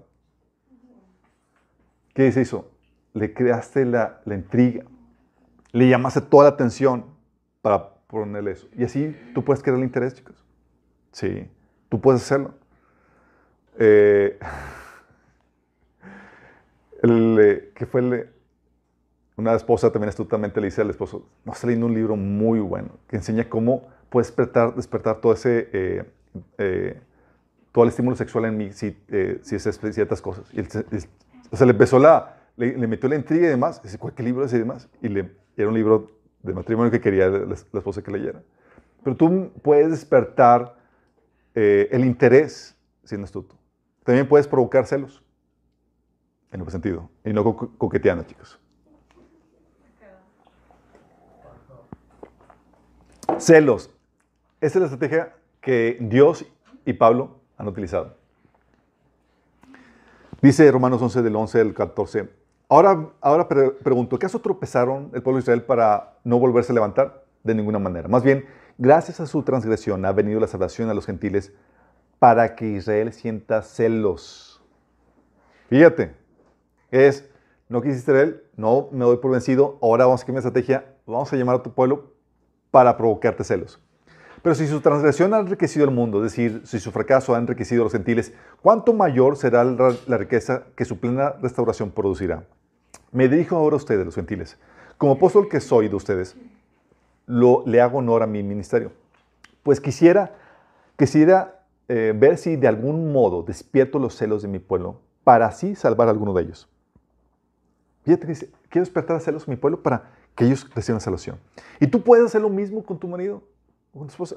¿Qué 2.14 2.30
se 2.30 2.42
hizo? 2.42 2.70
Le 3.12 3.34
creaste 3.34 3.84
la, 3.84 4.20
la 4.24 4.36
intriga, 4.36 4.84
le 5.72 5.88
llamaste 5.88 6.20
toda 6.20 6.44
la 6.44 6.50
atención 6.50 7.06
para 7.60 7.94
ponerle 8.06 8.52
eso. 8.52 8.68
Y 8.76 8.84
así 8.84 9.16
tú 9.34 9.44
puedes 9.44 9.62
crear 9.62 9.78
el 9.78 9.84
interés, 9.84 10.14
chicos. 10.14 10.44
Sí, 11.12 11.48
tú 11.88 12.00
puedes 12.00 12.22
hacerlo. 12.22 12.54
Eh, 13.78 14.38
eh, 17.02 17.72
¿Qué 17.74 17.86
fue 17.86 18.00
el, 18.00 18.30
una 19.40 19.54
esposa 19.54 19.90
también 19.90 20.08
astutamente 20.10 20.60
le 20.60 20.68
dice 20.68 20.82
al 20.82 20.90
esposo, 20.90 21.26
no 21.44 21.52
está 21.52 21.66
leyendo 21.66 21.86
un 21.86 21.94
libro 21.94 22.16
muy 22.16 22.60
bueno 22.60 22.90
que 23.08 23.16
enseña 23.16 23.48
cómo 23.48 23.88
puedes 24.08 24.28
despertar, 24.28 24.74
despertar 24.74 25.20
todo 25.20 25.32
ese, 25.32 25.68
eh, 25.72 26.04
eh, 26.58 27.00
todo 27.72 27.84
el 27.84 27.90
estímulo 27.90 28.16
sexual 28.16 28.44
en 28.44 28.56
mí 28.56 28.72
si, 28.72 28.96
eh, 29.08 29.38
si 29.42 29.56
es 29.56 29.80
ciertas 29.92 30.20
cosas. 30.22 30.44
Y 30.52 30.60
o 30.60 31.56
sea, 31.56 31.66
le 31.66 31.72
empezó 31.72 31.98
la, 31.98 32.36
le, 32.56 32.76
le 32.76 32.86
metió 32.86 33.08
la 33.08 33.16
intriga 33.16 33.46
y 33.46 33.50
demás. 33.50 33.82
Dice, 33.82 33.98
¿cuál 33.98 34.14
qué 34.14 34.22
libro 34.22 34.44
es 34.44 34.52
y 34.52 34.58
demás? 34.58 34.88
Y 35.02 35.08
le, 35.08 35.32
era 35.56 35.68
un 35.68 35.74
libro 35.74 36.10
de 36.42 36.52
matrimonio 36.54 36.90
que 36.90 37.00
quería 37.00 37.28
la, 37.28 37.44
la 37.46 37.54
esposa 37.54 38.02
que 38.02 38.10
leyera. 38.10 38.42
Pero 39.02 39.16
tú 39.16 39.50
puedes 39.62 39.90
despertar 39.90 40.76
eh, 41.54 41.88
el 41.90 42.04
interés 42.04 42.76
siendo 43.04 43.24
astuto. 43.24 43.56
También 44.04 44.28
puedes 44.28 44.46
provocar 44.46 44.86
celos. 44.86 45.22
En 46.52 46.60
ese 46.62 46.70
sentido. 46.72 47.08
Y 47.24 47.32
no 47.32 47.44
co- 47.44 47.72
coqueteando, 47.78 48.24
chicos. 48.24 48.58
Celos. 53.40 53.90
Esta 54.60 54.78
es 54.78 54.80
la 54.80 54.86
estrategia 54.86 55.34
que 55.60 55.96
Dios 56.00 56.44
y 56.84 56.92
Pablo 56.92 57.40
han 57.56 57.68
utilizado. 57.68 58.16
Dice 60.42 60.70
Romanos 60.70 61.00
11 61.02 61.22
del 61.22 61.36
11 61.36 61.60
al 61.60 61.74
14. 61.74 62.30
Ahora, 62.68 63.08
ahora 63.20 63.48
pre- 63.48 63.70
pregunto, 63.70 64.16
¿acaso 64.16 64.38
tropezaron 64.40 65.10
el 65.12 65.22
pueblo 65.22 65.38
de 65.38 65.42
Israel 65.42 65.62
para 65.62 66.18
no 66.24 66.38
volverse 66.38 66.72
a 66.72 66.74
levantar? 66.74 67.24
De 67.42 67.54
ninguna 67.54 67.78
manera. 67.78 68.06
Más 68.06 68.22
bien, 68.22 68.44
gracias 68.76 69.18
a 69.20 69.26
su 69.26 69.42
transgresión 69.42 70.04
ha 70.04 70.12
venido 70.12 70.38
la 70.40 70.46
salvación 70.46 70.90
a 70.90 70.94
los 70.94 71.06
gentiles 71.06 71.52
para 72.18 72.54
que 72.54 72.66
Israel 72.66 73.14
sienta 73.14 73.62
celos. 73.62 74.62
Fíjate, 75.70 76.14
es, 76.90 77.28
no 77.70 77.80
quisiste 77.80 78.10
Israel, 78.12 78.42
no 78.56 78.88
me 78.92 79.06
doy 79.06 79.16
por 79.16 79.30
vencido, 79.30 79.78
ahora 79.80 80.04
vamos 80.04 80.22
a 80.22 80.26
cambiar 80.26 80.40
estrategia, 80.44 80.84
vamos 81.06 81.32
a 81.32 81.36
llamar 81.36 81.56
a 81.56 81.62
tu 81.62 81.72
pueblo 81.72 82.12
para 82.70 82.96
provocarte 82.96 83.44
celos. 83.44 83.80
Pero 84.42 84.54
si 84.54 84.66
su 84.66 84.80
transgresión 84.80 85.34
ha 85.34 85.38
enriquecido 85.38 85.84
el 85.84 85.90
mundo, 85.90 86.24
es 86.24 86.32
decir, 86.32 86.62
si 86.64 86.80
su 86.80 86.90
fracaso 86.92 87.34
ha 87.34 87.38
enriquecido 87.38 87.82
a 87.82 87.84
los 87.84 87.92
gentiles, 87.92 88.32
¿cuánto 88.62 88.94
mayor 88.94 89.36
será 89.36 89.64
la 89.64 90.16
riqueza 90.16 90.64
que 90.76 90.86
su 90.86 90.98
plena 90.98 91.34
restauración 91.42 91.90
producirá? 91.90 92.44
Me 93.12 93.28
dirijo 93.28 93.56
ahora 93.56 93.74
a 93.74 93.76
ustedes, 93.76 94.04
los 94.04 94.14
gentiles. 94.14 94.56
Como 94.96 95.12
apóstol 95.12 95.48
que 95.48 95.60
soy 95.60 95.88
de 95.88 95.96
ustedes, 95.96 96.36
lo, 97.26 97.64
le 97.66 97.80
hago 97.80 97.98
honor 97.98 98.22
a 98.22 98.26
mi 98.26 98.42
ministerio. 98.42 98.92
Pues 99.62 99.80
quisiera, 99.80 100.34
quisiera 100.96 101.64
eh, 101.88 102.14
ver 102.16 102.38
si 102.38 102.56
de 102.56 102.68
algún 102.68 103.12
modo 103.12 103.42
despierto 103.42 103.98
los 103.98 104.14
celos 104.14 104.42
de 104.42 104.48
mi 104.48 104.58
pueblo 104.58 105.00
para 105.22 105.46
así 105.46 105.74
salvar 105.74 106.08
a 106.08 106.12
alguno 106.12 106.32
de 106.32 106.42
ellos. 106.42 106.68
Fíjate 108.04 108.22
que 108.22 108.32
dice, 108.32 108.50
quiero 108.68 108.84
despertar 108.84 109.16
a 109.16 109.20
celos 109.20 109.44
de 109.44 109.52
mi 109.52 109.56
pueblo 109.56 109.82
para 109.82 110.12
que 110.34 110.44
ellos 110.44 110.68
reciban 110.74 111.00
salvación. 111.00 111.38
Y 111.78 111.86
tú 111.86 112.02
puedes 112.02 112.26
hacer 112.26 112.40
lo 112.40 112.48
mismo 112.48 112.84
con 112.84 112.98
tu 112.98 113.08
marido 113.08 113.42
o 113.92 113.98
con 113.98 114.08
tu 114.08 114.12
esposa. 114.12 114.36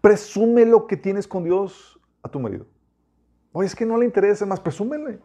Presume 0.00 0.64
lo 0.64 0.86
que 0.86 0.96
tienes 0.96 1.26
con 1.26 1.44
Dios 1.44 1.98
a 2.22 2.28
tu 2.28 2.40
marido. 2.40 2.66
Oye, 3.52 3.66
es 3.66 3.74
que 3.74 3.86
no 3.86 3.96
le 3.96 4.04
interesa 4.04 4.44
más, 4.46 4.60
presúmele. 4.60 5.18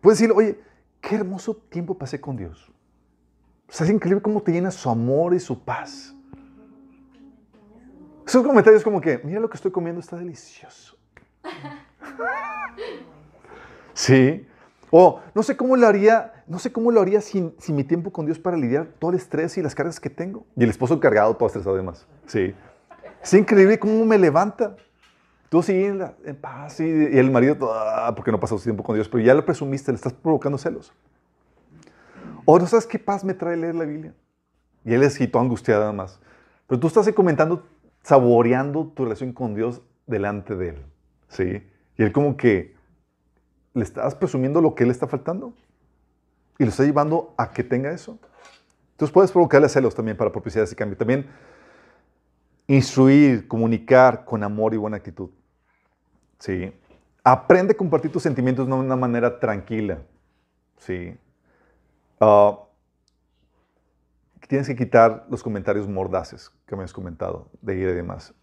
Puedes 0.00 0.18
decirle, 0.18 0.36
oye, 0.36 0.60
qué 1.00 1.14
hermoso 1.16 1.54
tiempo 1.54 1.96
pasé 1.96 2.20
con 2.20 2.36
Dios. 2.36 2.72
O 3.68 3.72
sea, 3.72 3.86
es 3.86 3.92
increíble 3.92 4.22
cómo 4.22 4.42
te 4.42 4.52
llena 4.52 4.70
su 4.70 4.88
amor 4.90 5.34
y 5.34 5.40
su 5.40 5.62
paz. 5.62 6.14
Esos 8.26 8.46
comentarios 8.46 8.82
como 8.82 9.00
que, 9.00 9.18
mira 9.24 9.40
lo 9.40 9.48
que 9.48 9.56
estoy 9.56 9.70
comiendo, 9.70 10.00
está 10.00 10.16
delicioso. 10.16 10.96
Sí. 13.94 14.46
O 14.90 15.20
no 15.34 15.42
sé 15.42 15.56
cómo 15.56 15.76
lo 15.76 15.86
haría, 15.86 16.44
no 16.46 16.58
sé 16.58 16.72
cómo 16.72 16.90
lo 16.90 17.00
haría 17.00 17.20
sin, 17.20 17.54
sin 17.58 17.76
mi 17.76 17.84
tiempo 17.84 18.10
con 18.10 18.26
Dios 18.26 18.38
para 18.38 18.56
lidiar 18.56 18.86
todo 18.98 19.10
el 19.10 19.16
estrés 19.16 19.58
y 19.58 19.62
las 19.62 19.74
cargas 19.74 20.00
que 20.00 20.10
tengo. 20.10 20.44
Y 20.56 20.64
el 20.64 20.70
esposo 20.70 20.98
cargado, 20.98 21.34
todo 21.36 21.46
estresado 21.46 21.74
además. 21.74 22.06
Sí. 22.26 22.54
Es 23.22 23.34
increíble 23.34 23.78
cómo 23.78 24.04
me 24.04 24.18
levanta. 24.18 24.76
Tú 25.48 25.62
sí 25.62 25.72
en, 25.72 26.36
paz 26.40 26.80
y, 26.80 26.84
y 26.84 27.18
el 27.18 27.30
marido, 27.30 27.70
ah, 27.72 28.12
porque 28.14 28.30
no 28.30 28.38
pasó 28.38 28.58
su 28.58 28.64
tiempo 28.64 28.82
con 28.82 28.94
Dios, 28.94 29.08
pero 29.08 29.24
ya 29.24 29.34
lo 29.34 29.44
presumiste, 29.44 29.90
le 29.90 29.96
estás 29.96 30.12
provocando 30.12 30.58
celos. 30.58 30.92
O 32.44 32.58
no 32.58 32.66
sabes 32.66 32.86
qué 32.86 32.98
paz 32.98 33.24
me 33.24 33.34
trae 33.34 33.56
leer 33.56 33.74
la 33.74 33.84
Biblia. 33.84 34.14
Y 34.84 34.94
él 34.94 35.02
es 35.02 35.18
todo 35.30 35.42
angustiado 35.42 35.80
nada 35.80 35.92
más. 35.92 36.20
Pero 36.66 36.80
tú 36.80 36.86
estás 36.86 37.10
comentando, 37.12 37.66
saboreando 38.02 38.86
tu 38.94 39.04
relación 39.04 39.32
con 39.32 39.54
Dios 39.54 39.82
delante 40.06 40.56
de 40.56 40.70
él. 40.70 40.76
¿Sí? 41.28 41.62
Y 41.98 42.02
él 42.02 42.12
como 42.12 42.36
que 42.36 42.74
le 43.74 43.84
estás 43.84 44.14
presumiendo 44.14 44.60
lo 44.60 44.74
que 44.74 44.84
le 44.84 44.92
está 44.92 45.06
faltando. 45.06 45.52
Y 46.58 46.64
lo 46.64 46.70
está 46.70 46.84
llevando 46.84 47.34
a 47.36 47.50
que 47.50 47.62
tenga 47.62 47.90
eso. 47.90 48.18
Entonces 48.92 49.12
puedes 49.12 49.30
provocarle 49.30 49.68
celos 49.68 49.94
también 49.94 50.16
para 50.16 50.32
propiciar 50.32 50.64
ese 50.64 50.74
cambio. 50.74 50.96
También 50.96 51.26
instruir, 52.66 53.46
comunicar 53.46 54.24
con 54.24 54.42
amor 54.42 54.74
y 54.74 54.76
buena 54.76 54.96
actitud. 54.96 55.30
¿Sí? 56.38 56.72
Aprende 57.22 57.72
a 57.72 57.76
compartir 57.76 58.10
tus 58.10 58.22
sentimientos 58.22 58.66
de 58.66 58.72
una 58.72 58.96
manera 58.96 59.38
tranquila. 59.38 59.98
¿Sí? 60.78 61.16
Ah, 62.20 62.58
tienes 64.48 64.66
que 64.66 64.74
quitar 64.74 65.26
los 65.28 65.42
comentarios 65.42 65.86
mordaces 65.88 66.50
que 66.66 66.74
me 66.74 66.82
has 66.82 66.92
comentado, 66.92 67.48
de 67.60 67.76
ira 67.76 67.92
y 67.92 67.94
demás. 67.94 68.34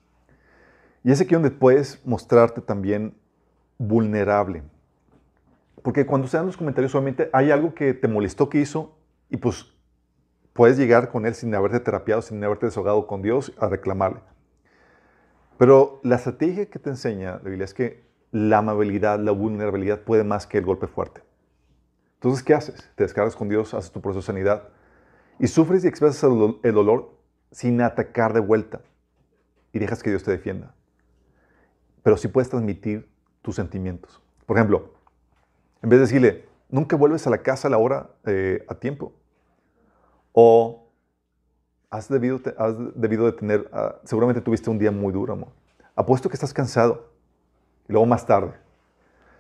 Y 1.04 1.12
es 1.12 1.20
aquí 1.20 1.34
donde 1.34 1.52
puedes 1.52 2.04
mostrarte 2.06 2.62
también 2.62 3.16
vulnerable. 3.78 4.64
Porque 5.86 6.08
cuando 6.08 6.28
se 6.28 6.36
dan 6.36 6.48
los 6.48 6.58
comentarios, 6.58 6.94
solamente 6.94 7.30
hay 7.32 7.52
algo 7.52 7.76
que 7.76 7.94
te 7.94 8.08
molestó 8.08 8.50
que 8.50 8.58
hizo 8.60 8.98
y 9.30 9.38
pues 9.38 9.72
puedes 10.52 10.80
llegar 10.80 11.12
con 11.12 11.28
él 11.28 11.36
sin 11.36 11.54
haberte 11.54 11.80
terapiado, 11.80 12.24
sin 12.24 12.44
haberte 12.44 12.66
desahogado 12.66 13.06
con 13.06 13.22
Dios 13.22 13.54
a 13.60 13.70
reclamarle. 13.70 14.22
Pero 15.60 16.00
la 16.02 16.16
estrategia 16.16 16.66
que 16.72 16.80
te 16.80 16.90
enseña 16.90 17.34
la 17.34 17.50
Biblia 17.50 17.66
es 17.66 17.76
que 17.76 18.04
la 18.32 18.58
amabilidad, 18.58 19.20
la 19.20 19.30
vulnerabilidad 19.30 20.00
puede 20.02 20.24
más 20.24 20.48
que 20.48 20.58
el 20.58 20.66
golpe 20.66 20.88
fuerte. 20.88 21.22
Entonces, 22.16 22.42
¿qué 22.42 22.56
haces? 22.56 22.90
Te 22.96 23.04
descargas 23.04 23.36
con 23.36 23.48
Dios, 23.48 23.76
haces 23.76 23.92
tu 23.92 24.02
proceso 24.02 24.22
de 24.22 24.26
sanidad 24.26 24.70
y 25.38 25.46
sufres 25.46 25.86
y 25.86 25.88
expresas 25.88 26.24
el, 26.24 26.32
do- 26.32 26.60
el 26.64 26.74
dolor 26.74 27.16
sin 27.52 27.80
atacar 27.80 28.34
de 28.34 28.40
vuelta 28.40 28.82
y 29.72 29.78
dejas 29.78 30.02
que 30.02 30.10
Dios 30.10 30.24
te 30.24 30.32
defienda. 30.32 30.74
Pero 32.02 32.18
sí 32.18 32.28
puedes 32.28 32.50
transmitir 32.50 33.08
tus 33.44 33.56
sentimientos. 33.56 34.20
Por 34.48 34.58
ejemplo, 34.58 34.96
en 35.86 35.90
vez 35.90 36.00
de 36.00 36.06
decirle, 36.08 36.46
nunca 36.68 36.96
vuelves 36.96 37.28
a 37.28 37.30
la 37.30 37.38
casa 37.44 37.68
a 37.68 37.72
la 37.72 37.78
hora 37.78 38.10
eh, 38.26 38.66
a 38.68 38.74
tiempo. 38.74 39.14
O 40.32 40.90
has 41.92 42.10
debido, 42.10 42.42
has 42.58 42.74
debido 42.96 43.28
de 43.28 43.34
tener, 43.34 43.70
ah, 43.72 43.98
seguramente 44.04 44.42
tuviste 44.42 44.72
un 44.72 44.80
día 44.80 44.90
muy 44.90 45.14
duro, 45.14 45.34
amor. 45.34 45.50
Apuesto 45.96 46.28
que 46.28 46.34
estás 46.34 46.56
cansado. 46.56 47.12
Y 47.88 47.92
luego 47.92 48.08
más 48.08 48.26
tarde. 48.26 48.56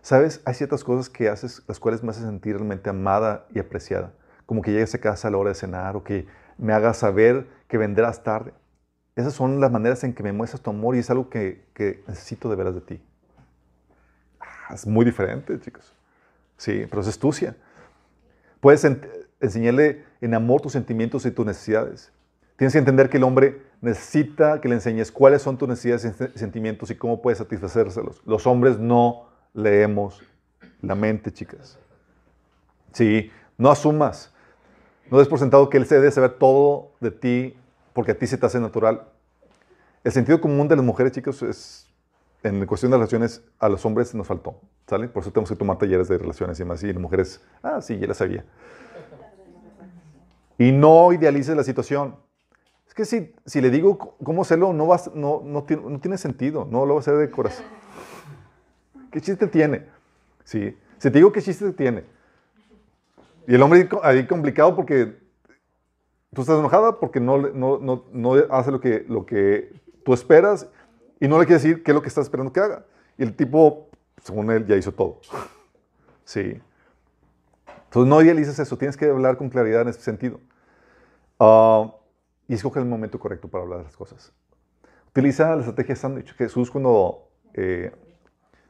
¿Sabes? 0.03 0.39
Hay 0.45 0.53
ciertas 0.53 0.83
cosas 0.83 1.09
que 1.09 1.29
haces, 1.29 1.63
las 1.67 1.79
cuales 1.79 2.03
me 2.03 2.11
hacen 2.11 2.25
sentir 2.25 2.57
realmente 2.57 2.91
amada 2.91 3.47
y 3.51 3.57
apreciada. 3.57 4.13
Como 4.45 4.61
que 4.61 4.71
llegues 4.71 4.93
a 4.93 4.99
casa 4.99 5.29
a 5.29 5.31
la 5.31 5.37
hora 5.37 5.49
de 5.49 5.55
cenar 5.55 5.95
o 5.95 6.03
que 6.03 6.27
me 6.59 6.73
hagas 6.73 6.97
saber 6.97 7.47
que 7.67 7.79
vendrás 7.79 8.21
tarde. 8.21 8.53
Esas 9.15 9.33
son 9.33 9.59
las 9.59 9.71
maneras 9.71 10.03
en 10.03 10.13
que 10.13 10.21
me 10.21 10.31
muestras 10.31 10.61
tu 10.61 10.69
amor 10.69 10.95
y 10.95 10.99
es 10.99 11.09
algo 11.09 11.27
que, 11.27 11.65
que 11.73 12.03
necesito 12.07 12.51
de 12.51 12.55
veras 12.55 12.75
de 12.75 12.81
ti. 12.81 13.01
Ah, 14.39 14.75
es 14.75 14.85
muy 14.85 15.05
diferente, 15.05 15.59
chicos. 15.59 15.94
Sí, 16.57 16.85
pero 16.89 17.01
es 17.01 17.07
astucia. 17.07 17.55
Puedes 18.59 18.85
enseñarle 19.39 20.03
en 20.21 20.33
amor 20.33 20.61
tus 20.61 20.71
sentimientos 20.73 21.25
y 21.25 21.31
tus 21.31 21.45
necesidades. 21.45 22.11
Tienes 22.57 22.73
que 22.73 22.79
entender 22.79 23.09
que 23.09 23.17
el 23.17 23.23
hombre 23.23 23.61
necesita 23.81 24.61
que 24.61 24.69
le 24.69 24.75
enseñes 24.75 25.11
cuáles 25.11 25.41
son 25.41 25.57
tus 25.57 25.67
necesidades 25.67 26.05
y 26.05 26.07
sen- 26.07 26.33
sentimientos 26.35 26.89
y 26.89 26.95
cómo 26.95 27.21
puedes 27.21 27.37
satisfacérselos. 27.39 28.21
Los 28.25 28.47
hombres 28.47 28.79
no 28.79 29.27
leemos 29.53 30.23
la 30.81 30.95
mente, 30.95 31.31
chicas. 31.33 31.77
Sí, 32.93 33.29
no 33.57 33.69
asumas. 33.69 34.33
No 35.11 35.19
des 35.19 35.27
por 35.27 35.37
sentado 35.37 35.69
que 35.69 35.77
Él 35.77 35.85
se 35.85 35.95
debe 35.95 36.09
saber 36.11 36.31
todo 36.39 36.91
de 37.01 37.11
ti 37.11 37.57
porque 37.93 38.11
a 38.13 38.17
ti 38.17 38.25
se 38.25 38.37
te 38.37 38.45
hace 38.45 38.59
natural. 38.59 39.03
El 40.03 40.11
sentido 40.11 40.39
común 40.39 40.67
de 40.67 40.75
las 40.75 40.85
mujeres, 40.85 41.11
chicos, 41.11 41.41
es 41.43 41.84
en 42.45 42.65
cuestión 42.67 42.91
de 42.91 42.97
relaciones, 42.97 43.43
a 43.59 43.67
los 43.69 43.83
hombres 43.85 44.13
nos 44.13 44.27
faltó, 44.27 44.61
¿sale? 44.87 45.07
Por 45.07 45.21
eso 45.23 45.31
tenemos 45.31 45.49
que 45.49 45.55
tomar 45.55 45.77
talleres 45.77 46.07
de 46.07 46.17
relaciones 46.17 46.59
y 46.59 46.63
demás. 46.63 46.83
Y 46.83 46.93
las 46.93 47.01
mujeres, 47.01 47.41
ah, 47.63 47.81
sí, 47.81 47.97
ya 47.97 48.07
la 48.07 48.13
sabía. 48.13 48.45
Y 50.57 50.71
no 50.71 51.11
idealices 51.11 51.55
la 51.55 51.63
situación. 51.63 52.15
Es 52.87 52.93
que 52.93 53.03
si, 53.03 53.33
si 53.45 53.61
le 53.61 53.69
digo 53.71 53.97
cómo 53.97 54.43
hacerlo, 54.43 54.73
no, 54.73 54.85
vas, 54.87 55.11
no, 55.15 55.41
no, 55.43 55.65
no 55.67 55.99
tiene 55.99 56.17
sentido. 56.17 56.67
No 56.69 56.85
lo 56.85 56.93
voy 56.93 56.97
a 56.97 56.99
hacer 56.99 57.15
de 57.17 57.29
corazón. 57.31 57.65
¿Qué 59.11 59.19
chiste 59.21 59.47
tiene? 59.47 59.87
Sí. 60.43 60.77
Si 60.99 61.09
te 61.11 61.17
digo 61.17 61.31
qué 61.31 61.41
chiste 61.41 61.71
tiene. 61.73 62.03
Y 63.47 63.55
el 63.55 63.61
hombre 63.61 63.79
ahí 63.81 63.87
co- 63.87 64.01
ahí 64.03 64.27
complicado 64.27 64.75
porque 64.75 65.17
tú 66.33 66.41
estás 66.41 66.59
enojada 66.59 66.99
porque 66.99 67.19
no, 67.19 67.37
no, 67.37 67.79
no, 67.79 68.05
no 68.11 68.33
hace 68.49 68.71
lo 68.71 68.79
que, 68.79 69.05
lo 69.09 69.25
que 69.25 69.73
tú 70.03 70.13
esperas 70.13 70.67
y 71.19 71.27
no 71.27 71.39
le 71.39 71.45
quieres 71.45 71.63
decir 71.63 71.83
qué 71.83 71.91
es 71.91 71.95
lo 71.95 72.01
que 72.01 72.07
estás 72.09 72.25
esperando 72.25 72.51
que 72.53 72.59
haga. 72.59 72.85
Y 73.17 73.23
el 73.23 73.35
tipo, 73.35 73.89
según 74.21 74.51
él, 74.51 74.65
ya 74.67 74.75
hizo 74.75 74.91
todo. 74.93 75.19
Sí. 76.27 76.59
Entonces 77.85 78.09
no 78.09 78.21
idealices 78.21 78.57
eso, 78.59 78.77
tienes 78.77 78.97
que 78.97 79.05
hablar 79.09 79.37
con 79.37 79.49
claridad 79.49 79.81
en 79.83 79.89
ese 79.89 80.01
sentido. 80.01 80.39
Ah, 81.39 81.93
y 82.47 82.55
escoge 82.55 82.79
el 82.79 82.85
momento 82.85 83.19
correcto 83.19 83.47
para 83.47 83.63
hablar 83.63 83.79
de 83.79 83.85
las 83.85 83.95
cosas. 83.95 84.33
Utiliza 85.09 85.49
la 85.55 85.61
estrategia 85.61 85.95
sándwich. 85.95 86.33
Jesús 86.35 86.71
cuando 86.71 87.29
eh, 87.53 87.91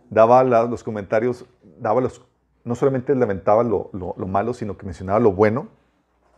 daba 0.09 0.43
los 0.43 0.83
comentarios, 0.83 1.45
daba 1.79 2.01
los, 2.01 2.21
no 2.63 2.75
solamente 2.75 3.15
lamentaba 3.15 3.63
lo, 3.63 3.89
lo- 3.93 4.15
lo 4.17 4.27
malo, 4.27 4.53
sino 4.53 4.77
que 4.77 4.85
mencionaba 4.85 5.19
lo 5.19 5.31
bueno 5.31 5.69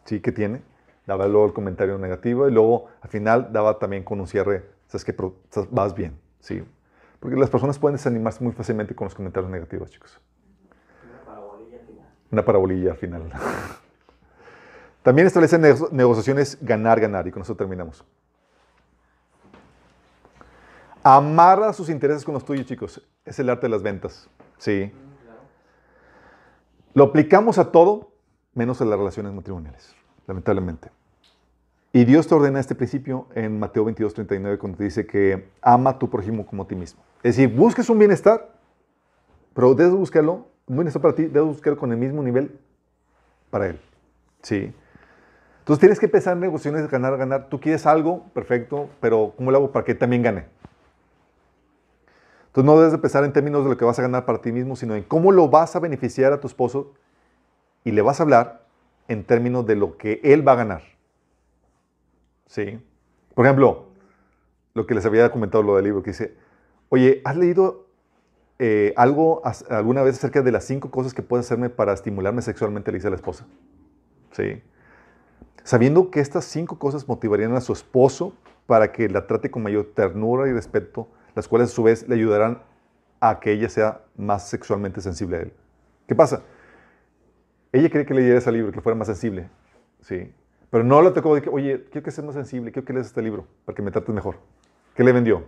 sí, 0.05 0.21
que 0.21 0.31
tiene. 0.31 0.61
Daba 1.05 1.27
luego 1.27 1.47
el 1.47 1.53
comentario 1.53 1.97
negativo 1.97 2.47
y 2.47 2.51
luego 2.51 2.85
al 3.01 3.09
final 3.09 3.51
daba 3.51 3.79
también 3.79 4.03
con 4.03 4.19
un 4.19 4.27
cierre, 4.27 4.69
sabes 4.87 5.05
que 5.05 5.15
vas 5.71 5.93
bien, 5.93 6.19
sí. 6.39 6.63
Porque 7.19 7.35
las 7.35 7.49
personas 7.49 7.79
pueden 7.79 7.95
desanimarse 7.97 8.43
muy 8.43 8.53
fácilmente 8.53 8.93
con 8.95 9.05
los 9.05 9.15
comentarios 9.15 9.51
negativos, 9.51 9.89
chicos. 9.89 10.19
Una 12.31 12.43
parabolilla 12.43 12.91
al 12.91 12.97
final. 12.97 13.31
También 15.01 15.27
establece 15.27 15.57
nego- 15.57 15.89
negociaciones 15.91 16.57
ganar-ganar 16.61 17.25
y 17.27 17.31
con 17.31 17.41
eso 17.41 17.55
terminamos. 17.55 18.03
Amarra 21.03 21.71
sus 21.71 21.89
intereses 21.89 22.25
con 22.25 22.33
los 22.33 22.43
tuyos, 22.43 22.65
chicos. 22.65 23.01
Es 23.23 23.39
el 23.39 23.49
arte 23.49 23.67
de 23.67 23.69
las 23.69 23.81
ventas. 23.81 24.29
Sí. 24.57 24.91
Lo 26.93 27.05
aplicamos 27.05 27.57
a 27.57 27.71
todo, 27.71 28.11
menos 28.53 28.81
a 28.81 28.85
las 28.85 28.97
relaciones 28.99 29.31
matrimoniales, 29.31 29.95
lamentablemente. 30.27 30.89
Y 31.97 32.05
Dios 32.05 32.27
te 32.27 32.35
ordena 32.35 32.59
este 32.59 32.75
principio 32.75 33.25
en 33.33 33.57
Mateo 33.57 33.83
22, 33.83 34.13
39, 34.13 34.59
cuando 34.59 34.77
te 34.77 34.83
dice 34.83 35.07
que 35.07 35.49
ama 35.63 35.89
a 35.89 35.97
tu 35.97 36.11
prójimo 36.11 36.45
como 36.45 36.61
a 36.61 36.67
ti 36.67 36.75
mismo. 36.75 37.01
Es 37.23 37.35
decir, 37.35 37.49
busques 37.49 37.89
un 37.89 37.97
bienestar, 37.97 38.51
pero 39.55 39.73
debes 39.73 39.95
buscarlo, 39.95 40.45
un 40.67 40.75
bienestar 40.75 41.01
para 41.01 41.15
ti, 41.15 41.25
debes 41.25 41.47
buscarlo 41.47 41.79
con 41.79 41.91
el 41.91 41.97
mismo 41.97 42.21
nivel 42.21 42.55
para 43.49 43.65
él. 43.65 43.79
Sí. 44.43 44.71
Entonces 45.57 45.79
tienes 45.79 45.99
que 45.99 46.07
pensar 46.07 46.33
en 46.33 46.41
negociaciones 46.41 46.83
de 46.83 46.87
ganar, 46.87 47.17
ganar. 47.17 47.49
Tú 47.49 47.59
quieres 47.59 47.87
algo, 47.87 48.25
perfecto, 48.31 48.91
pero 49.01 49.33
¿cómo 49.35 49.49
lo 49.49 49.57
hago 49.57 49.71
para 49.71 49.83
que 49.83 49.95
también 49.95 50.21
gane? 50.21 50.45
Entonces 52.45 52.63
no 52.63 52.77
debes 52.77 52.91
de 52.91 52.99
pensar 52.99 53.23
en 53.23 53.33
términos 53.33 53.63
de 53.63 53.71
lo 53.71 53.77
que 53.77 53.85
vas 53.85 53.97
a 53.97 54.03
ganar 54.03 54.23
para 54.23 54.39
ti 54.39 54.51
mismo, 54.51 54.75
sino 54.75 54.93
en 54.93 55.01
cómo 55.01 55.31
lo 55.31 55.49
vas 55.49 55.75
a 55.75 55.79
beneficiar 55.79 56.31
a 56.31 56.39
tu 56.39 56.45
esposo 56.45 56.93
y 57.83 57.89
le 57.89 58.03
vas 58.03 58.19
a 58.19 58.23
hablar 58.23 58.67
en 59.07 59.23
términos 59.23 59.65
de 59.65 59.75
lo 59.75 59.97
que 59.97 60.21
él 60.23 60.47
va 60.47 60.51
a 60.51 60.57
ganar. 60.57 60.96
¿Sí? 62.47 62.79
Por 63.35 63.45
ejemplo, 63.45 63.87
lo 64.73 64.87
que 64.87 64.95
les 64.95 65.05
había 65.05 65.31
comentado 65.31 65.63
lo 65.63 65.75
del 65.75 65.85
libro, 65.85 66.03
que 66.03 66.11
dice, 66.11 66.35
oye, 66.89 67.21
¿has 67.23 67.35
leído 67.35 67.87
eh, 68.59 68.93
algo 68.97 69.41
alguna 69.69 70.01
vez 70.01 70.17
acerca 70.17 70.41
de 70.41 70.51
las 70.51 70.63
cinco 70.63 70.89
cosas 70.89 71.13
que 71.13 71.21
puedes 71.21 71.45
hacerme 71.45 71.69
para 71.69 71.93
estimularme 71.93 72.41
sexualmente? 72.41 72.91
Le 72.91 72.97
dice 72.97 73.07
a 73.07 73.11
la 73.11 73.15
esposa. 73.15 73.45
¿Sí? 74.31 74.61
Sabiendo 75.63 76.11
que 76.11 76.19
estas 76.19 76.45
cinco 76.45 76.79
cosas 76.79 77.07
motivarían 77.07 77.53
a 77.53 77.61
su 77.61 77.73
esposo 77.73 78.33
para 78.65 78.91
que 78.91 79.09
la 79.09 79.27
trate 79.27 79.51
con 79.51 79.63
mayor 79.63 79.91
ternura 79.93 80.47
y 80.47 80.53
respeto, 80.53 81.07
las 81.35 81.47
cuales 81.47 81.69
a 81.69 81.73
su 81.73 81.83
vez 81.83 82.07
le 82.07 82.15
ayudarán 82.15 82.61
a 83.19 83.39
que 83.39 83.51
ella 83.51 83.69
sea 83.69 84.01
más 84.15 84.47
sexualmente 84.47 85.01
sensible 85.01 85.37
a 85.37 85.41
él. 85.41 85.53
¿Qué 86.07 86.15
pasa? 86.15 86.43
Ella 87.71 87.89
quería 87.89 88.05
que 88.05 88.13
leyera 88.13 88.37
ese 88.37 88.51
libro, 88.51 88.71
que 88.71 88.81
fuera 88.81 88.97
más 88.97 89.07
sensible. 89.07 89.49
Sí. 90.01 90.31
Pero 90.69 90.83
no 90.83 91.01
le 91.01 91.11
tocó 91.11 91.35
de 91.35 91.41
que, 91.41 91.49
oye, 91.49 91.85
quiero 91.91 92.03
que 92.03 92.11
seas 92.11 92.25
más 92.25 92.35
sensible, 92.35 92.71
quiero 92.71 92.85
que 92.85 92.93
leas 92.93 93.07
este 93.07 93.21
libro 93.21 93.47
para 93.65 93.75
que 93.75 93.81
me 93.81 93.91
trates 93.91 94.13
mejor. 94.13 94.37
¿Qué 94.95 95.03
le 95.03 95.11
vendió? 95.11 95.45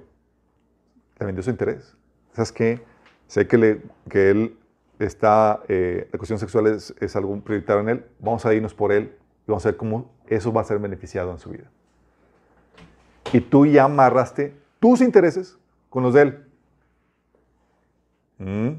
Le 1.20 1.26
vendió 1.26 1.44
su 1.44 1.50
interés. 1.50 1.96
¿Sabes 2.34 2.52
qué? 2.52 2.82
Sé 3.28 3.48
que, 3.48 3.58
le, 3.58 3.82
que 4.10 4.32
él 4.32 4.58
está, 5.00 5.62
eh, 5.68 6.08
la 6.12 6.18
cuestión 6.18 6.40
sexual 6.40 6.68
es, 6.68 6.94
es 7.00 7.16
algo 7.16 7.40
prioritario 7.42 7.82
en 7.82 7.90
él. 7.90 8.06
Vamos 8.20 8.46
a 8.46 8.54
irnos 8.54 8.74
por 8.74 8.92
él 8.92 9.16
y 9.48 9.52
vamos 9.52 9.66
a 9.66 9.70
ver 9.70 9.78
cómo 9.78 10.12
eso 10.28 10.54
va 10.54 10.62
a 10.62 10.64
ser 10.64 10.80
beneficiado 10.80 11.32
en 11.32 11.40
su 11.40 11.50
vida. 11.50 11.70
Y 13.34 13.42
tú 13.42 13.66
ya 13.66 13.84
amarraste 13.84 14.56
tus 14.80 15.02
intereses 15.02 15.58
con 15.90 16.04
los 16.04 16.14
de 16.14 16.22
él. 16.22 16.46
Mm. 18.38 18.70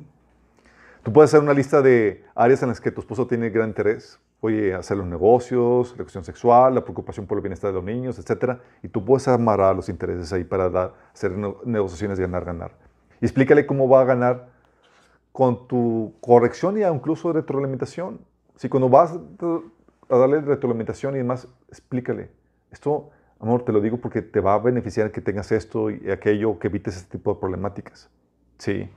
Tú 1.02 1.12
puedes 1.12 1.30
hacer 1.30 1.40
una 1.40 1.54
lista 1.54 1.82
de 1.82 2.24
áreas 2.34 2.62
en 2.62 2.68
las 2.68 2.80
que 2.80 2.90
tu 2.90 3.00
esposo 3.00 3.26
tiene 3.26 3.50
gran 3.50 3.68
interés. 3.68 4.18
Oye, 4.42 4.74
hacer 4.74 4.96
los 4.96 5.06
negocios, 5.06 5.90
la 5.92 6.04
cuestión 6.04 6.24
sexual, 6.24 6.74
la 6.74 6.82
preocupación 6.82 7.26
por 7.26 7.36
el 7.36 7.42
bienestar 7.42 7.70
de 7.70 7.74
los 7.74 7.84
niños, 7.84 8.18
etc. 8.18 8.58
Y 8.82 8.88
tú 8.88 9.04
puedes 9.04 9.28
amarrar 9.28 9.76
los 9.76 9.88
intereses 9.90 10.32
ahí 10.32 10.44
para 10.44 10.70
dar, 10.70 10.94
hacer 11.12 11.32
ne- 11.32 11.54
negociaciones 11.64 12.16
de 12.16 12.24
ganar-ganar. 12.24 12.72
Y 13.20 13.26
explícale 13.26 13.66
cómo 13.66 13.86
va 13.88 14.00
a 14.00 14.04
ganar 14.04 14.48
con 15.32 15.68
tu 15.68 16.14
corrección 16.20 16.78
y 16.78 16.84
incluso 16.84 17.32
retroalimentación. 17.32 18.20
Si 18.56 18.68
cuando 18.68 18.88
vas 18.88 19.18
a 20.08 20.16
darle 20.16 20.40
retroalimentación 20.40 21.14
y 21.14 21.18
demás, 21.18 21.46
explícale. 21.68 22.30
Esto, 22.70 23.10
amor, 23.38 23.64
te 23.64 23.72
lo 23.72 23.80
digo 23.80 23.98
porque 23.98 24.22
te 24.22 24.40
va 24.40 24.54
a 24.54 24.58
beneficiar 24.58 25.12
que 25.12 25.20
tengas 25.20 25.52
esto 25.52 25.90
y 25.90 26.10
aquello, 26.10 26.58
que 26.58 26.68
evites 26.68 26.96
este 26.96 27.18
tipo 27.18 27.34
de 27.34 27.40
problemáticas. 27.40 28.08
Sí. 28.58 28.90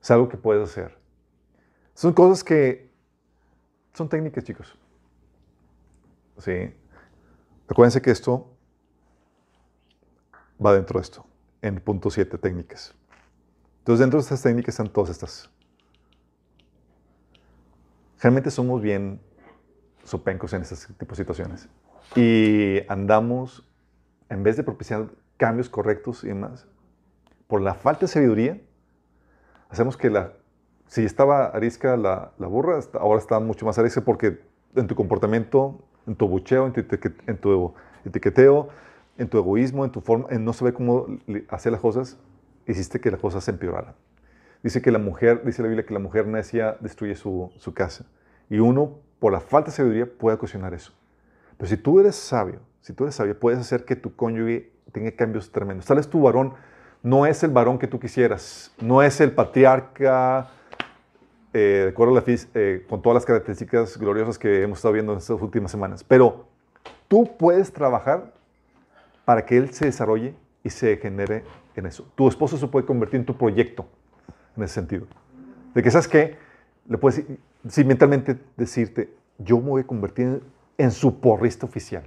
Es 0.00 0.10
algo 0.10 0.28
que 0.28 0.36
puedes 0.36 0.62
hacer. 0.62 0.96
Son 1.94 2.12
cosas 2.12 2.44
que 2.44 2.93
son 3.94 4.08
técnicas, 4.08 4.44
chicos. 4.44 4.76
Sí. 6.38 6.74
Acuérdense 7.68 8.02
que 8.02 8.10
esto 8.10 8.50
va 10.64 10.74
dentro 10.74 10.98
de 10.98 11.02
esto, 11.02 11.24
en 11.62 11.80
punto 11.80 12.10
7, 12.10 12.36
técnicas. 12.38 12.94
Entonces, 13.78 14.00
dentro 14.00 14.18
de 14.18 14.22
estas 14.22 14.42
técnicas 14.42 14.74
están 14.74 14.92
todas 14.92 15.10
estas. 15.10 15.50
Realmente 18.20 18.50
somos 18.50 18.82
bien 18.82 19.20
sopencos 20.04 20.52
en 20.52 20.62
este 20.62 20.92
tipo 20.94 21.10
de 21.12 21.16
situaciones. 21.16 21.68
Y 22.16 22.80
andamos, 22.88 23.66
en 24.28 24.42
vez 24.42 24.56
de 24.56 24.62
propiciar 24.62 25.10
cambios 25.36 25.68
correctos 25.68 26.24
y 26.24 26.28
demás, 26.28 26.66
por 27.46 27.60
la 27.60 27.74
falta 27.74 28.02
de 28.02 28.08
sabiduría, 28.08 28.60
hacemos 29.68 29.96
que 29.96 30.10
la, 30.10 30.32
si 30.86 31.04
estaba 31.04 31.46
arisca 31.46 31.96
la, 31.96 32.32
la 32.38 32.46
burra, 32.46 32.78
ahora 32.94 33.18
está 33.18 33.40
mucho 33.40 33.66
más 33.66 33.78
arisca 33.78 34.02
porque 34.02 34.40
en 34.76 34.86
tu 34.86 34.94
comportamiento, 34.94 35.80
en 36.06 36.16
tu 36.16 36.28
bucheo, 36.28 36.66
en 36.66 36.72
tu, 36.72 36.80
etiqueteo, 38.04 38.68
en 39.18 39.28
tu 39.28 39.38
egoísmo, 39.38 39.84
en 39.84 39.90
tu 39.90 40.00
forma, 40.00 40.26
en 40.30 40.44
no 40.44 40.52
saber 40.52 40.74
cómo 40.74 41.06
hacer 41.48 41.72
las 41.72 41.80
cosas, 41.80 42.18
hiciste 42.66 43.00
que 43.00 43.10
las 43.10 43.20
cosas 43.20 43.44
se 43.44 43.50
empeoraran. 43.50 43.94
Dice 44.62 44.80
que 44.80 44.90
la 44.90 44.98
mujer, 44.98 45.44
dice 45.44 45.62
la 45.62 45.68
Biblia 45.68 45.84
que 45.84 45.94
la 45.94 46.00
mujer 46.00 46.26
necia 46.26 46.76
destruye 46.80 47.14
su, 47.16 47.52
su 47.58 47.74
casa. 47.74 48.06
Y 48.48 48.58
uno, 48.58 48.98
por 49.18 49.32
la 49.32 49.40
falta 49.40 49.70
de 49.70 49.76
sabiduría, 49.76 50.06
puede 50.06 50.36
ocasionar 50.36 50.74
eso. 50.74 50.92
Pero 51.56 51.68
si 51.68 51.76
tú 51.76 52.00
eres 52.00 52.16
sabio, 52.16 52.60
si 52.80 52.92
tú 52.92 53.04
eres 53.04 53.14
sabio, 53.14 53.38
puedes 53.38 53.60
hacer 53.60 53.84
que 53.84 53.96
tu 53.96 54.16
cónyuge 54.16 54.72
tenga 54.92 55.10
cambios 55.12 55.50
tremendos. 55.52 55.86
Tal 55.86 55.98
vez 55.98 56.08
tu 56.08 56.22
varón 56.22 56.54
no 57.02 57.26
es 57.26 57.42
el 57.42 57.50
varón 57.50 57.78
que 57.78 57.86
tú 57.86 58.00
quisieras, 58.00 58.72
no 58.80 59.02
es 59.02 59.20
el 59.20 59.32
patriarca, 59.32 60.48
eh, 61.54 61.84
de 61.84 61.88
acuerdo 61.88 62.12
a 62.12 62.16
la 62.16 62.26
fis- 62.26 62.48
eh, 62.52 62.84
con 62.88 63.00
todas 63.00 63.14
las 63.14 63.24
características 63.24 63.96
gloriosas 63.96 64.38
que 64.38 64.62
hemos 64.62 64.78
estado 64.78 64.92
viendo 64.92 65.12
en 65.12 65.18
estas 65.18 65.40
últimas 65.40 65.70
semanas. 65.70 66.04
Pero 66.04 66.44
tú 67.08 67.36
puedes 67.38 67.72
trabajar 67.72 68.34
para 69.24 69.46
que 69.46 69.56
él 69.56 69.72
se 69.72 69.86
desarrolle 69.86 70.34
y 70.62 70.68
se 70.68 70.96
genere 70.98 71.44
en 71.76 71.86
eso. 71.86 72.06
Tu 72.14 72.28
esposo 72.28 72.58
se 72.58 72.66
puede 72.66 72.84
convertir 72.84 73.20
en 73.20 73.26
tu 73.26 73.36
proyecto 73.36 73.86
en 74.56 74.64
ese 74.64 74.74
sentido. 74.74 75.06
De 75.74 75.82
que, 75.82 75.90
¿sabes 75.90 76.08
qué? 76.08 76.36
Le 76.86 76.98
puedes, 76.98 77.24
sí, 77.68 77.84
mentalmente 77.84 78.38
decirte, 78.56 79.14
yo 79.38 79.58
me 79.58 79.70
voy 79.70 79.82
a 79.82 79.86
convertir 79.86 80.42
en 80.76 80.90
su 80.90 81.20
porrista 81.20 81.66
oficial. 81.66 82.04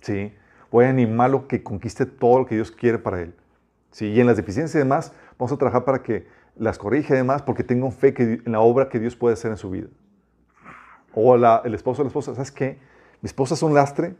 ¿Sí? 0.00 0.32
Voy 0.70 0.84
a 0.84 0.90
animarlo 0.90 1.48
que 1.48 1.62
conquiste 1.62 2.06
todo 2.06 2.40
lo 2.40 2.46
que 2.46 2.54
Dios 2.54 2.70
quiere 2.70 2.98
para 2.98 3.20
él. 3.20 3.34
¿Sí? 3.90 4.06
Y 4.06 4.20
en 4.20 4.26
las 4.26 4.36
deficiencias 4.36 4.74
y 4.74 4.78
demás, 4.78 5.12
vamos 5.38 5.52
a 5.52 5.56
trabajar 5.56 5.84
para 5.84 6.02
que 6.02 6.26
las 6.56 6.78
corrija 6.78 7.14
y 7.14 7.16
demás, 7.16 7.42
porque 7.42 7.64
tengo 7.64 7.90
fe 7.90 8.14
que, 8.14 8.40
en 8.44 8.52
la 8.52 8.60
obra 8.60 8.88
que 8.88 8.98
Dios 8.98 9.16
puede 9.16 9.34
hacer 9.34 9.50
en 9.50 9.56
su 9.56 9.70
vida. 9.70 9.88
O 11.14 11.34
el 11.34 11.74
esposo 11.74 12.02
o 12.02 12.04
la 12.04 12.08
esposa, 12.08 12.34
¿sabes 12.34 12.50
qué? 12.50 12.78
Mi 13.20 13.26
esposa 13.26 13.54
es 13.54 13.62
un 13.62 13.74
lastre, 13.74 14.14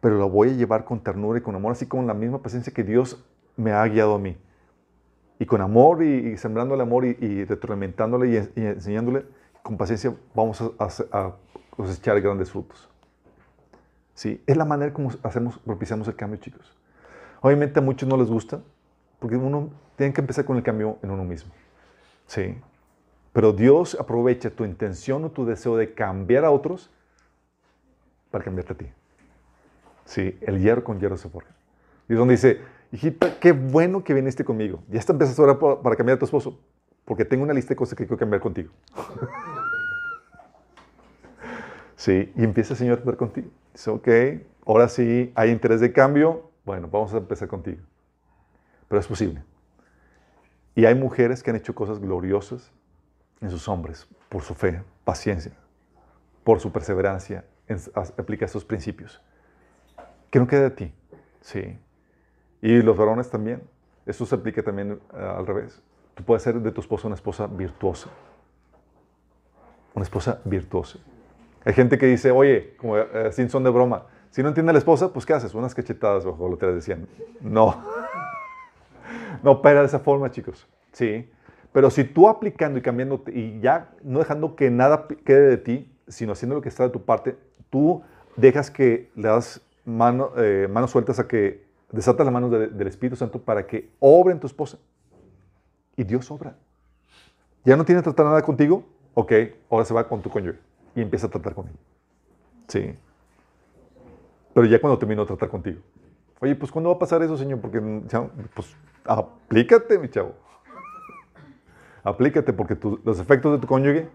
pero 0.00 0.18
la 0.18 0.24
voy 0.24 0.50
a 0.50 0.52
llevar 0.52 0.84
con 0.84 1.00
ternura 1.00 1.38
y 1.38 1.42
con 1.42 1.54
amor, 1.54 1.72
así 1.72 1.86
como 1.86 2.04
la 2.04 2.14
misma 2.14 2.40
paciencia 2.40 2.72
que 2.72 2.84
Dios 2.84 3.24
me 3.56 3.72
ha 3.72 3.84
guiado 3.86 4.14
a 4.14 4.18
mí. 4.18 4.36
Y 5.40 5.46
con 5.46 5.60
amor 5.60 6.02
y, 6.02 6.30
y 6.30 6.36
sembrando 6.36 6.74
el 6.74 6.80
amor 6.80 7.04
y, 7.04 7.16
y 7.20 7.40
y, 7.42 8.66
enseñándole, 8.66 9.24
con 9.62 9.76
paciencia 9.76 10.14
vamos 10.34 10.60
a, 10.60 10.70
a- 10.78 11.18
a 11.26 11.36
cosechar 11.70 12.20
grandes 12.20 12.50
frutos. 12.50 12.88
Sí, 14.14 14.42
es 14.46 14.56
la 14.56 14.64
manera 14.64 14.92
como 14.92 15.10
hacemos, 15.22 15.58
propiciamos 15.58 16.08
el 16.08 16.16
cambio, 16.16 16.40
chicos. 16.40 16.76
Obviamente 17.40 17.78
a 17.78 17.82
muchos 17.82 18.08
no 18.08 18.16
les 18.16 18.28
gusta, 18.28 18.60
porque 19.20 19.36
uno 19.36 19.70
tiene 19.96 20.12
que 20.12 20.20
empezar 20.20 20.44
con 20.44 20.56
el 20.56 20.62
cambio 20.62 20.98
en 21.02 21.10
uno 21.10 21.24
mismo. 21.24 21.52
Sí. 22.28 22.56
Pero 23.32 23.52
Dios 23.52 23.96
aprovecha 23.98 24.50
tu 24.50 24.64
intención 24.64 25.24
o 25.24 25.30
tu 25.30 25.44
deseo 25.44 25.76
de 25.76 25.92
cambiar 25.94 26.44
a 26.44 26.50
otros 26.50 26.90
para 28.30 28.44
cambiarte 28.44 28.72
a 28.74 28.76
ti. 28.76 28.86
Sí, 30.04 30.38
el 30.42 30.60
hierro 30.60 30.84
con 30.84 31.00
hierro 31.00 31.16
se 31.16 31.28
forja. 31.28 31.50
Y 32.08 32.12
es 32.12 32.18
donde 32.18 32.34
dice, 32.34 32.60
hijita, 32.92 33.38
qué 33.40 33.52
bueno 33.52 34.04
que 34.04 34.14
viniste 34.14 34.44
conmigo. 34.44 34.82
Ya 34.88 34.98
está 34.98 35.12
empezaste 35.12 35.40
ahora 35.42 35.58
por- 35.58 35.82
para 35.82 35.96
cambiar 35.96 36.16
a 36.16 36.18
tu 36.18 36.24
esposo, 36.24 36.58
porque 37.04 37.24
tengo 37.24 37.44
una 37.44 37.52
lista 37.52 37.70
de 37.70 37.76
cosas 37.76 37.96
que 37.96 38.04
quiero 38.06 38.16
cambiar 38.18 38.40
contigo. 38.40 38.70
Sí, 41.96 42.32
y 42.36 42.44
empieza 42.44 42.74
el 42.74 42.78
Señor 42.78 42.92
a 42.94 42.96
tratar 43.02 43.16
contigo. 43.16 43.48
Dice, 43.72 43.90
ok, 43.90 44.08
ahora 44.66 44.88
sí 44.88 45.32
hay 45.34 45.50
interés 45.50 45.80
de 45.80 45.92
cambio, 45.92 46.48
bueno, 46.64 46.88
vamos 46.88 47.12
a 47.12 47.16
empezar 47.18 47.48
contigo. 47.48 47.82
Pero 48.86 49.00
es 49.00 49.06
posible. 49.08 49.42
Y 50.78 50.86
hay 50.86 50.94
mujeres 50.94 51.42
que 51.42 51.50
han 51.50 51.56
hecho 51.56 51.74
cosas 51.74 51.98
gloriosas 51.98 52.70
en 53.40 53.50
sus 53.50 53.66
hombres 53.66 54.06
por 54.28 54.42
su 54.42 54.54
fe, 54.54 54.80
paciencia, 55.02 55.50
por 56.44 56.60
su 56.60 56.70
perseverancia 56.70 57.44
en 57.66 57.78
a- 57.96 58.02
aplicar 58.16 58.46
estos 58.46 58.64
principios. 58.64 59.20
Que 60.30 60.38
no 60.38 60.46
quede 60.46 60.60
de 60.60 60.70
ti. 60.70 60.94
Sí. 61.40 61.76
Y 62.62 62.80
los 62.80 62.96
varones 62.96 63.28
también. 63.28 63.60
Eso 64.06 64.24
se 64.24 64.36
aplica 64.36 64.62
también 64.62 65.00
eh, 65.14 65.16
al 65.16 65.48
revés. 65.48 65.82
Tú 66.14 66.22
puedes 66.22 66.44
ser 66.44 66.60
de 66.60 66.70
tu 66.70 66.80
esposa 66.80 67.08
una 67.08 67.16
esposa 67.16 67.48
virtuosa. 67.48 68.08
Una 69.94 70.04
esposa 70.04 70.40
virtuosa. 70.44 71.00
Hay 71.64 71.72
gente 71.74 71.98
que 71.98 72.06
dice, 72.06 72.30
oye, 72.30 72.76
como 72.76 72.96
eh, 72.98 73.32
sin 73.32 73.50
son 73.50 73.64
de 73.64 73.70
broma, 73.70 74.06
si 74.30 74.44
no 74.44 74.48
entiende 74.50 74.72
la 74.72 74.78
esposa, 74.78 75.12
pues 75.12 75.26
¿qué 75.26 75.32
haces? 75.32 75.54
Unas 75.54 75.74
cachetadas 75.74 76.24
bajo 76.24 76.48
lo 76.48 76.56
que 76.56 76.66
decían. 76.66 77.08
No. 77.40 77.82
No 79.42 79.52
opera 79.52 79.80
de 79.80 79.86
esa 79.86 79.98
forma, 80.00 80.30
chicos. 80.30 80.66
Sí. 80.92 81.28
Pero 81.72 81.90
si 81.90 82.04
tú 82.04 82.28
aplicando 82.28 82.78
y 82.78 82.82
cambiando 82.82 83.22
y 83.32 83.60
ya 83.60 83.90
no 84.02 84.18
dejando 84.18 84.56
que 84.56 84.70
nada 84.70 85.06
quede 85.24 85.48
de 85.48 85.56
ti, 85.58 85.92
sino 86.08 86.32
haciendo 86.32 86.54
lo 86.56 86.62
que 86.62 86.68
está 86.70 86.84
de 86.84 86.90
tu 86.90 87.02
parte, 87.04 87.36
tú 87.70 88.02
dejas 88.36 88.70
que 88.70 89.10
le 89.14 89.28
das 89.28 89.60
eh, 90.36 90.68
manos 90.70 90.90
sueltas 90.90 91.18
a 91.18 91.28
que 91.28 91.64
desatas 91.92 92.24
las 92.24 92.32
manos 92.32 92.50
de- 92.50 92.68
del 92.68 92.86
Espíritu 92.88 93.16
Santo 93.16 93.40
para 93.40 93.66
que 93.66 93.90
obre 94.00 94.32
en 94.32 94.40
tu 94.40 94.46
esposa. 94.46 94.78
Y 95.96 96.04
Dios 96.04 96.30
obra. 96.30 96.56
¿Ya 97.64 97.76
no 97.76 97.84
tiene 97.84 98.00
que 98.00 98.04
tratar 98.04 98.26
nada 98.26 98.42
contigo? 98.42 98.84
Ok, 99.14 99.32
ahora 99.70 99.84
se 99.84 99.92
va 99.94 100.08
con 100.08 100.22
tu 100.22 100.30
cónyuge 100.30 100.58
y 100.94 101.00
empieza 101.02 101.26
a 101.26 101.30
tratar 101.30 101.54
con 101.54 101.66
él. 101.68 101.74
Sí. 102.68 102.94
Pero 104.54 104.66
ya 104.66 104.80
cuando 104.80 104.98
terminó 104.98 105.22
de 105.22 105.28
tratar 105.28 105.48
contigo. 105.48 105.80
Oye, 106.40 106.54
pues 106.54 106.70
¿cuándo 106.70 106.90
va 106.90 106.96
a 106.96 106.98
pasar 106.98 107.22
eso, 107.22 107.36
Señor? 107.36 107.60
Porque, 107.60 107.80
pues, 108.54 108.74
aplícate, 109.04 109.98
mi 109.98 110.08
chavo. 110.08 110.34
Aplícate 112.04 112.52
porque 112.52 112.76
los 113.04 113.18
efectos 113.18 113.52
de 113.52 113.58
tu 113.58 113.66
cónyuge 113.66 114.08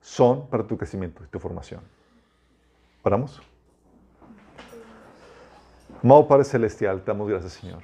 son 0.00 0.46
para 0.48 0.66
tu 0.66 0.76
crecimiento 0.76 1.24
y 1.24 1.26
tu 1.28 1.38
formación. 1.38 1.80
¿Paramos? 3.02 3.42
Amado 6.02 6.28
Padre 6.28 6.44
Celestial, 6.44 7.00
te 7.00 7.06
damos 7.06 7.28
gracias, 7.28 7.54
Señor. 7.54 7.82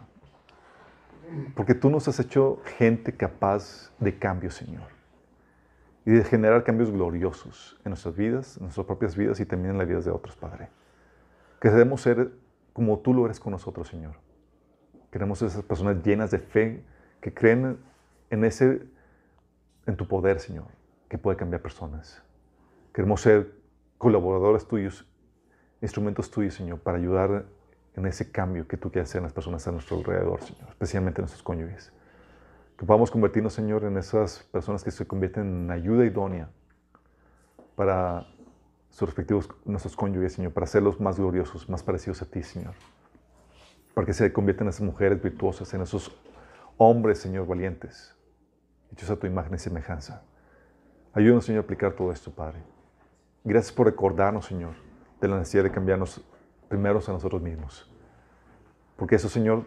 Porque 1.55 1.75
tú 1.75 1.91
nos 1.91 2.07
has 2.09 2.21
hecho 2.21 2.61
gente 2.77 3.17
capaz 3.17 3.91
de 3.99 4.19
cambio, 4.19 4.51
Señor. 4.51 4.89
Y 6.05 6.13
de 6.13 6.25
generar 6.25 6.65
cambios 6.65 6.91
gloriosos 6.91 7.79
en 7.85 7.91
nuestras 7.91 8.15
vidas, 8.17 8.57
en 8.57 8.65
nuestras 8.65 8.87
propias 8.87 9.17
vidas 9.17 9.41
y 9.41 9.47
también 9.47 9.73
en 9.73 9.79
las 9.79 9.89
vidas 9.89 10.05
de 10.05 10.11
otros, 10.11 10.37
Padre. 10.37 10.69
Que 11.61 11.71
debemos 11.71 12.03
ser 12.03 12.33
como 12.73 12.99
tú 12.99 13.15
lo 13.15 13.25
eres 13.25 13.41
con 13.41 13.53
nosotros, 13.53 13.89
Señor. 13.89 14.15
Queremos 15.11 15.43
esas 15.43 15.65
personas 15.65 16.03
llenas 16.05 16.31
de 16.31 16.39
fe 16.39 16.85
que 17.21 17.35
creen 17.35 17.79
en 18.31 18.45
ese, 18.45 18.83
en 19.87 19.97
tu 19.97 20.07
poder, 20.07 20.39
Señor, 20.39 20.67
que 21.09 21.19
puede 21.19 21.37
cambiar 21.37 21.63
personas. 21.63 22.23
Queremos 22.93 23.21
ser 23.21 23.53
colaboradores 23.99 24.67
tuyos, 24.67 25.07
instrumentos 25.83 26.31
tuyos, 26.31 26.55
Señor, 26.55 26.79
para 26.81 26.99
ayudar 26.99 27.45
en 27.95 28.07
ese 28.07 28.31
cambio 28.31 28.69
que 28.69 28.77
tú 28.77 28.91
quieres 28.91 29.11
hacer 29.11 29.19
en 29.19 29.25
las 29.25 29.33
personas 29.33 29.67
a 29.67 29.73
nuestro 29.73 29.99
alrededor, 29.99 30.41
Señor, 30.43 30.69
especialmente 30.69 31.21
en 31.21 31.25
nuestros 31.25 31.43
cónyuges. 31.43 31.93
Que 32.79 32.87
podamos 32.87 33.11
convertirnos, 33.11 33.53
Señor, 33.53 33.85
en 33.85 33.97
esas 33.99 34.45
personas 34.45 34.85
que 34.85 34.91
se 34.91 35.07
convierten 35.07 35.65
en 35.65 35.71
ayuda 35.71 36.05
idónea 36.05 36.49
para 37.75 38.27
sus 38.91 39.09
respectivos, 39.09 39.49
nuestros 39.65 39.97
cónyuges, 39.97 40.35
Señor, 40.35 40.53
para 40.53 40.65
hacerlos 40.65 41.01
más 41.01 41.19
gloriosos, 41.19 41.69
más 41.69 41.83
parecidos 41.83 42.23
a 42.23 42.27
ti, 42.27 42.43
Señor. 42.43 42.75
Para 43.95 44.07
que 44.07 44.13
se 44.13 44.33
conviertan 44.33 44.67
en 44.67 44.71
esas 44.71 44.83
mujeres 44.83 45.23
virtuosas, 45.23 45.73
en 45.75 45.83
esos 45.83 46.17
hombres, 46.77 47.19
Señor, 47.19 47.47
valientes, 47.47 48.17
hechos 48.93 49.11
a 49.11 49.17
tu 49.17 49.27
imagen 49.27 49.55
y 49.55 49.59
semejanza. 49.59 50.23
Ayúdanos, 51.13 51.45
Señor, 51.45 51.63
a 51.63 51.65
aplicar 51.65 51.93
todo 51.93 52.13
esto, 52.13 52.31
Padre. 52.31 52.63
Gracias 53.43 53.73
por 53.73 53.87
recordarnos, 53.87 54.47
Señor, 54.47 54.75
de 55.21 55.29
la 55.29 55.39
necesidad 55.39 55.65
de 55.65 55.71
cambiarnos 55.71 56.25
primeros 56.69 57.09
a 57.09 57.13
nosotros 57.13 57.43
mismos. 57.43 57.91
Porque 58.97 59.17
eso, 59.17 59.29
Señor, 59.29 59.65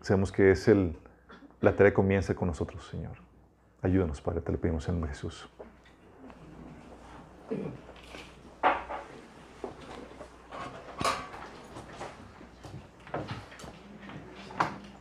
sabemos 0.00 0.32
que 0.32 0.50
es 0.50 0.68
el, 0.68 0.98
la 1.60 1.76
tarea 1.76 1.92
que 1.92 1.96
comienza 1.96 2.34
con 2.34 2.48
nosotros, 2.48 2.88
Señor. 2.88 3.18
Ayúdanos, 3.82 4.20
Padre, 4.20 4.40
te 4.40 4.50
lo 4.50 4.58
pedimos 4.58 4.84
en 4.88 4.94
el 4.94 5.00
nombre 5.00 5.10
de 5.10 5.14
Jesús. 5.14 5.48